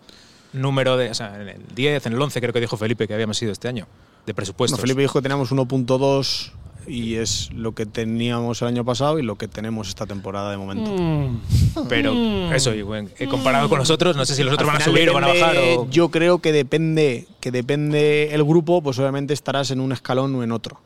número 0.53 0.95
de. 0.97 1.09
O 1.09 1.13
sea, 1.13 1.41
en 1.41 1.49
el 1.49 1.61
10, 1.75 2.05
en 2.05 2.13
el 2.13 2.21
11, 2.21 2.39
creo 2.39 2.53
que 2.53 2.61
dijo 2.61 2.77
Felipe 2.77 3.07
que 3.07 3.13
habíamos 3.13 3.41
ido 3.41 3.51
este 3.51 3.67
año, 3.67 3.87
de 4.25 4.33
presupuestos. 4.33 4.79
No, 4.79 4.81
Felipe 4.81 5.01
dijo 5.01 5.19
que 5.19 5.23
teníamos 5.23 5.51
1.2 5.51 6.51
y 6.87 7.15
es 7.15 7.51
lo 7.53 7.73
que 7.73 7.85
teníamos 7.85 8.61
el 8.61 8.67
año 8.67 8.85
pasado 8.85 9.19
y 9.19 9.23
lo 9.23 9.35
que 9.35 9.47
tenemos 9.47 9.89
esta 9.89 10.05
temporada 10.05 10.51
de 10.51 10.57
momento. 10.57 10.91
Mm. 10.91 11.87
Pero 11.89 12.13
eso, 12.53 12.73
y 12.73 12.81
bueno, 12.81 13.09
eh, 13.17 13.27
comparado 13.27 13.69
con 13.69 13.79
los 13.79 13.89
otros, 13.89 14.15
no 14.15 14.25
sé 14.25 14.35
si 14.35 14.43
los 14.43 14.53
otros 14.53 14.67
van 14.67 14.81
a 14.81 14.85
subir 14.85 15.09
o 15.09 15.13
van 15.13 15.23
a 15.25 15.27
bajar. 15.27 15.57
O... 15.57 15.89
Yo 15.89 16.09
creo 16.09 16.39
que 16.39 16.51
depende, 16.51 17.27
que 17.39 17.51
depende 17.51 18.33
el 18.33 18.43
grupo, 18.43 18.81
pues 18.81 18.99
obviamente 18.99 19.33
estarás 19.33 19.71
en 19.71 19.79
un 19.79 19.91
escalón 19.91 20.35
o 20.35 20.43
en 20.43 20.51
otro. 20.51 20.79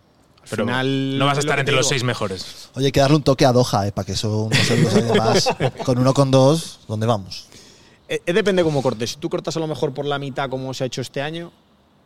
Al 0.43 0.49
Pero 0.49 0.63
final, 0.63 1.17
no 1.19 1.25
vas 1.25 1.33
a 1.33 1.35
lo 1.35 1.39
estar 1.41 1.59
entre 1.59 1.75
los 1.75 1.87
seis 1.87 2.03
mejores. 2.03 2.69
Oye, 2.73 2.87
hay 2.87 2.91
que 2.91 2.99
darle 2.99 3.17
un 3.17 3.23
toque 3.23 3.45
a 3.45 3.51
Doha, 3.51 3.87
eh, 3.87 3.91
para 3.91 4.05
que 4.05 4.13
eso 4.13 4.43
unos 4.43 4.71
años 4.71 5.17
más. 5.17 5.49
Con 5.85 5.99
uno 5.99 6.13
con 6.13 6.31
dos, 6.31 6.79
¿dónde 6.87 7.05
vamos? 7.05 7.47
Eh, 8.07 8.21
eh, 8.25 8.33
depende 8.33 8.63
cómo 8.63 8.81
cortes. 8.81 9.11
Si 9.11 9.17
tú 9.17 9.29
cortas 9.29 9.55
a 9.55 9.59
lo 9.59 9.67
mejor 9.67 9.93
por 9.93 10.05
la 10.05 10.17
mitad 10.17 10.49
como 10.49 10.73
se 10.73 10.83
ha 10.83 10.87
hecho 10.87 11.01
este 11.01 11.21
año 11.21 11.51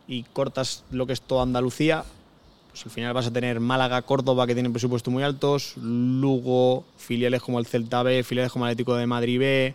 y 0.06 0.24
cortas 0.24 0.84
lo 0.90 1.06
que 1.06 1.14
es 1.14 1.22
toda 1.22 1.42
Andalucía, 1.42 2.04
pues 2.74 2.86
al 2.86 2.90
final 2.90 3.12
vas 3.14 3.26
a 3.28 3.30
tener 3.30 3.60
Málaga, 3.60 4.02
Córdoba 4.02 4.48
que 4.48 4.54
tienen 4.54 4.72
presupuestos 4.72 5.12
muy 5.12 5.22
altos, 5.22 5.74
Lugo, 5.80 6.84
filiales 6.96 7.40
como 7.40 7.60
el 7.60 7.66
Celta 7.66 8.02
B, 8.02 8.24
filiales 8.24 8.50
como 8.50 8.66
el 8.66 8.72
Atlético 8.72 8.96
de 8.96 9.06
Madrid 9.06 9.38
B. 9.38 9.74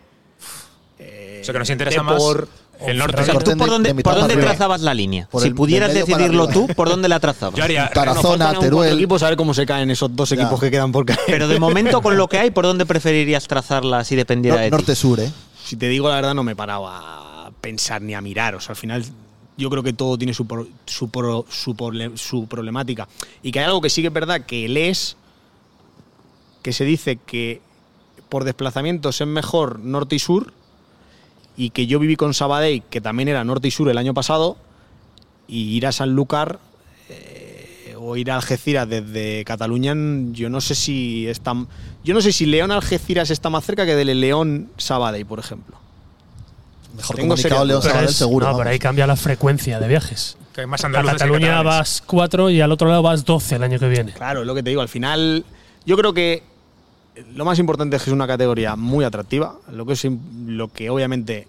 O 1.40 1.44
sea, 1.44 1.54
que 1.54 1.58
nos 1.58 1.70
interesa 1.70 2.02
Depor, 2.02 2.40
más 2.78 2.88
el 2.88 2.98
norte. 2.98 3.22
O 3.22 3.24
sea, 3.24 3.34
¿tú 3.38 3.40
por 3.56 3.58
de- 3.58 3.66
dónde, 3.72 3.92
de 3.94 4.02
por 4.02 4.26
trazabas 4.28 4.82
la 4.82 4.92
línea? 4.92 5.26
Por 5.30 5.40
si 5.40 5.48
el- 5.48 5.54
pudieras 5.54 5.94
decidirlo 5.94 6.46
tú, 6.48 6.66
¿por 6.68 6.90
dónde 6.90 7.08
la 7.08 7.18
trazabas? 7.20 7.54
Yo 7.56 7.64
haría. 7.64 7.88
Tarazona, 7.88 8.46
cuatro 8.46 8.60
Teruel. 8.60 8.94
equipos 8.96 9.22
a 9.22 9.28
ver 9.28 9.36
cómo 9.36 9.54
se 9.54 9.64
caen 9.64 9.90
esos 9.90 10.14
dos 10.14 10.28
Ya. 10.28 10.36
equipos 10.36 10.60
que 10.60 10.70
quedan 10.70 10.92
por 10.92 11.06
caer. 11.06 11.20
Pero 11.26 11.48
de 11.48 11.58
momento, 11.58 12.02
con 12.02 12.18
lo 12.18 12.28
que 12.28 12.38
hay, 12.38 12.50
¿por 12.50 12.66
dónde 12.66 12.84
preferirías 12.84 13.46
trazarla 13.48 14.04
si 14.04 14.14
dependiera 14.14 14.60
de 14.60 14.66
ti? 14.66 14.70
Norte-sur, 14.72 15.20
¿eh? 15.20 15.30
Si 15.64 15.76
te 15.76 15.88
digo 15.88 16.10
la 16.10 16.16
verdad, 16.16 16.34
no 16.34 16.42
me 16.42 16.52
he 16.52 16.56
parado 16.56 16.86
a 16.86 17.50
pensar 17.62 18.02
ni 18.02 18.12
a 18.12 18.20
mirar. 18.20 18.54
O 18.56 18.60
sea, 18.60 18.72
al 18.72 18.76
final 18.76 19.02
yo 19.60 19.70
creo 19.70 19.82
que 19.82 19.92
todo 19.92 20.18
tiene 20.18 20.34
su, 20.34 20.46
pro- 20.46 20.66
su, 20.86 21.10
pro- 21.10 21.44
su, 21.48 22.46
problemática. 22.48 23.06
Y 23.42 23.52
que 23.52 23.60
hay 23.60 23.66
algo 23.66 23.80
que 23.80 23.90
sí 23.90 24.00
que 24.02 24.08
es 24.08 24.14
verdad 24.14 24.44
que 24.46 24.68
lees, 24.68 25.16
que 26.62 26.72
se 26.72 26.84
dice 26.84 27.16
que 27.16 27.60
por 28.28 28.44
desplazamientos 28.44 29.20
es 29.20 29.26
mejor 29.26 29.78
norte 29.80 30.16
y 30.16 30.18
sur, 30.18 30.52
y 31.56 31.70
que 31.70 31.86
yo 31.86 31.98
viví 31.98 32.16
con 32.16 32.32
Sabadell, 32.34 32.82
que 32.90 33.00
también 33.00 33.28
era 33.28 33.44
norte 33.44 33.68
y 33.68 33.70
sur 33.70 33.88
el 33.88 33.98
año 33.98 34.14
pasado, 34.14 34.56
y 35.46 35.76
ir 35.76 35.86
a 35.86 35.92
Sanlúcar 35.92 36.58
eh, 37.08 37.94
o 37.98 38.16
ir 38.16 38.30
a 38.30 38.36
Algeciras 38.36 38.88
desde 38.88 39.44
Cataluña, 39.44 39.94
yo 40.32 40.48
no 40.48 40.60
sé 40.60 40.74
si 40.74 41.26
está, 41.26 41.54
yo 42.04 42.14
no 42.14 42.20
sé 42.20 42.32
si 42.32 42.46
León 42.46 42.70
Algeciras 42.70 43.30
está 43.30 43.50
más 43.50 43.64
cerca 43.64 43.84
que 43.84 43.94
del 43.96 44.20
León 44.20 44.70
Sabadell, 44.78 45.26
por 45.26 45.38
ejemplo. 45.38 45.76
Mejor 46.96 47.16
Tengo 47.16 47.34
comunicado. 47.34 47.66
Pero 47.66 47.82
Sabadell 47.82 48.08
es- 48.08 48.16
seguro. 48.16 48.44
no, 48.46 48.52
vamos. 48.52 48.60
pero 48.60 48.70
ahí 48.70 48.78
cambia 48.78 49.06
la 49.06 49.16
frecuencia 49.16 49.78
de 49.80 49.88
viajes. 49.88 50.36
Que 50.54 50.66
más 50.66 50.84
A 50.84 50.90
Cataluña 50.90 51.62
vas 51.62 52.02
cuatro 52.04 52.50
y 52.50 52.60
al 52.60 52.72
otro 52.72 52.88
lado 52.88 53.02
vas 53.02 53.24
12 53.24 53.56
el 53.56 53.62
año 53.62 53.78
que 53.78 53.88
viene. 53.88 54.12
Claro, 54.12 54.40
es 54.40 54.46
lo 54.46 54.54
que 54.54 54.62
te 54.62 54.70
digo. 54.70 54.82
Al 54.82 54.88
final, 54.88 55.44
yo 55.86 55.96
creo 55.96 56.12
que 56.12 56.42
lo 57.34 57.44
más 57.44 57.58
importante 57.58 57.96
es 57.96 58.02
que 58.02 58.10
es 58.10 58.14
una 58.14 58.26
categoría 58.26 58.76
muy 58.76 59.04
atractiva. 59.04 59.56
Lo 59.72 59.86
que, 59.86 59.92
es, 59.92 60.06
lo 60.46 60.68
que 60.68 60.90
obviamente 60.90 61.46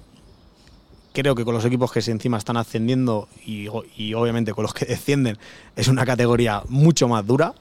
creo 1.14 1.36
que 1.36 1.44
con 1.44 1.54
los 1.54 1.66
equipos 1.66 1.92
que 1.92 2.02
se 2.02 2.12
encima 2.12 2.38
están 2.38 2.58
ascendiendo 2.58 3.28
y, 3.46 3.68
y 3.98 4.14
obviamente 4.14 4.54
con 4.54 4.64
los 4.64 4.74
que 4.74 4.86
descienden 4.90 5.38
es 5.76 5.88
una 5.88 6.06
categoría 6.06 6.62
mucho 6.70 7.08
más 7.08 7.26
dura. 7.26 7.54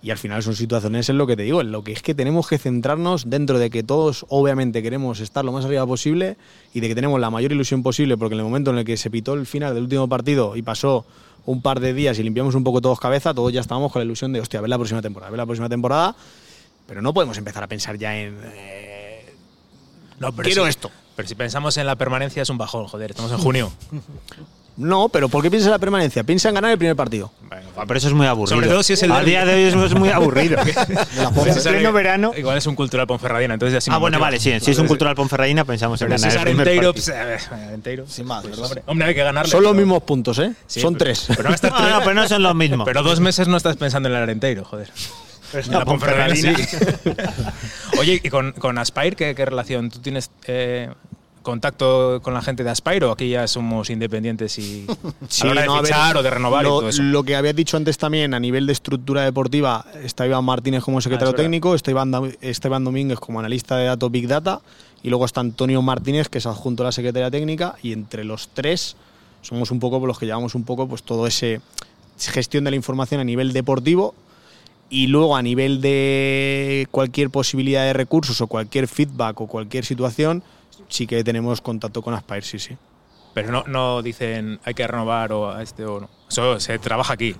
Y 0.00 0.10
al 0.10 0.18
final 0.18 0.42
son 0.44 0.54
situaciones 0.54 1.08
en 1.08 1.18
lo 1.18 1.26
que 1.26 1.36
te 1.36 1.42
digo, 1.42 1.60
en 1.60 1.72
lo 1.72 1.82
que 1.82 1.90
es 1.92 2.02
que 2.02 2.14
tenemos 2.14 2.46
que 2.46 2.56
centrarnos 2.58 3.28
dentro 3.28 3.58
de 3.58 3.68
que 3.68 3.82
todos 3.82 4.24
obviamente 4.28 4.80
queremos 4.82 5.18
estar 5.18 5.44
lo 5.44 5.50
más 5.50 5.64
arriba 5.64 5.84
posible 5.86 6.36
y 6.72 6.78
de 6.80 6.86
que 6.88 6.94
tenemos 6.94 7.18
la 7.18 7.30
mayor 7.30 7.50
ilusión 7.50 7.82
posible, 7.82 8.16
porque 8.16 8.34
en 8.34 8.40
el 8.40 8.44
momento 8.44 8.70
en 8.70 8.78
el 8.78 8.84
que 8.84 8.96
se 8.96 9.10
pitó 9.10 9.34
el 9.34 9.44
final 9.46 9.74
del 9.74 9.82
último 9.84 10.08
partido 10.08 10.54
y 10.54 10.62
pasó 10.62 11.04
un 11.46 11.62
par 11.62 11.80
de 11.80 11.94
días 11.94 12.16
y 12.18 12.22
limpiamos 12.22 12.54
un 12.54 12.62
poco 12.62 12.80
todos 12.80 13.00
cabeza, 13.00 13.34
todos 13.34 13.52
ya 13.52 13.60
estábamos 13.60 13.90
con 13.90 13.98
la 14.00 14.04
ilusión 14.04 14.32
de, 14.32 14.40
hostia, 14.40 14.58
a 14.58 14.60
ver 14.60 14.70
la 14.70 14.76
próxima 14.78 15.02
temporada, 15.02 15.28
a 15.28 15.30
ver 15.32 15.38
la 15.38 15.46
próxima 15.46 15.68
temporada, 15.68 16.14
pero 16.86 17.02
no 17.02 17.12
podemos 17.12 17.36
empezar 17.38 17.64
a 17.64 17.66
pensar 17.66 17.98
ya 17.98 18.16
en... 18.16 18.38
eh, 18.54 19.34
No, 20.20 20.30
pero 20.32 20.46
quiero 20.46 20.62
si- 20.64 20.68
esto. 20.70 20.90
Pero 21.16 21.26
si 21.28 21.34
pensamos 21.34 21.76
en 21.76 21.86
la 21.86 21.96
permanencia 21.96 22.42
es 22.42 22.50
un 22.50 22.58
bajón, 22.58 22.86
joder. 22.86 23.10
Estamos 23.10 23.32
en 23.32 23.38
junio. 23.38 23.72
No, 24.78 25.08
pero 25.08 25.28
¿por 25.28 25.42
qué 25.42 25.50
piensas 25.50 25.66
en 25.66 25.72
la 25.72 25.78
permanencia? 25.80 26.22
Piensa 26.22 26.48
en 26.50 26.54
ganar 26.54 26.70
el 26.70 26.78
primer 26.78 26.94
partido. 26.94 27.32
Ah, 27.76 27.82
Pero 27.86 27.98
eso 27.98 28.06
es 28.08 28.14
muy 28.14 28.26
aburrido. 28.28 28.54
Sobre 28.56 28.68
todo 28.68 28.82
si 28.84 28.92
es 28.92 29.02
el 29.02 29.10
A 29.10 29.22
día 29.24 29.44
de 29.44 29.54
hoy 29.54 29.62
eso 29.64 29.84
es 29.84 29.94
muy 29.94 30.08
aburrido. 30.10 30.56
En 31.46 31.62
pleno 31.62 31.92
verano. 31.92 32.32
Igual 32.36 32.58
es 32.58 32.66
un 32.66 32.76
cultural 32.76 33.06
ponferradina, 33.06 33.54
entonces 33.54 33.74
ya 33.74 33.80
sí 33.80 33.90
Ah, 33.92 33.98
bueno, 33.98 34.18
vale, 34.20 34.38
sí. 34.38 34.52
Si 34.60 34.70
es 34.70 34.78
un 34.78 34.86
cultural 34.86 35.14
ponferradina, 35.16 35.64
pensamos 35.64 36.00
en 36.00 36.08
Pero 36.08 36.18
si 36.18 36.22
ganar 36.28 36.36
es 36.36 36.40
el 36.42 36.48
primer 36.48 36.68
Arenteiro, 36.68 36.92
partido. 36.94 37.14
pues, 37.16 37.48
eh, 37.50 37.54
Arenteiro. 37.66 38.06
Sin 38.06 38.26
más, 38.26 38.44
Pues, 38.46 38.58
hombre, 38.58 38.82
hombre, 38.86 39.08
hay 39.08 39.14
que 39.14 39.22
ganarle. 39.24 39.50
Son 39.50 39.62
los 39.62 39.72
pero- 39.72 39.80
mismos 39.84 40.02
puntos, 40.04 40.38
¿eh? 40.38 40.52
Sí, 40.68 40.80
Son 40.80 40.94
pero- 40.94 41.04
tres. 41.06 41.24
Pero 41.36 41.48
no, 41.48 41.54
estás 41.54 41.72
No, 41.80 41.90
no, 41.90 41.98
pero 42.00 42.14
no 42.14 42.28
son 42.28 42.42
los 42.42 42.54
mismos. 42.54 42.84
Pero 42.86 43.02
dos 43.02 43.18
meses 43.20 43.48
no 43.48 43.56
estás 43.56 43.76
pensando 43.76 44.08
en 44.08 44.14
el 44.14 44.22
Arenteiro, 44.22 44.64
joder. 44.64 44.90
En 45.54 45.72
la 45.72 45.84
Ponferradina 45.84 46.54
sí. 46.56 46.78
Oye, 47.98 48.20
¿y 48.22 48.28
con, 48.28 48.52
con 48.52 48.76
Aspire 48.78 49.16
qué, 49.16 49.34
qué 49.34 49.44
relación? 49.44 49.90
¿Tú 49.90 49.98
tienes 50.00 50.30
eh, 50.46 50.90
contacto 51.42 52.20
con 52.22 52.34
la 52.34 52.42
gente 52.42 52.64
de 52.64 52.70
Aspire 52.70 53.06
o 53.06 53.12
aquí 53.12 53.30
ya 53.30 53.46
somos 53.48 53.90
independientes 53.90 54.58
y 54.58 54.86
a 55.42 55.44
la 55.46 55.50
hora 55.50 55.60
de 55.62 55.66
no, 55.66 55.74
ver, 55.76 55.84
fichar 55.86 56.16
o 56.16 56.22
de 56.22 56.30
renovar 56.30 56.62
lo, 56.64 56.68
y 56.68 56.80
todo 56.80 56.88
eso? 56.90 57.02
Lo 57.02 57.22
que 57.22 57.36
habías 57.36 57.56
dicho 57.56 57.76
antes 57.76 57.96
también, 57.98 58.34
a 58.34 58.40
nivel 58.40 58.66
de 58.66 58.72
estructura 58.72 59.22
deportiva, 59.24 59.84
está 60.02 60.26
Iván 60.26 60.44
Martínez 60.44 60.82
como 60.82 61.00
secretario 61.00 61.30
Ah, 61.30 61.36
es 61.36 61.42
técnico, 61.42 61.74
está 61.74 61.90
Iván, 61.90 62.10
Da- 62.10 62.22
está 62.40 62.68
Iván 62.68 62.84
Domínguez 62.84 63.18
como 63.18 63.40
analista 63.40 63.76
de 63.76 63.86
datos 63.86 64.10
Big 64.10 64.26
Data, 64.28 64.60
y 65.02 65.08
luego 65.10 65.24
está 65.24 65.40
Antonio 65.40 65.80
Martínez, 65.82 66.28
que 66.28 66.38
es 66.38 66.46
adjunto 66.46 66.82
a 66.82 66.86
la 66.86 66.92
Secretaría 66.92 67.30
Técnica, 67.30 67.76
y 67.82 67.92
entre 67.92 68.24
los 68.24 68.48
tres 68.48 68.96
somos 69.42 69.70
un 69.70 69.78
poco 69.80 70.04
los 70.06 70.18
que 70.18 70.26
llevamos 70.26 70.54
un 70.54 70.64
poco 70.64 70.88
pues 70.88 71.02
todo 71.02 71.26
ese 71.26 71.60
gestión 72.18 72.64
de 72.64 72.70
la 72.70 72.76
información 72.76 73.20
a 73.20 73.24
nivel 73.24 73.52
deportivo 73.52 74.14
y 74.90 75.06
luego 75.06 75.36
a 75.36 75.42
nivel 75.42 75.80
de 75.80 76.88
cualquier 76.90 77.30
posibilidad 77.30 77.84
de 77.84 77.92
recursos 77.92 78.40
o 78.40 78.46
cualquier 78.46 78.88
feedback 78.88 79.40
o 79.40 79.46
cualquier 79.46 79.84
situación, 79.84 80.42
sí 80.88 81.06
que 81.06 81.22
tenemos 81.24 81.60
contacto 81.60 82.02
con 82.02 82.14
Aspire, 82.14 82.42
sí, 82.42 82.58
sí. 82.58 82.76
Pero 83.34 83.52
no, 83.52 83.64
no 83.66 84.02
dicen 84.02 84.58
hay 84.64 84.74
que 84.74 84.86
renovar 84.86 85.32
o 85.32 85.50
a 85.50 85.62
este 85.62 85.84
o 85.84 86.00
no. 86.00 86.10
Eso 86.28 86.58
se 86.60 86.78
trabaja 86.78 87.12
aquí. 87.12 87.36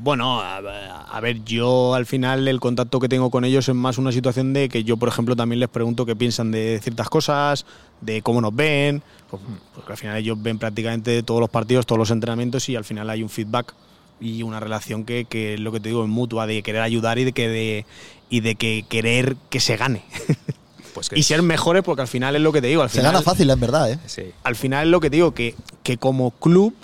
Bueno, 0.00 0.40
a, 0.40 0.58
a 0.58 1.20
ver, 1.20 1.42
yo 1.42 1.94
al 1.94 2.06
final 2.06 2.46
el 2.46 2.60
contacto 2.60 3.00
que 3.00 3.08
tengo 3.08 3.30
con 3.30 3.44
ellos 3.44 3.68
es 3.68 3.74
más 3.74 3.98
una 3.98 4.12
situación 4.12 4.52
de 4.52 4.68
que 4.68 4.84
yo, 4.84 4.96
por 4.96 5.08
ejemplo, 5.08 5.34
también 5.34 5.58
les 5.58 5.68
pregunto 5.68 6.06
qué 6.06 6.14
piensan 6.14 6.52
de 6.52 6.78
ciertas 6.80 7.08
cosas, 7.08 7.66
de 8.00 8.22
cómo 8.22 8.40
nos 8.40 8.54
ven, 8.54 9.02
pues, 9.28 9.42
porque 9.74 9.92
al 9.92 9.98
final 9.98 10.16
ellos 10.16 10.40
ven 10.40 10.60
prácticamente 10.60 11.20
todos 11.24 11.40
los 11.40 11.50
partidos, 11.50 11.84
todos 11.84 11.98
los 11.98 12.12
entrenamientos 12.12 12.68
y 12.68 12.76
al 12.76 12.84
final 12.84 13.10
hay 13.10 13.24
un 13.24 13.28
feedback 13.28 13.74
y 14.20 14.44
una 14.44 14.60
relación 14.60 15.04
que, 15.04 15.24
que 15.24 15.54
es 15.54 15.60
lo 15.60 15.72
que 15.72 15.80
te 15.80 15.88
digo, 15.88 16.04
es 16.04 16.08
mutua, 16.08 16.46
de 16.46 16.62
querer 16.62 16.82
ayudar 16.82 17.18
y 17.18 17.24
de 17.24 17.32
que, 17.32 17.48
de, 17.48 17.86
y 18.30 18.40
de 18.40 18.54
que 18.54 18.84
querer 18.88 19.36
que 19.50 19.58
se 19.58 19.76
gane. 19.76 20.04
Pues 20.98 21.08
que 21.08 21.18
y 21.18 21.22
ser 21.22 21.42
mejores 21.42 21.82
porque 21.82 22.02
al 22.02 22.08
final 22.08 22.36
es 22.36 22.42
lo 22.42 22.52
que 22.52 22.60
te 22.60 22.66
digo. 22.66 22.82
Al 22.82 22.90
Se 22.90 22.98
final, 22.98 23.12
gana 23.12 23.22
fácil, 23.22 23.48
en 23.50 23.60
verdad, 23.60 23.90
¿eh? 23.90 23.98
Sí. 24.06 24.24
al 24.42 24.56
final 24.56 24.86
es 24.86 24.90
lo 24.90 25.00
que 25.00 25.10
te 25.10 25.16
digo, 25.16 25.32
que, 25.32 25.54
que 25.82 25.96
como 25.98 26.30
club 26.32 26.74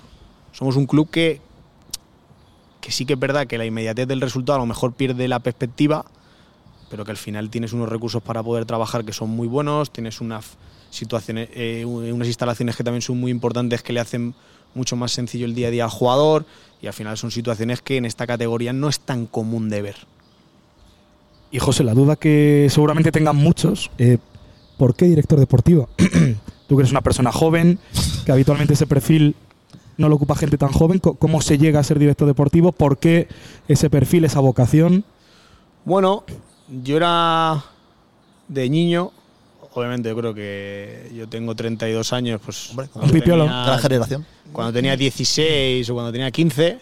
somos 0.51 0.75
un 0.77 0.85
club 0.85 1.09
que, 1.09 1.41
que 2.81 2.91
sí 2.91 3.05
que 3.05 3.13
es 3.13 3.19
verdad 3.19 3.47
que 3.47 3.57
la 3.57 3.65
inmediatez 3.65 4.07
del 4.07 4.21
resultado 4.21 4.57
a 4.57 4.59
lo 4.59 4.65
mejor 4.65 4.93
pierde 4.93 5.27
la 5.27 5.39
perspectiva, 5.39 6.05
pero 6.89 7.03
que 7.03 7.11
al 7.11 7.17
final 7.17 7.49
tienes 7.49 7.73
unos 7.73 7.89
recursos 7.89 8.21
para 8.23 8.41
poder 8.41 8.65
trabajar 8.65 9.03
que 9.03 9.11
son 9.11 9.29
muy 9.29 9.47
buenos, 9.47 9.91
tienes 9.91 10.21
unas 10.21 10.45
situaciones, 10.91 11.49
eh, 11.53 11.83
unas 11.85 12.27
instalaciones 12.27 12.75
que 12.75 12.83
también 12.83 13.01
son 13.01 13.19
muy 13.19 13.31
importantes 13.31 13.83
que 13.83 13.91
le 13.91 13.99
hacen 13.99 14.33
mucho 14.75 14.95
más 14.95 15.11
sencillo 15.11 15.45
el 15.45 15.55
día 15.55 15.67
a 15.67 15.71
día 15.71 15.83
al 15.85 15.89
jugador 15.89 16.45
y 16.81 16.87
al 16.87 16.93
final 16.93 17.17
son 17.17 17.31
situaciones 17.31 17.81
que 17.81 17.97
en 17.97 18.05
esta 18.05 18.27
categoría 18.27 18.71
no 18.71 18.87
es 18.87 18.99
tan 18.99 19.25
común 19.25 19.69
de 19.69 19.81
ver. 19.81 19.95
Y 21.55 21.59
José, 21.59 21.85
la 21.85 21.93
duda 21.93 22.17
que 22.17 22.67
seguramente 22.69 23.13
tengan 23.13 23.37
muchos, 23.37 23.89
eh, 23.97 24.17
¿por 24.77 24.93
qué 24.93 25.05
director 25.05 25.39
deportivo? 25.39 25.87
Tú 26.67 26.75
que 26.75 26.81
eres 26.81 26.91
una 26.91 26.99
persona 26.99 27.31
joven, 27.31 27.79
que 28.25 28.31
habitualmente 28.33 28.73
ese 28.73 28.85
perfil 28.87 29.37
no 29.95 30.09
lo 30.09 30.15
ocupa 30.17 30.35
gente 30.35 30.57
tan 30.57 30.73
joven. 30.73 30.99
¿Cómo 30.99 31.39
se 31.41 31.57
llega 31.57 31.79
a 31.79 31.83
ser 31.83 31.97
director 31.97 32.27
deportivo? 32.27 32.73
¿Por 32.73 32.97
qué 32.97 33.29
ese 33.69 33.89
perfil, 33.89 34.25
esa 34.25 34.41
vocación? 34.41 35.05
Bueno, 35.85 36.25
yo 36.83 36.97
era 36.97 37.63
de 38.49 38.69
niño. 38.69 39.13
Obviamente, 39.75 40.09
yo 40.09 40.17
creo 40.17 40.33
que 40.33 41.09
yo 41.15 41.29
tengo 41.29 41.55
32 41.55 42.11
años, 42.11 42.41
pues. 42.43 42.71
cuando 42.73 42.99
un 43.03 43.11
pipiolo. 43.11 43.45
tenía- 43.45 43.63
Gran 43.65 43.79
generación. 43.79 44.25
Cuando 44.51 44.73
tenía 44.73 44.97
16 44.97 45.89
o 45.89 45.93
cuando 45.93 46.11
tenía 46.11 46.29
15, 46.31 46.79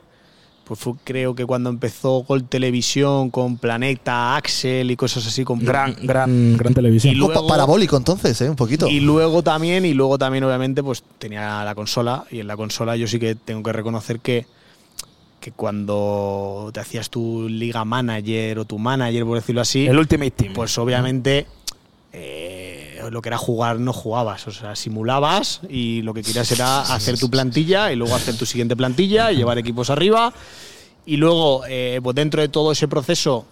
pues 0.66 0.80
fue, 0.80 0.94
creo 1.04 1.36
que 1.36 1.46
cuando 1.46 1.70
empezó 1.70 2.24
Gol 2.24 2.46
Televisión 2.46 3.30
con 3.30 3.58
Planeta, 3.58 4.36
Axel 4.38 4.90
y 4.92 4.96
cosas 4.96 5.28
así. 5.28 5.44
Con 5.44 5.60
Gran, 5.60 5.96
gran, 6.04 6.56
gran 6.58 6.74
televisión. 6.74 7.14
Y 7.14 7.18
luego- 7.18 7.48
parabólico 7.48 7.98
entonces, 7.98 8.40
¿eh? 8.42 8.50
Un 8.50 8.56
poquito. 8.56 8.88
Y 8.88 9.00
luego 9.02 9.44
también, 9.44 9.86
y 9.86 9.94
luego 9.94 10.18
también, 10.18 10.44
obviamente, 10.46 10.82
pues 10.82 11.04
tenía 11.20 11.64
la 11.66 11.76
consola. 11.76 12.24
Y 12.32 12.40
en 12.40 12.48
la 12.48 12.56
consola 12.56 12.96
yo 12.96 13.08
sí 13.08 13.20
que 13.20 13.36
tengo 13.36 13.62
que 13.64 13.74
reconocer 13.74 14.20
que, 14.22 14.46
que 15.42 15.52
cuando 15.52 16.72
te 16.74 16.80
hacías 16.80 17.10
tu 17.10 17.50
liga 17.50 17.84
manager 17.84 18.60
o 18.60 18.66
tu 18.66 18.80
manager, 18.80 19.26
por 19.26 19.36
decirlo 19.40 19.60
así. 19.62 19.86
El 19.86 19.98
Ultimate 19.98 20.32
Team. 20.32 20.54
Pues 20.54 20.78
obviamente. 20.78 21.46
eh, 22.14 22.83
lo 23.10 23.22
que 23.22 23.30
era 23.30 23.38
jugar 23.38 23.80
no 23.80 23.94
jugabas, 23.94 24.48
o 24.48 24.52
sea, 24.52 24.76
simulabas 24.76 25.62
y 25.70 26.02
lo 26.02 26.14
que 26.14 26.24
querías 26.24 26.52
era 26.52 26.82
hacer 26.82 27.18
tu 27.18 27.30
plantilla 27.30 27.92
y 27.92 27.96
luego 27.96 28.16
hacer 28.16 28.38
tu 28.38 28.46
siguiente 28.46 28.76
plantilla 28.76 29.32
y 29.32 29.38
llevar 29.38 29.58
equipos 29.58 29.90
arriba. 29.90 30.34
Y 31.06 31.18
luego, 31.18 31.64
eh, 31.68 32.00
pues 32.02 32.16
dentro 32.16 32.42
de 32.42 32.48
todo 32.48 32.72
ese 32.72 32.88
proceso, 32.88 33.46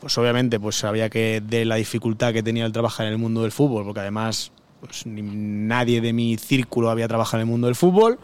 pues 0.00 0.18
obviamente 0.18 0.58
pues 0.60 0.76
sabía 0.76 1.08
que 1.08 1.42
de 1.46 1.64
la 1.64 1.76
dificultad 1.76 2.32
que 2.32 2.42
tenía 2.42 2.66
el 2.66 2.72
trabajar 2.72 3.06
en 3.06 3.12
el 3.12 3.18
mundo 3.18 3.42
del 3.42 3.52
fútbol, 3.52 3.84
porque 3.84 4.00
además 4.00 4.52
pues, 4.80 5.06
nadie 5.06 6.00
de 6.00 6.12
mi 6.12 6.36
círculo 6.36 6.90
había 6.90 7.08
trabajado 7.08 7.38
en 7.38 7.48
el 7.48 7.50
mundo 7.50 7.68
del 7.68 7.76
fútbol. 7.76 8.18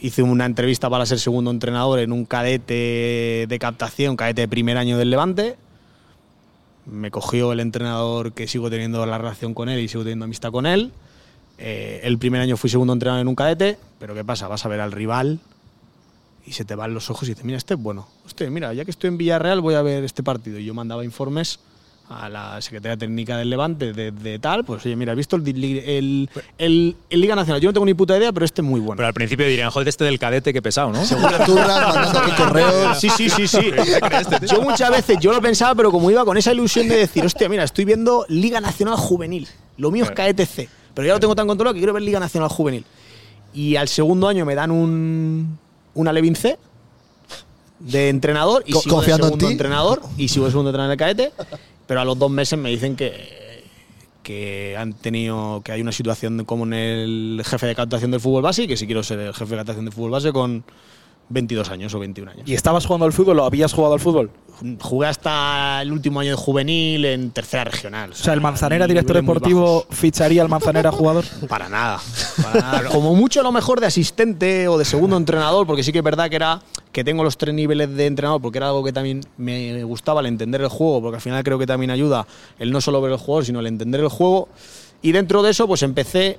Hice 0.00 0.22
una 0.22 0.44
entrevista 0.44 0.90
para 0.90 1.06
ser 1.06 1.18
segundo 1.18 1.50
entrenador 1.50 1.98
en 1.98 2.12
un 2.12 2.24
cadete 2.24 3.46
de 3.48 3.58
captación, 3.58 4.16
cadete 4.16 4.42
de 4.42 4.48
primer 4.48 4.76
año 4.76 4.98
del 4.98 5.10
Levante. 5.10 5.56
Me 6.86 7.10
cogió 7.10 7.52
el 7.52 7.60
entrenador 7.60 8.32
que 8.32 8.46
sigo 8.46 8.70
teniendo 8.70 9.04
la 9.06 9.18
relación 9.18 9.54
con 9.54 9.68
él 9.68 9.80
y 9.80 9.88
sigo 9.88 10.04
teniendo 10.04 10.24
amistad 10.24 10.50
con 10.50 10.66
él. 10.66 10.92
Eh, 11.58 12.00
el 12.04 12.18
primer 12.18 12.40
año 12.40 12.56
fui 12.56 12.70
segundo 12.70 12.92
entrenador 12.92 13.22
en 13.22 13.28
un 13.28 13.34
cadete, 13.34 13.78
pero 13.98 14.14
¿qué 14.14 14.24
pasa? 14.24 14.46
Vas 14.46 14.64
a 14.64 14.68
ver 14.68 14.80
al 14.80 14.92
rival 14.92 15.40
y 16.46 16.52
se 16.52 16.64
te 16.64 16.74
van 16.74 16.94
los 16.94 17.10
ojos 17.10 17.28
y 17.28 17.32
dices, 17.32 17.44
mira, 17.44 17.58
este 17.58 17.74
es 17.74 17.80
bueno. 17.80 18.06
Hostia, 18.24 18.48
mira, 18.50 18.72
ya 18.72 18.84
que 18.84 18.90
estoy 18.90 19.08
en 19.08 19.18
Villarreal 19.18 19.60
voy 19.60 19.74
a 19.74 19.82
ver 19.82 20.04
este 20.04 20.22
partido. 20.22 20.58
Y 20.58 20.64
yo 20.64 20.74
mandaba 20.74 21.04
informes 21.04 21.58
a 22.08 22.28
la 22.28 22.60
Secretaría 22.62 22.96
Técnica 22.96 23.36
del 23.36 23.50
Levante 23.50 23.92
de, 23.92 24.12
de 24.12 24.38
tal, 24.38 24.64
pues 24.64 24.84
oye, 24.86 24.94
mira, 24.94 25.12
he 25.12 25.16
visto 25.16 25.34
el, 25.36 25.42
el, 25.48 26.30
el- 26.58 26.96
el 27.10 27.20
Liga 27.20 27.34
Nacional. 27.34 27.60
Yo 27.60 27.68
no 27.68 27.72
tengo 27.72 27.86
ni 27.86 27.94
puta 27.94 28.16
idea, 28.16 28.32
pero 28.32 28.46
este 28.46 28.60
es 28.62 28.66
muy 28.66 28.78
bueno. 28.80 28.96
Pero 28.96 29.08
al 29.08 29.14
principio 29.14 29.44
dirían, 29.46 29.70
joder, 29.70 29.88
este 29.88 30.04
del 30.04 30.18
cadete, 30.20 30.52
qué 30.52 30.62
pesado, 30.62 30.92
¿no? 30.92 31.04
Sí, 32.94 33.08
sí, 33.10 33.28
sí, 33.28 33.48
sí. 33.48 33.70
Yo 34.50 34.62
muchas 34.62 34.90
veces, 34.90 35.18
yo 35.20 35.32
lo 35.32 35.40
pensaba, 35.42 35.74
pero 35.74 35.90
como 35.90 36.10
iba 36.10 36.24
con 36.24 36.36
esa 36.36 36.52
ilusión 36.52 36.88
de 36.88 36.96
decir, 36.96 37.24
hostia, 37.24 37.48
mira, 37.48 37.64
estoy 37.64 37.84
viendo 37.84 38.24
Liga 38.28 38.60
Nacional 38.60 38.96
Juvenil. 38.96 39.48
Lo 39.76 39.90
mío 39.90 40.04
es 40.04 40.10
KETC. 40.12 40.68
Pero 40.94 41.06
ya 41.08 41.14
lo 41.14 41.20
tengo 41.20 41.34
tan 41.34 41.46
controlado 41.46 41.74
que 41.74 41.80
quiero 41.80 41.92
ver 41.92 42.02
Liga 42.02 42.20
Nacional 42.20 42.48
Juvenil. 42.48 42.84
Y 43.52 43.76
al 43.76 43.88
segundo 43.88 44.28
año 44.28 44.44
me 44.46 44.54
dan 44.54 44.70
un, 44.70 45.58
una 45.94 46.12
Levin 46.12 46.36
C 46.36 46.56
de 47.78 48.08
entrenador 48.08 48.62
y 48.66 48.72
Co- 48.72 48.80
sigo 48.80 48.94
de 48.94 48.96
confiando 49.00 49.26
en 49.26 49.28
segundo 49.32 49.46
ti. 49.46 49.52
entrenador 49.52 50.00
y 50.16 50.28
sigo 50.28 50.46
de 50.46 50.50
segundo 50.52 50.70
entrenador 50.70 50.90
en 50.90 50.92
el 50.92 50.98
cadete. 50.98 51.32
Pero 51.86 52.00
a 52.00 52.04
los 52.04 52.18
dos 52.18 52.30
meses 52.30 52.58
me 52.58 52.70
dicen 52.70 52.96
que, 52.96 53.62
que 54.22 54.76
han 54.76 54.92
tenido 54.92 55.62
que 55.64 55.72
hay 55.72 55.80
una 55.80 55.92
situación 55.92 56.44
como 56.44 56.64
en 56.64 56.72
el 56.72 57.42
jefe 57.44 57.66
de 57.66 57.74
captación 57.74 58.10
del 58.10 58.20
fútbol 58.20 58.42
base 58.42 58.64
y 58.64 58.68
que 58.68 58.76
si 58.76 58.86
quiero 58.86 59.02
ser 59.02 59.20
el 59.20 59.34
jefe 59.34 59.50
de 59.50 59.56
captación 59.56 59.84
del 59.84 59.94
fútbol 59.94 60.10
base 60.10 60.32
con 60.32 60.64
22 61.28 61.70
años 61.70 61.94
o 61.94 61.98
21 61.98 62.30
años. 62.30 62.48
¿Y 62.48 62.54
estabas 62.54 62.86
jugando 62.86 63.06
al 63.06 63.12
fútbol 63.12 63.40
o 63.40 63.44
habías 63.44 63.72
jugado 63.72 63.94
al 63.94 64.00
fútbol? 64.00 64.30
Jugué 64.80 65.08
hasta 65.08 65.82
el 65.82 65.92
último 65.92 66.20
año 66.20 66.30
de 66.30 66.36
juvenil 66.36 67.04
en 67.04 67.30
tercera 67.30 67.64
regional. 67.64 68.12
O 68.12 68.14
sea, 68.14 68.32
¿el 68.32 68.40
Manzanera, 68.40 68.86
director 68.86 69.16
deportivo, 69.16 69.86
ficharía 69.90 70.40
al 70.40 70.48
Manzanera 70.48 70.92
jugador? 70.92 71.24
Para 71.48 71.68
nada, 71.68 72.00
para 72.42 72.60
nada. 72.60 72.88
Como 72.88 73.14
mucho 73.14 73.40
a 73.40 73.42
lo 73.42 73.52
mejor 73.52 73.80
de 73.80 73.86
asistente 73.86 74.68
o 74.68 74.78
de 74.78 74.84
segundo 74.84 75.16
entrenador, 75.16 75.66
porque 75.66 75.82
sí 75.82 75.92
que 75.92 75.98
es 75.98 76.04
verdad 76.04 76.30
que 76.30 76.36
era 76.36 76.62
que 76.90 77.04
tengo 77.04 77.22
los 77.22 77.36
tres 77.36 77.54
niveles 77.54 77.94
de 77.94 78.06
entrenador, 78.06 78.40
porque 78.40 78.58
era 78.58 78.68
algo 78.68 78.82
que 78.82 78.92
también 78.92 79.20
me 79.36 79.84
gustaba 79.84 80.20
el 80.20 80.26
entender 80.26 80.62
el 80.62 80.68
juego, 80.68 81.02
porque 81.02 81.16
al 81.16 81.22
final 81.22 81.44
creo 81.44 81.58
que 81.58 81.66
también 81.66 81.90
ayuda 81.90 82.26
el 82.58 82.70
no 82.70 82.80
solo 82.80 83.02
ver 83.02 83.12
el 83.12 83.18
jugador, 83.18 83.44
sino 83.44 83.60
el 83.60 83.66
entender 83.66 84.00
el 84.00 84.08
juego. 84.08 84.48
Y 85.02 85.12
dentro 85.12 85.42
de 85.42 85.50
eso, 85.50 85.66
pues 85.66 85.82
empecé 85.82 86.38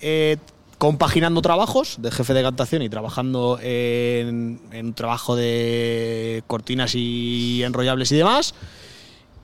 eh, 0.00 0.36
compaginando 0.78 1.40
trabajos 1.42 1.96
de 2.00 2.10
jefe 2.10 2.34
de 2.34 2.42
captación 2.42 2.82
y 2.82 2.88
trabajando 2.88 3.58
en, 3.62 4.60
en 4.72 4.94
trabajo 4.94 5.36
de 5.36 6.42
cortinas 6.46 6.94
y 6.94 7.62
enrollables 7.62 8.12
y 8.12 8.16
demás. 8.16 8.54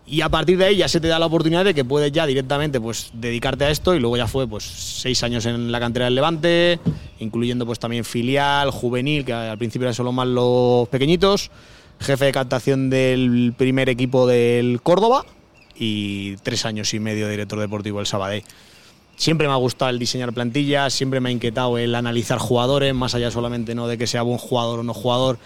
Y 0.05 0.21
a 0.21 0.29
partir 0.29 0.59
de 0.59 0.67
ahí 0.67 0.77
ya 0.77 0.89
se 0.89 1.01
te 1.01 1.09
da 1.09 1.19
la 1.19 1.27
oportunidad 1.27 1.65
de 1.65 1.75
que 1.75 1.85
puedes 1.85 2.11
ya 2.11 2.27
directamente 2.27 2.81
pues 2.81 3.11
dedicarte 3.15 3.65
a 3.65 3.71
esto 3.71 3.95
y 3.95 4.01
luego 4.01 4.17
ya 4.17 4.27
fue 4.27 4.49
pues 4.49 4.65
seis 4.65 5.23
años 5.23 5.47
en 5.47 5.71
la 5.71 5.79
cantera 5.79 6.07
del 6.07 6.17
Levante, 6.17 6.81
incluyendo 7.21 7.65
pues 7.65 7.79
también 7.79 8.05
filial, 8.05 8.71
juvenil, 8.71 9.25
que 9.25 9.33
al 9.33 9.59
principio 9.59 9.87
eran 9.87 9.95
solo 9.95 10.13
más 10.13 10.27
los 10.27 10.89
pequeñitos, 10.89 11.51
jefe 12.01 12.25
de 12.27 12.33
captación 12.33 12.91
del 12.91 13.55
primer 13.57 13.89
equipo 13.89 14.27
del 14.27 14.83
Córdoba 14.83 15.25
y 15.77 16.37
tres 16.39 16.67
años 16.67 16.93
y 16.95 17.01
medio 17.01 17.27
de 17.27 17.31
director 17.31 17.61
deportivo 17.61 17.99
del 17.99 18.07
Sabadell. 18.07 18.43
Siempre 19.23 19.47
me 19.47 19.53
ha 19.53 19.57
gustado 19.57 19.89
el 19.89 20.01
diseñar 20.01 20.33
plantillas, 20.33 20.93
siempre 20.93 21.21
me 21.21 21.29
ha 21.29 21.33
inquietado 21.33 21.79
el 21.79 21.95
analizar 21.95 22.39
jugadores, 22.39 22.93
más 22.93 23.15
allá 23.15 23.31
solamente 23.31 23.73
no 23.73 23.87
de 23.87 23.97
que 23.97 24.09
sea 24.09 24.23
buen 24.23 24.37
jugador 24.37 24.81
o 24.81 24.83
no 24.83 24.95
jugador, 24.95 25.39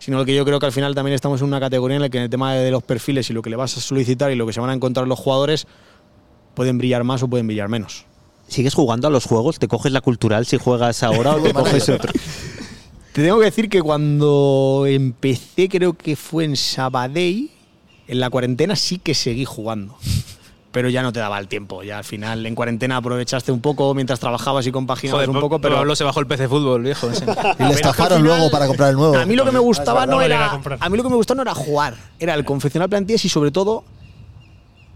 sino 0.00 0.22
que 0.26 0.34
yo 0.34 0.44
creo 0.44 0.60
que 0.60 0.66
al 0.66 0.72
final 0.72 0.94
también 0.94 1.14
estamos 1.14 1.40
en 1.40 1.46
una 1.46 1.58
categoría 1.58 1.96
en 1.96 2.02
la 2.02 2.10
que 2.10 2.18
en 2.18 2.24
el 2.24 2.28
tema 2.28 2.52
de 2.52 2.70
los 2.70 2.82
perfiles 2.82 3.30
y 3.30 3.32
lo 3.32 3.40
que 3.40 3.48
le 3.48 3.56
vas 3.56 3.74
a 3.78 3.80
solicitar 3.80 4.30
y 4.32 4.34
lo 4.34 4.46
que 4.46 4.52
se 4.52 4.60
van 4.60 4.68
a 4.68 4.74
encontrar 4.74 5.08
los 5.08 5.18
jugadores 5.18 5.66
pueden 6.52 6.76
brillar 6.76 7.04
más 7.04 7.22
o 7.22 7.28
pueden 7.28 7.46
brillar 7.46 7.70
menos. 7.70 8.04
¿Sigues 8.48 8.74
jugando 8.74 9.08
a 9.08 9.10
los 9.10 9.24
juegos? 9.24 9.58
¿Te 9.58 9.66
coges 9.66 9.92
la 9.92 10.02
cultural 10.02 10.44
si 10.44 10.58
juegas 10.58 11.02
ahora 11.02 11.34
o 11.34 11.40
te 11.40 11.54
coges 11.54 11.88
otro? 11.88 12.12
Te 13.14 13.22
tengo 13.22 13.38
que 13.38 13.46
decir 13.46 13.70
que 13.70 13.80
cuando 13.80 14.84
empecé, 14.86 15.70
creo 15.70 15.94
que 15.94 16.16
fue 16.16 16.44
en 16.44 16.54
Sabadell, 16.54 17.50
en 18.08 18.20
la 18.20 18.28
cuarentena 18.28 18.76
sí 18.76 18.98
que 18.98 19.14
seguí 19.14 19.46
jugando. 19.46 19.96
Pero 20.72 20.88
ya 20.88 21.02
no 21.02 21.12
te 21.12 21.20
daba 21.20 21.38
el 21.38 21.48
tiempo. 21.48 21.82
Ya 21.82 21.98
al 21.98 22.04
final 22.04 22.44
en 22.44 22.54
cuarentena 22.54 22.96
aprovechaste 22.96 23.52
un 23.52 23.60
poco 23.60 23.94
mientras 23.94 24.18
trabajabas 24.18 24.66
y 24.66 24.72
compaginabas 24.72 25.26
Joder, 25.26 25.30
un 25.30 25.40
poco, 25.40 25.60
pero 25.60 25.76
Pablo 25.76 25.94
se 25.94 26.02
bajó 26.02 26.20
el 26.20 26.26
PC 26.26 26.48
fútbol, 26.48 26.82
viejo. 26.82 27.10
ese. 27.10 27.24
Y 27.58 27.64
le 27.64 27.74
estafaron 27.74 28.22
luego 28.22 28.50
para 28.50 28.66
comprar 28.66 28.90
el 28.90 28.96
nuevo. 28.96 29.16
A 29.16 29.26
mí 29.26 29.36
lo 29.36 29.44
que 29.44 29.52
me 29.52 29.58
gustaba 29.58 30.06
no 30.06 30.22
era 30.22 30.60
a 30.80 30.88
mí 30.88 30.96
lo 30.96 31.02
que 31.02 31.10
me 31.10 31.16
gustaba 31.16 31.36
no 31.36 31.42
era 31.42 31.54
jugar, 31.54 31.94
era 32.18 32.34
el 32.34 32.44
confeccionar 32.44 32.88
plantillas 32.88 33.24
y 33.24 33.28
sobre 33.28 33.50
todo 33.50 33.84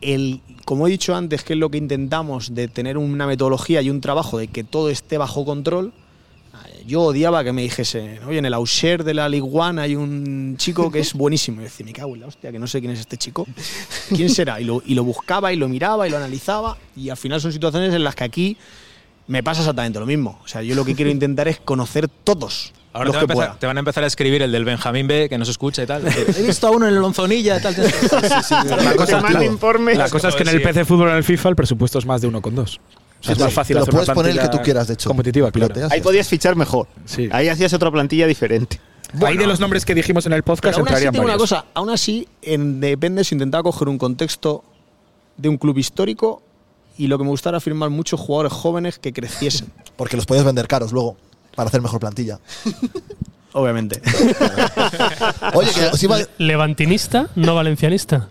el 0.01 0.41
como 0.67 0.89
he 0.89 0.91
dicho 0.91 1.15
antes, 1.15 1.45
que 1.45 1.53
es 1.53 1.59
lo 1.61 1.71
que 1.71 1.79
intentamos 1.79 2.53
de 2.53 2.67
tener 2.67 2.99
una 2.99 3.27
metodología 3.29 3.83
y 3.83 3.89
un 3.89 4.01
trabajo 4.01 4.37
de 4.37 4.49
que 4.49 4.65
todo 4.65 4.91
esté 4.91 5.17
bajo 5.17 5.45
control. 5.45 5.93
Yo 6.87 7.03
odiaba 7.03 7.43
que 7.43 7.53
me 7.53 7.63
dijese, 7.63 8.21
oye, 8.29 8.39
en 8.39 8.45
el 8.45 8.55
Auxerre 8.55 9.03
de 9.03 9.13
la 9.15 9.29
Ligue 9.29 9.49
One 9.53 9.81
hay 9.83 9.97
un 9.97 10.55
chico 10.57 10.91
que 10.91 11.01
es 11.01 11.15
buenísimo. 11.15 11.57
Y 11.61 11.65
yo 11.65 11.71
decía, 11.71 11.85
me 11.85 11.93
cago 11.93 12.15
en 12.15 12.21
la 12.21 12.27
hostia, 12.29 12.53
que 12.53 12.59
no 12.61 12.67
sé 12.67 12.79
quién 12.81 12.93
es 12.93 13.01
este 13.01 13.17
chico. 13.17 13.47
¿Quién 14.15 14.31
será? 14.31 14.61
Y 14.61 14.65
lo, 14.65 14.83
y 14.87 14.95
lo 14.95 15.03
buscaba 15.03 15.53
y 15.53 15.57
lo 15.57 15.69
miraba 15.69 16.07
y 16.07 16.11
lo 16.11 16.17
analizaba. 16.17 16.77
Y 16.97 17.09
al 17.11 17.17
final 17.17 17.41
son 17.41 17.53
situaciones 17.53 17.93
en 17.93 18.05
las 18.05 18.15
que 18.15 18.25
aquí 18.25 18.57
me 19.27 19.43
pasa 19.43 19.63
exactamente 19.63 19.99
lo 19.99 20.07
mismo. 20.07 20.41
O 20.45 20.49
sea, 20.49 20.63
yo 20.63 20.75
lo 20.77 20.85
que 20.85 20.95
quiero 20.95 21.11
intentar 21.11 21.49
es 21.49 21.59
conocer 21.59 22.07
todos 22.09 22.73
Ahora 22.93 23.11
te, 23.11 23.17
va 23.17 23.23
a 23.23 23.27
que 23.27 23.33
empezar- 23.33 23.35
pueda. 23.49 23.59
te 23.59 23.67
van 23.67 23.77
a 23.77 23.81
empezar 23.81 24.05
a 24.05 24.07
escribir 24.07 24.43
el 24.43 24.53
del 24.53 24.65
Benjamín 24.65 25.07
B, 25.09 25.29
que 25.29 25.37
no 25.39 25.45
se 25.45 25.51
escucha 25.51 25.83
y 25.83 25.87
tal. 25.87 26.03
He 26.39 26.43
visto 26.43 26.69
a 26.69 26.71
uno 26.71 26.87
en 26.87 26.95
el 26.95 27.01
Lonzonilla, 27.01 27.61
tal. 27.61 27.75
tal. 27.75 27.85
La 28.85 28.95
cosa, 28.95 29.21
manda 29.21 29.45
informes. 29.45 29.99
la 29.99 30.09
cosa 30.09 30.29
es 30.29 30.37
que 30.37 30.45
en 30.45 30.51
el 30.51 30.59
Sí. 30.59 30.65
PC 30.65 30.85
Fútbol 30.85 31.09
en 31.11 31.17
el 31.17 31.25
FIFA 31.25 31.49
el 31.51 31.57
presupuesto 31.57 31.99
es 31.99 32.07
más 32.07 32.21
de 32.21 32.29
1,2. 32.29 32.79
O 32.79 33.06
es 33.29 33.39
más 33.39 33.53
fácil 33.53 33.77
lo 33.77 33.83
hacer 33.83 33.95
una 33.95 34.03
puedes 34.05 34.15
poner 34.15 34.33
el 34.33 34.41
que 34.41 34.49
tú 34.49 34.63
quieras, 34.63 34.89
de 34.89 34.95
hecho. 34.95 35.09
Competitiva, 35.09 35.51
claro. 35.51 35.75
Ahí 35.91 36.01
podías 36.01 36.29
fichar 36.29 36.57
mejor. 36.57 36.87
Sí. 37.05 37.29
Ahí 37.33 37.49
hacías 37.49 37.73
otra 37.73 37.91
plantilla 37.91 38.27
diferente. 38.27 38.81
Ahí 39.25 39.37
de 39.37 39.47
los 39.47 39.61
nombres 39.61 39.85
que 39.85 39.95
dijimos 39.95 40.27
en 40.27 40.33
el 40.33 40.43
Pero 40.43 40.57
podcast 40.57 40.79
aún 40.79 40.89
así 40.89 41.05
tengo 41.11 41.25
una 41.25 41.37
cosa, 41.37 41.67
aún 41.75 41.91
así, 41.91 42.29
en 42.43 42.81
Dependes 42.81 43.33
intentaba 43.33 43.63
coger 43.63 43.89
un 43.89 43.99
contexto 43.99 44.65
de 45.37 45.49
un 45.49 45.59
club 45.59 45.79
histórico 45.79 46.43
y 46.99 47.07
lo 47.07 47.19
que 47.19 47.25
me 47.25 47.31
gustaba 47.31 47.57
era 47.57 47.61
firmar 47.61 47.91
muchos 47.91 48.19
jugadores 48.19 48.53
jóvenes 48.53 48.99
que 48.99 49.13
creciesen, 49.13 49.73
Porque 49.97 50.17
los 50.17 50.27
podías 50.27 50.45
vender 50.45 50.67
caros 50.67 50.93
luego 50.93 51.17
para 51.55 51.69
hacer 51.69 51.81
mejor 51.81 52.01
plantilla. 52.01 52.39
obviamente. 53.53 54.03
Oye, 55.55 55.71
que 55.73 55.87
os 55.87 56.03
iba 56.03 56.19
Levantinista, 56.39 57.29
no 57.35 57.55
valencianista. 57.55 58.29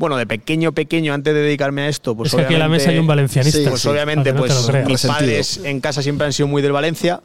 Bueno, 0.00 0.16
de 0.16 0.26
pequeño, 0.26 0.72
pequeño, 0.72 1.12
antes 1.12 1.34
de 1.34 1.40
dedicarme 1.42 1.82
a 1.82 1.88
esto, 1.88 2.16
pues 2.16 2.30
es 2.32 2.34
que 2.36 2.42
aquí 2.46 2.54
en 2.54 2.58
la 2.60 2.64
obviamente- 2.64 2.84
mesa 2.84 2.90
hay 2.92 2.98
un 2.98 3.06
valencianista. 3.06 3.58
Sí, 3.58 3.66
Pues 3.68 3.84
obviamente, 3.84 4.32
no 4.32 4.38
pues 4.38 4.72
mis 4.86 5.04
padres 5.04 5.60
en 5.62 5.78
casa 5.82 6.00
siempre 6.02 6.26
han 6.26 6.32
sido 6.32 6.48
muy 6.48 6.62
del 6.62 6.72
Valencia, 6.72 7.20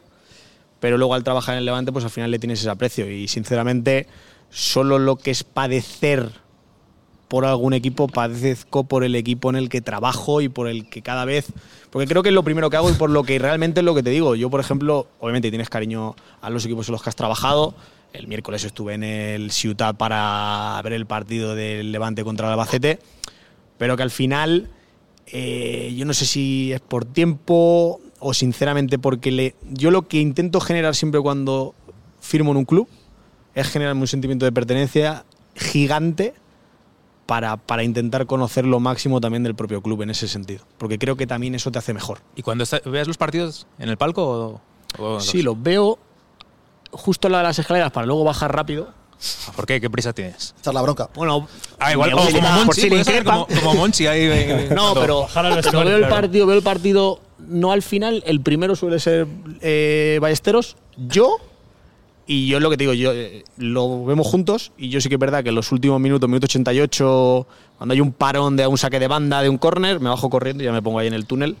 pero 0.78 0.98
luego 0.98 1.14
al 1.14 1.24
trabajar 1.24 1.54
en 1.54 1.60
el 1.60 1.64
Levante, 1.64 1.90
pues 1.90 2.04
al 2.04 2.10
final 2.10 2.30
le 2.30 2.38
tienes 2.38 2.60
ese 2.60 2.68
aprecio. 2.68 3.10
Y 3.10 3.28
sinceramente, 3.28 4.06
solo 4.50 4.98
lo 4.98 5.16
que 5.16 5.30
es 5.30 5.42
padecer 5.42 6.28
por 7.28 7.46
algún 7.46 7.72
equipo, 7.72 8.08
padezco 8.08 8.84
por 8.84 9.04
el 9.04 9.14
equipo 9.14 9.48
en 9.48 9.56
el 9.56 9.70
que 9.70 9.80
trabajo 9.80 10.42
y 10.42 10.50
por 10.50 10.68
el 10.68 10.90
que 10.90 11.00
cada 11.00 11.24
vez. 11.24 11.46
Porque 11.90 12.06
creo 12.06 12.22
que 12.22 12.28
es 12.28 12.34
lo 12.34 12.42
primero 12.42 12.68
que 12.68 12.76
hago 12.76 12.90
y 12.90 12.92
por 12.92 13.08
lo 13.08 13.22
que 13.24 13.38
realmente 13.38 13.80
es 13.80 13.84
lo 13.86 13.94
que 13.94 14.02
te 14.02 14.10
digo. 14.10 14.34
Yo, 14.34 14.50
por 14.50 14.60
ejemplo, 14.60 15.06
obviamente 15.18 15.48
tienes 15.48 15.70
cariño 15.70 16.14
a 16.42 16.50
los 16.50 16.62
equipos 16.66 16.88
en 16.88 16.92
los 16.92 17.02
que 17.02 17.08
has 17.08 17.16
trabajado. 17.16 17.74
El 18.16 18.26
miércoles 18.28 18.64
estuve 18.64 18.94
en 18.94 19.02
el 19.04 19.50
Ciutat 19.50 19.96
para 19.96 20.80
ver 20.82 20.92
el 20.94 21.06
partido 21.06 21.54
del 21.54 21.92
Levante 21.92 22.24
contra 22.24 22.46
el 22.46 22.52
Albacete. 22.52 22.98
Pero 23.78 23.96
que 23.96 24.02
al 24.02 24.10
final, 24.10 24.70
eh, 25.26 25.94
yo 25.96 26.04
no 26.06 26.14
sé 26.14 26.24
si 26.26 26.72
es 26.72 26.80
por 26.80 27.04
tiempo 27.04 28.00
o 28.20 28.32
sinceramente 28.34 28.98
porque 28.98 29.30
le. 29.30 29.54
Yo 29.70 29.90
lo 29.90 30.08
que 30.08 30.18
intento 30.20 30.60
generar 30.60 30.94
siempre 30.94 31.20
cuando 31.20 31.74
firmo 32.20 32.52
en 32.52 32.56
un 32.58 32.64
club 32.64 32.88
es 33.54 33.68
generarme 33.68 34.00
un 34.00 34.06
sentimiento 34.06 34.44
de 34.46 34.52
pertenencia 34.52 35.24
gigante 35.54 36.34
para, 37.26 37.56
para 37.56 37.82
intentar 37.82 38.26
conocer 38.26 38.64
lo 38.66 38.80
máximo 38.80 39.20
también 39.20 39.42
del 39.42 39.54
propio 39.54 39.82
club 39.82 40.02
en 40.02 40.10
ese 40.10 40.28
sentido. 40.28 40.64
Porque 40.78 40.98
creo 40.98 41.16
que 41.16 41.26
también 41.26 41.54
eso 41.54 41.70
te 41.70 41.78
hace 41.78 41.92
mejor. 41.92 42.20
¿Y 42.34 42.42
cuando 42.42 42.64
está- 42.64 42.80
veas 42.88 43.06
los 43.08 43.16
partidos 43.18 43.66
en 43.78 43.88
el 43.88 43.96
palco? 43.96 44.60
O, 44.98 45.02
o- 45.02 45.20
Sí, 45.20 45.42
los 45.42 45.60
veo 45.62 45.98
justo 46.96 47.28
en 47.28 47.32
la 47.32 47.38
de 47.38 47.44
las 47.44 47.58
escaleras 47.58 47.90
para 47.92 48.06
luego 48.06 48.24
bajar 48.24 48.54
rápido. 48.54 48.88
¿Por 49.54 49.64
qué? 49.66 49.80
¿Qué 49.80 49.88
prisa 49.88 50.12
tienes? 50.12 50.54
Echar 50.60 50.74
la 50.74 50.82
bronca. 50.82 51.08
Bueno, 51.14 51.48
Ah, 51.78 51.92
igual, 51.92 52.10
como 52.10 52.24
por 52.24 52.42
Monchi, 52.42 52.90
como, 53.24 53.46
como 53.46 53.74
Monchi 53.74 54.06
ahí. 54.06 54.20
eh, 54.22 54.68
No, 54.74 54.92
cuando- 54.94 55.00
pero, 55.00 55.26
pero 55.62 55.84
veo 55.84 55.96
el 55.96 56.08
partido, 56.08 56.46
veo 56.46 56.56
el 56.56 56.62
partido 56.62 57.20
no 57.38 57.72
al 57.72 57.82
final, 57.82 58.22
el 58.26 58.40
primero 58.40 58.76
suele 58.76 58.98
ser 59.00 59.26
eh, 59.62 60.18
Ballesteros, 60.20 60.76
yo 60.96 61.36
y 62.26 62.48
yo 62.48 62.56
es 62.58 62.62
lo 62.62 62.70
que 62.70 62.76
te 62.76 62.82
digo, 62.84 62.92
yo 62.92 63.12
eh, 63.12 63.44
lo 63.56 64.04
vemos 64.04 64.26
juntos 64.26 64.72
y 64.76 64.88
yo 64.90 65.00
sí 65.00 65.08
que 65.08 65.14
es 65.14 65.18
verdad 65.20 65.42
que 65.42 65.50
en 65.50 65.54
los 65.54 65.70
últimos 65.72 66.00
minutos, 66.00 66.28
minuto 66.28 66.46
88, 66.46 67.46
cuando 67.78 67.92
hay 67.94 68.00
un 68.00 68.12
parón 68.12 68.56
de 68.56 68.66
un 68.66 68.76
saque 68.78 68.98
de 68.98 69.06
banda, 69.08 69.40
de 69.42 69.48
un 69.48 69.58
córner, 69.58 70.00
me 70.00 70.08
bajo 70.10 70.28
corriendo 70.28 70.62
y 70.62 70.66
ya 70.66 70.72
me 70.72 70.82
pongo 70.82 70.98
ahí 70.98 71.06
en 71.06 71.14
el 71.14 71.24
túnel 71.26 71.56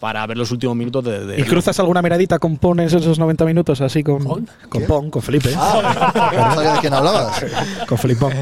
para 0.00 0.24
ver 0.26 0.36
los 0.38 0.50
últimos 0.52 0.76
minutos 0.76 1.04
de, 1.04 1.26
de- 1.26 1.40
¿Y 1.40 1.44
cruzas 1.44 1.78
alguna 1.80 2.02
miradita 2.02 2.38
con 2.38 2.56
Pones 2.56 2.92
esos 2.92 3.18
90 3.18 3.44
minutos 3.44 3.80
así 3.80 4.02
con 4.04 4.46
con 4.68 4.82
Pon, 4.86 5.10
con 5.10 5.22
Felipe? 5.22 5.50
Ah, 5.56 6.32
no 6.48 6.54
sabía 6.54 6.74
de 6.74 6.80
quién 6.80 6.94
hablabas. 6.94 7.44
con 7.88 7.98
Felipón. 7.98 8.32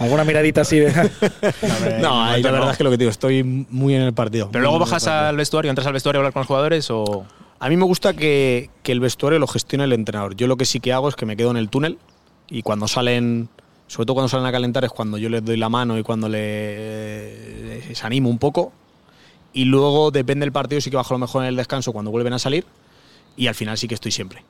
¿Alguna 0.00 0.24
miradita 0.24 0.62
así 0.62 0.80
de 0.80 0.92
No, 2.00 2.24
ahí 2.24 2.42
la 2.42 2.50
verdad 2.50 2.72
es 2.72 2.76
que 2.76 2.84
lo 2.84 2.90
que 2.90 2.96
te 2.98 3.02
digo, 3.04 3.10
estoy 3.10 3.44
muy 3.44 3.94
en 3.94 4.02
el 4.02 4.12
partido. 4.12 4.48
Pero 4.50 4.62
luego 4.62 4.80
bajas 4.80 5.06
al 5.06 5.36
vestuario, 5.36 5.70
entras 5.70 5.86
al 5.86 5.92
vestuario 5.92 6.18
a 6.18 6.20
hablar 6.22 6.32
con 6.32 6.40
los 6.40 6.46
jugadores 6.48 6.90
o. 6.90 7.24
A 7.60 7.68
mí 7.68 7.76
me 7.76 7.84
gusta 7.84 8.12
que, 8.12 8.68
que 8.82 8.90
el 8.92 9.00
vestuario 9.00 9.38
lo 9.38 9.46
gestione 9.46 9.84
el 9.84 9.92
entrenador. 9.92 10.34
Yo 10.34 10.48
lo 10.48 10.56
que 10.56 10.64
sí 10.66 10.80
que 10.80 10.92
hago 10.92 11.08
es 11.08 11.14
que 11.14 11.24
me 11.24 11.36
quedo 11.36 11.50
en 11.52 11.56
el 11.56 11.70
túnel 11.70 11.98
y 12.50 12.62
cuando 12.62 12.88
salen, 12.88 13.48
sobre 13.86 14.06
todo 14.06 14.14
cuando 14.16 14.28
salen 14.28 14.44
a 14.46 14.52
calentar, 14.52 14.84
es 14.84 14.90
cuando 14.90 15.16
yo 15.18 15.28
les 15.30 15.42
doy 15.44 15.56
la 15.56 15.68
mano 15.68 15.96
y 15.96 16.02
cuando 16.02 16.28
les, 16.28 17.86
les 17.88 18.04
animo 18.04 18.28
un 18.28 18.38
poco. 18.38 18.72
Y 19.54 19.64
luego, 19.64 20.10
depende 20.10 20.44
del 20.44 20.52
partido, 20.52 20.80
sí 20.80 20.90
que 20.90 20.96
bajo 20.96 21.14
a 21.14 21.16
lo 21.16 21.20
mejor 21.20 21.42
en 21.44 21.48
el 21.48 21.56
descanso 21.56 21.92
cuando 21.92 22.10
vuelven 22.10 22.32
a 22.34 22.38
salir. 22.38 22.66
Y 23.36 23.46
al 23.46 23.54
final 23.54 23.78
sí 23.78 23.88
que 23.88 23.94
estoy 23.94 24.10
siempre. 24.12 24.44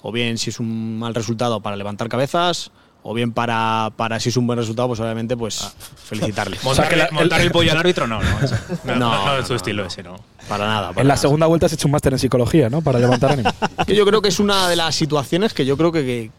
O 0.00 0.12
bien 0.12 0.38
si 0.38 0.50
es 0.50 0.60
un 0.60 0.98
mal 0.98 1.14
resultado 1.14 1.60
para 1.60 1.76
levantar 1.76 2.08
cabezas, 2.08 2.70
o 3.02 3.12
bien 3.14 3.32
para, 3.32 3.90
para 3.96 4.18
si 4.20 4.30
es 4.30 4.36
un 4.36 4.46
buen 4.46 4.58
resultado, 4.58 4.88
pues 4.88 5.00
obviamente 5.00 5.36
pues 5.36 5.74
felicitarles. 6.04 6.62
Montar, 6.64 6.88
que 6.88 6.96
la- 6.96 7.08
montar 7.10 7.40
el- 7.40 7.46
el 7.48 7.52
pollo 7.52 7.72
al 7.72 7.78
árbitro, 7.78 8.06
no, 8.06 8.20
no. 8.22 8.40
eso. 8.42 8.56
No, 8.84 8.94
No, 8.96 8.98
no, 9.14 9.26
no, 9.26 9.36
es 9.38 9.46
tu 9.46 9.52
no, 9.52 9.56
estilo 9.56 9.82
no. 9.82 9.88
ese, 9.88 10.02
no. 10.02 10.16
Para 10.48 10.66
nada. 10.66 10.88
para 10.90 11.00
En 11.02 11.08
la 11.08 11.14
nada. 11.14 11.20
segunda 11.20 11.46
vuelta 11.46 11.66
has 11.66 11.72
hecho 11.72 11.88
un 11.88 11.92
máster 11.92 12.12
en 12.12 12.18
psicología, 12.18 12.70
¿no? 12.70 12.80
Para 12.80 12.98
levantar 12.98 13.32
ánimo. 13.32 13.50
Que 13.86 13.94
yo 13.94 14.06
creo 14.06 14.22
que 14.22 14.28
es 14.28 14.38
una 14.40 14.68
de 14.68 14.76
las 14.76 14.94
situaciones 14.94 15.52
que 15.52 15.66
yo 15.66 15.76
creo 15.76 15.90
que, 15.92 16.04
que, 16.04 16.30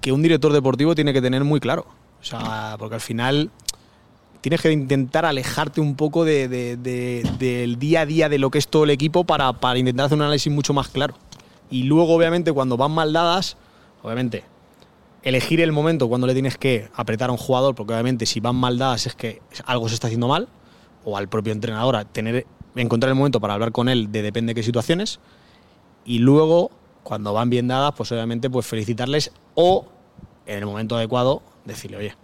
que 0.00 0.12
un 0.12 0.22
director 0.22 0.52
deportivo 0.52 0.94
tiene 0.94 1.12
que 1.12 1.22
tener 1.22 1.42
muy 1.44 1.58
claro. 1.60 1.86
O 2.20 2.24
sea, 2.24 2.76
porque 2.78 2.94
al 2.96 3.00
final 3.00 3.50
tienes 4.42 4.60
que 4.60 4.70
intentar 4.70 5.24
alejarte 5.24 5.80
un 5.80 5.94
poco 5.96 6.24
de- 6.26 6.48
de- 6.48 6.76
de- 6.76 7.22
del 7.38 7.78
día 7.78 8.02
a 8.02 8.06
día 8.06 8.28
de 8.28 8.38
lo 8.38 8.50
que 8.50 8.58
es 8.58 8.68
todo 8.68 8.84
el 8.84 8.90
equipo 8.90 9.24
para, 9.24 9.52
para 9.54 9.78
intentar 9.78 10.06
hacer 10.06 10.16
un 10.16 10.22
análisis 10.22 10.52
mucho 10.52 10.74
más 10.74 10.88
claro. 10.88 11.14
Y 11.70 11.84
luego, 11.84 12.14
obviamente, 12.14 12.52
cuando 12.52 12.76
van 12.76 12.90
mal 12.90 13.12
dadas, 13.14 13.56
obviamente, 14.02 14.44
elegir 15.22 15.60
el 15.60 15.72
momento 15.72 16.08
cuando 16.08 16.26
le 16.26 16.34
tienes 16.34 16.58
que 16.58 16.88
apretar 16.94 17.30
a 17.30 17.32
un 17.32 17.38
jugador, 17.38 17.74
porque 17.74 17.94
obviamente 17.94 18.26
si 18.26 18.40
van 18.40 18.56
mal 18.56 18.76
dadas 18.76 19.06
es 19.06 19.14
que 19.14 19.40
algo 19.64 19.88
se 19.88 19.94
está 19.94 20.08
haciendo 20.08 20.28
mal, 20.28 20.48
o 21.04 21.16
al 21.16 21.28
propio 21.28 21.52
entrenador 21.52 22.04
tener, 22.06 22.44
encontrar 22.74 23.10
el 23.10 23.14
momento 23.16 23.40
para 23.40 23.54
hablar 23.54 23.72
con 23.72 23.88
él 23.88 24.10
de 24.12 24.22
depende 24.22 24.50
de 24.50 24.54
qué 24.56 24.62
situaciones, 24.64 25.20
y 26.04 26.18
luego, 26.18 26.72
cuando 27.04 27.32
van 27.32 27.48
bien 27.48 27.68
dadas, 27.68 27.94
pues 27.96 28.10
obviamente 28.10 28.50
pues 28.50 28.66
felicitarles 28.66 29.30
o, 29.54 29.86
en 30.46 30.58
el 30.58 30.66
momento 30.66 30.96
adecuado, 30.96 31.42
decirle, 31.64 31.96
oye, 31.98 32.14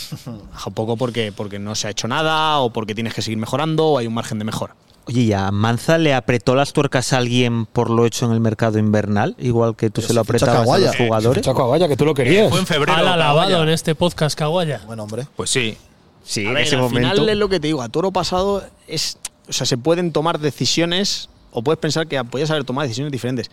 un 0.66 0.74
poco 0.74 0.96
porque, 0.96 1.32
porque 1.32 1.58
no 1.58 1.74
se 1.74 1.86
ha 1.86 1.90
hecho 1.90 2.08
nada, 2.08 2.58
o 2.60 2.72
porque 2.72 2.94
tienes 2.94 3.14
que 3.14 3.22
seguir 3.22 3.38
mejorando, 3.38 3.86
o 3.86 3.98
hay 3.98 4.06
un 4.06 4.14
margen 4.14 4.38
de 4.38 4.44
mejora. 4.44 4.74
Oye, 5.06 5.22
¿y 5.22 5.32
a 5.32 5.50
Manza 5.50 5.98
le 5.98 6.14
apretó 6.14 6.54
las 6.54 6.72
tuercas 6.72 7.12
a 7.12 7.18
alguien 7.18 7.66
por 7.66 7.90
lo 7.90 8.06
hecho 8.06 8.24
en 8.26 8.32
el 8.32 8.38
mercado 8.40 8.78
invernal? 8.78 9.34
Igual 9.38 9.74
que 9.74 9.90
tú 9.90 10.00
se 10.00 10.14
lo 10.14 10.20
apretabas 10.20 10.68
a 10.68 10.78
los 10.78 10.96
jugadores. 10.96 11.42
Chaco 11.44 11.62
Aguaya, 11.62 11.88
que 11.88 11.96
tú 11.96 12.04
lo 12.04 12.14
querías. 12.14 12.48
Fue 12.50 12.60
en 12.60 12.66
febrero. 12.66 12.96
Al 12.96 13.08
alabado 13.08 13.48
Kawaya. 13.48 13.62
en 13.64 13.68
este 13.70 13.96
podcast, 13.96 14.38
Caguaya. 14.38 14.80
Buen 14.86 15.00
hombre. 15.00 15.26
Pues 15.34 15.50
sí. 15.50 15.76
Sí, 16.24 16.46
A 16.46 16.50
en 16.50 16.54
ver, 16.54 16.62
ese 16.62 16.76
al 16.76 16.82
momento. 16.82 17.08
final 17.10 17.28
es 17.28 17.36
lo 17.36 17.48
que 17.48 17.58
te 17.58 17.66
digo, 17.66 17.82
a 17.82 17.88
toro 17.88 18.12
pasado 18.12 18.62
es, 18.86 19.18
o 19.48 19.52
sea, 19.52 19.66
se 19.66 19.76
pueden 19.76 20.12
tomar 20.12 20.38
decisiones 20.38 21.28
o 21.50 21.62
puedes 21.62 21.80
pensar 21.80 22.06
que 22.06 22.22
podías 22.22 22.48
haber 22.52 22.62
tomado 22.62 22.86
decisiones 22.86 23.10
diferentes. 23.10 23.50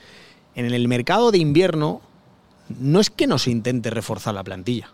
En 0.54 0.72
el 0.72 0.88
mercado 0.88 1.32
de 1.32 1.40
invierno 1.40 2.02
no 2.80 3.00
es 3.00 3.10
que 3.10 3.26
no 3.26 3.40
se 3.40 3.50
intente 3.50 3.90
reforzar 3.90 4.36
la 4.36 4.44
plantilla. 4.44 4.92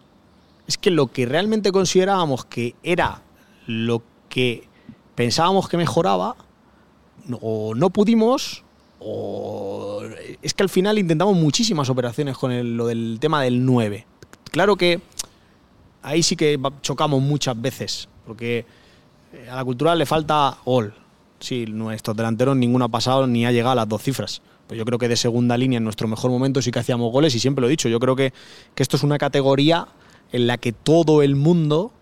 Es 0.67 0.77
que 0.77 0.91
lo 0.91 1.07
que 1.07 1.25
realmente 1.25 1.71
considerábamos 1.71 2.45
que 2.45 2.75
era 2.83 3.21
lo 3.67 4.01
que 4.29 4.67
pensábamos 5.15 5.69
que 5.69 5.77
mejoraba 5.77 6.35
o 7.41 7.73
no 7.75 7.89
pudimos 7.89 8.63
o 8.99 10.01
es 10.41 10.53
que 10.53 10.63
al 10.63 10.69
final 10.69 10.97
intentamos 10.97 11.35
muchísimas 11.35 11.89
operaciones 11.89 12.37
con 12.37 12.77
lo 12.77 12.87
del 12.87 13.17
tema 13.19 13.41
del 13.43 13.65
9. 13.65 14.05
Claro 14.51 14.75
que 14.75 15.01
ahí 16.01 16.23
sí 16.23 16.35
que 16.35 16.59
chocamos 16.81 17.21
muchas 17.21 17.59
veces, 17.59 18.07
porque 18.25 18.65
eh, 19.33 19.49
a 19.49 19.55
la 19.55 19.65
cultura 19.65 19.95
le 19.95 20.05
falta 20.05 20.57
gol. 20.65 20.93
Sí, 21.39 21.65
nuestros 21.67 22.15
delanteros 22.15 22.55
ninguno 22.55 22.85
ha 22.85 22.89
pasado 22.89 23.27
ni 23.27 23.45
ha 23.45 23.51
llegado 23.51 23.71
a 23.71 23.75
las 23.75 23.89
dos 23.89 24.01
cifras. 24.01 24.41
Pues 24.67 24.77
yo 24.77 24.85
creo 24.85 24.97
que 24.97 25.07
de 25.07 25.17
segunda 25.17 25.57
línea 25.57 25.77
en 25.77 25.83
nuestro 25.83 26.07
mejor 26.07 26.31
momento 26.31 26.61
sí 26.61 26.71
que 26.71 26.79
hacíamos 26.79 27.11
goles 27.11 27.35
y 27.35 27.39
siempre 27.39 27.61
lo 27.61 27.67
he 27.67 27.71
dicho. 27.71 27.89
Yo 27.89 27.99
creo 27.99 28.15
que, 28.15 28.33
que 28.73 28.81
esto 28.81 28.97
es 28.97 29.03
una 29.03 29.17
categoría 29.17 29.87
en 30.35 30.47
la 30.47 30.57
que 30.57 30.73
todo 30.73 31.21
el 31.21 31.37
mundo 31.37 31.93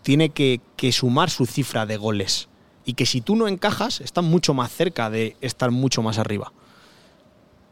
tiene 0.00 0.30
que, 0.30 0.62
que 0.76 0.92
sumar 0.92 1.28
su 1.28 1.44
cifra 1.44 1.84
de 1.84 1.98
goles. 1.98 2.48
Y 2.86 2.94
que 2.94 3.04
si 3.04 3.20
tú 3.20 3.36
no 3.36 3.48
encajas, 3.48 4.00
estás 4.00 4.24
mucho 4.24 4.54
más 4.54 4.72
cerca 4.72 5.10
de 5.10 5.36
estar 5.42 5.70
mucho 5.70 6.00
más 6.00 6.16
arriba. 6.16 6.54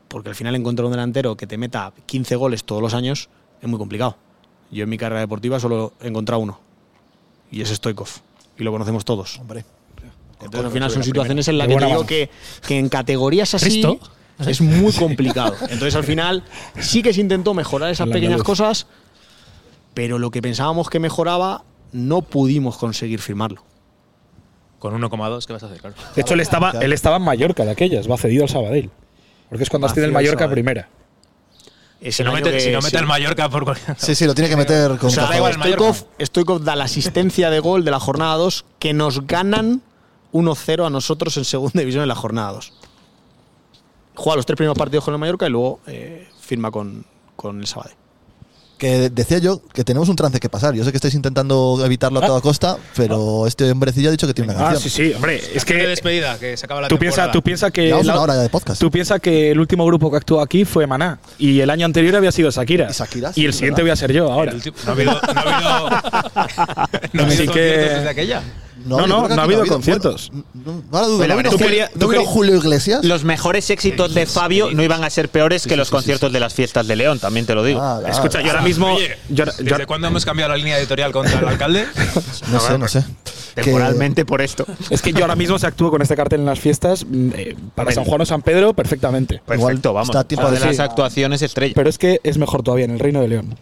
Porque 0.08 0.28
al 0.28 0.34
final 0.34 0.54
encontrar 0.56 0.84
un 0.84 0.92
delantero 0.92 1.38
que 1.38 1.46
te 1.46 1.56
meta 1.56 1.94
15 2.04 2.36
goles 2.36 2.64
todos 2.64 2.82
los 2.82 2.92
años 2.92 3.30
es 3.62 3.68
muy 3.68 3.78
complicado. 3.78 4.18
Yo 4.70 4.84
en 4.84 4.90
mi 4.90 4.98
carrera 4.98 5.20
deportiva 5.20 5.58
solo 5.58 5.94
he 6.02 6.08
encontrado 6.08 6.42
uno. 6.42 6.60
Y 7.50 7.62
es 7.62 7.70
Stoikov. 7.70 8.08
Y 8.58 8.62
lo 8.62 8.72
conocemos 8.72 9.06
todos. 9.06 9.38
Hombre. 9.38 9.64
Entonces 10.34 10.66
al 10.66 10.72
final 10.72 10.90
son 10.90 11.02
situaciones 11.02 11.48
en 11.48 11.56
las 11.56 11.66
que 11.66 11.76
te 11.76 11.86
digo 11.86 12.04
que, 12.04 12.28
que 12.66 12.78
en 12.78 12.90
categorías 12.90 13.54
así 13.54 13.82
es 14.38 14.60
muy 14.60 14.92
complicado. 14.92 15.54
Entonces 15.62 15.94
al 15.94 16.04
final 16.04 16.42
sí 16.78 17.02
que 17.02 17.14
se 17.14 17.22
intentó 17.22 17.54
mejorar 17.54 17.90
esas 17.90 18.08
pequeñas 18.08 18.42
cosas, 18.42 18.86
pero 19.94 20.18
lo 20.18 20.30
que 20.30 20.42
pensábamos 20.42 20.90
que 20.90 20.98
mejoraba 20.98 21.64
no 21.92 22.22
pudimos 22.22 22.76
conseguir 22.76 23.20
firmarlo. 23.20 23.62
Con 24.78 25.00
1,2, 25.00 25.46
¿qué 25.46 25.52
vas 25.52 25.62
a 25.62 25.66
hacer? 25.66 25.80
Claro. 25.80 25.96
De 26.14 26.20
hecho, 26.20 26.34
él 26.34 26.40
estaba, 26.40 26.70
él 26.72 26.92
estaba 26.92 27.16
en 27.16 27.22
Mallorca 27.22 27.64
de 27.64 27.70
aquellas, 27.70 28.10
va 28.10 28.16
cedido 28.18 28.42
al 28.42 28.48
Sabadell. 28.50 28.90
Porque 29.48 29.64
es 29.64 29.70
cuando 29.70 29.86
has 29.86 29.94
tenido 29.94 30.08
el 30.08 30.12
Mallorca 30.12 30.40
Sabadell. 30.40 30.52
primera. 30.54 30.88
Es 32.00 32.16
Si 32.16 32.24
no 32.24 32.32
mete, 32.32 32.50
que- 32.50 32.60
si 32.60 32.70
no 32.70 32.78
mete 32.78 32.90
sí. 32.90 32.96
el 32.96 33.06
Mallorca 33.06 33.48
por 33.48 33.64
cualquier- 33.64 33.96
Sí, 33.98 34.14
sí, 34.14 34.26
lo 34.26 34.34
tiene 34.34 34.50
que 34.50 34.56
meter 34.56 34.98
con 34.98 35.08
O 35.08 35.10
sea, 35.10 35.26
Stoikov 36.20 36.62
da 36.62 36.76
la 36.76 36.84
asistencia 36.84 37.48
de 37.50 37.60
gol 37.60 37.84
de 37.84 37.90
la 37.90 38.00
jornada 38.00 38.34
2 38.36 38.66
que 38.78 38.92
nos 38.92 39.26
ganan 39.26 39.80
1-0 40.32 40.84
a 40.86 40.90
nosotros 40.90 41.36
en 41.38 41.44
segunda 41.44 41.80
división 41.80 42.02
en 42.02 42.08
la 42.08 42.14
jornada 42.14 42.52
2. 42.52 42.72
Juega 44.16 44.36
los 44.36 44.44
tres 44.46 44.56
primeros 44.56 44.76
partidos 44.76 45.04
con 45.04 45.14
el 45.14 45.20
Mallorca 45.20 45.46
y 45.46 45.50
luego 45.50 45.80
eh, 45.86 46.28
firma 46.40 46.70
con, 46.70 47.06
con 47.36 47.60
el 47.60 47.66
Sabadell. 47.66 47.96
Que 48.84 49.08
decía 49.08 49.38
yo 49.38 49.62
que 49.72 49.82
tenemos 49.82 50.10
un 50.10 50.16
trance 50.16 50.38
que 50.38 50.50
pasar. 50.50 50.74
Yo 50.74 50.84
sé 50.84 50.90
que 50.90 50.98
estáis 50.98 51.14
intentando 51.14 51.80
evitarlo 51.86 52.22
a 52.22 52.26
toda 52.26 52.42
costa, 52.42 52.76
pero 52.94 53.46
este 53.46 53.70
hombrecillo 53.70 54.08
ha 54.08 54.12
dicho 54.12 54.26
que 54.26 54.34
tiene 54.34 54.52
una 54.52 54.60
Ah, 54.60 54.70
canción. 54.72 54.90
sí, 54.92 55.08
sí, 55.08 55.14
hombre. 55.14 55.40
Es 55.54 55.64
que 55.64 55.72
despedida, 55.86 56.38
que 56.38 56.54
se 56.58 56.66
acaba 56.66 56.82
la 56.82 56.88
tú 56.88 56.98
piensas 56.98 57.32
tú 57.32 57.40
piensa 57.40 57.70
que 57.70 57.84
Llevamos 57.86 58.04
la- 58.04 58.12
una 58.12 58.22
hora 58.22 58.34
de 58.34 58.46
podcast. 58.50 58.78
tú 58.78 58.90
piensa 58.90 59.18
que 59.20 59.52
el 59.52 59.58
último 59.58 59.86
grupo 59.86 60.10
que 60.10 60.18
actuó 60.18 60.42
aquí 60.42 60.66
fue 60.66 60.86
Maná 60.86 61.18
y 61.38 61.60
el 61.60 61.70
año 61.70 61.86
anterior 61.86 62.14
había 62.16 62.30
sido 62.30 62.50
Shakira. 62.50 62.88
Y 62.90 62.92
Shakira, 62.92 63.32
Y 63.34 63.46
el 63.46 63.54
siguiente 63.54 63.80
verdad. 63.80 63.84
voy 63.84 63.90
a 63.92 63.96
ser 63.96 64.12
yo 64.12 64.30
ahora. 64.30 64.50
El 64.50 64.56
último- 64.58 64.76
no 64.84 64.90
ha 64.90 64.94
habido, 64.94 65.12
no 65.12 65.18
ha 65.18 65.40
habido, 65.40 65.90
no 65.90 67.22
ha 67.22 67.24
habido 67.24 67.26
Así 67.26 67.46
conciertos 67.46 67.54
que- 67.54 67.60
desde 67.62 68.08
aquella. 68.10 68.42
No, 68.84 69.06
no, 69.06 69.28
no 69.28 69.40
ha 69.40 69.44
habido 69.44 69.66
conciertos. 69.66 70.30
No, 70.32 70.44
no, 70.52 70.82
ahora 70.92 71.06
dudo, 71.06 71.16
Pues 71.18 71.28
la 71.28 71.34
¿no 71.34 71.36
verdad 71.36 71.36
vino 71.36 71.48
es 71.50 71.56
que 71.56 71.64
Ju- 71.64 71.66
quería- 71.68 71.90
¿no 71.94 72.00
tú 72.00 72.08
vino 72.08 72.22
querí- 72.22 72.26
Julio 72.32 72.56
Iglesias? 72.56 73.04
Los 73.04 73.24
mejores 73.24 73.70
éxitos 73.70 74.14
de 74.14 74.26
Fabio 74.26 74.70
no 74.72 74.82
iban 74.82 75.02
a 75.04 75.10
ser 75.10 75.28
peores 75.28 75.66
que 75.66 75.76
los 75.76 75.90
conciertos 75.90 76.32
de 76.32 76.40
las 76.40 76.52
fiestas 76.54 76.86
de 76.86 76.96
León, 76.96 77.18
también 77.18 77.46
te 77.46 77.54
lo 77.54 77.64
digo. 77.64 77.80
Ah, 77.80 78.00
Escucha, 78.08 78.40
yo 78.42 78.48
ahora 78.50 78.62
mismo. 78.62 78.92
Oye, 78.94 79.16
yo 79.30 79.44
ahora- 79.44 79.56
yo 79.58 79.64
¿desde 79.64 79.86
cuándo 79.86 80.06
hemos 80.08 80.24
cambiado 80.24 80.50
la 80.52 80.58
línea 80.58 80.78
editorial 80.78 81.12
contra 81.12 81.38
el 81.38 81.48
alcalde? 81.48 81.86
No 82.52 82.60
sé, 82.60 82.78
no 82.78 82.88
sé. 82.88 83.04
Que- 83.54 83.62
Temporalmente 83.62 84.24
por 84.24 84.42
esto. 84.42 84.66
es 84.90 85.00
que 85.00 85.12
yo 85.12 85.20
ahora 85.20 85.36
mismo 85.36 85.58
se 85.58 85.66
actúo 85.66 85.90
con 85.90 86.02
este 86.02 86.16
cartel 86.16 86.40
en 86.40 86.46
las 86.46 86.58
fiestas 86.58 87.04
mm, 87.08 87.28
eh, 87.36 87.56
para. 87.74 87.92
San 87.92 88.04
Juan 88.04 88.20
o 88.20 88.26
San 88.26 88.42
Pedro 88.42 88.74
perfectamente. 88.74 89.40
Perfecto, 89.46 89.92
vamos. 89.92 90.08
está 90.14 90.26
Una 90.40 90.50
de 90.50 90.58
de 90.58 90.66
las 90.66 90.76
sí. 90.76 90.82
actuaciones 90.82 91.40
estrella. 91.42 91.72
Pero 91.76 91.88
es 91.88 91.96
que 91.98 92.20
es 92.24 92.36
mejor 92.38 92.62
todavía 92.62 92.84
en 92.86 92.90
el 92.92 92.98
Reino 92.98 93.20
de 93.20 93.28
León. 93.28 93.54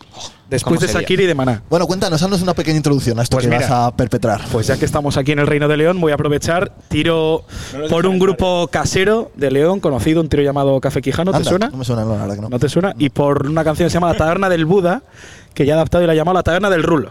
Después 0.49 0.79
¿cómo 0.81 0.87
de? 0.87 0.93
Shakira 1.01 1.23
y 1.23 1.27
de 1.27 1.35
Maná. 1.35 1.63
Bueno, 1.71 1.87
cuéntanos, 1.87 2.23
haznos 2.23 2.43
una 2.43 2.53
pequeña 2.55 2.77
introducción 2.77 3.19
a 3.19 3.23
esto 3.23 3.37
Pues 3.37 3.47
que 3.47 3.55
mira. 3.55 3.69
vas 3.69 3.71
a 3.71 3.97
perpetrar. 3.97 4.43
Pues 4.53 4.67
ya 4.67 4.77
que 4.79 4.85
estamos 4.85 5.17
aquí 5.17 5.33
en 5.33 5.39
el 5.39 5.47
Reino 5.47 5.67
de 5.69 5.77
León, 5.79 6.01
voy 6.01 6.13
a 6.13 6.15
aprovechar, 6.17 6.73
tiro 6.89 7.45
por 7.89 8.07
un 8.07 8.19
grupo 8.19 8.69
casero 8.69 9.31
de 9.35 9.51
León 9.51 9.81
conocido, 9.81 10.21
un 10.21 10.29
tiro 10.29 10.43
llamado 10.43 10.79
Café 10.81 11.01
Quijano, 11.03 11.31
¿te 11.33 11.39
Anda, 11.39 11.49
suena? 11.49 11.69
No 11.71 11.77
me 11.79 11.85
suena, 11.85 12.05
no, 12.05 12.15
la 12.17 12.21
verdad 12.23 12.35
que 12.37 12.41
no. 12.43 12.49
¿No 12.51 12.59
te 12.59 12.69
suena? 12.69 12.95
Y 12.99 13.09
por 13.11 13.47
una 13.47 13.65
canción 13.65 13.87
que 13.87 13.91
se 13.91 13.95
llama 13.95 14.13
La 14.13 14.19
Taberna 14.19 14.49
del 14.51 14.65
Buda, 14.67 15.03
que 15.55 15.65
ya 15.67 15.73
ha 15.75 15.77
adaptado 15.77 16.05
y 16.05 16.07
la 16.07 16.13
ha 16.13 16.17
llamado 16.17 16.35
La 16.37 16.43
Taberna 16.43 16.69
del 16.71 16.83
Rulo. 16.83 17.11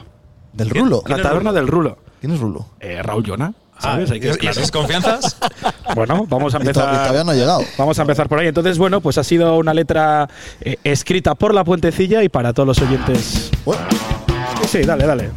¿Del 0.54 0.70
Rulo? 0.70 1.02
La 1.08 1.22
Taberna 1.22 1.52
del 1.54 1.68
Rulo. 1.68 1.98
¿Quién 2.22 2.34
es 2.34 2.40
Rulo? 2.40 2.68
Eh, 2.80 3.02
Raúl 3.04 3.24
Llona. 3.26 3.54
Ah, 3.76 3.82
¿Sabes? 3.82 4.12
Hay 4.12 4.20
que- 4.20 4.30
¿Y 4.30 4.34
claro. 4.34 4.52
esas 4.52 4.72
confianzas? 4.72 5.38
Bueno, 5.96 6.26
vamos 6.30 6.54
a 6.56 6.60
to- 6.60 6.64
y 6.64 6.68
empezar. 6.68 6.86
todavía 6.94 7.24
no 7.26 7.32
ha 7.32 7.36
llegado. 7.36 7.62
Vamos 7.78 8.00
a 8.00 8.04
empezar 8.04 8.30
por 8.30 8.40
ahí. 8.40 8.48
Entonces, 8.48 8.78
bueno, 8.78 9.02
pues 9.02 9.18
ha 9.18 9.24
sido 9.26 9.58
una 9.58 9.74
letra 9.74 10.30
eh, 10.62 10.78
escrita 10.86 11.36
por 11.36 11.54
la 11.54 11.66
puentecilla 11.66 12.24
y 12.24 12.30
para 12.30 12.54
todos 12.54 12.68
los 12.68 12.80
oyentes. 12.80 13.52
Bueno, 13.66 13.82
Sí, 14.62 14.68
sí, 14.80 14.86
dale, 14.86 15.06
dale. 15.06 15.32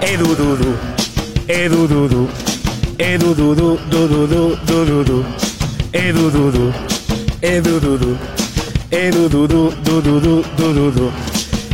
Edu 0.00 0.34
dudu, 0.36 0.72
edu 1.48 1.86
dudu, 1.88 2.22
edu 2.98 3.34
dudu, 3.34 3.68
dudu 3.90 4.26
du, 4.32 4.42
dudu 4.68 4.98
du, 5.08 5.18
edu 5.92 6.24
dudu, 6.30 6.66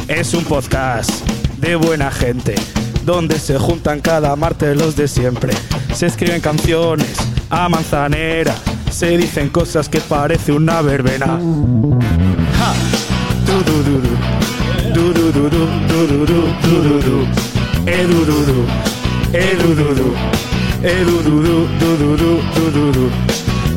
Es 0.08 0.34
un 0.34 0.42
podcast 0.42 1.24
de 1.58 1.76
buena 1.76 2.10
gente, 2.10 2.56
donde 3.04 3.38
se 3.38 3.56
juntan 3.56 4.00
cada 4.00 4.34
martes 4.34 4.76
los 4.76 4.96
de 4.96 5.06
siempre. 5.06 5.52
Se 5.94 6.06
escriben 6.06 6.40
canciones 6.40 7.14
a 7.50 7.68
manzanera, 7.68 8.56
se 8.90 9.16
dicen 9.16 9.48
cosas 9.48 9.88
que 9.88 10.00
parece 10.00 10.50
una 10.50 10.82
verbena. 10.82 11.38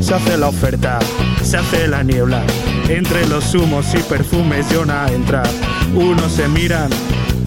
Se 0.03 0.13
hace 0.13 0.37
la 0.37 0.49
oferta, 0.49 0.99
se 1.41 1.55
hace 1.55 1.87
la 1.87 2.03
niebla. 2.03 2.43
Entre 2.89 3.25
los 3.25 3.55
humos 3.55 3.85
y 3.95 3.99
perfumes 3.99 4.69
yo 4.69 4.83
a 4.91 5.09
entrar. 5.09 5.47
Unos 5.95 6.33
se 6.33 6.49
miran, 6.49 6.89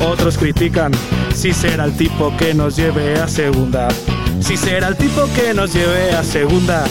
otros 0.01 0.39
critican. 0.39 0.91
Si 1.35 1.53
será 1.53 1.85
el 1.85 1.95
tipo 1.99 2.35
que 2.39 2.55
nos 2.55 2.75
lleve 2.75 3.21
a 3.21 3.29
segunda. 3.29 3.89
Si 4.41 4.57
será 4.57 4.89
el 4.89 4.97
tipo 4.97 5.29
que 5.35 5.53
nos 5.53 5.75
lleve 5.75 6.13
a 6.13 6.25
segunda. 6.25 6.85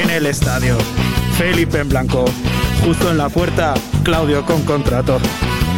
En 0.00 0.08
el 0.08 0.24
estadio, 0.24 0.78
Felipe 1.36 1.80
en 1.80 1.88
blanco. 1.88 2.24
Justo 2.84 3.10
en 3.10 3.18
la 3.18 3.28
puerta, 3.28 3.74
Claudio 4.04 4.46
con 4.46 4.62
contrato. 4.62 5.18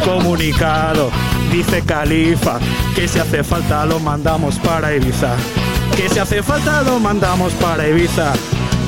Comunicado, 0.05 1.09
dice 1.51 1.81
Califa, 1.81 2.59
que 2.93 3.07
si 3.07 3.17
hace 3.17 3.43
falta 3.43 3.87
lo 3.87 3.99
mandamos 3.99 4.59
para 4.59 4.95
Ibiza. 4.95 5.35
Que 5.97 6.09
si 6.09 6.19
hace 6.19 6.43
falta 6.43 6.83
lo 6.83 6.99
mandamos 6.99 7.53
para 7.53 7.87
Ibiza 7.87 8.31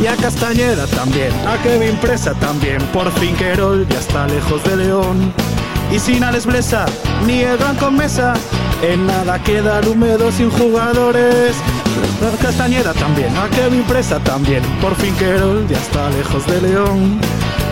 y 0.02 0.08
a 0.08 0.16
Castañeda 0.16 0.86
también, 0.88 1.32
a 1.48 1.58
Kevin 1.64 1.96
Presa 1.98 2.34
también, 2.36 2.82
por 2.94 3.12
fin 3.14 3.36
Querol 3.36 3.88
ya 3.88 4.00
está 4.00 4.28
lejos 4.28 4.64
de 4.64 4.78
León. 4.78 5.34
Y 5.92 6.00
sin 6.00 6.24
Alex 6.24 6.46
Blesa, 6.46 6.86
ni 7.26 7.42
el 7.42 7.58
Blanco 7.58 7.90
Mesa, 7.90 8.34
en 8.82 9.08
nada 9.08 9.42
queda 9.42 9.82
húmedo 9.88 10.32
sin 10.32 10.50
jugadores. 10.52 11.56
A 12.22 12.44
Castañeda 12.44 12.94
también, 12.94 13.36
a 13.38 13.48
Kevin 13.50 13.84
Presa 13.84 14.20
también, 14.20 14.62
por 14.82 14.96
fin 14.96 15.16
Querol 15.16 15.68
ya 15.68 15.78
está 15.78 16.10
lejos 16.12 16.46
de 16.48 16.62
León. 16.62 17.20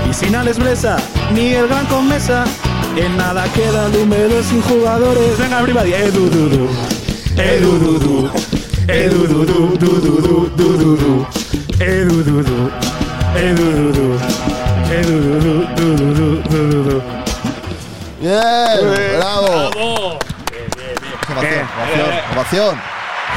Y 0.09 0.13
sin 0.13 0.35
Alex 0.35 0.57
Blesa, 0.57 0.97
ni 1.33 1.49
el 1.49 1.67
Blanco 1.67 2.01
Mesa, 2.01 2.45
en 2.95 3.17
nada 3.17 3.45
queda 3.53 3.87
húmedo 3.89 4.41
sin 4.43 4.61
jugadores. 4.61 5.37
Venga, 5.37 5.59
everybody, 5.59 5.93
edu, 5.93 6.29
du, 6.29 6.49
du. 6.49 6.69
Edu, 7.37 7.75
eh, 7.75 7.79
du, 7.79 7.99
du. 7.99 8.29
Edu, 8.29 8.29
eh, 8.87 9.09
du, 9.09 9.27
du, 9.27 9.77
du, 9.77 9.99
du, 9.99 10.51
du, 10.55 10.77
du, 10.77 10.97
du. 10.97 11.54
Edu, 11.79 12.23
du, 12.23 12.43
du. 12.43 12.71
Edu, 13.35 13.91
du, 13.91 14.17
Edu, 14.91 15.19
du, 15.75 17.01
Bien, 18.21 18.37
bravo. 19.17 19.47
bravo. 19.47 20.19
Bien, 20.51 20.67
bien, 20.77 20.95
bien. 21.01 21.13
Ovación, 21.37 21.67
ovación, 21.77 22.09
ovación. 22.33 22.81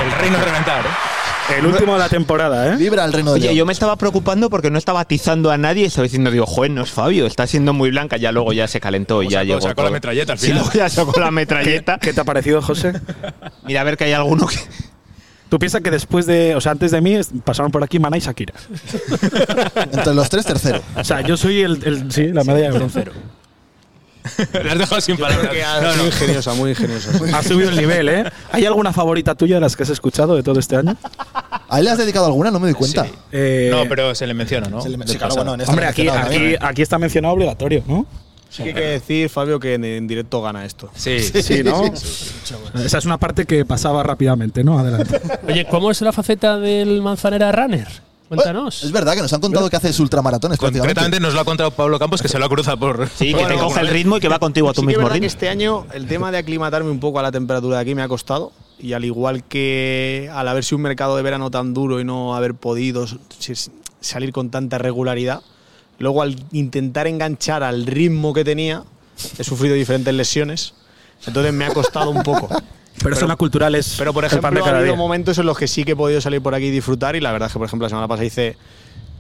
El 0.05 0.13
reino 0.21 0.39
de 0.39 0.45
reventar, 0.45 0.85
¿eh? 0.87 1.57
El 1.59 1.67
último 1.67 1.95
de 1.95 1.99
la 1.99 2.09
temporada, 2.11 2.75
¿eh? 2.75 2.77
Libra 2.77 3.05
el 3.07 3.13
reino 3.13 3.33
de 3.33 3.41
Oye, 3.41 3.55
yo 3.57 3.65
me 3.67 3.73
estaba 3.73 3.97
preocupando 3.97 4.51
porque 4.51 4.71
no 4.71 4.77
estaba 4.79 5.01
atizando 5.01 5.51
a 5.51 5.57
nadie 5.57 5.85
y 5.85 5.87
estaba 5.87 6.03
diciendo, 6.05 6.31
digo, 6.31 6.45
joder, 6.47 6.71
no 6.71 6.83
es 6.83 6.91
Fabio, 6.93 7.27
está 7.27 7.47
siendo 7.47 7.73
muy 7.73 7.91
blanca. 7.91 8.19
Ya 8.19 8.31
luego 8.33 8.53
ya 8.53 8.69
se 8.69 8.81
calentó 8.81 9.23
y 9.23 9.29
ya 9.31 9.43
llegó. 9.45 9.61
Sacó 9.61 9.77
todo. 9.77 9.87
la 9.87 9.93
metralleta 9.93 10.33
al 10.35 10.39
final. 10.39 10.59
Sí, 10.59 10.63
luego 10.63 10.79
ya 10.79 10.89
sacó 10.91 11.19
la 11.19 11.31
metralleta. 11.31 11.99
¿Qué, 11.99 12.09
¿Qué, 12.09 12.13
te 12.13 12.21
ha 12.21 12.25
parecido, 12.25 12.61
José? 12.63 12.93
Mira, 13.65 13.81
a 13.81 13.85
ver 13.85 13.97
que 13.97 14.05
hay 14.05 14.13
alguno 14.13 14.47
que. 14.47 14.57
Tú 15.49 15.59
piensas 15.59 15.81
que 15.81 15.91
después 15.91 16.27
de, 16.27 16.55
o 16.55 16.61
sea, 16.61 16.73
antes 16.73 16.91
de 16.91 17.01
mí 17.01 17.19
pasaron 17.45 17.71
por 17.73 17.83
aquí 17.83 17.99
Maná 17.99 18.17
y 18.19 18.21
Shakira. 18.21 18.55
Entre 19.93 20.15
los 20.15 20.29
tres, 20.29 20.45
tercero. 20.45 20.81
O 20.97 21.05
sea, 21.05 21.21
yo 21.23 21.37
soy 21.37 21.63
el, 21.63 21.83
el- 21.85 22.13
sí, 22.13 22.27
la 22.29 22.45
medalla 22.45 22.71
de 22.71 22.79
bronce. 22.79 23.05
Le 24.63 24.71
has 24.71 24.79
dejado 24.79 25.01
sin 25.01 25.17
palabras. 25.17 25.51
No, 25.83 25.97
muy 25.97 26.07
ingeniosa, 26.07 26.53
muy 26.55 26.71
ingeniosa. 26.71 27.11
Ha 27.37 27.43
subido 27.43 27.71
el 27.71 27.77
nivel, 27.77 28.09
¿eh? 28.11 28.25
¿Hay 28.53 28.67
alguna 28.67 28.93
favorita 28.93 29.35
tuya 29.35 29.55
de 29.55 29.63
las 29.63 29.75
que 29.75 29.85
has 29.85 29.89
escuchado 29.91 30.37
de 30.37 30.43
todo 30.43 30.59
este 30.61 30.77
año? 30.77 30.97
¿A 31.69 31.79
él 31.79 31.85
le 31.87 31.91
has 31.93 31.99
dedicado 31.99 32.27
alguna? 32.27 32.51
No 32.51 32.61
me 32.61 32.67
doy 32.67 32.75
cuenta. 32.75 33.05
Sí. 33.05 33.11
Eh, 33.33 33.69
No, 33.73 33.89
pero 33.89 34.15
se 34.15 34.27
le 34.27 34.35
menciona, 34.35 34.69
¿no? 34.69 34.83
Se 34.83 34.91
le- 34.91 34.99
Del 34.99 35.09
sí, 35.09 35.17
claro, 35.17 35.35
pasado. 35.35 35.45
bueno, 35.47 35.55
en 35.55 35.61
esta 35.63 35.73
Hombre, 35.73 35.87
aquí, 35.87 36.57
aquí 36.61 36.83
está 36.83 36.99
mencionado 36.99 37.33
obligatorio, 37.35 37.83
¿no? 37.87 38.05
Sí 38.51 38.63
que 38.63 38.69
hay 38.71 38.75
que 38.75 38.81
decir, 38.81 39.29
Fabio, 39.29 39.61
que 39.61 39.75
en, 39.75 39.85
en 39.85 40.07
directo 40.07 40.41
gana 40.41 40.65
esto. 40.65 40.91
Sí, 40.95 41.21
Sí, 41.21 41.63
¿no? 41.63 41.85
Esa 41.85 42.99
es 42.99 43.05
una 43.05 43.19
parte 43.19 43.45
que 43.45 43.65
pasaba 43.65 44.03
rápidamente, 44.03 44.65
¿no? 44.65 44.79
Adelante. 44.79 45.21
Oye, 45.49 45.67
¿cómo 45.67 45.91
es 45.91 46.01
la 46.01 46.13
faceta 46.13 46.59
del 46.59 47.03
Manzanera 47.03 47.53
Runner? 47.53 47.87
Cuéntanos. 48.29 48.85
Es 48.85 48.93
verdad 48.93 49.15
que 49.15 49.23
nos 49.23 49.33
han 49.33 49.41
contado 49.41 49.71
que 49.71 49.77
haces 49.77 49.99
ultramaratones. 50.01 50.59
Concretamente 50.59 51.19
nos 51.19 51.33
lo 51.33 51.41
ha 51.41 51.45
contado 51.47 51.71
Pablo 51.71 51.99
Campos 51.99 52.21
que 52.21 52.29
se 52.29 52.39
lo 52.39 52.45
ha 52.45 52.49
cruzado 52.51 52.79
por. 52.79 53.09
Sí, 53.09 53.33
que 53.33 53.39
te 53.39 53.45
alguna 53.45 53.65
coge 53.65 53.81
el 53.81 53.89
ritmo 53.89 54.19
y 54.19 54.21
que 54.21 54.29
va 54.29 54.39
contigo 54.39 54.69
a 54.69 54.75
tu 54.75 54.83
Sí 54.83 54.87
que 54.87 54.93
mismo 54.93 55.09
que 55.09 55.15
ritmo. 55.15 55.27
este 55.27 55.49
año 55.49 55.87
el 55.95 56.07
tema 56.07 56.31
de 56.31 56.37
aclimatarme 56.39 56.91
un 56.91 57.01
poco 57.01 57.19
a 57.19 57.23
la 57.23 57.33
temperatura 57.33 57.77
de 57.77 57.83
aquí 57.83 57.95
me 57.95 58.03
ha 58.03 58.09
costado. 58.09 58.53
Y 58.79 58.93
al 58.93 59.05
igual 59.07 59.45
que 59.45 60.31
al 60.33 60.47
haber 60.47 60.63
sido 60.63 60.77
un 60.77 60.83
mercado 60.83 61.17
de 61.17 61.23
verano 61.23 61.51
tan 61.51 61.73
duro 61.73 62.01
y 62.01 62.05
no 62.05 62.37
haber 62.37 62.55
podido 62.55 63.07
salir 64.01 64.33
con 64.33 64.51
tanta 64.51 64.77
regularidad, 64.79 65.41
luego 65.99 66.23
al 66.23 66.37
intentar 66.53 67.07
enganchar 67.07 67.63
al 67.63 67.87
ritmo 67.87 68.33
que 68.33 68.45
tenía, 68.45 68.85
he 69.39 69.45
sufrido 69.45 69.75
diferentes 69.75 70.15
lesiones. 70.15 70.75
Entonces 71.27 71.53
me 71.53 71.65
ha 71.65 71.73
costado 71.73 72.11
un 72.11 72.23
poco. 72.23 72.49
Pero, 73.01 73.15
eso 73.15 73.27
en 73.27 73.29
la 73.29 73.37
cultural 73.37 73.77
es 73.77 73.95
Pero 73.97 74.13
por 74.13 74.25
ejemplo, 74.25 74.65
ha 74.65 74.69
habido 74.71 74.85
día. 74.85 74.97
momentos 74.97 75.39
en 75.39 75.47
los 75.47 75.57
que 75.57 75.69
sí 75.69 75.85
que 75.85 75.93
he 75.93 75.97
podido 75.97 76.21
salir 76.21 76.43
por 76.43 76.55
aquí 76.55 76.67
y 76.67 76.71
disfrutar. 76.71 77.15
Y 77.15 77.21
la 77.21 77.31
verdad 77.31 77.47
es 77.47 77.53
que, 77.53 77.59
por 77.59 77.67
ejemplo, 77.67 77.85
la 77.87 77.91
semana 77.91 78.09
pasada 78.09 78.27
hice, 78.27 78.57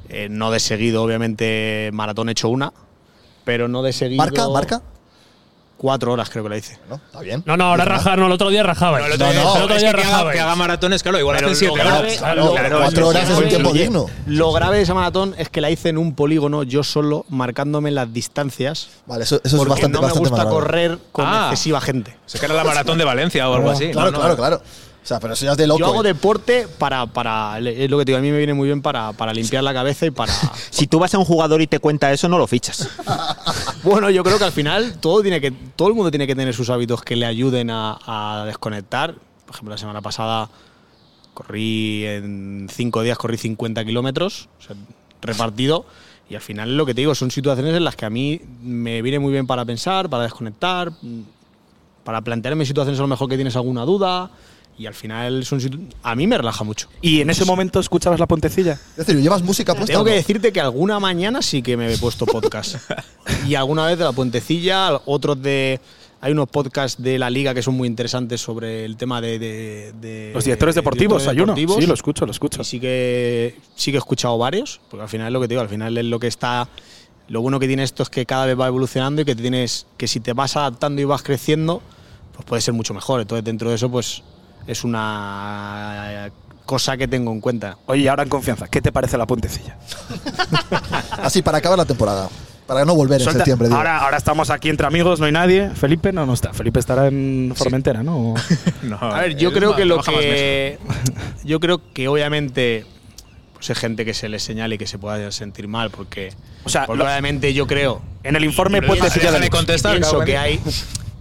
eh, 0.08 0.28
no 0.28 0.50
de 0.50 0.58
seguido, 0.58 1.02
obviamente, 1.02 1.90
maratón 1.92 2.28
hecho 2.28 2.48
una, 2.48 2.72
pero 3.44 3.68
no 3.68 3.82
de 3.82 3.92
seguido. 3.92 4.18
¿Marca? 4.18 4.48
¿Marca? 4.48 4.82
Cuatro 5.78 6.12
horas 6.12 6.28
creo 6.28 6.42
que 6.42 6.50
la 6.50 6.56
hice. 6.56 6.76
¿No? 6.90 6.96
Está 6.96 7.20
bien. 7.20 7.44
No, 7.46 7.56
no, 7.56 7.66
ahora 7.66 7.84
rajar, 7.84 8.18
no, 8.18 8.26
el 8.26 8.32
otro 8.32 8.48
día 8.50 8.64
rajaba. 8.64 8.98
No, 8.98 9.06
el 9.06 9.12
otro 9.12 9.26
No, 9.26 9.32
día, 9.32 9.42
no, 9.44 9.56
el 9.56 9.62
otro 9.62 9.76
es 9.76 9.80
día 9.80 9.90
que 9.92 9.96
rajaba, 9.96 10.12
rajabais. 10.16 10.34
que 10.36 10.40
haga 10.42 10.56
maratones, 10.56 11.02
claro, 11.04 11.18
igual 11.20 11.36
hacen 11.36 11.48
lo 11.50 11.54
7 11.54 11.74
grave- 11.76 11.98
horas. 12.00 12.16
Claro, 12.18 12.54
Cuatro 12.80 13.08
horas 13.08 13.30
es 13.30 13.38
un 13.38 13.48
tiempo 13.48 13.72
digno. 13.72 14.06
Lo 14.26 14.50
grave 14.52 14.78
de 14.78 14.82
esa 14.82 14.94
maratón 14.94 15.36
es 15.38 15.48
que 15.48 15.60
la 15.60 15.70
hice 15.70 15.90
en 15.90 15.98
un 15.98 16.16
polígono 16.16 16.64
yo 16.64 16.82
solo, 16.82 17.26
marcándome 17.28 17.92
las 17.92 18.12
distancias. 18.12 18.88
Vale, 19.06 19.22
eso, 19.22 19.36
eso 19.36 19.46
es 19.46 19.54
porque 19.54 19.70
bastante, 19.70 19.94
no 19.98 20.02
me 20.02 20.06
bastante 20.08 20.30
gusta 20.30 20.48
correr 20.48 20.98
con 21.12 21.26
Ah. 21.28 21.48
excesiva 21.50 21.80
gente. 21.80 22.16
Se 22.26 22.40
que 22.40 22.46
era 22.46 22.54
la 22.56 22.64
maratón 22.64 22.98
de 22.98 23.04
Valencia 23.04 23.48
o 23.48 23.54
algo 23.54 23.70
así. 23.70 23.90
Claro, 23.92 24.12
claro, 24.12 24.36
claro. 24.36 24.60
Sea, 25.08 25.20
pero 25.20 25.32
eso 25.32 25.46
ya 25.46 25.52
es 25.52 25.56
de 25.56 25.66
loco. 25.66 25.80
Yo 25.80 25.86
hago 25.86 26.04
¿eh? 26.04 26.08
deporte 26.08 26.68
para, 26.68 27.06
para. 27.06 27.58
Es 27.60 27.90
lo 27.90 27.96
que 27.96 28.04
te 28.04 28.10
digo, 28.10 28.18
a 28.18 28.20
mí 28.20 28.30
me 28.30 28.36
viene 28.36 28.52
muy 28.52 28.66
bien 28.66 28.82
para, 28.82 29.14
para 29.14 29.32
limpiar 29.32 29.64
la 29.64 29.72
cabeza 29.72 30.04
y 30.04 30.10
para. 30.10 30.34
Si 30.70 30.86
tú 30.86 30.98
vas 30.98 31.14
a 31.14 31.18
un 31.18 31.24
jugador 31.24 31.62
y 31.62 31.66
te 31.66 31.78
cuenta 31.78 32.12
eso, 32.12 32.28
no 32.28 32.36
lo 32.36 32.46
fichas. 32.46 32.90
Bueno, 33.84 34.10
yo 34.10 34.22
creo 34.22 34.38
que 34.38 34.44
al 34.44 34.52
final 34.52 34.98
todo, 34.98 35.22
tiene 35.22 35.40
que, 35.40 35.50
todo 35.50 35.88
el 35.88 35.94
mundo 35.94 36.10
tiene 36.10 36.26
que 36.26 36.34
tener 36.34 36.52
sus 36.52 36.68
hábitos 36.68 37.00
que 37.00 37.16
le 37.16 37.24
ayuden 37.24 37.70
a, 37.70 37.98
a 38.04 38.44
desconectar. 38.44 39.14
Por 39.46 39.54
ejemplo, 39.54 39.70
la 39.72 39.78
semana 39.78 40.02
pasada 40.02 40.50
corrí 41.32 42.04
en 42.04 42.68
cinco 42.70 43.02
días, 43.02 43.16
corrí 43.16 43.38
50 43.38 43.84
kilómetros 43.86 44.48
o 44.58 44.62
sea, 44.62 44.76
repartido. 45.22 45.86
Y 46.28 46.34
al 46.34 46.42
final 46.42 46.76
lo 46.76 46.84
que 46.84 46.92
te 46.92 47.00
digo 47.00 47.14
son 47.14 47.30
situaciones 47.30 47.74
en 47.74 47.84
las 47.84 47.96
que 47.96 48.04
a 48.04 48.10
mí 48.10 48.42
me 48.62 49.00
viene 49.00 49.20
muy 49.20 49.32
bien 49.32 49.46
para 49.46 49.64
pensar, 49.64 50.10
para 50.10 50.24
desconectar, 50.24 50.92
para 52.04 52.20
plantearme 52.20 52.66
situaciones 52.66 52.98
a 52.98 53.02
lo 53.02 53.08
mejor 53.08 53.28
que 53.30 53.36
tienes 53.36 53.56
alguna 53.56 53.86
duda. 53.86 54.30
Y 54.78 54.86
al 54.86 54.94
final 54.94 55.44
a 56.04 56.14
mí 56.14 56.26
me 56.28 56.38
relaja 56.38 56.62
mucho. 56.62 56.88
¿Y 57.02 57.20
en 57.20 57.30
ese 57.30 57.44
momento 57.44 57.80
escuchabas 57.80 58.20
la 58.20 58.26
puentecilla? 58.28 58.74
Es 58.96 59.06
decir, 59.06 59.20
¿llevas 59.20 59.42
música 59.42 59.74
puesta? 59.74 59.92
Tengo 59.92 60.04
que 60.04 60.12
decirte 60.12 60.52
que 60.52 60.60
alguna 60.60 61.00
mañana 61.00 61.42
sí 61.42 61.62
que 61.62 61.76
me 61.76 61.92
he 61.92 61.98
puesto 61.98 62.24
podcast. 62.26 62.76
y 63.48 63.56
alguna 63.56 63.86
vez 63.86 63.98
de 63.98 64.04
la 64.04 64.12
puentecilla, 64.12 65.00
otros 65.04 65.42
de. 65.42 65.80
Hay 66.20 66.32
unos 66.32 66.48
podcasts 66.48 67.00
de 67.00 67.16
la 67.16 67.30
liga 67.30 67.54
que 67.54 67.62
son 67.62 67.74
muy 67.74 67.86
interesantes 67.86 68.40
sobre 68.40 68.84
el 68.84 68.96
tema 68.96 69.20
de. 69.20 69.38
de- 69.38 69.92
de- 70.00 70.30
Los 70.34 70.44
directores 70.44 70.74
de 70.76 70.80
deportivos, 70.80 71.22
directores 71.22 71.56
hay 71.58 71.64
uno. 71.64 71.80
Sí, 71.80 71.86
lo 71.86 71.94
escucho, 71.94 72.24
lo 72.24 72.32
escucho. 72.32 72.62
Y 72.62 72.64
sí 72.64 72.80
que, 72.80 73.56
sí 73.76 73.90
que 73.90 73.96
he 73.96 74.00
escuchado 74.00 74.36
varios, 74.38 74.80
porque 74.90 75.02
al 75.02 75.08
final 75.08 75.26
es 75.28 75.32
lo 75.32 75.40
que 75.40 75.48
te 75.48 75.54
digo, 75.54 75.62
al 75.62 75.68
final 75.68 75.96
es 75.98 76.04
lo 76.04 76.18
que 76.20 76.26
está. 76.28 76.68
Lo 77.28 77.40
bueno 77.40 77.58
que 77.60 77.66
tiene 77.66 77.82
esto 77.82 78.02
es 78.04 78.10
que 78.10 78.24
cada 78.26 78.46
vez 78.46 78.58
va 78.58 78.66
evolucionando 78.68 79.22
y 79.22 79.24
que 79.24 79.34
tienes. 79.34 79.86
que 79.96 80.06
si 80.08 80.20
te 80.20 80.32
vas 80.32 80.56
adaptando 80.56 81.00
y 81.02 81.04
vas 81.04 81.22
creciendo, 81.22 81.82
pues 82.32 82.44
puede 82.46 82.62
ser 82.62 82.74
mucho 82.74 82.94
mejor. 82.94 83.20
Entonces, 83.20 83.44
dentro 83.44 83.68
de 83.70 83.76
eso, 83.76 83.88
pues 83.90 84.22
es 84.66 84.84
una 84.84 86.30
cosa 86.66 86.96
que 86.96 87.08
tengo 87.08 87.32
en 87.32 87.40
cuenta. 87.40 87.78
Oye, 87.86 88.08
ahora 88.08 88.24
en 88.24 88.28
confianza, 88.28 88.68
¿qué 88.68 88.82
te 88.82 88.92
parece 88.92 89.16
la 89.16 89.26
puentecilla? 89.26 89.76
Así, 91.22 91.42
para 91.42 91.58
acabar 91.58 91.78
la 91.78 91.84
temporada. 91.84 92.28
Para 92.66 92.84
no 92.84 92.94
volver 92.94 93.22
en 93.22 93.32
septiembre, 93.32 93.68
digo. 93.68 93.78
ahora, 93.78 93.96
ahora 93.98 94.18
estamos 94.18 94.50
aquí 94.50 94.68
entre 94.68 94.86
amigos, 94.86 95.20
no 95.20 95.24
hay 95.26 95.32
nadie. 95.32 95.70
Felipe 95.70 96.12
no, 96.12 96.26
no 96.26 96.34
está. 96.34 96.52
Felipe 96.52 96.78
estará 96.78 97.06
en 97.06 97.54
Formentera, 97.56 98.02
¿no? 98.04 98.34
A 99.00 99.20
ver, 99.20 99.36
yo 99.36 99.52
creo 99.54 99.74
que 99.74 99.86
lo 99.86 100.02
que. 100.02 100.78
Yo 101.44 101.60
creo 101.60 101.80
que 101.94 102.08
obviamente. 102.08 102.84
Pues 103.54 103.70
hay 103.70 103.76
gente 103.76 104.04
que 104.04 104.12
se 104.14 104.28
le 104.28 104.38
señale 104.38 104.74
y 104.74 104.78
que 104.78 104.86
se 104.86 104.98
pueda 104.98 105.32
sentir 105.32 105.66
mal, 105.66 105.90
porque. 105.90 106.34
O 106.64 106.68
sea, 106.68 106.84
porque 106.84 106.98
lo- 106.98 107.04
obviamente 107.06 107.54
yo 107.54 107.66
creo. 107.66 108.02
En 108.22 108.36
el 108.36 108.44
informe 108.44 108.80
Pienso- 108.82 108.98
puentecilla 108.98 109.32
de 109.32 109.38
déjame 109.40 109.46
Lux. 109.46 109.56
contestar, 109.56 109.92
pienso 109.92 110.20
que 110.20 110.36
hay, 110.36 110.60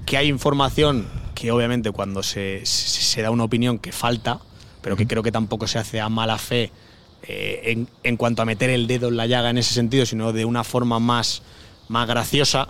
que 0.06 0.18
hay 0.18 0.28
información 0.28 1.08
que 1.40 1.52
obviamente 1.52 1.92
cuando 1.92 2.24
se, 2.24 2.66
se- 2.66 3.02
se 3.02 3.22
da 3.22 3.30
una 3.30 3.44
opinión 3.44 3.78
que 3.78 3.92
falta, 3.92 4.40
pero 4.82 4.96
que 4.98 5.06
creo 5.06 5.22
que 5.22 5.32
tampoco 5.32 5.68
se 5.68 5.78
hace 5.78 6.02
a 6.02 6.10
mala 6.10 6.38
fe 6.40 6.72
eh, 7.24 7.62
en, 7.66 7.88
en 8.04 8.18
cuanto 8.18 8.42
a 8.42 8.46
meter 8.46 8.72
el 8.72 8.88
dedo 8.88 9.10
en 9.10 9.18
la 9.18 9.28
llaga 9.28 9.52
en 9.52 9.60
ese 9.60 9.74
sentido, 9.76 10.06
sino 10.08 10.34
de 10.34 10.46
una 10.46 10.64
forma 10.64 11.00
más, 11.00 11.44
más 11.90 12.08
graciosa. 12.08 12.70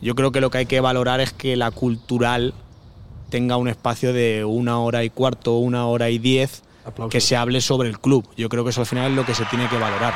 Yo 0.00 0.14
creo 0.14 0.32
que 0.32 0.40
lo 0.40 0.50
que 0.50 0.58
hay 0.58 0.66
que 0.66 0.80
valorar 0.80 1.20
es 1.20 1.32
que 1.34 1.56
la 1.56 1.70
cultural 1.72 2.54
tenga 3.28 3.58
un 3.58 3.68
espacio 3.68 4.14
de 4.14 4.44
una 4.46 4.80
hora 4.80 5.04
y 5.04 5.10
cuarto, 5.10 5.58
una 5.58 5.86
hora 5.86 6.08
y 6.08 6.18
diez, 6.18 6.62
que 7.10 7.20
se 7.20 7.36
hable 7.36 7.60
sobre 7.60 7.90
el 7.90 8.00
club. 8.00 8.26
Yo 8.36 8.48
creo 8.48 8.64
que 8.64 8.70
eso 8.70 8.80
al 8.80 8.86
final 8.86 9.10
es 9.10 9.16
lo 9.16 9.26
que 9.26 9.34
se 9.34 9.44
tiene 9.44 9.68
que 9.68 9.76
valorar. 9.76 10.14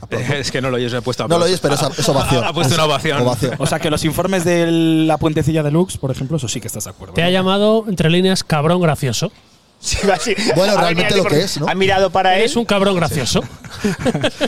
Es 0.10 0.50
que 0.50 0.60
no 0.60 0.70
lo 0.70 0.76
oyes, 0.76 0.92
he 0.92 1.02
puesto 1.02 1.24
No 1.24 1.28
lo 1.28 1.44
aplausos. 1.44 1.60
oyes, 1.64 1.78
pero 1.80 1.92
es, 1.92 1.98
es 1.98 2.08
ovación. 2.08 2.44
Ha 2.46 2.52
puesto 2.52 2.74
una 2.74 2.84
ovación. 2.84 3.22
Ovación. 3.22 3.54
O 3.58 3.66
sea, 3.66 3.78
que 3.78 3.90
los 3.90 4.04
informes 4.04 4.44
de 4.44 4.66
la 5.06 5.18
puentecilla 5.18 5.62
de 5.62 5.70
Lux, 5.70 5.96
por 5.98 6.10
ejemplo, 6.10 6.36
eso 6.36 6.48
sí 6.48 6.60
que 6.60 6.66
estás 6.68 6.84
de 6.84 6.90
acuerdo. 6.90 7.14
Te 7.14 7.22
ha 7.22 7.30
llamado, 7.30 7.84
entre 7.88 8.10
líneas, 8.10 8.44
cabrón 8.44 8.80
gracioso. 8.80 9.30
Bueno, 10.56 10.72
Ha 10.72 10.80
realmente 10.80 11.14
lo 11.16 11.24
que 11.24 11.42
es, 11.42 11.60
¿no? 11.60 11.68
Ha 11.68 11.74
mirado 11.74 12.08
para 12.10 12.34
él. 12.36 12.40
Eres 12.40 12.56
un 12.56 12.64
cabrón 12.64 12.96
gracioso. 12.96 13.42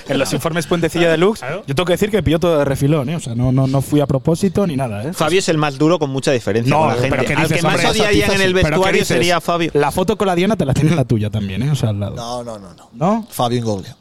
En 0.08 0.18
los 0.18 0.32
informes 0.32 0.66
puentecilla 0.66 1.10
de 1.10 1.18
Lux, 1.18 1.40
Claro. 1.40 1.64
yo 1.66 1.74
tengo 1.74 1.84
que 1.84 1.92
decir 1.92 2.10
que 2.10 2.22
pilló 2.22 2.40
todo 2.40 2.58
de 2.58 2.64
refilón, 2.64 3.10
¿eh? 3.10 3.16
O 3.16 3.20
sea, 3.20 3.34
no, 3.34 3.52
no, 3.52 3.66
no 3.66 3.82
fui 3.82 4.00
a 4.00 4.06
propósito 4.06 4.66
ni 4.66 4.74
nada, 4.74 5.04
¿eh? 5.04 5.12
Fabio 5.12 5.38
es 5.40 5.48
el 5.50 5.58
más 5.58 5.76
duro 5.78 5.98
con 5.98 6.08
mucha 6.10 6.32
diferencia 6.32 6.74
No, 6.74 6.80
con 6.80 6.88
la 6.88 6.94
pero 6.94 7.10
gente. 7.16 7.26
¿qué 7.26 7.34
Al 7.34 7.42
dices, 7.42 7.56
que 7.58 7.62
más 7.62 7.84
odiarían 7.84 8.30
en 8.32 8.40
el 8.40 8.54
¿Pero 8.54 8.64
qué 8.64 8.70
vestuario 8.70 9.04
sería 9.04 9.40
Fabio. 9.42 9.70
La 9.74 9.90
foto 9.92 10.16
con 10.16 10.26
la 10.28 10.34
Diana 10.34 10.56
te 10.56 10.64
la 10.64 10.72
tiene 10.72 10.90
en 10.90 10.96
la 10.96 11.04
tuya 11.04 11.28
también, 11.28 11.62
¿eh? 11.62 11.70
O 11.70 11.74
sea, 11.76 11.90
al 11.90 12.00
lado. 12.00 12.16
No, 12.16 12.42
no, 12.42 12.58
no, 12.58 12.74
no. 12.74 12.88
¿No? 12.94 13.26
Fabio 13.30 13.58
Ingoglio. 13.58 13.94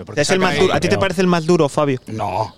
Pero 0.00 0.06
¿por 0.06 0.14
qué 0.14 0.22
Es 0.22 0.30
el 0.30 0.38
más 0.38 0.58
duro. 0.58 0.72
¿A 0.72 0.80
ti 0.80 0.88
te 0.88 0.96
parece 0.96 1.20
el 1.20 1.26
más 1.26 1.44
duro, 1.44 1.68
Fabio? 1.68 2.00
No. 2.06 2.54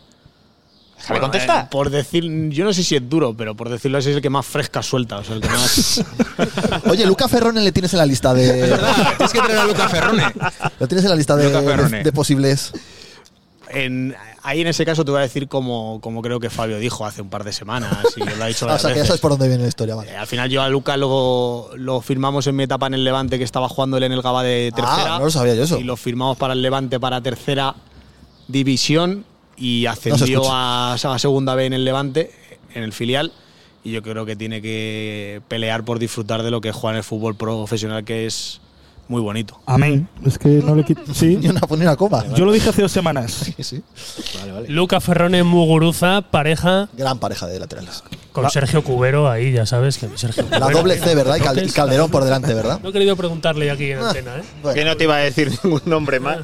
Déjame 0.97 1.19
contestar. 1.19 1.65
Eh, 1.65 1.69
por 1.69 1.91
decir, 1.91 2.25
yo 2.51 2.65
no 2.65 2.73
sé 2.73 2.85
si 2.85 2.95
es 2.95 3.09
duro, 3.09 3.35
pero 3.37 3.57
por 3.57 3.69
decirlo 3.69 3.99
así 3.99 4.11
es 4.11 4.17
el 4.17 4.23
que 4.23 4.31
más 4.31 4.47
fresca 4.47 4.81
suelta, 4.81 5.19
o 5.19 5.25
sea, 5.25 5.35
el 5.35 5.41
que 5.41 5.49
más. 5.49 6.05
Oye, 6.87 7.05
Luca 7.05 7.27
Ferrone 7.27 7.61
le 7.61 7.73
tienes 7.73 7.93
en 7.95 7.99
la 7.99 8.07
lista 8.07 8.33
de. 8.33 8.63
verdad, 8.71 8.95
tienes 9.17 9.33
que 9.33 9.41
traer 9.41 9.59
a 9.59 9.65
Luca 9.65 9.89
Ferrone. 9.89 10.25
Lo 10.79 10.87
tienes 10.87 11.05
en 11.05 11.11
la 11.11 11.17
lista 11.17 11.35
de, 11.35 12.05
de 12.05 12.13
posibles. 12.13 12.73
En, 13.71 14.15
ahí 14.43 14.61
en 14.61 14.67
ese 14.67 14.85
caso 14.85 15.05
te 15.05 15.11
voy 15.11 15.19
a 15.19 15.23
decir 15.23 15.49
como, 15.49 16.01
como 16.01 16.23
creo 16.23 16.41
que 16.41 16.51
Fabio 16.51 16.79
dijo 16.79 17.07
hace 17.07 17.23
un 17.23 17.31
par 17.31 17.45
de 17.45 17.53
semanas 17.53 17.97
y 18.17 18.21
lo 18.21 18.45
ha 18.45 18.47
dicho 18.47 18.67
o 18.71 18.79
sea, 18.79 18.93
que 18.93 18.99
ya 19.01 19.07
sabes 19.07 19.21
por 19.21 19.33
dónde 19.33 19.49
viene 19.49 19.63
la 19.63 19.69
historia, 19.69 19.95
vale. 19.95 20.11
Eh, 20.11 20.17
al 20.17 20.27
final 20.27 20.51
yo 20.51 20.63
a 20.63 20.69
Luca 20.69 20.97
lo, 20.97 21.71
lo 21.77 22.01
firmamos 22.01 22.47
en 22.47 22.57
mi 22.57 22.65
etapa 22.65 22.87
en 22.87 22.95
el 22.95 23.05
Levante 23.05 23.39
que 23.39 23.45
estaba 23.45 23.69
jugando 23.69 23.97
él 23.97 24.03
en 24.05 24.13
el 24.13 24.23
Gaba 24.23 24.43
de 24.43 24.73
tercera. 24.75 25.17
Ah, 25.17 25.19
no 25.19 25.27
lo 25.27 25.31
sabía 25.31 25.55
yo 25.55 25.65
eso. 25.65 25.79
Y 25.79 25.85
lo 25.85 25.97
firmamos 25.97 26.37
para 26.37 26.55
el 26.55 26.63
Levante 26.63 26.99
para 26.99 27.21
tercera 27.21 27.75
división 28.49 29.25
y 29.57 29.87
ascendió 29.87 30.51
a, 30.51 30.95
a 30.95 31.19
segunda 31.19 31.55
B 31.55 31.67
en 31.67 31.73
el 31.73 31.85
Levante, 31.85 32.33
en 32.75 32.83
el 32.83 32.93
filial. 32.93 33.33
Y 33.85 33.91
yo 33.91 34.03
creo 34.03 34.25
que 34.25 34.37
tiene 34.37 34.63
que 34.63 35.43
pelear 35.49 35.85
por 35.85 35.99
disfrutar 35.99 36.43
de 36.43 36.51
lo 36.51 36.61
que 36.61 36.73
jugar 36.73 36.95
en 36.95 36.99
el 36.99 37.05
fútbol 37.05 37.35
profesional, 37.35 38.05
que 38.05 38.27
es 38.27 38.61
muy 39.13 39.21
bonito. 39.21 39.61
Amén. 39.67 40.09
Es 40.25 40.39
que 40.39 40.49
no 40.49 40.75
le 40.75 40.85
quito. 40.85 41.03
Sí. 41.15 41.37
Ni 41.41 41.49
una, 41.49 41.61
ni 41.71 41.83
una 41.83 41.97
coma. 41.97 42.25
Yo 42.35 42.47
lo 42.47 42.53
dije 42.53 42.71
hace 42.71 42.83
dos 42.83 42.93
semanas. 42.93 43.33
Sí, 43.53 43.63
sí. 43.63 43.83
Luca 44.69 45.01
Ferrone 45.01 45.43
Muguruza, 45.43 46.23
pareja 46.23 46.89
Gran 46.95 47.19
pareja 47.19 47.47
de 47.47 47.59
laterales. 47.61 48.03
Con 48.33 48.49
Sergio 48.51 48.83
Cubero 48.83 49.31
ahí, 49.31 49.53
ya 49.53 49.67
sabes 49.67 49.99
que 49.99 50.09
Sergio 50.17 50.45
La 50.51 50.59
Cubero- 50.61 50.79
doble 50.79 50.99
C, 50.99 51.15
¿verdad? 51.15 51.37
Y, 51.37 51.41
Cal- 51.41 51.63
y 51.65 51.71
Calderón 51.71 52.11
por 52.11 52.25
delante, 52.25 52.53
¿verdad? 52.55 52.81
No 52.83 52.89
he 52.89 52.93
querido 52.93 53.15
preguntarle 53.17 53.71
aquí 53.71 53.91
en 53.93 53.99
antena, 53.99 54.37
¿eh? 54.37 54.43
Bueno. 54.63 54.75
Que 54.75 54.85
no 54.85 54.97
te 54.97 55.05
iba 55.05 55.17
a 55.17 55.19
decir 55.21 55.51
ningún 55.65 55.83
nombre 55.87 56.19
más. 56.21 56.39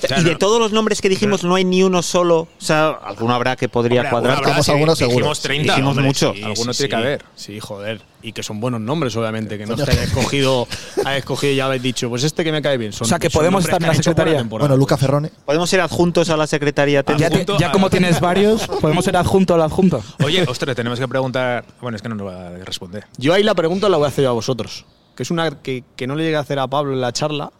C. 0.00 0.14
y 0.18 0.24
de 0.24 0.36
todos 0.36 0.58
los 0.60 0.72
nombres 0.72 1.00
que 1.00 1.08
dijimos, 1.08 1.44
no 1.44 1.54
hay 1.54 1.64
ni 1.64 1.82
uno 1.82 2.02
solo. 2.02 2.40
O 2.40 2.48
sea, 2.58 2.88
alguno 2.90 3.34
habrá 3.34 3.56
que 3.56 3.68
podría 3.68 4.00
Hombre, 4.00 4.10
cuadrar. 4.10 4.38
habrá, 4.38 4.62
sí, 4.62 4.70
algunos 4.70 4.98
seguro. 4.98 5.16
Dijimos 5.18 5.40
30. 5.40 5.72
Dijimos 5.72 5.90
hombre, 5.90 6.06
mucho. 6.06 6.32
sí, 6.34 6.42
alguno 6.42 6.72
tiene 6.72 6.88
que 6.88 6.96
haber. 6.96 7.24
Sí, 7.36 7.60
joder. 7.60 8.00
Y 8.22 8.32
que 8.32 8.42
son 8.42 8.58
buenos 8.58 8.80
nombres, 8.80 9.14
obviamente. 9.14 9.56
Que 9.56 9.66
no 9.66 9.74
es 9.74 9.84
que 9.84 9.90
haya 9.90 10.02
escogido, 10.02 10.66
haya 11.04 11.16
escogido 11.18 11.52
y 11.52 11.56
ya 11.56 11.66
habéis 11.66 11.82
dicho, 11.82 12.08
pues 12.08 12.24
este 12.24 12.42
que 12.42 12.50
me 12.50 12.60
cae 12.60 12.76
bien. 12.76 12.92
Son, 12.92 13.04
O 13.04 13.08
sea, 13.08 13.18
que 13.20 13.30
podemos 13.30 13.64
estar 13.64 13.80
en 13.80 13.86
la 13.88 13.94
secretaría. 13.94 14.42
Bueno, 14.42 14.76
Luca 14.76 14.96
Ferrone. 14.96 15.30
Podemos 15.44 15.70
ser 15.70 15.80
adjuntos 15.80 16.28
a 16.30 16.36
la 16.36 16.46
secretaría 16.48 17.00
Ya, 17.00 17.02
técnica. 17.04 17.28
te- 17.28 17.34
Adjunto 17.36 17.58
ya 17.58 17.70
como 17.70 17.88
tienes 17.90 18.18
varios, 18.20 18.66
podemos 18.66 19.04
ser 19.04 19.16
adjunto 19.16 19.54
al 19.54 19.62
adjunto. 19.62 20.02
Oye, 20.24 20.42
ostras, 20.48 20.74
tenemos 20.86 21.00
que 21.00 21.08
preguntar. 21.08 21.64
Bueno, 21.80 21.96
es 21.96 22.02
que 22.02 22.08
no 22.08 22.14
nos 22.14 22.28
va 22.28 22.46
a 22.46 22.50
responder. 22.58 23.06
Yo 23.18 23.34
ahí 23.34 23.42
la 23.42 23.56
pregunta 23.56 23.88
la 23.88 23.96
voy 23.96 24.04
a 24.04 24.08
hacer 24.08 24.22
yo 24.22 24.30
a 24.30 24.34
vosotros. 24.34 24.86
Que 25.16 25.24
es 25.24 25.32
una 25.32 25.50
que, 25.60 25.82
que 25.96 26.06
no 26.06 26.14
le 26.14 26.22
llegué 26.22 26.36
a 26.36 26.40
hacer 26.40 26.60
a 26.60 26.68
Pablo 26.68 26.92
en 26.92 27.00
la 27.00 27.12
charla, 27.12 27.50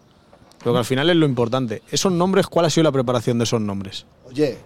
pero 0.60 0.72
que 0.72 0.78
al 0.78 0.84
final 0.84 1.10
es 1.10 1.16
lo 1.16 1.26
importante. 1.26 1.82
Esos 1.90 2.12
nombres, 2.12 2.46
¿cuál 2.46 2.66
ha 2.66 2.70
sido 2.70 2.84
la 2.84 2.92
preparación 2.92 3.38
de 3.38 3.44
esos 3.44 3.60
nombres? 3.60 4.06
Oye, 4.26 4.58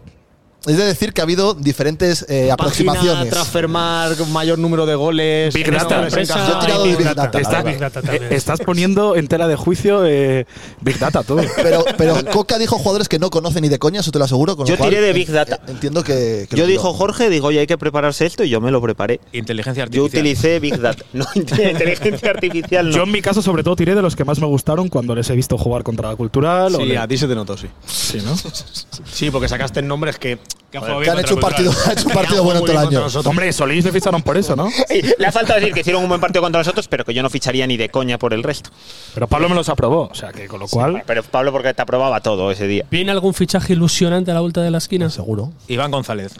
es 0.67 0.77
de 0.77 0.85
decir 0.85 1.13
que 1.13 1.21
ha 1.21 1.25
habido 1.25 1.55
diferentes 1.55 2.27
eh, 2.29 2.51
aproximaciones. 2.53 3.31
Transfermarkt, 3.31 4.27
mayor 4.29 4.59
número 4.59 4.85
de 4.87 4.95
goles. 4.95 5.55
Big 5.55 5.71
Data. 5.71 6.09
Yo 6.09 6.17
he 6.19 6.25
tirado 6.27 6.85
de 6.85 6.97
Big 6.97 7.15
Data. 7.15 7.39
Está 7.39 7.63
Big. 7.63 7.79
Data. 7.79 8.01
Eh, 8.13 8.29
estás 8.31 8.61
poniendo 8.61 9.17
en 9.17 9.27
tela 9.29 9.49
de 9.49 9.57
juicio 9.57 10.05
eh, 10.05 10.47
Big 10.81 10.99
Data 10.99 11.23
todo. 11.23 11.41
Pero, 11.57 11.85
pero 11.97 12.17
Coca 12.31 12.59
dijo 12.59 12.77
jugadores 12.79 13.09
que 13.09 13.19
no 13.19 13.31
conoce 13.31 13.61
ni 13.61 13.69
de 13.69 13.79
coña, 13.79 14.01
eso 14.01 14.11
te 14.11 14.19
lo 14.19 14.25
aseguro. 14.27 14.57
con 14.57 14.65
lo 14.67 14.71
Yo 14.71 14.77
cual, 14.77 14.91
tiré 14.91 15.01
de 15.01 15.13
Big 15.13 15.31
Data. 15.31 15.57
eh, 15.67 15.71
Entiendo 15.71 16.03
que. 16.05 16.47
que 16.51 16.57
Yo 16.57 16.67
dijo. 16.67 16.93
Jorge, 16.93 17.31
digo, 17.31 17.49
oye, 17.49 17.61
hay 17.61 17.67
que 17.67 17.79
prepararse 17.79 18.27
esto 18.27 18.45
y 18.45 18.49
yo 18.51 18.61
me 18.61 18.71
lo 18.71 18.83
preparé. 18.83 19.21
Inteligencia 19.33 19.85
Yo 19.85 20.05
artificial. 20.05 20.21
utilicé 20.23 20.61
Big 20.61 20.79
Data. 20.79 21.05
No, 21.13 21.25
inteligencia 21.35 22.31
artificial 22.31 22.91
no. 22.91 22.97
Yo 22.97 23.03
en 23.05 23.13
mi 23.13 23.23
caso 23.23 23.41
sobre 23.43 23.63
todo 23.63 23.77
tiré 23.77 23.95
de 23.95 24.03
los 24.03 24.15
que 24.17 24.25
más 24.25 24.39
me 24.41 24.47
gustaron 24.47 24.89
cuando 24.89 25.15
les 25.15 25.29
he 25.31 25.35
visto 25.35 25.57
jugar 25.57 25.83
contra 25.83 26.09
la 26.11 26.17
cultural. 26.17 26.75
Sí, 26.77 26.97
a 26.97 27.09
ti 27.09 27.17
se 27.17 27.27
te 27.27 27.35
notó, 27.35 27.57
sí. 27.57 27.67
Sí, 27.87 28.19
¿no? 28.25 28.35
Sí, 29.11 29.31
porque 29.31 29.49
sacaste 29.49 29.81
nombres 29.83 30.19
que. 30.19 30.39
Que 30.71 30.79
han 30.79 30.83
joder, 30.85 30.95
jugado 30.95 31.01
Que 31.01 31.05
bien 31.05 31.19
han 31.19 31.25
hecho 31.25 31.35
un 31.35 31.41
partido, 31.41 31.73
han 31.87 31.93
hecho 31.93 32.07
un 32.09 32.15
partido 32.15 32.45
bueno 32.45 32.61
todo 32.61 32.71
el 32.71 32.77
año. 32.79 32.85
contra 32.87 33.01
nosotros. 33.01 33.27
Hombre, 33.27 33.53
Solís 33.53 33.85
le 33.85 33.91
ficharon 33.93 34.23
por 34.23 34.37
eso, 34.39 34.55
¿no? 34.55 34.69
Le 35.19 35.27
ha 35.27 35.33
faltado 35.33 35.59
decir 35.59 35.75
que 35.75 35.81
hicieron 35.81 36.03
un 36.03 36.09
buen 36.09 36.21
partido 36.21 36.43
contra 36.43 36.61
nosotros, 36.61 36.87
pero 36.87 37.05
que 37.05 37.13
yo 37.13 37.23
no 37.23 37.31
ficharía 37.31 37.67
ni 37.67 37.77
de 37.77 37.89
coña 37.89 38.19
por 38.19 38.33
el 38.35 38.43
resto. 38.45 38.71
Pero 39.15 39.27
Pablo 39.27 39.49
me 39.49 39.57
los 39.57 39.69
aprobó, 39.69 40.09
o 40.11 40.15
sea 40.15 40.31
que 40.33 40.47
con 40.47 40.61
lo 40.61 40.69
cual. 40.69 41.03
Pero 41.07 41.23
Pablo, 41.25 41.51
porque 41.51 41.75
te 41.75 41.83
aprobaba 41.83 42.21
todo 42.21 42.51
ese 42.53 42.69
día. 42.69 42.85
¿Viene 42.91 43.11
algún 43.11 43.35
fichaje 43.35 43.73
ilusionante 43.73 44.31
a 44.31 44.35
la 44.35 44.41
vuelta 44.41 44.63
de 44.63 44.71
la 44.71 44.79
esquina? 44.79 45.11
Seguro. 45.11 45.53
Iván 45.67 45.91
González. 45.91 46.35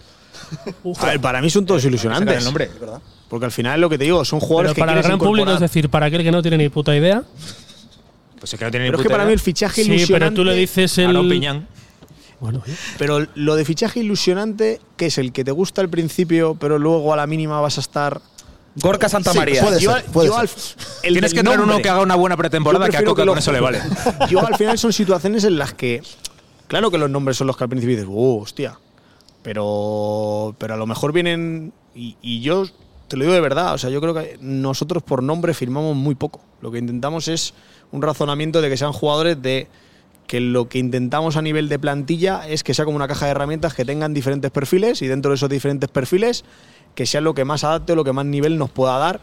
A 1.01 1.07
ver, 1.07 1.21
para 1.21 1.41
mí 1.41 1.51
son 1.51 1.67
todos 1.67 1.83
Sacar 1.83 1.91
ilusionantes. 1.93 2.39
el 2.39 2.45
nombre. 2.45 2.71
Porque 3.29 3.47
al 3.47 3.53
final 3.53 3.81
lo 3.81 3.89
que 3.89 3.99
te 3.99 4.05
digo, 4.05 4.25
son 4.25 4.39
Pero 4.39 4.47
jugadores 4.49 4.75
que 4.75 4.81
para 4.81 4.93
el 4.95 5.03
gran 5.03 5.19
público, 5.19 5.51
es 5.53 5.61
decir, 5.61 5.89
para 5.89 6.07
aquel 6.07 6.23
que 6.23 6.31
no 6.33 6.43
tiene 6.43 6.57
ni 6.57 6.69
puta 6.69 6.95
idea. 6.97 7.23
Pues 8.39 8.53
es 8.55 8.59
que 8.59 8.65
no 8.65 8.71
tiene 8.71 8.87
ni 8.87 8.91
Pero 8.91 8.99
es 8.99 9.03
que 9.03 9.09
puta 9.09 9.15
para 9.15 9.23
idea. 9.25 9.29
mí 9.29 9.33
el 9.35 9.41
fichaje 9.41 9.85
Sí, 9.85 9.91
ilusionante. 9.91 10.25
pero 10.27 10.35
tú 10.35 10.45
le 10.45 10.55
dices 10.55 10.99
el. 10.99 11.29
Piñán. 11.29 11.67
Bueno. 12.41 12.63
Pero 12.99 13.27
lo 13.35 13.55
de 13.55 13.65
fichaje 13.65 14.01
ilusionante, 14.01 14.81
que 14.97 15.07
es 15.07 15.19
el 15.19 15.33
que 15.33 15.45
te 15.45 15.51
gusta 15.53 15.83
al 15.83 15.89
principio, 15.91 16.57
pero 16.59 16.79
luego 16.79 17.13
a 17.13 17.17
la 17.17 17.27
mínima 17.27 17.61
vas 17.61 17.77
a 17.79 17.81
estar. 17.83 18.21
Gorka 18.77 19.09
Santa 19.09 19.33
Sí, 19.33 19.39
María. 19.39 19.63
puede 19.63 19.81
Yo 19.81 19.91
ser, 19.93 20.05
al- 20.05 20.11
puede 20.13 20.29
yo 20.29 20.33
ser. 20.35 20.41
al- 20.41 21.07
el 21.07 21.13
Tienes 21.15 21.35
que 21.35 21.43
tener 21.43 21.61
uno 21.61 21.83
que 21.83 21.89
haga 21.91 22.01
una 22.03 22.15
buena 22.15 22.37
pretemporada 22.37 22.89
que 22.89 22.97
a 22.97 23.05
Coca 23.05 23.25
lo- 23.25 23.33
con 23.33 23.39
eso 23.39 23.53
le 23.53 23.61
vale. 23.61 23.81
Yo 24.31 24.47
al 24.47 24.55
final 24.57 24.79
son 24.79 24.93
situaciones 24.93 25.45
en 25.45 25.59
las 25.59 25.75
que. 25.75 26.03
Claro 26.69 26.91
que 26.91 26.97
los 26.99 27.11
nombres 27.11 27.37
son 27.37 27.47
los 27.49 27.57
que 27.57 27.65
al 27.65 27.71
principio 27.71 27.97
dices, 27.97 28.09
oh, 28.11 28.39
hostia. 28.41 28.79
Pero. 29.43 30.55
Pero 30.59 30.75
a 30.75 30.77
lo 30.77 30.87
mejor 30.87 31.13
vienen. 31.13 31.73
Y, 31.95 32.17
y 32.23 32.41
yo 32.41 32.65
te 33.09 33.17
lo 33.17 33.25
digo 33.25 33.35
de 33.35 33.41
verdad. 33.41 33.75
O 33.75 33.79
sea, 33.79 33.91
yo 33.91 34.01
creo 34.01 34.15
que 34.15 34.39
nosotros 34.41 35.03
por 35.03 35.23
nombre 35.23 35.53
firmamos 35.55 35.97
muy 35.97 36.15
poco. 36.15 36.41
Lo 36.63 36.71
que 36.71 36.79
intentamos 36.79 37.27
es 37.29 37.55
un 37.91 38.03
razonamiento 38.03 38.61
de 38.63 38.69
que 38.71 38.77
sean 38.77 38.93
jugadores 38.93 39.41
de. 39.43 39.69
Que 40.31 40.39
lo 40.39 40.69
que 40.69 40.79
intentamos 40.79 41.37
a 41.37 41.43
nivel 41.43 41.69
de 41.69 41.77
plantilla 41.81 42.47
es 42.49 42.63
que 42.63 42.73
sea 42.73 42.85
como 42.85 42.95
una 42.95 43.09
caja 43.09 43.25
de 43.25 43.33
herramientas 43.33 43.75
que 43.75 43.85
tengan 43.85 44.15
diferentes 44.15 44.53
perfiles 44.53 45.03
y 45.03 45.09
dentro 45.09 45.33
de 45.33 45.35
esos 45.35 45.51
diferentes 45.51 45.91
perfiles 45.91 46.45
que 46.95 47.05
sea 47.05 47.21
lo 47.21 47.35
que 47.35 47.45
más 47.45 47.65
adapte 47.65 47.95
o 47.95 47.97
lo 47.97 48.05
que 48.05 48.13
más 48.13 48.25
nivel 48.27 48.57
nos 48.57 48.71
pueda 48.71 48.97
dar. 48.97 49.21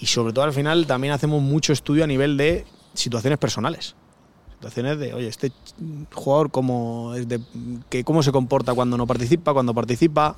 Y 0.00 0.06
sobre 0.06 0.32
todo 0.32 0.46
al 0.46 0.54
final 0.54 0.86
también 0.86 1.12
hacemos 1.12 1.42
mucho 1.42 1.74
estudio 1.74 2.04
a 2.04 2.06
nivel 2.06 2.38
de 2.38 2.64
situaciones 2.94 3.38
personales. 3.38 3.96
Situaciones 4.54 4.98
de, 4.98 5.12
oye, 5.12 5.28
este 5.28 5.52
jugador 6.10 6.50
cómo, 6.50 7.12
es 7.16 7.28
de, 7.28 7.42
que, 7.90 8.02
cómo 8.02 8.22
se 8.22 8.32
comporta 8.32 8.72
cuando 8.72 8.96
no 8.96 9.06
participa, 9.06 9.52
cuando 9.52 9.74
participa, 9.74 10.36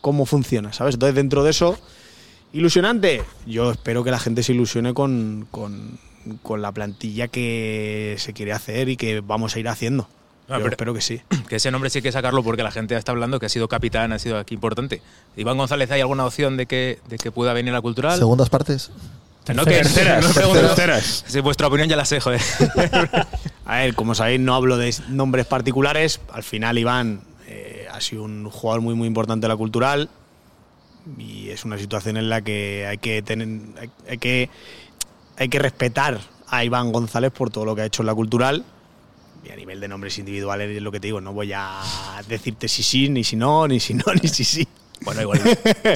cómo 0.00 0.24
funciona, 0.24 0.72
¿sabes? 0.72 0.94
Entonces 0.94 1.14
dentro 1.14 1.44
de 1.44 1.50
eso, 1.50 1.76
ilusionante. 2.54 3.22
Yo 3.44 3.72
espero 3.72 4.02
que 4.02 4.12
la 4.12 4.18
gente 4.18 4.42
se 4.42 4.54
ilusione 4.54 4.94
con, 4.94 5.46
con, 5.50 5.98
con 6.42 6.62
la 6.62 6.72
plantilla 6.72 7.28
que 7.28 8.16
se 8.18 8.32
quiere 8.32 8.52
hacer 8.52 8.88
y 8.88 8.96
que 8.96 9.20
vamos 9.20 9.56
a 9.56 9.60
ir 9.60 9.68
haciendo. 9.68 10.08
Ah, 10.48 10.58
Yo 10.58 10.66
espero 10.68 10.92
que 10.94 11.00
sí. 11.00 11.20
Que 11.48 11.56
ese 11.56 11.70
nombre 11.70 11.88
sí 11.90 11.98
hay 11.98 12.02
que 12.02 12.12
sacarlo 12.12 12.42
porque 12.42 12.62
la 12.62 12.70
gente 12.70 12.96
está 12.96 13.12
hablando 13.12 13.38
que 13.38 13.46
ha 13.46 13.48
sido 13.48 13.68
capitán, 13.68 14.12
ha 14.12 14.18
sido 14.18 14.38
aquí 14.38 14.54
importante. 14.54 15.00
Iván 15.36 15.56
González, 15.58 15.90
¿hay 15.90 16.00
alguna 16.00 16.24
opción 16.26 16.56
de 16.56 16.66
que, 16.66 16.98
de 17.08 17.18
que 17.18 17.30
pueda 17.30 17.52
venir 17.52 17.70
a 17.72 17.76
la 17.76 17.80
cultural? 17.80 18.18
Segundas 18.18 18.48
partes. 18.50 18.90
No, 19.54 19.64
que- 19.64 19.72
Terceras, 19.72 20.36
no 20.40 20.52
terceras. 20.52 21.24
Sí, 21.26 21.40
vuestra 21.40 21.66
opinión 21.66 21.88
ya 21.88 21.96
la 21.96 22.04
sé, 22.04 22.20
joder. 22.20 22.40
A 23.64 23.76
ver, 23.78 23.94
como 23.94 24.14
sabéis, 24.14 24.40
no 24.40 24.54
hablo 24.54 24.76
de 24.76 24.94
nombres 25.08 25.46
particulares. 25.46 26.20
Al 26.32 26.42
final, 26.42 26.78
Iván 26.78 27.22
eh, 27.48 27.86
ha 27.90 28.00
sido 28.00 28.22
un 28.24 28.48
jugador 28.50 28.80
muy, 28.82 28.94
muy 28.94 29.06
importante 29.08 29.44
de 29.44 29.48
la 29.48 29.56
cultural. 29.56 30.10
Y 31.18 31.50
es 31.50 31.64
una 31.64 31.78
situación 31.78 32.16
en 32.16 32.28
la 32.28 32.42
que 32.42 32.86
hay 32.86 32.98
que 32.98 33.22
tener. 33.22 33.48
Hay, 33.80 33.90
hay 34.08 34.18
que, 34.18 34.50
hay 35.36 35.48
que 35.48 35.58
respetar 35.58 36.20
a 36.48 36.64
Iván 36.64 36.92
González 36.92 37.32
por 37.32 37.50
todo 37.50 37.64
lo 37.64 37.74
que 37.74 37.82
ha 37.82 37.84
hecho 37.86 38.02
en 38.02 38.06
la 38.06 38.14
cultural. 38.14 38.64
Y 39.44 39.50
a 39.50 39.56
nivel 39.56 39.80
de 39.80 39.88
nombres 39.88 40.18
individuales, 40.18 40.76
es 40.76 40.82
lo 40.82 40.92
que 40.92 41.00
te 41.00 41.08
digo, 41.08 41.20
no 41.20 41.32
voy 41.32 41.52
a 41.52 41.80
decirte 42.28 42.68
si 42.68 42.82
sí, 42.82 43.08
ni 43.08 43.24
si 43.24 43.34
no, 43.36 43.66
ni 43.66 43.80
si 43.80 43.94
no, 43.94 44.04
ni 44.22 44.28
si 44.28 44.44
sí. 44.44 44.68
Bueno, 45.04 45.20
igual. 45.20 45.40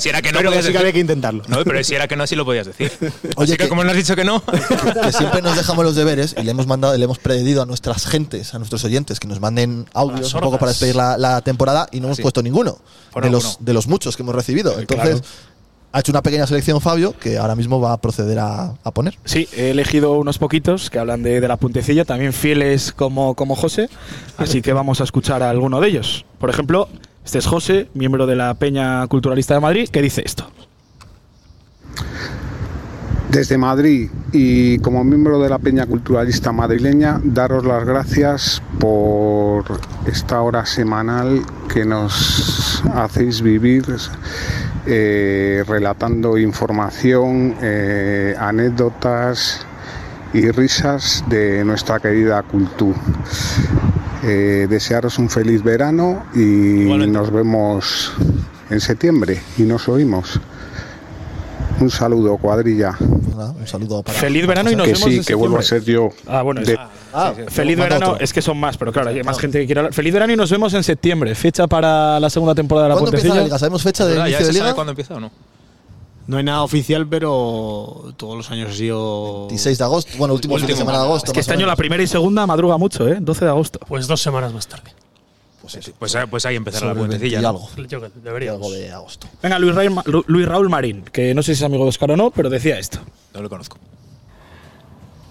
Si 0.01 0.09
era 0.09 0.21
que 0.21 0.33
no, 0.33 0.39
Pero 0.39 0.51
podías 0.51 0.67
sí 0.67 0.73
que 0.73 0.79
había 0.79 0.93
que 0.93 0.99
intentarlo. 0.99 1.45
No, 1.47 1.63
pero 1.63 1.85
si 1.85 1.95
era 1.95 2.09
que 2.09 2.17
no, 2.17 2.27
sí 2.27 2.35
lo 2.35 2.45
podías 2.45 2.67
decir. 2.67 2.91
Oye, 3.01 3.13
Así 3.37 3.53
que, 3.53 3.59
que- 3.59 3.69
como 3.69 3.85
no 3.85 3.91
has 3.93 3.97
dicho 3.97 4.17
que 4.17 4.25
no. 4.25 4.43
que 4.45 5.13
siempre 5.13 5.43
nos 5.43 5.55
dejamos 5.57 5.85
los 5.85 5.95
deberes 5.95 6.35
y 6.37 6.43
le 6.43 6.51
hemos 6.51 6.67
mandado, 6.67 6.97
le 6.97 7.05
hemos 7.05 7.21
pedido 7.21 7.63
a 7.63 7.67
nuestras 7.67 8.05
gentes, 8.07 8.53
a 8.53 8.59
nuestros 8.59 8.83
oyentes, 8.83 9.21
que 9.21 9.29
nos 9.29 9.39
manden 9.39 9.87
audios 9.95 10.35
un 10.35 10.41
poco 10.41 10.59
para 10.59 10.73
despedir 10.73 10.97
la, 10.97 11.17
la 11.19 11.41
temporada 11.41 11.87
y 11.93 12.01
no 12.01 12.07
hemos 12.09 12.17
sí. 12.17 12.23
puesto 12.23 12.43
ninguno 12.43 12.79
de, 13.23 13.31
los, 13.31 13.59
de 13.65 13.73
los 13.75 13.87
muchos 13.87 14.17
que 14.17 14.25
hemos 14.25 14.35
recibido. 14.35 14.77
Entonces, 14.77 15.23
ha 15.93 16.01
hecho 16.01 16.13
una 16.13 16.23
pequeña 16.23 16.47
selección 16.47 16.81
Fabio 16.81 17.15
que 17.19 17.39
ahora 17.39 17.55
mismo 17.55 17.81
va 17.81 17.93
a 17.93 17.97
proceder 17.97 18.39
a, 18.39 18.75
poner. 18.93 19.19
Sí, 19.25 19.49
he 19.57 19.71
elegido 19.71 20.13
unos 20.13 20.39
poquitos 20.39 20.91
que 20.91 20.99
hablan 20.99 21.23
de, 21.23 21.41
de 21.41 21.49
la 21.49 21.57
puentecilla, 21.57 22.05
también 22.05 22.33
fieles 22.33 22.93
como, 22.93 23.35
como 23.35 23.57
José, 23.57 23.89
así 24.37 24.63
que 24.63 24.73
vamos 24.73 25.01
a 25.01 25.05
escuchar 25.05 25.43
a 25.43 25.51
alguno 25.51 25.81
de 25.81 25.89
ellos. 25.89 26.25
Por 26.39 26.51
ejemplo, 26.51 26.89
este 27.25 27.39
es 27.39 27.47
José, 27.47 27.89
miembro 27.95 28.27
de 28.27 28.37
la 28.37 28.55
Peña 28.55 29.07
Culturalista 29.09 29.55
de 29.55 29.61
Madrid, 29.61 29.89
que 29.89 30.03
dice 30.03 30.23
esto. 30.25 30.51
Desde 33.37 33.59
Madrid 33.59 34.09
y 34.33 34.79
como 34.79 35.05
miembro 35.05 35.39
de 35.39 35.51
la 35.51 35.59
Peña 35.59 35.85
Culturalista 35.85 36.53
madrileña, 36.53 37.21
daros 37.23 37.67
las 37.67 37.85
gracias 37.85 38.63
por 38.81 39.63
esta 40.07 40.41
hora 40.41 40.65
semanal 40.65 41.43
que 41.71 41.85
nos 41.85 42.83
hacéis 42.95 43.43
vivir 43.43 43.85
eh, 44.87 45.63
relatando 45.69 46.39
información, 46.39 47.57
eh, 47.61 48.35
anécdotas 48.39 49.67
y 50.33 50.51
risas 50.51 51.23
de 51.29 51.63
nuestra 51.63 52.01
querida 52.01 52.43
cultura. 52.43 52.99
Eh, 54.25 54.67
desearos 54.71 55.19
un 55.19 55.29
feliz 55.29 55.63
verano 55.63 56.25
y 56.35 56.87
nos 57.07 57.31
vemos 57.31 58.15
en 58.71 58.81
septiembre 58.81 59.39
y 59.59 59.65
nos 59.65 59.91
oímos. 59.91 60.41
Un 61.79 61.91
saludo, 61.91 62.39
cuadrilla. 62.39 62.97
Nada, 63.37 63.51
un 63.53 63.67
saludo 63.67 64.03
para. 64.03 64.19
Feliz 64.19 64.47
verano 64.47 64.71
y 64.71 64.77
nos 64.77 64.87
que 64.87 64.93
vemos 64.95 65.09
sí, 65.11 65.17
en 65.19 65.25
que 65.25 65.35
vuelvo 65.35 65.59
a 65.59 65.63
septiembre. 65.63 66.11
ser 66.15 66.23
yo. 66.27 66.33
Ah, 66.33 66.43
bueno, 66.43 66.63
De- 66.63 66.73
es- 66.73 66.79
Ah, 67.13 67.33
Feliz 67.49 67.77
verano, 67.79 68.13
otro. 68.13 68.25
es 68.25 68.33
que 68.33 68.43
son 68.43 68.59
más, 68.59 68.77
pero 68.77 68.93
claro, 68.93 69.09
hay 69.11 69.23
más 69.23 69.39
gente 69.39 69.59
que 69.61 69.67
quiere 69.67 69.81
hablar. 69.81 69.95
Feliz 69.95 70.13
verano 70.13 70.33
y 70.33 70.37
nos 70.37 70.51
vemos 70.51 70.73
en 70.75 70.83
septiembre, 70.85 71.35
fecha 71.35 71.67
para 71.67 72.19
la 72.21 72.29
segunda 72.31 72.55
temporada 72.55 72.87
de 72.87 72.95
la 72.95 72.95
¿Cuándo 73.01 73.17
empieza 73.17 73.35
la 73.37 73.43
liga? 73.45 73.59
¿Sabemos 73.59 73.83
fecha 73.83 74.05
de 74.05 74.11
¿Verdad? 74.13 74.25
¿Ya 74.27 74.31
inicio 74.39 74.47
de 74.47 74.53
liga? 74.53 74.75
cuándo 74.75 74.91
empieza 74.93 75.15
o 75.15 75.21
no? 75.21 75.31
No 76.27 76.39
hay 76.39 76.45
nada 76.45 76.63
oficial, 76.63 77.07
pero 77.09 78.13
todos 78.17 78.37
los 78.37 78.51
años 78.51 78.71
ha 78.71 78.75
sido. 78.75 79.47
16 79.49 79.79
de 79.79 79.85
agosto, 79.85 80.13
bueno, 80.19 80.35
último, 80.35 80.57
fin 80.57 80.67
de 80.67 80.73
Último. 80.73 80.79
semana 80.91 80.99
de 80.99 81.05
agosto. 81.09 81.27
Es 81.31 81.33
que 81.33 81.41
este 81.41 81.53
año 81.53 81.67
la 81.67 81.77
primera 81.77 82.03
y 82.03 82.07
segunda 82.09 82.47
madruga 82.47 82.77
mucho, 82.79 83.07
¿eh? 83.09 83.19
12 83.21 83.45
de 83.45 83.51
agosto. 83.51 83.79
Pues 83.87 84.07
dos 84.09 84.21
semanas 84.21 84.53
más 84.53 84.67
tarde. 84.67 84.91
Pues, 85.99 86.15
eh, 86.15 86.25
pues 86.29 86.47
ahí 86.47 86.57
empezará 86.57 86.87
la 86.87 86.95
puentecilla. 86.95 87.39
20 87.39 87.39
y 87.39 87.43
¿no? 87.43 87.49
algo. 87.49 87.89
Yo 87.89 88.01
deberíamos. 88.23 88.63
algo 88.63 88.73
de 88.73 88.91
agosto. 88.91 89.29
Venga, 89.43 89.59
Luis, 89.59 89.75
Raúl, 89.75 90.25
Luis 90.27 90.47
Raúl 90.47 90.69
Marín, 90.69 91.03
que 91.13 91.35
no 91.35 91.43
sé 91.43 91.55
si 91.55 91.61
es 91.61 91.65
amigo 91.65 91.85
de 91.85 91.91
Oscar 91.91 92.11
o 92.11 92.17
no, 92.17 92.31
pero 92.31 92.51
decía 92.51 92.79
esto. 92.79 92.99
No 93.35 93.43
lo 93.43 93.49
conozco. 93.49 93.79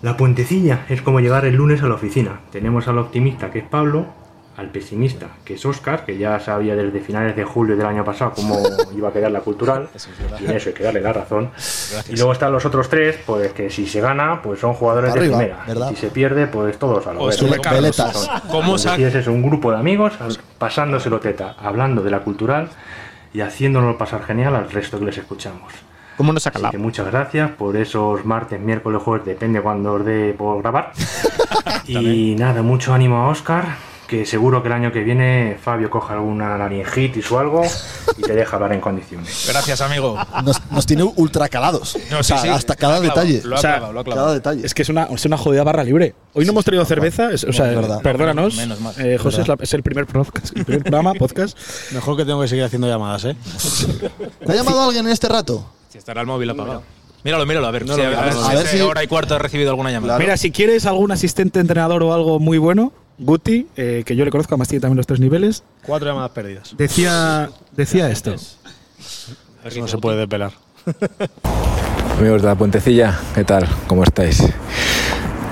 La 0.01 0.17
puentecilla 0.17 0.85
es 0.89 1.01
como 1.01 1.19
llegar 1.19 1.45
el 1.45 1.55
lunes 1.55 1.81
a 1.81 1.87
la 1.87 1.95
oficina. 1.95 2.41
Tenemos 2.51 2.87
al 2.87 2.99
optimista, 2.99 3.49
que 3.51 3.59
es 3.59 3.65
Pablo, 3.67 4.07
al 4.57 4.69
pesimista, 4.69 5.27
que 5.43 5.55
es 5.55 5.65
Óscar, 5.65 6.05
que 6.05 6.17
ya 6.17 6.39
sabía 6.39 6.75
desde 6.75 6.99
finales 7.01 7.35
de 7.35 7.43
julio 7.43 7.75
del 7.75 7.85
año 7.85 8.05
pasado 8.05 8.33
cómo 8.35 8.57
iba 8.95 9.09
a 9.09 9.11
quedar 9.11 9.31
la 9.31 9.41
cultural, 9.41 9.89
y 10.39 10.45
en 10.45 10.51
eso 10.51 10.69
hay 10.69 10.75
que 10.75 10.83
darle 10.83 11.01
la 11.01 11.13
razón. 11.13 11.51
Y 12.09 12.15
luego 12.15 12.31
están 12.31 12.51
los 12.51 12.65
otros 12.65 12.89
tres, 12.89 13.17
pues 13.25 13.51
que 13.53 13.69
si 13.69 13.85
se 13.87 14.01
gana, 14.01 14.41
pues 14.41 14.59
son 14.59 14.73
jugadores 14.73 15.11
Arriba, 15.11 15.37
de 15.37 15.53
primera. 15.53 15.89
si 15.89 15.95
se 15.95 16.07
pierde, 16.07 16.47
pues 16.47 16.77
todos 16.79 17.05
a 17.07 17.13
Pues, 17.13 17.41
vez. 17.41 17.59
Carlos. 17.61 18.29
¿Cómo 18.49 18.75
es 18.75 18.85
eso, 18.85 19.31
un 19.31 19.43
grupo 19.43 19.71
de 19.71 19.77
amigos 19.77 20.13
pasándoselo 20.57 21.19
teta, 21.19 21.55
hablando 21.59 22.01
de 22.01 22.11
la 22.11 22.19
cultural 22.19 22.69
y 23.33 23.41
haciéndonos 23.41 23.97
pasar 23.97 24.23
genial 24.23 24.55
al 24.55 24.71
resto 24.71 24.97
que 24.97 25.05
les 25.05 25.17
escuchamos. 25.17 25.73
¿Cómo 26.17 26.31
nos 26.31 26.47
Así 26.47 26.69
que 26.71 26.77
muchas 26.77 27.07
gracias 27.07 27.51
por 27.51 27.75
esos 27.75 28.23
martes, 28.23 28.59
miércoles, 28.59 29.01
jueves, 29.01 29.25
depende 29.25 29.61
cuando 29.61 29.95
os 29.95 30.05
dé 30.05 30.33
por 30.37 30.61
grabar. 30.61 30.93
y 31.87 32.35
nada, 32.39 32.61
mucho 32.61 32.93
ánimo 32.93 33.17
a 33.17 33.27
Oscar, 33.27 33.65
que 34.07 34.25
seguro 34.25 34.61
que 34.61 34.67
el 34.67 34.73
año 34.73 34.91
que 34.91 35.03
viene 35.03 35.57
Fabio 35.61 35.89
coja 35.89 36.13
alguna 36.13 36.57
laringitis 36.57 37.31
o 37.31 37.39
algo 37.39 37.63
y 38.17 38.21
te 38.21 38.33
deja 38.33 38.55
hablar 38.55 38.73
en 38.73 38.81
condiciones. 38.81 39.45
Gracias, 39.49 39.81
amigo. 39.81 40.17
Nos, 40.43 40.61
nos 40.71 40.85
tiene 40.85 41.03
ultra 41.03 41.49
calados. 41.49 41.97
No, 42.11 42.19
O 42.19 42.23
sea, 42.23 42.37
sí, 42.37 42.43
sí. 42.47 42.49
hasta 42.53 42.75
cada 42.75 42.99
detalle. 42.99 43.41
Lo 43.43 43.57
ha 43.57 43.59
clavado, 43.59 43.93
lo 43.93 43.99
ha 43.99 44.03
Cada 44.03 44.13
clavado. 44.15 44.33
detalle. 44.33 44.65
Es 44.65 44.73
que 44.73 44.83
es 44.83 44.89
una, 44.89 45.03
es 45.05 45.25
una 45.25 45.37
jodida 45.37 45.63
barra 45.63 45.83
libre. 45.83 46.13
Hoy 46.33 46.45
no 46.45 46.51
hemos 46.51 46.65
traído 46.65 46.85
cerveza, 46.85 47.31
es- 47.31 47.43
o 47.43 47.51
sea, 47.53 47.69
Es 47.69 47.75
verdad. 47.75 48.01
perdónanos. 48.01 48.55
Menos 48.55 48.79
mal. 48.81 48.93
Eh, 48.99 49.17
José 49.17 49.41
es, 49.41 49.47
la- 49.47 49.57
es 49.59 49.73
el 49.73 49.81
primer, 49.83 50.05
podcast, 50.05 50.55
el 50.55 50.65
primer 50.65 50.83
programa, 50.83 51.13
podcast. 51.19 51.57
Mejor 51.91 52.17
que 52.17 52.25
tengo 52.25 52.41
que 52.41 52.47
seguir 52.47 52.63
haciendo 52.63 52.87
llamadas, 52.87 53.25
¿eh? 53.25 53.35
¿Te 54.45 54.51
ha 54.51 54.55
llamado 54.55 54.81
alguien 54.83 55.05
en 55.05 55.11
este 55.11 55.27
rato? 55.27 55.65
Si 55.89 55.97
estará 55.97 56.21
el 56.21 56.27
móvil 56.27 56.49
apagado. 56.49 56.83
Míralo, 57.23 57.45
míralo, 57.47 57.65
a 57.65 57.71
ver, 57.71 57.85
No 57.87 57.95
si 57.95 58.01
lo 58.01 58.07
a, 58.07 58.09
a 58.21 58.25
ver 58.25 58.33
A 58.37 58.49
ver 58.53 58.67
si- 58.67 58.81
hora 58.81 59.03
y 59.03 59.07
cuarto 59.07 59.33
ha 59.35 59.39
recibido 59.39 59.71
alguna 59.71 59.89
llamada. 59.91 60.19
Mira, 60.19 60.37
si 60.37 60.51
quieres 60.51 60.85
algún 60.85 61.11
asistente 61.11 61.59
entrenador 61.59 62.03
o 62.03 62.13
algo 62.13 62.39
muy 62.39 62.59
bueno, 62.59 62.93
Guti, 63.17 63.67
eh, 63.77 64.03
que 64.05 64.15
yo 64.15 64.25
le 64.25 64.31
conozco, 64.31 64.53
además 64.55 64.67
tiene 64.67 64.81
también 64.81 64.97
los 64.97 65.07
tres 65.07 65.19
niveles, 65.19 65.63
Cuatro 65.85 66.07
llamadas 66.09 66.31
perdidas. 66.31 66.75
decía, 66.77 67.49
decía 67.75 68.09
esto. 68.09 68.33
Eso 68.33 69.79
no 69.79 69.87
se 69.87 69.97
puede 69.97 70.17
desvelar. 70.17 70.51
Amigos 72.19 72.41
de 72.41 72.47
la 72.47 72.55
Puentecilla, 72.55 73.19
¿qué 73.33 73.43
tal? 73.43 73.67
¿Cómo 73.87 74.03
estáis? 74.03 74.43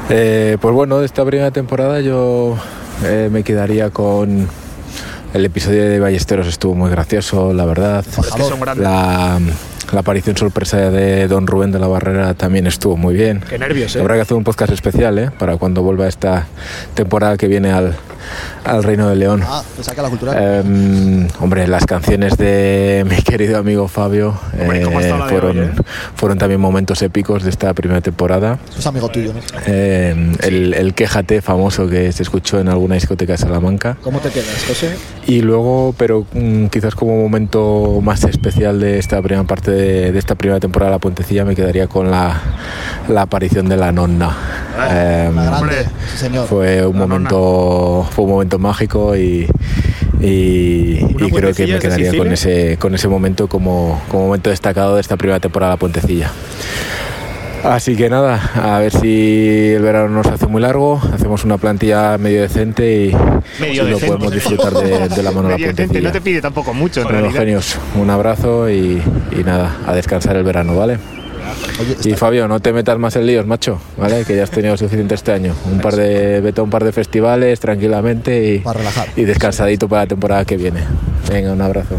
Eh, 0.10 0.58
pues 0.62 0.74
bueno, 0.74 1.00
de 1.00 1.06
esta 1.06 1.26
primera 1.26 1.52
temporada 1.52 2.02
yo 2.02 2.58
eh, 3.04 3.30
me 3.32 3.44
quedaría 3.44 3.90
con 3.90 4.48
el 5.34 5.46
episodio 5.46 5.84
de 5.90 6.00
Ballesteros, 6.00 6.48
estuvo 6.48 6.76
muy 6.76 6.90
gracioso, 6.90 7.54
la 7.54 7.66
verdad. 7.66 8.06
Es 8.08 8.32
que 8.32 8.44
son 8.44 8.60
grandes. 8.60 8.84
La, 8.84 9.40
la 9.94 10.00
aparición 10.00 10.36
sorpresa 10.36 10.90
de 10.90 11.28
Don 11.28 11.46
Rubén 11.46 11.72
de 11.72 11.80
la 11.80 11.88
Barrera 11.88 12.34
también 12.34 12.66
estuvo 12.66 12.98
muy 12.98 13.14
bien. 13.14 13.42
Qué 13.48 13.60
nervios, 13.60 13.96
¿eh? 13.96 14.02
Habrá 14.02 14.16
que 14.16 14.22
hacer 14.22 14.36
un 14.36 14.44
podcast 14.44 14.72
especial 14.72 15.20
¿eh? 15.20 15.30
para 15.38 15.58
cuando 15.58 15.84
vuelva 15.84 16.08
esta 16.08 16.48
temporada 16.96 17.38
que 17.38 17.48
viene 17.48 17.72
al, 17.72 17.96
al 18.64 18.84
Reino 18.84 19.10
de 19.10 19.16
León. 19.16 19.44
Ah, 19.46 19.64
te 19.76 19.84
saca 19.84 20.02
la 20.02 20.10
cultural. 20.10 20.36
Eh, 20.40 21.28
hombre, 21.40 21.68
las 21.68 21.86
canciones 21.86 22.38
de 22.38 23.06
mi 23.08 23.18
querido 23.24 23.58
amigo 23.58 23.88
Fabio 23.88 24.40
Hombre, 24.60 24.82
¿cómo 24.82 25.00
ha 25.00 25.02
eh, 25.04 25.14
fueron, 25.30 25.60
hoy, 25.60 25.66
eh? 25.66 25.72
fueron 26.16 26.38
también 26.38 26.60
momentos 26.60 27.02
épicos 27.02 27.44
de 27.44 27.50
esta 27.50 27.74
primera 27.74 28.02
temporada. 28.02 28.60
Es 28.78 28.86
amigo 28.88 29.10
tuyo, 29.10 29.34
¿no? 29.34 29.40
Eh, 29.68 30.34
el, 30.42 30.74
el 30.74 30.94
quéjate 30.94 31.42
famoso 31.42 31.88
que 31.88 32.12
se 32.12 32.24
escuchó 32.24 32.60
en 32.60 32.70
alguna 32.70 32.96
discoteca 32.96 33.34
de 33.34 33.38
Salamanca. 33.38 33.98
¿Cómo 34.02 34.20
te 34.20 34.30
quedas, 34.30 34.66
José? 34.68 34.96
Y 35.28 35.42
luego, 35.42 35.94
pero 35.98 36.26
mm, 36.34 36.68
quizás 36.68 36.96
como 36.96 37.18
momento 37.18 38.00
más 38.02 38.24
especial 38.24 38.80
de 38.80 39.00
esta 39.00 39.22
primera 39.22 39.46
parte 39.46 39.72
de, 39.72 39.83
de 39.84 40.20
esta 40.20 40.36
primera 40.36 40.60
temporada 40.60 40.92
de 40.92 40.96
La 40.96 41.00
Puentecilla, 41.00 41.46
me 41.46 41.56
quedaría 41.56 41.88
con 41.88 42.10
la, 42.12 42.42
la 43.08 43.24
aparición 43.24 43.68
de 43.70 43.78
la 43.78 43.92
nonna. 43.92 44.36
Eh, 44.90 45.32
La 45.34 45.44
grande. 45.46 45.86
señor. 46.16 46.48
fue 46.48 46.86
un 46.86 47.00
La 47.00 47.06
momento 47.08 48.08
fue 48.12 48.26
un 48.26 48.32
momento 48.32 48.60
mágico 48.60 49.16
y, 49.16 49.48
y, 50.20 51.06
y 51.20 51.32
creo 51.32 51.54
que 51.54 51.68
me 51.68 51.80
quedaría 51.80 52.16
con 52.18 52.32
ese 52.32 52.78
con 52.78 52.96
ese 52.96 53.08
momento 53.08 53.48
como, 53.48 54.02
como 54.10 54.26
momento 54.28 54.50
destacado 54.50 54.96
de 54.96 55.02
esta 55.02 55.18
primera 55.18 55.40
temporada 55.40 55.74
de 55.74 55.78
Puentecilla 55.78 56.32
Así 57.64 57.96
que 57.96 58.10
nada, 58.10 58.52
a 58.56 58.80
ver 58.80 58.92
si 58.92 59.72
el 59.74 59.82
verano 59.82 60.10
nos 60.10 60.28
hace 60.28 60.48
muy 60.48 60.62
largo, 60.62 61.00
hacemos 61.14 61.46
una 61.46 61.58
plantilla 61.58 62.18
medio 62.18 62.42
decente 62.42 63.06
y, 63.06 63.16
Medio 63.62 63.88
y 63.88 63.92
lo 63.92 64.00
podemos 64.00 64.32
disfrutar 64.34 64.74
de, 64.74 65.08
de 65.08 65.24
la 65.24 65.32
mano 65.32 65.48
a 65.48 65.52
la 65.52 65.58
Medio 65.58 65.68
decente, 65.68 65.84
puentecilla. 65.86 66.08
no 66.10 66.12
te 66.12 66.20
pide 66.22 66.42
tampoco 66.42 66.74
mucho, 66.74 67.00
en 67.00 67.06
Bueno, 67.06 67.20
realidad. 67.22 67.40
genios, 67.40 67.78
un 67.96 68.10
abrazo 68.10 68.70
y, 68.70 69.02
y 69.32 69.44
nada, 69.46 69.78
a 69.88 69.94
descansar 69.94 70.36
el 70.36 70.44
verano, 70.44 70.76
¿vale? 70.76 70.98
y 72.04 72.14
Fabio, 72.14 72.48
no 72.50 72.60
te 72.60 72.74
metas 72.74 72.98
más 73.00 73.16
en 73.16 73.26
líos, 73.28 73.46
macho, 73.46 73.80
¿vale? 73.98 74.26
Que 74.26 74.36
ya 74.36 74.44
has 74.44 74.52
tenido 74.52 74.76
suficiente 74.76 75.16
este 75.16 75.32
año. 75.32 75.54
Un 75.72 75.80
par 75.80 75.96
de, 75.96 76.42
vete 76.42 76.60
a 76.60 76.64
un 76.64 76.70
par 76.70 76.84
de 76.84 76.92
festivales 76.92 77.60
tranquilamente 77.60 78.56
y, 78.56 78.60
Para 78.60 78.80
relajar. 78.80 79.08
y 79.16 79.24
descansadito 79.24 79.88
para 79.88 80.04
la 80.04 80.08
temporada 80.08 80.46
que 80.46 80.58
viene. 80.58 80.82
Venga, 81.30 81.54
un 81.54 81.62
abrazo. 81.62 81.96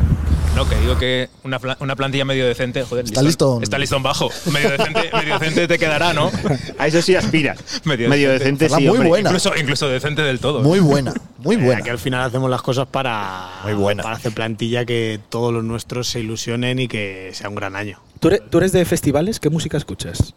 No, 0.54 0.68
que 0.68 0.76
digo 0.76 0.96
que 0.96 1.28
una, 1.42 1.58
una 1.80 1.96
plantilla 1.96 2.24
medio 2.24 2.46
decente, 2.46 2.82
joder, 2.84 3.04
Está 3.06 3.20
listón- 3.22 3.24
listón. 3.26 3.62
Está 3.64 3.78
listón 3.78 4.02
bajo. 4.04 4.30
Medio 4.52 4.70
decente, 4.70 5.10
medio 5.12 5.38
decente 5.38 5.66
te 5.68 5.78
quedará, 5.80 6.12
¿no? 6.14 6.30
A 6.78 6.86
eso 6.86 7.02
sí 7.02 7.16
aspiras. 7.16 7.58
Medio, 7.84 8.08
Medio 8.08 8.30
decente, 8.30 8.68
sí, 8.68 8.74
muy 8.76 8.88
hombre. 8.88 9.08
buena. 9.08 9.30
Incluso, 9.30 9.52
incluso 9.56 9.88
decente 9.88 10.22
del 10.22 10.38
todo. 10.38 10.60
Muy 10.62 10.78
buena, 10.78 11.12
muy 11.38 11.56
buena. 11.56 11.80
Aquí 11.80 11.90
al 11.90 11.98
final 11.98 12.22
hacemos 12.22 12.48
las 12.50 12.62
cosas 12.62 12.86
para, 12.86 13.50
para 13.64 14.12
hacer 14.12 14.32
plantilla 14.32 14.84
que 14.84 15.18
todos 15.28 15.52
los 15.52 15.64
nuestros 15.64 16.06
se 16.08 16.20
ilusionen 16.20 16.78
y 16.78 16.86
que 16.86 17.30
sea 17.34 17.48
un 17.48 17.56
gran 17.56 17.74
año. 17.74 17.98
¿Tú 18.20 18.28
eres, 18.28 18.42
tú 18.48 18.58
eres 18.58 18.70
de 18.70 18.84
festivales? 18.84 19.40
¿Qué 19.40 19.50
música 19.50 19.76
escuchas? 19.76 20.34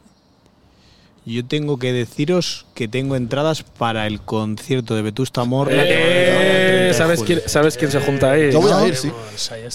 Yo 1.28 1.46
tengo 1.46 1.78
que 1.78 1.92
deciros 1.92 2.66
que 2.74 2.88
tengo 2.88 3.18
entradas 3.18 3.62
para 3.62 4.08
el 4.08 4.22
concierto 4.22 4.96
de 4.96 5.02
Vetusta 5.02 5.44
Morla. 5.44 5.84
Eh, 5.84 5.88
que 5.88 5.94
va 5.94 6.00
a 6.00 6.08
celebrar 6.08 6.46
el 6.46 6.68
30 6.68 6.88
de 6.88 6.94
¿sabes, 6.94 7.24
quién, 7.24 7.42
¿Sabes 7.46 7.78
quién 7.78 7.92
se 7.92 8.00
junta 8.00 8.32
ahí? 8.32 8.50
Yo 8.50 8.62
voy 8.62 8.72
a 8.72 8.88
ir, 8.88 8.96
sí. 8.96 9.12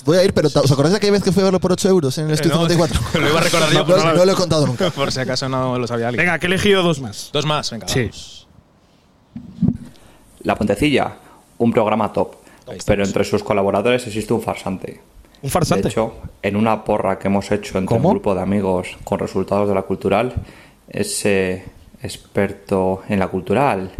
Voy 0.07 0.17
a 0.17 0.25
ir, 0.25 0.33
pero 0.33 0.49
¿os 0.49 0.73
acordáis 0.73 0.93
de 0.93 0.97
aquella 0.97 1.13
vez 1.13 1.23
que 1.23 1.31
fui 1.31 1.43
a 1.43 1.45
verlo 1.45 1.61
por 1.61 1.71
8 1.71 1.91
euros 1.91 2.17
en 2.17 2.29
el 2.29 2.33
Estudio 2.33 2.57
no, 2.57 2.67
54? 2.69 3.21
Lo 3.21 3.29
iba 3.29 3.39
a 3.39 3.43
recordar 3.43 3.71
yo. 3.71 3.85
No, 3.85 4.25
lo 4.25 4.33
he 4.33 4.35
contado 4.35 4.67
nunca. 4.67 4.91
Por 4.97 5.13
si 5.13 5.21
acaso 5.21 5.47
no 5.47 5.79
lo 5.79 5.87
sabía 5.87 6.09
alguien. 6.09 6.25
Venga, 6.25 6.39
que 6.39 6.47
he 6.47 6.49
elegido 6.49 6.83
dos 6.83 7.03
más. 7.03 7.29
Dos 7.35 7.45
más, 7.45 7.71
venga. 7.71 7.87
Sí. 7.87 8.01
vamos. 8.01 8.49
La 10.45 10.57
Puentecilla, 10.57 11.17
un 11.59 11.71
programa 11.71 12.15
top, 12.15 12.35
pero 12.87 13.05
entre 13.05 13.25
sus 13.25 13.45
colaboradores 13.45 14.07
existe 14.07 14.33
un 14.33 14.41
farsante. 14.41 15.03
¿Un 15.43 15.51
farsante? 15.51 15.83
De 15.83 15.89
hecho, 15.91 16.15
en 16.41 16.57
una 16.57 16.83
porra 16.83 17.19
que 17.19 17.29
hemos 17.29 17.51
hecho 17.51 17.77
entre 17.77 17.95
¿Cómo? 17.95 18.09
un 18.09 18.15
grupo 18.15 18.35
de 18.35 18.41
amigos 18.41 18.97
con 19.05 19.19
resultados 19.19 19.69
de 19.69 19.75
la 19.75 19.83
cultural, 19.83 20.33
ese 20.89 21.65
experto 22.03 23.03
en 23.09 23.19
la 23.19 23.29
cultural, 23.29 23.93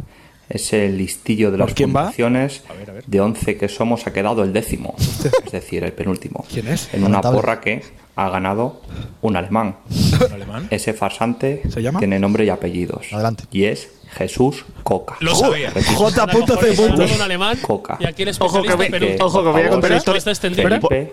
ese 0.49 0.89
listillo 0.89 1.51
de 1.51 1.59
¿Por 1.59 1.69
las 1.69 1.75
puntuaciones, 1.75 2.63
de 3.07 3.21
11 3.21 3.57
que 3.57 3.69
somos 3.69 4.07
ha 4.07 4.13
quedado 4.13 4.43
el 4.43 4.53
décimo, 4.53 4.95
es 5.47 5.53
decir, 5.53 5.85
el 5.85 5.93
penúltimo. 5.93 6.45
¿Quién 6.53 6.69
es? 6.69 6.93
En 6.93 7.05
una 7.05 7.21
porra 7.23 7.61
que 7.61 7.83
ha 8.17 8.29
ganado 8.29 8.83
un 9.23 9.37
alemán. 9.37 9.77
¿Un 10.27 10.33
alemán? 10.33 10.69
Ese 10.71 10.93
farsante 10.93 11.63
¿Se 11.71 11.81
llama? 11.81 11.99
tiene 11.99 12.19
nombre 12.19 12.45
y 12.45 12.51
apellidos. 12.51 13.13
Adelante. 13.13 13.45
Y 13.51 13.65
es 13.65 13.91
Jesús 14.11 14.65
Coca. 14.83 15.17
Lo 15.21 15.35
sabía. 15.35 15.73
Un 17.15 17.21
alemán. 17.23 17.59
Coca. 17.63 17.97
Y 17.99 18.05
aquí 18.05 18.23
el 18.23 18.29
Ojo 18.39 18.63
que, 18.63 19.17
ojo 19.21 19.43
que 19.43 19.51
voy 19.51 19.63
a 19.63 19.71
contar. 19.71 20.03
Felipe 20.03 21.13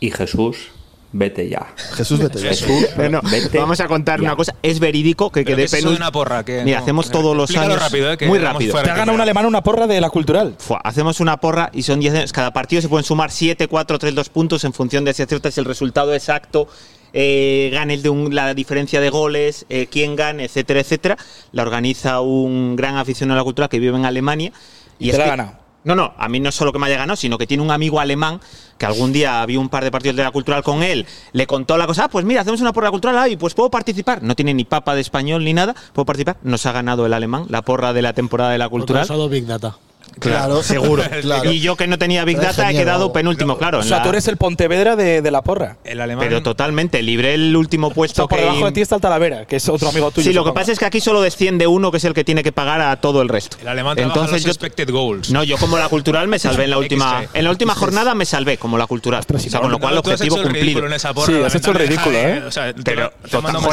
y 0.00 0.10
Jesús, 0.10 0.70
vete 1.12 1.48
ya. 1.48 1.66
Jesús, 1.94 2.18
vete 2.18 2.40
ya. 2.40 2.48
Jesús, 2.48 2.88
Bueno, 2.96 3.20
vete 3.30 3.58
vamos 3.58 3.80
a 3.80 3.86
contar 3.88 4.20
ya. 4.20 4.26
una 4.26 4.36
cosa. 4.36 4.54
Es 4.62 4.80
verídico 4.80 5.30
que 5.32 5.44
quedé 5.44 5.64
que 5.64 5.68
penúltimo. 5.70 5.96
una 5.96 6.12
porra. 6.12 6.44
Que 6.44 6.62
Mira, 6.64 6.78
no- 6.78 6.82
hacemos 6.82 7.10
todos 7.10 7.36
los 7.36 7.56
años. 7.56 7.78
rápido, 7.80 8.12
eh, 8.12 8.16
que 8.18 8.26
muy 8.26 8.38
rápido. 8.38 8.74
Te 8.82 8.90
ha 8.90 8.94
ganado 8.94 9.14
un 9.14 9.20
alemán 9.20 9.46
una 9.46 9.62
porra 9.62 9.86
de 9.86 10.00
la 10.00 10.10
cultural. 10.10 10.56
Fua, 10.58 10.80
hacemos 10.84 11.20
una 11.20 11.38
porra 11.38 11.70
y 11.72 11.82
son 11.82 12.00
10 12.00 12.14
años. 12.14 12.32
Cada 12.32 12.52
partido 12.52 12.82
se 12.82 12.88
pueden 12.88 13.04
sumar 13.04 13.30
7, 13.30 13.68
4, 13.68 13.98
3, 13.98 14.14
2 14.14 14.28
puntos 14.28 14.64
en 14.64 14.72
función 14.72 15.04
de 15.04 15.14
si 15.14 15.22
aciertas 15.22 15.56
el 15.58 15.64
resultado 15.64 16.14
exacto, 16.14 16.68
eh, 17.12 17.70
ganes 17.72 18.02
de 18.02 18.10
un- 18.10 18.34
la 18.34 18.52
diferencia 18.52 19.00
de 19.00 19.08
goles, 19.08 19.64
eh, 19.70 19.86
quién 19.90 20.16
gane, 20.16 20.44
etcétera, 20.44 20.80
etcétera. 20.80 21.16
La 21.52 21.62
organiza 21.62 22.20
un 22.20 22.76
gran 22.76 22.96
aficionado 22.96 23.38
a 23.38 23.40
la 23.40 23.44
cultura 23.44 23.68
que 23.68 23.78
vive 23.78 23.96
en 23.96 24.04
Alemania. 24.04 24.52
Y 24.98 25.10
te 25.10 25.18
la 25.18 25.26
ganado. 25.26 25.65
No, 25.86 25.94
no, 25.94 26.14
a 26.18 26.28
mí 26.28 26.40
no 26.40 26.48
es 26.48 26.54
solo 26.56 26.72
que 26.72 26.80
me 26.80 26.86
haya 26.86 26.96
ganado, 26.96 27.14
sino 27.14 27.38
que 27.38 27.46
tiene 27.46 27.62
un 27.62 27.70
amigo 27.70 28.00
alemán 28.00 28.40
que 28.76 28.86
algún 28.86 29.12
día 29.12 29.40
había 29.40 29.60
un 29.60 29.68
par 29.68 29.84
de 29.84 29.92
partidos 29.92 30.16
de 30.16 30.24
la 30.24 30.32
cultural 30.32 30.64
con 30.64 30.82
él, 30.82 31.06
le 31.32 31.46
contó 31.46 31.78
la 31.78 31.86
cosa, 31.86 32.04
ah, 32.04 32.08
pues 32.08 32.24
mira, 32.24 32.40
hacemos 32.40 32.60
una 32.60 32.72
porra 32.72 32.90
cultural, 32.90 33.16
ah, 33.16 33.28
y 33.28 33.36
pues 33.36 33.54
puedo 33.54 33.70
participar. 33.70 34.20
No 34.20 34.34
tiene 34.34 34.52
ni 34.52 34.64
papa 34.64 34.96
de 34.96 35.00
español 35.00 35.44
ni 35.44 35.54
nada, 35.54 35.76
puedo 35.92 36.04
participar. 36.04 36.38
Nos 36.42 36.66
ha 36.66 36.72
ganado 36.72 37.06
el 37.06 37.12
alemán, 37.12 37.46
la 37.50 37.62
porra 37.62 37.92
de 37.92 38.02
la 38.02 38.14
temporada 38.14 38.50
de 38.50 38.58
la 38.58 38.68
cultural. 38.68 39.06
Big 39.30 39.46
Data. 39.46 39.78
Claro, 40.20 40.62
seguro. 40.62 41.02
Claro. 41.26 41.50
Y 41.50 41.60
yo 41.60 41.76
que 41.76 41.86
no 41.86 41.98
tenía 41.98 42.24
Big 42.24 42.36
Pero 42.36 42.48
Data 42.48 42.70
he 42.70 42.74
quedado 42.74 43.12
penúltimo, 43.12 43.56
claro. 43.58 43.78
O 43.80 43.82
sea, 43.82 43.98
la- 43.98 44.02
tú 44.02 44.10
eres 44.10 44.28
el 44.28 44.36
Pontevedra 44.36 44.96
de, 44.96 45.22
de 45.22 45.30
la 45.30 45.42
porra. 45.42 45.76
El 45.84 46.00
alemán. 46.00 46.24
Pero 46.26 46.42
totalmente, 46.42 47.02
libré 47.02 47.34
el 47.34 47.56
último 47.56 47.88
O 47.88 47.90
puesto 47.90 48.22
sea, 48.22 48.28
por 48.28 48.38
que... 48.38 48.44
debajo 48.44 48.66
de 48.66 48.72
ti 48.72 48.80
está 48.80 48.96
el 48.96 49.00
Talavera, 49.00 49.44
que 49.46 49.56
es 49.56 49.68
otro 49.68 49.88
amigo 49.88 50.10
tuyo. 50.10 50.28
Sí, 50.28 50.32
lo 50.34 50.44
que 50.44 50.52
pasa 50.52 50.72
es 50.72 50.78
que 50.78 50.84
aquí 50.84 51.00
solo 51.00 51.20
desciende 51.22 51.66
uno, 51.66 51.90
que 51.90 51.96
es 51.96 52.04
el 52.04 52.14
que 52.14 52.24
tiene 52.24 52.42
que 52.42 52.52
pagar 52.52 52.80
a 52.80 52.96
todo 53.00 53.22
el 53.22 53.28
resto. 53.28 53.56
el 53.60 53.68
alemán 53.68 53.98
Entonces 53.98 54.32
los 54.32 54.44
yo... 54.44 54.50
expected 54.50 54.90
goals. 54.90 55.30
No, 55.30 55.42
yo 55.42 55.56
como 55.58 55.78
la 55.78 55.88
cultural 55.88 56.28
me 56.28 56.38
salvé 56.38 56.64
en 56.64 56.70
la 56.70 56.78
última... 56.86 57.24
En 57.32 57.44
la 57.44 57.50
última 57.50 57.74
jornada 57.74 58.14
me 58.14 58.24
salvé 58.26 58.58
como 58.58 58.78
la 58.78 58.86
cultural. 58.86 59.24
O 59.32 59.38
sea, 59.38 59.60
con 59.60 59.70
lo 59.70 59.78
cual 59.78 59.94
has 59.94 60.00
objetivo 60.00 60.36
el 60.36 60.42
cumplido. 60.44 60.80
porra, 61.14 61.26
Sí, 61.26 61.42
has 61.44 61.54
hecho 61.54 61.70
el 61.72 61.76
ridículo, 61.78 62.16
¿eh? 62.18 62.42
O 62.46 62.50
sea, 62.50 62.72
te 62.72 62.82
Pero, 62.82 63.12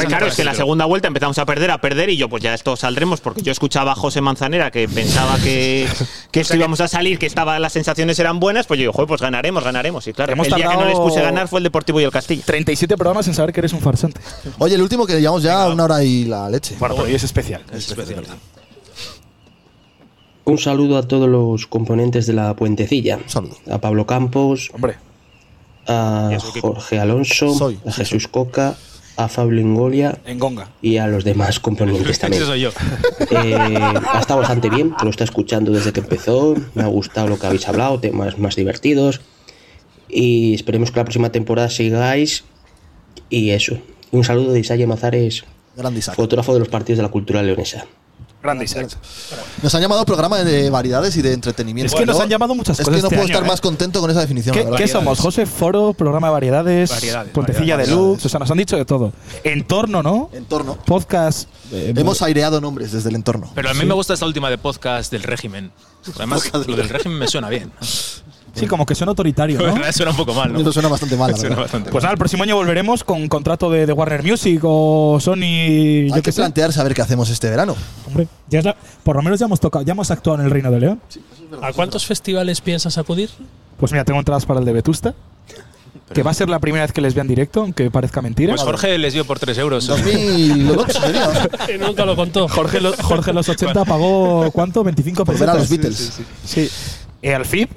claro, 0.08 0.26
es 0.26 0.34
que 0.36 0.42
en 0.42 0.46
la 0.46 0.54
segunda 0.54 0.84
vuelta 0.84 1.08
empezamos 1.08 1.38
a 1.38 1.44
perder, 1.46 1.70
a 1.70 1.78
perder, 1.78 2.10
y 2.10 2.16
yo 2.16 2.28
pues 2.28 2.42
ya 2.42 2.54
esto 2.54 2.76
saldremos, 2.76 3.20
porque 3.20 3.42
yo 3.42 3.52
escuchaba 3.52 3.92
a 3.92 3.94
José 3.94 4.20
Manzanera 4.20 4.70
que 4.70 4.88
pensaba 4.88 5.36
que, 5.38 5.86
que 6.34 6.40
esto 6.40 6.56
íbamos 6.56 6.80
a 6.80 6.88
salir, 6.88 7.16
que 7.16 7.26
estaba, 7.26 7.60
las 7.60 7.72
sensaciones 7.72 8.18
eran 8.18 8.40
buenas, 8.40 8.66
pues 8.66 8.78
yo 8.78 8.82
digo, 8.82 8.92
joder, 8.92 9.06
pues 9.06 9.20
ganaremos, 9.20 9.62
ganaremos. 9.62 10.04
Y 10.08 10.12
claro, 10.12 10.32
Hemos 10.32 10.48
el 10.48 10.54
día 10.54 10.68
que 10.68 10.76
no 10.76 10.84
les 10.84 10.98
puse 10.98 11.22
ganar 11.22 11.46
fue 11.46 11.60
el 11.60 11.62
Deportivo 11.62 12.00
y 12.00 12.04
el 12.04 12.10
Castilla. 12.10 12.42
37 12.44 12.96
programas 12.96 13.28
en 13.28 13.34
saber 13.34 13.52
que 13.52 13.60
eres 13.60 13.72
un 13.72 13.78
farsante. 13.78 14.20
Oye, 14.58 14.74
el 14.74 14.82
último 14.82 15.06
que 15.06 15.20
llevamos 15.20 15.44
ya 15.44 15.68
una 15.68 15.84
hora 15.84 16.02
y 16.02 16.24
la 16.24 16.50
leche. 16.50 16.74
Bueno, 16.80 16.96
pero 16.96 17.06
hoy 17.06 17.14
es 17.14 17.22
especial. 17.22 17.62
Es 17.72 17.88
especial. 17.88 18.24
Un 20.44 20.58
saludo 20.58 20.98
a 20.98 21.06
todos 21.06 21.28
los 21.28 21.68
componentes 21.68 22.26
de 22.26 22.32
la 22.32 22.56
puentecilla. 22.56 23.16
Un 23.16 23.28
saludo. 23.28 23.56
A 23.70 23.78
Pablo 23.78 24.04
Campos, 24.04 24.72
Hombre, 24.74 24.96
a 25.86 26.36
Jorge 26.60 26.98
Alonso, 26.98 27.54
Soy, 27.54 27.78
a 27.86 27.92
Jesús 27.92 28.26
Coca, 28.26 28.74
a 29.16 29.28
Fabio 29.28 29.60
Ingolia 29.60 30.18
en 30.26 30.38
Gonga. 30.38 30.68
y 30.82 30.96
a 30.96 31.06
los 31.06 31.24
demás 31.24 31.60
componentes 31.60 32.18
también. 32.20 32.42
Ese 32.42 32.50
soy 32.50 32.60
yo. 32.60 32.70
Eh, 33.30 33.54
ha 33.54 34.20
estado 34.20 34.40
bastante 34.40 34.70
bien, 34.70 34.94
lo 35.02 35.10
está 35.10 35.24
escuchando 35.24 35.72
desde 35.72 35.92
que 35.92 36.00
empezó. 36.00 36.54
Me 36.74 36.82
ha 36.82 36.86
gustado 36.86 37.28
lo 37.28 37.38
que 37.38 37.46
habéis 37.46 37.68
hablado, 37.68 38.00
temas 38.00 38.38
más 38.38 38.56
divertidos. 38.56 39.20
Y 40.08 40.54
esperemos 40.54 40.90
que 40.90 41.00
la 41.00 41.04
próxima 41.04 41.30
temporada 41.32 41.68
sigáis. 41.70 42.44
Y 43.30 43.50
eso. 43.50 43.78
Un 44.10 44.22
saludo 44.24 44.52
de 44.52 44.60
Isaya 44.60 44.86
Mazares, 44.86 45.44
fotógrafo 46.14 46.52
de 46.52 46.60
los 46.60 46.68
partidos 46.68 46.98
de 46.98 47.02
la 47.02 47.08
cultura 47.10 47.42
leonesa. 47.42 47.86
Isaac. 48.62 48.88
Nos 49.62 49.74
han 49.74 49.80
llamado 49.80 50.04
programa 50.04 50.38
de 50.44 50.68
variedades 50.70 51.16
y 51.16 51.22
de 51.22 51.32
entretenimiento. 51.32 51.94
Es 51.94 51.98
que 51.98 52.06
nos 52.06 52.20
han 52.20 52.28
llamado 52.28 52.54
muchas 52.54 52.78
Es 52.78 52.84
cosas 52.84 52.96
que 52.96 53.02
no 53.02 53.08
este 53.08 53.16
puedo 53.16 53.22
año, 53.26 53.32
estar 53.32 53.44
¿eh? 53.44 53.48
más 53.48 53.60
contento 53.60 54.00
con 54.00 54.10
esa 54.10 54.20
definición. 54.20 54.54
¿Qué, 54.76 54.86
somos? 54.88 55.18
José 55.18 55.46
Foro, 55.46 55.94
programa 55.94 56.26
de 56.28 56.32
variedades, 56.32 56.90
Variedades, 56.90 57.32
Puentecilla 57.32 57.76
variedades. 57.76 57.88
Deluxe, 57.88 58.26
o 58.26 58.28
sea, 58.28 58.40
nos 58.40 58.50
han 58.50 58.58
dicho 58.58 58.76
de 58.76 58.84
todo. 58.84 59.12
Entorno, 59.42 60.02
¿no? 60.02 60.30
Entorno. 60.32 60.76
Podcast. 60.84 61.48
eh, 61.72 61.94
Hemos 61.96 62.20
aireado 62.22 62.60
nombres 62.60 62.92
desde 62.92 63.08
el 63.08 63.14
entorno. 63.14 63.50
Pero 63.54 63.70
a 63.70 63.74
mí 63.74 63.84
me 63.84 63.94
gusta 63.94 64.14
esta 64.14 64.26
última 64.26 64.50
de 64.50 64.58
podcast 64.58 65.10
del 65.10 65.22
régimen. 65.22 65.72
Además, 66.16 66.50
lo 66.66 66.76
del 66.76 66.88
régimen 66.88 67.18
me 67.18 67.28
suena 67.28 67.48
bien. 67.48 67.72
Sí, 68.54 68.66
como 68.66 68.86
que 68.86 68.94
suena 68.94 69.10
autoritario, 69.10 69.58
suena 69.92 70.10
un 70.12 70.16
poco 70.16 70.32
mal, 70.34 70.52
¿no? 70.52 70.60
Eso 70.60 70.72
suena 70.72 70.88
bastante 70.88 71.16
mal, 71.16 71.32
la 71.32 71.36
Suena 71.38 71.56
bastante 71.56 71.90
Pues 71.90 72.02
nada, 72.04 72.12
el 72.12 72.18
próximo 72.18 72.42
año 72.44 72.56
volveremos 72.56 73.02
con 73.04 73.26
contrato 73.28 73.70
de, 73.70 73.84
de 73.86 73.92
Warner 73.92 74.22
Music 74.22 74.60
o 74.62 75.18
Sony. 75.20 75.42
Hay 75.42 76.08
Yo 76.10 76.22
que 76.22 76.32
sé. 76.32 76.40
plantear 76.40 76.72
saber 76.72 76.94
qué 76.94 77.02
hacemos 77.02 77.28
este 77.30 77.50
verano. 77.50 77.74
Hombre, 78.06 78.28
ya 78.48 78.60
es 78.60 78.64
la- 78.64 78.76
por 79.02 79.16
lo 79.16 79.22
menos 79.22 79.38
ya 79.40 79.46
hemos 79.46 79.60
tocado, 79.60 79.84
ya 79.84 79.92
hemos 79.92 80.10
actuado 80.10 80.38
en 80.40 80.44
el 80.46 80.50
Reino 80.50 80.70
de 80.70 80.80
León. 80.80 81.00
¿A 81.62 81.72
cuántos 81.72 82.06
festivales 82.06 82.60
piensas 82.60 82.96
acudir? 82.98 83.30
Pues 83.78 83.92
mira, 83.92 84.04
tengo 84.04 84.18
entradas 84.20 84.46
para 84.46 84.60
el 84.60 84.66
de 84.66 84.72
Vetusta. 84.72 85.14
Que 86.12 86.22
va 86.22 86.32
a 86.32 86.34
ser 86.34 86.48
la 86.50 86.58
primera 86.58 86.84
vez 86.84 86.92
que 86.92 87.00
les 87.00 87.14
vean 87.14 87.26
directo, 87.26 87.62
aunque 87.62 87.90
parezca 87.90 88.20
mentira. 88.20 88.52
Pues 88.52 88.62
Jorge 88.62 88.98
les 88.98 89.14
dio 89.14 89.24
por 89.24 89.38
3 89.38 89.56
euros. 89.58 89.86
2008 89.86 91.00
sería. 91.00 91.48
Que 91.66 91.78
nunca 91.78 92.04
lo 92.04 92.14
contó. 92.14 92.46
Jorge, 92.46 92.80
lo- 92.80 92.92
Jorge 93.02 93.32
los 93.32 93.48
80 93.48 93.84
pagó 93.84 94.50
¿cuánto? 94.52 94.84
25 94.84 95.24
Por 95.24 95.38
ver 95.38 95.48
a 95.48 95.52
pesetas. 95.54 95.70
los 95.70 95.78
Beatles. 95.78 96.20
Sí. 96.44 96.68
Eh, 97.22 97.34
al 97.34 97.46
FIP, 97.46 97.70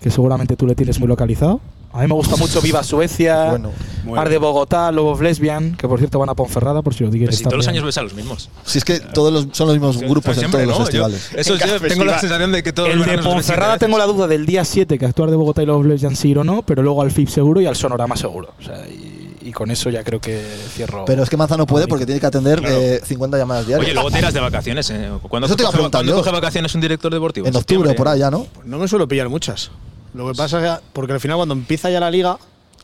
que 0.00 0.10
seguramente 0.10 0.56
tú 0.56 0.66
le 0.66 0.74
tienes 0.74 0.98
muy 0.98 1.08
localizado. 1.08 1.60
A 1.92 2.02
mí 2.02 2.06
me 2.06 2.14
gusta 2.14 2.36
mucho 2.36 2.60
Viva 2.62 2.84
Suecia, 2.84 3.50
Bueno, 3.50 3.70
Ar 4.16 4.28
de 4.28 4.38
Bogotá, 4.38 4.92
Lobos 4.92 5.20
Lesbian, 5.20 5.76
que 5.76 5.88
por 5.88 5.98
cierto 5.98 6.20
van 6.20 6.28
a 6.28 6.34
Ponferrada, 6.34 6.82
por 6.82 6.94
si 6.94 7.02
lo 7.04 7.10
quieres 7.10 7.36
si 7.36 7.42
todos 7.42 7.56
los 7.56 7.66
años 7.68 7.82
ves 7.84 7.98
a 7.98 8.02
los 8.02 8.14
mismos. 8.14 8.48
Si 8.64 8.78
es 8.78 8.84
que 8.84 9.00
todos 9.00 9.32
los- 9.32 9.48
son 9.56 9.66
los 9.66 9.76
mismos 9.76 9.98
grupos 9.98 10.34
en 10.36 10.38
Siempre, 10.40 10.62
todos 10.64 10.78
los 10.78 10.86
festivales. 10.86 11.30
Yo- 11.32 11.38
eso 11.38 11.54
En 11.54 11.60
yo 11.60 11.80
tengo 11.88 12.04
la 12.04 12.18
sensación 12.20 12.52
de 12.52 12.62
que 12.62 12.72
todos 12.72 12.90
El 12.90 12.98
los 12.98 13.06
de 13.08 13.18
Ponferrada 13.18 13.76
tengo 13.78 13.98
la 13.98 14.06
duda 14.06 14.28
del 14.28 14.46
día 14.46 14.64
7 14.64 14.98
que 14.98 15.04
actuar 15.06 15.30
de 15.30 15.36
Bogotá 15.36 15.62
y 15.62 15.66
Lobos 15.66 15.84
Lesbian 15.84 16.14
sí 16.14 16.28
ir 16.30 16.38
o 16.38 16.44
no, 16.44 16.62
pero 16.62 16.82
luego 16.82 17.02
al 17.02 17.10
FIP 17.10 17.28
seguro 17.28 17.60
y 17.60 17.66
al 17.66 17.74
Sonorama 17.74 18.16
seguro. 18.16 18.54
O 18.60 18.62
sea, 18.62 18.86
y, 18.88 19.38
y 19.42 19.50
con 19.52 19.70
eso 19.72 19.90
ya 19.90 20.04
creo 20.04 20.20
que 20.20 20.40
cierro. 20.72 21.04
Pero 21.06 21.24
es 21.24 21.28
que 21.28 21.36
Manza 21.36 21.56
no 21.56 21.66
puede 21.66 21.88
porque 21.88 22.06
tiene 22.06 22.20
que 22.20 22.26
atender 22.26 22.62
eh, 22.64 23.00
50 23.04 23.36
llamadas 23.36 23.66
diarias. 23.66 23.84
Oye, 23.86 23.94
luego 23.94 24.12
te 24.12 24.18
irás 24.20 24.32
de 24.32 24.38
vacaciones. 24.40 24.88
¿eh? 24.90 25.10
¿Cuándo, 25.28 25.46
Eso 25.46 25.56
te 25.56 25.64
coge, 25.64 25.78
¿cuándo 25.90 26.14
coge 26.14 26.30
vacaciones 26.30 26.72
un 26.76 26.80
director 26.82 27.12
deportivo? 27.12 27.48
en 27.48 27.56
octubre 27.56 27.92
por 27.94 28.06
allá, 28.06 28.30
¿no? 28.30 28.44
Pues 28.54 28.66
no 28.68 28.78
me 28.78 28.86
suelo 28.86 29.08
pillar 29.08 29.28
muchas. 29.28 29.72
Lo 30.14 30.28
que 30.28 30.34
pasa 30.34 30.58
es 30.58 30.78
que, 30.78 30.84
porque 30.92 31.12
al 31.12 31.20
final 31.20 31.36
cuando 31.36 31.54
empieza 31.54 31.90
ya 31.90 32.00
la 32.00 32.10
liga, 32.10 32.38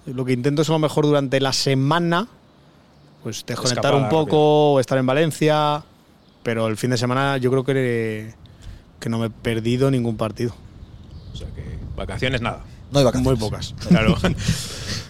lo 0.06 0.24
que 0.24 0.32
intento 0.32 0.62
es 0.62 0.68
a 0.68 0.72
lo 0.72 0.78
mejor 0.78 1.06
durante 1.06 1.40
la 1.40 1.52
semana, 1.52 2.28
pues 3.22 3.44
desconectar 3.46 3.92
Escapada 3.92 4.04
un 4.04 4.08
poco 4.08 4.74
o 4.74 4.80
estar 4.80 4.98
en 4.98 5.06
Valencia, 5.06 5.82
pero 6.42 6.68
el 6.68 6.76
fin 6.76 6.90
de 6.90 6.96
semana 6.96 7.38
yo 7.38 7.50
creo 7.50 7.64
que, 7.64 8.34
que 9.00 9.08
no 9.08 9.18
me 9.18 9.26
he 9.26 9.30
perdido 9.30 9.90
ningún 9.90 10.16
partido. 10.16 10.54
O 11.32 11.36
sea 11.36 11.48
que 11.48 11.78
vacaciones 11.96 12.40
nada. 12.40 12.64
No 12.92 13.00
hay 13.00 13.04
vacaciones. 13.04 13.40
Muy 13.40 13.50
pocas. 13.50 13.74
Claro. 13.88 14.16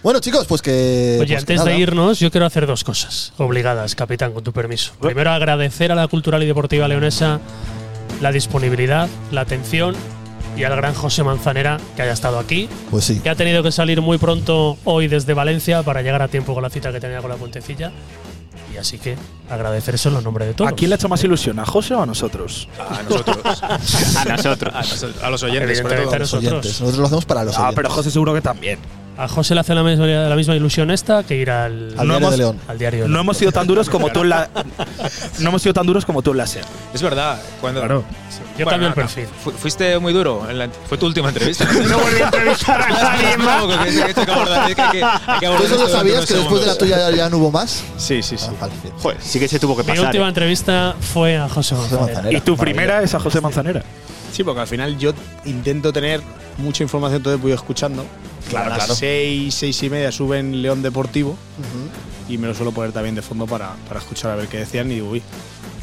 Bueno, 0.03 0.19
chicos, 0.19 0.45
pues 0.47 0.61
que. 0.61 1.17
Oye, 1.19 1.33
pues 1.33 1.45
que 1.45 1.53
antes 1.53 1.65
de 1.65 1.77
irnos, 1.77 2.19
yo 2.19 2.31
quiero 2.31 2.45
hacer 2.45 2.65
dos 2.65 2.83
cosas 2.83 3.33
obligadas, 3.37 3.95
capitán, 3.95 4.31
con 4.31 4.43
tu 4.43 4.53
permiso. 4.53 4.93
Primero, 5.01 5.31
agradecer 5.31 5.91
a 5.91 5.95
la 5.95 6.07
Cultural 6.07 6.41
y 6.43 6.45
Deportiva 6.45 6.87
Leonesa 6.87 7.41
la 8.21 8.31
disponibilidad, 8.31 9.09
la 9.31 9.41
atención 9.41 9.95
y 10.57 10.63
al 10.63 10.75
gran 10.75 10.93
José 10.93 11.23
Manzanera 11.23 11.77
que 11.95 12.01
haya 12.01 12.13
estado 12.13 12.39
aquí, 12.39 12.67
Pues 12.91 13.05
sí. 13.05 13.19
que 13.19 13.29
ha 13.29 13.35
tenido 13.35 13.61
que 13.63 13.71
salir 13.71 14.01
muy 14.01 14.17
pronto 14.17 14.77
hoy 14.85 15.07
desde 15.07 15.33
Valencia 15.33 15.83
para 15.83 16.01
llegar 16.01 16.21
a 16.21 16.27
tiempo 16.27 16.53
con 16.53 16.63
la 16.63 16.69
cita 16.69 16.91
que 16.91 16.99
tenía 16.99 17.19
con 17.21 17.29
la 17.29 17.35
Puentecilla. 17.37 17.91
Y 18.73 18.77
así 18.77 18.97
que 18.99 19.15
agradecérselo 19.49 20.17
en 20.17 20.23
nombre 20.25 20.45
de 20.45 20.53
todos. 20.53 20.69
¿A 20.71 20.75
quién 20.75 20.89
le 20.89 20.95
ha 20.95 20.97
hecho 20.97 21.07
más 21.09 21.23
ilusión? 21.23 21.57
¿A 21.59 21.65
José 21.65 21.93
o 21.95 22.01
a 22.01 22.05
nosotros? 22.05 22.67
A 22.77 23.01
nosotros. 23.03 23.63
A 23.63 24.25
nosotros. 24.25 24.73
A, 25.23 25.29
los 25.29 25.43
oyentes, 25.43 25.77
sobre 25.79 25.95
Evidentemente 25.95 26.03
todo. 26.05 26.15
a 26.15 26.19
Los 26.19 26.33
nosotros. 26.33 26.51
oyentes. 26.51 26.71
Nosotros 26.81 26.97
lo 26.99 27.05
hacemos 27.05 27.25
para 27.25 27.43
los 27.45 27.55
Ah, 27.55 27.59
oyentes. 27.61 27.75
pero 27.75 27.89
José 27.89 28.11
seguro 28.11 28.33
que 28.33 28.41
también. 28.41 28.77
A 29.17 29.27
José 29.27 29.55
le 29.55 29.61
hace 29.61 29.73
la 29.73 29.81
misma, 29.81 30.05
la 30.05 30.35
misma 30.35 30.55
ilusión 30.55 30.91
esta 30.91 31.23
que 31.23 31.35
ir 31.35 31.49
al, 31.49 31.95
Al 31.97 32.07
No 32.07 32.13
Diario 32.13 32.17
hemos- 32.17 32.31
de 32.31 32.37
León. 32.37 32.59
al 32.67 32.77
diario. 32.77 32.99
No 33.07 33.13
León. 33.13 33.21
hemos 33.21 33.37
sido 33.37 33.51
tan 33.51 33.65
duros 33.65 33.89
como 33.89 34.09
tú 34.11 34.21
en 34.21 34.29
la. 34.29 34.49
No 35.39 35.49
hemos 35.49 35.61
sido 35.61 35.73
tan 35.73 35.85
duros 35.87 36.05
como 36.05 36.21
tú 36.21 36.31
en 36.31 36.37
la 36.37 36.45
SER. 36.47 36.63
Es 36.93 37.01
verdad. 37.01 37.41
Cuando, 37.59 37.79
Claro. 37.81 38.03
Yo 38.57 38.65
Bueno, 38.65 38.69
cambio 38.71 38.87
el 38.89 38.95
no, 38.95 39.01
no. 39.01 39.07
perfil. 39.07 39.27
Fu- 39.43 39.51
Fuiste 39.51 39.97
muy 39.99 40.13
duro. 40.13 40.47
en 40.49 40.59
la- 40.59 40.69
fue 40.87 40.97
tu 40.99 41.05
última 41.07 41.29
entrevista. 41.29 41.65
No 41.89 41.97
volví 41.97 42.21
a 42.21 42.25
entrevistar 42.25 42.81
a 42.81 42.89
nadie 42.89 43.37
más. 43.37 43.61
No, 43.67 45.57
¿Tú 45.57 45.63
eso 45.63 45.77
lo 45.77 45.87
sabías 45.89 46.25
que 46.25 46.33
después 46.35 46.61
de 46.61 46.67
la 46.67 46.77
tuya 46.77 47.09
ya, 47.09 47.15
ya 47.15 47.29
no 47.29 47.37
hubo 47.37 47.51
más? 47.51 47.83
Sí, 47.97 48.21
sí, 48.21 48.37
sí. 48.37 48.47
Ah. 48.61 48.67
Joder, 49.01 49.17
sí 49.21 49.39
que 49.39 49.47
se 49.47 49.59
tuvo 49.59 49.75
que 49.75 49.83
Mi 49.83 49.89
pasar. 49.89 50.05
última 50.05 50.25
¿eh? 50.25 50.29
entrevista 50.29 50.95
fue 50.99 51.37
a 51.37 51.49
José 51.49 51.75
José 51.75 51.95
Manzanera. 51.95 52.05
Manzanera. 52.05 52.37
Y 52.37 52.41
tu 52.41 52.51
Maravilla. 52.51 52.61
primera 52.75 53.01
es 53.03 53.13
a 53.15 53.19
José 53.19 53.41
Manzanera. 53.41 53.83
Sí, 54.31 54.43
porque 54.43 54.61
al 54.61 54.67
final 54.67 54.97
yo 54.97 55.13
intento 55.45 55.91
tener 55.93 56.21
mucha 56.57 56.83
información, 56.83 57.23
todo 57.23 57.37
voy 57.39 57.51
escuchando. 57.53 58.05
Claro, 58.49 58.67
a 58.67 58.69
las 58.69 58.85
claro. 58.85 58.95
seis, 58.95 59.53
seis 59.55 59.81
y 59.83 59.89
media 59.89 60.11
suben 60.11 60.61
León 60.61 60.81
Deportivo 60.81 61.37
y 62.29 62.37
me 62.37 62.47
lo 62.47 62.53
suelo 62.53 62.71
poner 62.71 62.91
también 62.91 63.15
de 63.15 63.21
fondo 63.21 63.45
para, 63.45 63.73
para 63.87 63.99
escuchar 63.99 64.31
a 64.31 64.35
ver 64.35 64.47
qué 64.47 64.57
decían 64.57 64.91
y 64.91 64.95
digo, 64.95 65.09
uy, 65.09 65.21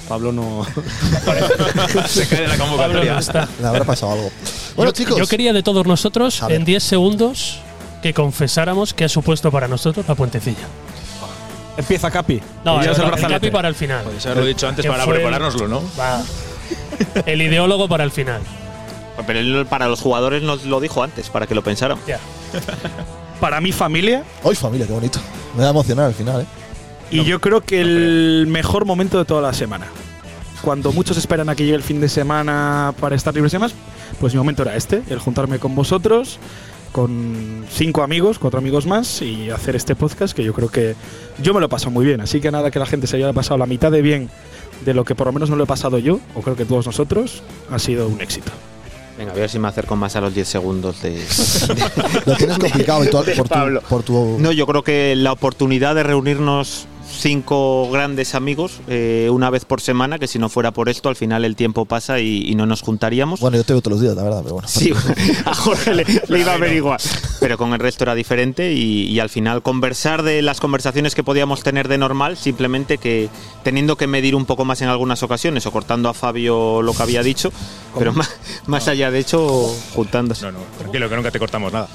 Pablo 0.08 0.32
no. 0.32 0.64
Se 2.06 2.28
cae 2.28 2.42
de 2.42 2.48
la 2.48 2.58
convocatoria. 2.58 3.14
no 3.14 3.18
está. 3.18 3.48
Le 3.60 3.66
habrá 3.66 3.84
pasado 3.84 4.12
algo. 4.12 4.30
Bueno, 4.76 4.92
yo, 4.92 4.96
chicos. 4.96 5.18
yo 5.18 5.26
quería 5.26 5.52
de 5.52 5.62
todos 5.62 5.86
nosotros, 5.86 6.42
en 6.48 6.64
10 6.64 6.82
segundos, 6.82 7.60
que 8.02 8.12
confesáramos 8.12 8.92
qué 8.92 9.04
ha 9.04 9.08
supuesto 9.08 9.50
para 9.50 9.68
nosotros 9.68 10.06
la 10.06 10.14
puentecilla. 10.14 10.66
Empieza 11.76 12.10
Capi. 12.10 12.40
No, 12.64 12.80
el. 12.80 12.94
Capi 12.94 13.50
para 13.50 13.68
el 13.68 13.74
final. 13.74 14.04
Podéis 14.04 14.26
haberlo 14.26 14.44
dicho 14.44 14.68
antes 14.68 14.86
para 14.86 15.06
preparárnoslo, 15.06 15.68
¿no? 15.68 15.82
Va. 15.98 16.22
El 17.26 17.42
ideólogo 17.42 17.88
para 17.88 18.04
el 18.04 18.10
final. 18.10 18.42
Pero 19.26 19.38
él 19.38 19.66
para 19.68 19.88
los 19.88 20.00
jugadores 20.00 20.42
nos 20.42 20.64
lo 20.64 20.80
dijo 20.80 21.02
antes, 21.02 21.30
para 21.30 21.46
que 21.46 21.54
lo 21.54 21.62
pensaran. 21.62 21.98
Ya. 22.06 22.18
Para 23.40 23.60
mi 23.60 23.72
familia. 23.72 24.24
Hoy 24.42 24.54
familia, 24.54 24.86
qué 24.86 24.92
bonito. 24.92 25.18
Me 25.54 25.62
va 25.62 25.68
a 25.68 25.70
emocionar 25.70 26.06
al 26.06 26.14
final, 26.14 26.42
¿eh? 26.42 26.46
Y 27.10 27.24
yo 27.24 27.40
creo 27.40 27.60
que 27.60 27.80
el 27.80 28.46
mejor 28.48 28.86
momento 28.86 29.18
de 29.18 29.24
toda 29.24 29.42
la 29.42 29.52
semana. 29.52 29.86
Cuando 30.62 30.92
muchos 30.92 31.16
esperan 31.16 31.48
a 31.48 31.54
que 31.54 31.64
llegue 31.64 31.76
el 31.76 31.82
fin 31.82 32.00
de 32.00 32.08
semana 32.08 32.94
para 32.98 33.14
estar 33.14 33.34
libres 33.34 33.52
y 33.52 33.56
demás, 33.56 33.74
pues 34.18 34.32
mi 34.32 34.38
momento 34.38 34.62
era 34.62 34.74
este, 34.74 35.02
el 35.10 35.18
juntarme 35.18 35.58
con 35.58 35.74
vosotros, 35.74 36.38
con 36.90 37.66
cinco 37.70 38.02
amigos, 38.02 38.38
cuatro 38.38 38.58
amigos 38.58 38.86
más, 38.86 39.20
y 39.20 39.50
hacer 39.50 39.76
este 39.76 39.94
podcast 39.94 40.34
que 40.34 40.42
yo 40.42 40.54
creo 40.54 40.70
que 40.70 40.96
yo 41.42 41.52
me 41.52 41.60
lo 41.60 41.66
he 41.66 41.68
pasado 41.68 41.90
muy 41.90 42.06
bien. 42.06 42.20
Así 42.20 42.40
que 42.40 42.50
nada 42.50 42.70
que 42.70 42.78
la 42.78 42.86
gente 42.86 43.06
se 43.06 43.16
haya 43.16 43.32
pasado 43.32 43.58
la 43.58 43.66
mitad 43.66 43.92
de 43.92 44.00
bien 44.00 44.30
de 44.84 44.94
lo 44.94 45.04
que 45.04 45.14
por 45.14 45.26
lo 45.26 45.32
menos 45.32 45.50
me 45.50 45.56
lo 45.56 45.64
he 45.64 45.66
pasado 45.66 45.98
yo, 45.98 46.18
o 46.34 46.40
creo 46.40 46.56
que 46.56 46.64
todos 46.64 46.86
nosotros, 46.86 47.42
ha 47.70 47.78
sido 47.78 48.08
un 48.08 48.20
éxito. 48.20 48.50
Venga, 49.16 49.30
a 49.32 49.34
ver 49.36 49.48
si 49.48 49.58
me 49.60 49.68
acerco 49.68 49.94
más 49.94 50.16
a 50.16 50.20
los 50.20 50.34
10 50.34 50.48
segundos 50.48 51.00
de. 51.02 51.12
Lo 52.26 52.34
tienes 52.36 52.58
complicado 52.58 53.04
y 53.04 53.08
tú- 53.10 53.22
de 53.22 53.34
por, 53.36 53.48
tu, 53.48 53.54
Pablo. 53.54 53.80
por 53.88 54.02
tu. 54.02 54.36
No, 54.40 54.50
yo 54.50 54.66
creo 54.66 54.82
que 54.82 55.14
la 55.16 55.30
oportunidad 55.32 55.94
de 55.94 56.02
reunirnos 56.02 56.86
cinco 57.18 57.90
grandes 57.90 58.34
amigos 58.34 58.80
eh, 58.88 59.28
una 59.30 59.50
vez 59.50 59.64
por 59.64 59.80
semana, 59.80 60.18
que 60.18 60.26
si 60.26 60.38
no 60.38 60.48
fuera 60.48 60.72
por 60.72 60.88
esto, 60.88 61.08
al 61.08 61.16
final 61.16 61.44
el 61.44 61.56
tiempo 61.56 61.84
pasa 61.84 62.20
y, 62.20 62.42
y 62.46 62.54
no 62.54 62.66
nos 62.66 62.82
juntaríamos. 62.82 63.40
Bueno, 63.40 63.56
yo 63.56 63.64
te 63.64 63.72
veo 63.72 63.82
todos 63.82 63.92
los 63.98 64.02
días, 64.02 64.16
la 64.16 64.22
verdad, 64.22 64.40
pero 64.42 64.54
bueno. 64.54 64.68
Sí, 64.68 64.92
a 65.44 65.54
Jorge 65.54 65.94
le, 65.94 66.04
le 66.28 66.38
iba 66.40 66.54
a 66.54 66.58
ver 66.58 66.72
igual. 66.72 66.98
Pero 67.40 67.58
con 67.58 67.72
el 67.72 67.78
resto 67.80 68.04
era 68.04 68.14
diferente 68.14 68.72
y, 68.72 69.02
y 69.06 69.20
al 69.20 69.28
final 69.28 69.62
conversar 69.62 70.22
de 70.22 70.42
las 70.42 70.60
conversaciones 70.60 71.14
que 71.14 71.22
podíamos 71.22 71.62
tener 71.62 71.88
de 71.88 71.98
normal, 71.98 72.36
simplemente 72.36 72.98
que 72.98 73.28
teniendo 73.62 73.96
que 73.96 74.06
medir 74.06 74.34
un 74.34 74.46
poco 74.46 74.64
más 74.64 74.82
en 74.82 74.88
algunas 74.88 75.22
ocasiones 75.22 75.66
o 75.66 75.72
cortando 75.72 76.08
a 76.08 76.14
Fabio 76.14 76.82
lo 76.82 76.92
que 76.92 77.02
había 77.02 77.22
dicho, 77.22 77.52
pero 77.98 78.12
más, 78.12 78.30
más 78.66 78.88
allá 78.88 79.10
de 79.10 79.18
hecho, 79.18 79.74
juntándose. 79.94 80.44
No, 80.46 80.52
no, 80.52 80.58
tranquilo, 80.78 81.08
que 81.08 81.16
nunca 81.16 81.30
te 81.30 81.38
cortamos 81.38 81.72
nada. 81.72 81.88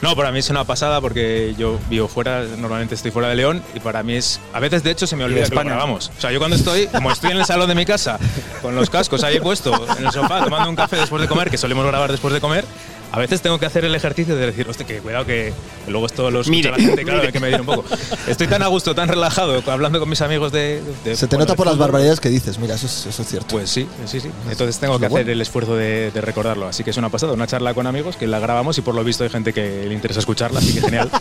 No, 0.00 0.14
para 0.14 0.30
mí 0.30 0.38
es 0.38 0.48
una 0.50 0.64
pasada 0.64 1.00
porque 1.00 1.54
yo 1.58 1.78
vivo 1.90 2.06
fuera, 2.08 2.42
normalmente 2.42 2.94
estoy 2.94 3.10
fuera 3.10 3.28
de 3.28 3.34
León 3.34 3.62
y 3.74 3.80
para 3.80 4.02
mí 4.02 4.14
es. 4.14 4.40
A 4.52 4.60
veces, 4.60 4.82
de 4.82 4.90
hecho, 4.92 5.06
se 5.06 5.16
me 5.16 5.24
olvida 5.24 5.40
que 5.40 5.44
España. 5.44 5.70
grabamos. 5.70 6.10
O 6.16 6.20
sea, 6.20 6.30
yo 6.30 6.38
cuando 6.38 6.56
estoy, 6.56 6.86
como 6.86 7.10
estoy 7.10 7.32
en 7.32 7.38
el 7.38 7.44
salón 7.44 7.68
de 7.68 7.74
mi 7.74 7.84
casa, 7.84 8.18
con 8.62 8.76
los 8.76 8.88
cascos 8.90 9.24
ahí 9.24 9.40
puesto, 9.40 9.72
en 9.98 10.06
el 10.06 10.12
sofá, 10.12 10.44
tomando 10.44 10.70
un 10.70 10.76
café 10.76 10.96
después 10.96 11.20
de 11.22 11.28
comer, 11.28 11.50
que 11.50 11.58
solemos 11.58 11.84
grabar 11.86 12.10
después 12.12 12.32
de 12.32 12.40
comer, 12.40 12.64
a 13.10 13.18
veces 13.18 13.40
tengo 13.40 13.58
que 13.58 13.66
hacer 13.66 13.84
el 13.84 13.94
ejercicio 13.94 14.36
de 14.36 14.46
decir, 14.46 14.68
hostia, 14.68 14.86
que 14.86 14.98
cuidado 14.98 15.24
que 15.24 15.52
luego 15.86 16.06
esto 16.06 16.30
lo 16.30 16.40
escucha 16.40 16.56
Mire, 16.56 16.70
la 16.70 16.76
gente, 16.76 17.02
claro, 17.04 17.16
mire. 17.18 17.26
hay 17.28 17.32
que 17.32 17.40
medir 17.40 17.60
un 17.60 17.66
poco. 17.66 17.84
Estoy 18.26 18.46
tan 18.48 18.62
a 18.62 18.66
gusto, 18.66 18.94
tan 18.94 19.08
relajado, 19.08 19.62
hablando 19.70 19.98
con 19.98 20.08
mis 20.10 20.20
amigos 20.20 20.52
de. 20.52 20.82
de- 21.04 21.16
Se 21.16 21.26
te 21.26 21.36
bueno, 21.36 21.46
nota 21.46 21.56
por 21.56 21.66
las 21.66 21.78
barbaridades 21.78 22.20
que 22.20 22.28
dices, 22.28 22.58
mira, 22.58 22.74
eso 22.74 22.86
es, 22.86 23.06
eso 23.06 23.22
es 23.22 23.28
cierto. 23.28 23.48
Pues 23.48 23.70
sí, 23.70 23.88
sí, 24.06 24.20
sí. 24.20 24.30
Entonces 24.50 24.78
tengo 24.78 24.94
es 24.94 25.00
que 25.00 25.06
hacer 25.06 25.10
bueno. 25.24 25.30
el 25.32 25.40
esfuerzo 25.40 25.74
de, 25.76 26.10
de 26.10 26.20
recordarlo. 26.20 26.68
Así 26.68 26.84
que 26.84 26.90
es 26.90 26.96
una 26.98 27.08
pasada, 27.08 27.32
una 27.32 27.46
charla 27.46 27.72
con 27.74 27.86
amigos 27.86 28.16
que 28.16 28.26
la 28.26 28.38
grabamos 28.40 28.76
y 28.78 28.82
por 28.82 28.94
lo 28.94 29.02
visto 29.04 29.24
hay 29.24 29.30
gente 29.30 29.52
que 29.52 29.84
le 29.86 29.94
interesa 29.94 30.20
escucharla, 30.20 30.58
así 30.58 30.74
que 30.74 30.80
genial. 30.82 31.10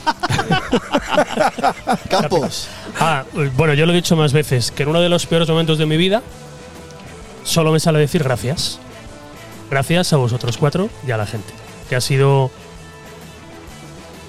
Campos. 2.10 2.68
Ah, 3.00 3.24
bueno, 3.56 3.74
yo 3.74 3.86
lo 3.86 3.94
he 3.94 3.96
dicho 3.96 4.16
más 4.16 4.34
veces, 4.34 4.72
que 4.72 4.84
en 4.84 4.90
uno 4.90 5.02
de 5.02 5.10
los 5.10 5.26
peores 5.26 5.48
momentos 5.50 5.78
de 5.78 5.86
mi 5.86 5.98
vida 5.98 6.22
solo 7.44 7.72
me 7.72 7.80
sale 7.80 8.00
decir 8.00 8.24
gracias. 8.24 8.80
Gracias 9.70 10.14
a 10.14 10.18
vosotros 10.18 10.58
cuatro 10.58 10.90
y 11.06 11.12
a 11.12 11.18
la 11.18 11.26
gente, 11.26 11.54
que 11.90 11.96
ha 11.96 12.02
sido 12.02 12.52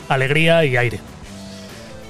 alegría 0.09 0.64
y 0.64 0.76
aire. 0.76 1.01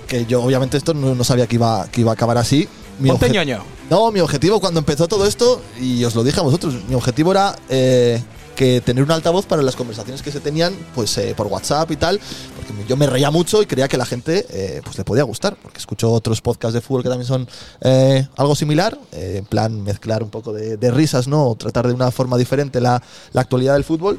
Que 0.07 0.25
yo, 0.27 0.43
obviamente, 0.43 0.77
esto 0.77 0.95
no, 0.95 1.15
no 1.15 1.25
sabía 1.25 1.47
que 1.47 1.57
iba, 1.57 1.87
que 1.91 2.01
iba 2.01 2.11
a 2.11 2.15
acabar 2.15 2.39
así. 2.39 2.69
Mi 2.99 3.11
Ponte 3.11 3.31
ñoño. 3.31 3.63
No, 3.91 4.11
mi 4.11 4.21
objetivo 4.21 4.61
cuando 4.61 4.81
empezó 4.81 5.09
todo 5.09 5.27
esto, 5.27 5.63
y 5.81 6.05
os 6.05 6.15
lo 6.15 6.23
dije 6.23 6.41
a 6.41 6.43
vosotros, 6.43 6.75
mi 6.89 6.95
objetivo 6.95 7.33
era 7.33 7.57
eh, 7.69 8.23
que 8.55 8.81
tener 8.81 9.03
un 9.03 9.11
altavoz 9.11 9.47
para 9.47 9.63
las 9.63 9.77
conversaciones 9.77 10.21
que 10.21 10.31
se 10.33 10.41
tenían 10.41 10.75
pues 10.95 11.17
eh, 11.17 11.33
por 11.37 11.47
WhatsApp 11.47 11.91
y 11.93 11.97
tal, 11.97 12.21
porque 12.57 12.73
yo 12.89 12.97
me 12.97 13.07
reía 13.07 13.31
mucho 13.31 13.63
y 13.63 13.67
creía 13.67 13.89
que 13.89 13.97
la 13.97 14.05
gente 14.05 14.45
eh, 14.51 14.83
pues 14.85 14.99
le 14.99 15.05
podía 15.05 15.23
gustar, 15.23 15.57
porque 15.63 15.79
escucho 15.79 16.13
otros 16.13 16.43
podcasts 16.43 16.75
de 16.75 16.81
fútbol 16.81 17.03
que 17.03 17.09
también 17.09 17.27
son 17.27 17.49
eh, 17.81 18.27
algo 18.37 18.55
similar, 18.57 18.99
eh, 19.13 19.37
en 19.39 19.47
plan 19.47 19.83
mezclar 19.83 20.23
un 20.23 20.31
poco 20.31 20.53
de, 20.53 20.77
de 20.77 20.91
risas, 20.91 21.29
¿no? 21.29 21.47
O 21.47 21.55
tratar 21.55 21.87
de 21.87 21.95
una 21.95 22.11
forma 22.11 22.37
diferente 22.37 22.81
la, 22.81 23.03
la 23.33 23.41
actualidad 23.41 23.75
del 23.75 23.85
fútbol. 23.85 24.19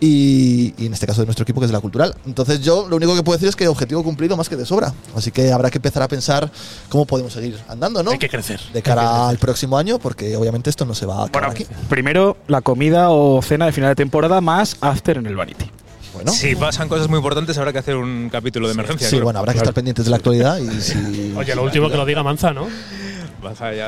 Y, 0.00 0.74
y 0.76 0.86
en 0.86 0.92
este 0.92 1.06
caso 1.06 1.22
de 1.22 1.26
nuestro 1.26 1.42
equipo 1.44 1.60
que 1.60 1.66
es 1.66 1.72
la 1.72 1.80
cultural. 1.80 2.14
Entonces 2.26 2.60
yo 2.60 2.86
lo 2.88 2.96
único 2.96 3.14
que 3.14 3.22
puedo 3.22 3.36
decir 3.36 3.48
es 3.48 3.56
que 3.56 3.66
objetivo 3.66 4.02
cumplido 4.04 4.36
más 4.36 4.48
que 4.48 4.56
de 4.56 4.66
sobra. 4.66 4.92
Así 5.14 5.30
que 5.30 5.52
habrá 5.52 5.70
que 5.70 5.78
empezar 5.78 6.02
a 6.02 6.08
pensar 6.08 6.50
cómo 6.90 7.06
podemos 7.06 7.32
seguir 7.32 7.58
andando, 7.68 8.02
¿no? 8.02 8.10
Hay 8.10 8.18
que 8.18 8.28
crecer. 8.28 8.60
de 8.74 8.82
cara 8.82 9.28
al 9.28 9.38
próximo 9.38 9.78
año, 9.78 9.98
porque 9.98 10.36
obviamente 10.36 10.68
esto 10.68 10.84
no 10.84 10.94
se 10.94 11.06
va 11.06 11.22
a 11.22 11.24
acabar 11.26 11.50
aquí. 11.50 11.66
Primero, 11.88 12.36
la 12.46 12.60
comida 12.60 13.08
o 13.10 13.40
cena 13.40 13.64
de 13.66 13.72
final 13.72 13.90
de 13.90 13.96
temporada 13.96 14.40
más 14.42 14.76
after 14.82 15.16
en 15.16 15.26
el 15.26 15.34
Vanity. 15.36 15.70
Bueno, 16.12 16.32
Si 16.32 16.54
pasan 16.56 16.88
cosas 16.88 17.08
muy 17.08 17.18
importantes, 17.18 17.56
habrá 17.58 17.72
que 17.72 17.78
hacer 17.78 17.96
un 17.96 18.28
capítulo 18.30 18.68
de 18.68 18.74
emergencia. 18.74 19.06
sí, 19.08 19.16
creo. 19.16 19.24
bueno, 19.24 19.38
habrá 19.38 19.52
que 19.52 19.58
estar 19.58 19.74
pendientes 19.74 20.04
de 20.06 20.10
la 20.10 20.16
actualidad 20.16 20.58
y 20.58 20.80
si. 20.80 21.34
Oye, 21.36 21.54
lo 21.54 21.62
último 21.62 21.90
que 21.90 21.96
lo 21.96 22.04
diga 22.06 22.22
Manza, 22.22 22.52
¿no? 22.52 22.68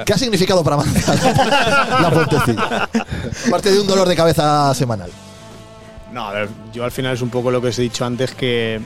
¿Qué 0.07 0.13
ha 0.13 0.19
significado 0.19 0.63
para 0.63 0.77
Manza 0.77 1.15
la 2.03 2.11
puentecilla? 2.11 2.89
Aparte 3.47 3.73
de 3.73 3.81
un 3.81 3.87
dolor 3.87 4.07
de 4.09 4.15
cabeza 4.15 4.73
semanal. 4.75 5.11
No, 6.19 6.27
a 6.27 6.33
ver, 6.33 6.49
yo 6.73 6.83
al 6.83 6.91
final 6.91 7.15
es 7.15 7.23
un 7.23 7.31
poco 7.31 7.53
lo 7.53 7.63
que 7.63 7.69
os 7.69 7.79
he 7.79 7.83
dicho 7.83 8.05
antes, 8.05 8.35
que, 8.35 8.81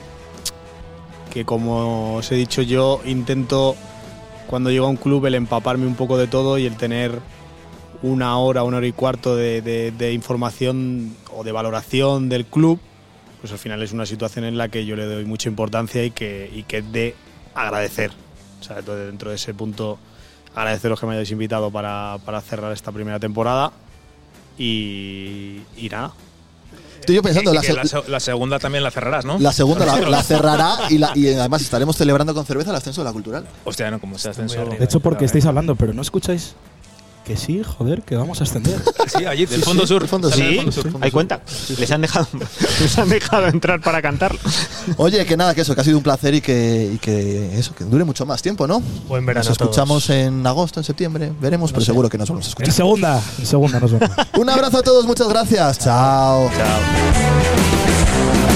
que 1.33 1.47
como 1.47 2.17
os 2.17 2.31
he 2.31 2.35
dicho 2.35 2.61
yo, 2.61 3.01
intento 3.07 3.75
cuando 4.47 4.71
llego 4.71 4.85
a 4.85 4.91
un 4.91 4.99
club 4.99 5.25
el 5.25 5.37
empaparme 5.37 5.87
un 5.87 5.95
poco 5.95 6.19
de 6.19 6.27
todo 6.27 6.59
y 6.59 6.67
el 6.67 6.77
tener 6.77 7.21
una 8.03 8.37
hora, 8.37 8.65
una 8.65 8.77
hora 8.77 8.87
y 8.87 8.93
cuarto 8.93 9.35
de, 9.35 10.11
información 10.13 11.17
o 11.35 11.43
de 11.43 11.53
valoración 11.53 12.29
del 12.29 12.45
club, 12.45 12.79
pues 13.41 13.51
al 13.51 13.59
final 13.59 13.83
es 13.83 13.93
una 13.93 14.05
situación 14.05 14.45
en 14.45 14.59
la 14.59 14.69
que 14.69 14.85
yo 14.85 14.95
le 14.95 15.07
doy 15.07 15.25
mucha 15.25 15.49
importancia 15.49 16.05
y 16.05 16.11
que, 16.11 16.51
y 16.53 16.65
que 16.65 16.79
es 16.79 16.93
de 16.93 17.15
agradecer. 17.55 18.11
O 18.69 18.93
dentro 18.95 19.31
de 19.31 19.37
ese 19.37 19.55
punto, 19.55 19.99
agradeceros 20.55 21.01
que 21.01 21.07
me 21.07 21.15
hayáis 21.15 21.31
invitado 21.31 21.71
para, 21.71 22.19
para 22.27 22.43
cerrar 22.43 22.73
esta 22.73 22.93
primera 22.93 23.19
temporada 23.19 23.73
y, 24.59 25.63
y 25.79 25.89
nada, 25.91 26.13
Estoy 27.03 27.17
yo 27.17 27.23
pensando, 27.23 27.51
Y 27.53 27.55
la, 27.55 27.63
la, 27.75 27.85
se- 27.85 28.09
la 28.09 28.21
segunda 28.21 28.59
también 28.59 28.83
la 28.85 28.91
cerrarás, 28.91 29.25
¿no? 29.25 29.39
la 29.39 29.53
segunda 29.53 29.85
la, 29.85 30.01
la 30.09 30.23
cerrará 30.25 30.77
y, 30.89 30.99
la- 30.99 31.13
y 31.15 31.29
además 31.35 31.61
estaremos 31.63 31.97
celebrando 31.97 32.33
con 32.35 32.47
cerveza 32.47 32.71
el 32.71 32.77
ascenso 32.77 33.01
de 33.03 33.05
la 33.07 33.13
cultural. 33.13 33.45
Hostia, 33.65 33.91
no, 33.91 34.01
como 34.01 34.19
sea 34.19 34.31
ascenso. 34.31 34.65
De 34.65 34.85
hecho, 34.85 35.01
porque 35.01 35.25
estáis 35.25 35.45
hablando, 35.47 35.75
pero 35.77 35.93
no 35.93 36.01
escucháis 36.03 36.55
que 37.25 37.37
sí, 37.37 37.63
joder, 37.63 38.03
que 38.03 38.17
vamos 38.17 38.41
a 38.41 38.45
ascender. 38.45 38.81
Sí, 39.13 39.27
allí, 39.27 39.45
del 39.47 39.63
fondo 39.63 39.87
sur. 39.87 40.07
fondo 40.09 40.29
del 40.31 40.39
Sí, 40.39 40.57
fondo 40.57 40.73
sur. 40.73 40.91
hay 41.01 41.11
cuenta. 41.11 41.41
Les 41.79 41.91
han 41.91 42.01
dejado, 42.01 42.27
les 42.81 42.99
han 42.99 43.09
dejado 43.11 43.47
entrar 43.49 43.81
para 43.81 44.01
cantarlo. 44.01 44.39
Oye, 44.97 45.27
que 45.27 45.37
nada, 45.37 45.55
que 45.55 45.61
eso, 45.61 45.75
que 45.75 45.81
ha 45.83 45.85
sido 45.85 45.99
un 45.99 46.03
placer 46.03 46.35
y 46.35 46.41
que, 46.41 46.93
y 46.95 46.99
que 46.99 47.59
eso, 47.59 47.75
que 47.75 47.85
dure 47.85 48.05
mucho 48.05 48.25
más 48.25 48.41
tiempo, 48.41 48.67
¿no? 48.67 48.81
Buen 49.09 49.27
verano 49.27 49.47
Nos 49.47 49.59
todos. 49.59 49.71
escuchamos 49.71 50.09
en 50.11 50.47
agosto, 50.47 50.81
en 50.81 50.85
septiembre, 50.85 51.33
veremos, 51.41 51.73
pero 51.73 51.85
seguro 51.85 52.09
que 52.09 52.17
nos 52.17 52.29
vamos 52.29 52.47
a 52.47 52.47
En 52.47 52.51
escuchar. 52.51 52.73
segunda, 52.73 53.21
en 53.39 53.47
segunda 53.47 53.81
nos 53.81 53.93
vemos. 53.93 54.11
Un 54.39 54.49
abrazo 54.49 54.79
a 54.79 54.83
todos, 54.83 55.05
muchas 55.05 55.29
gracias. 55.29 55.79
Chao. 55.81 56.49
Chao. 56.57 58.52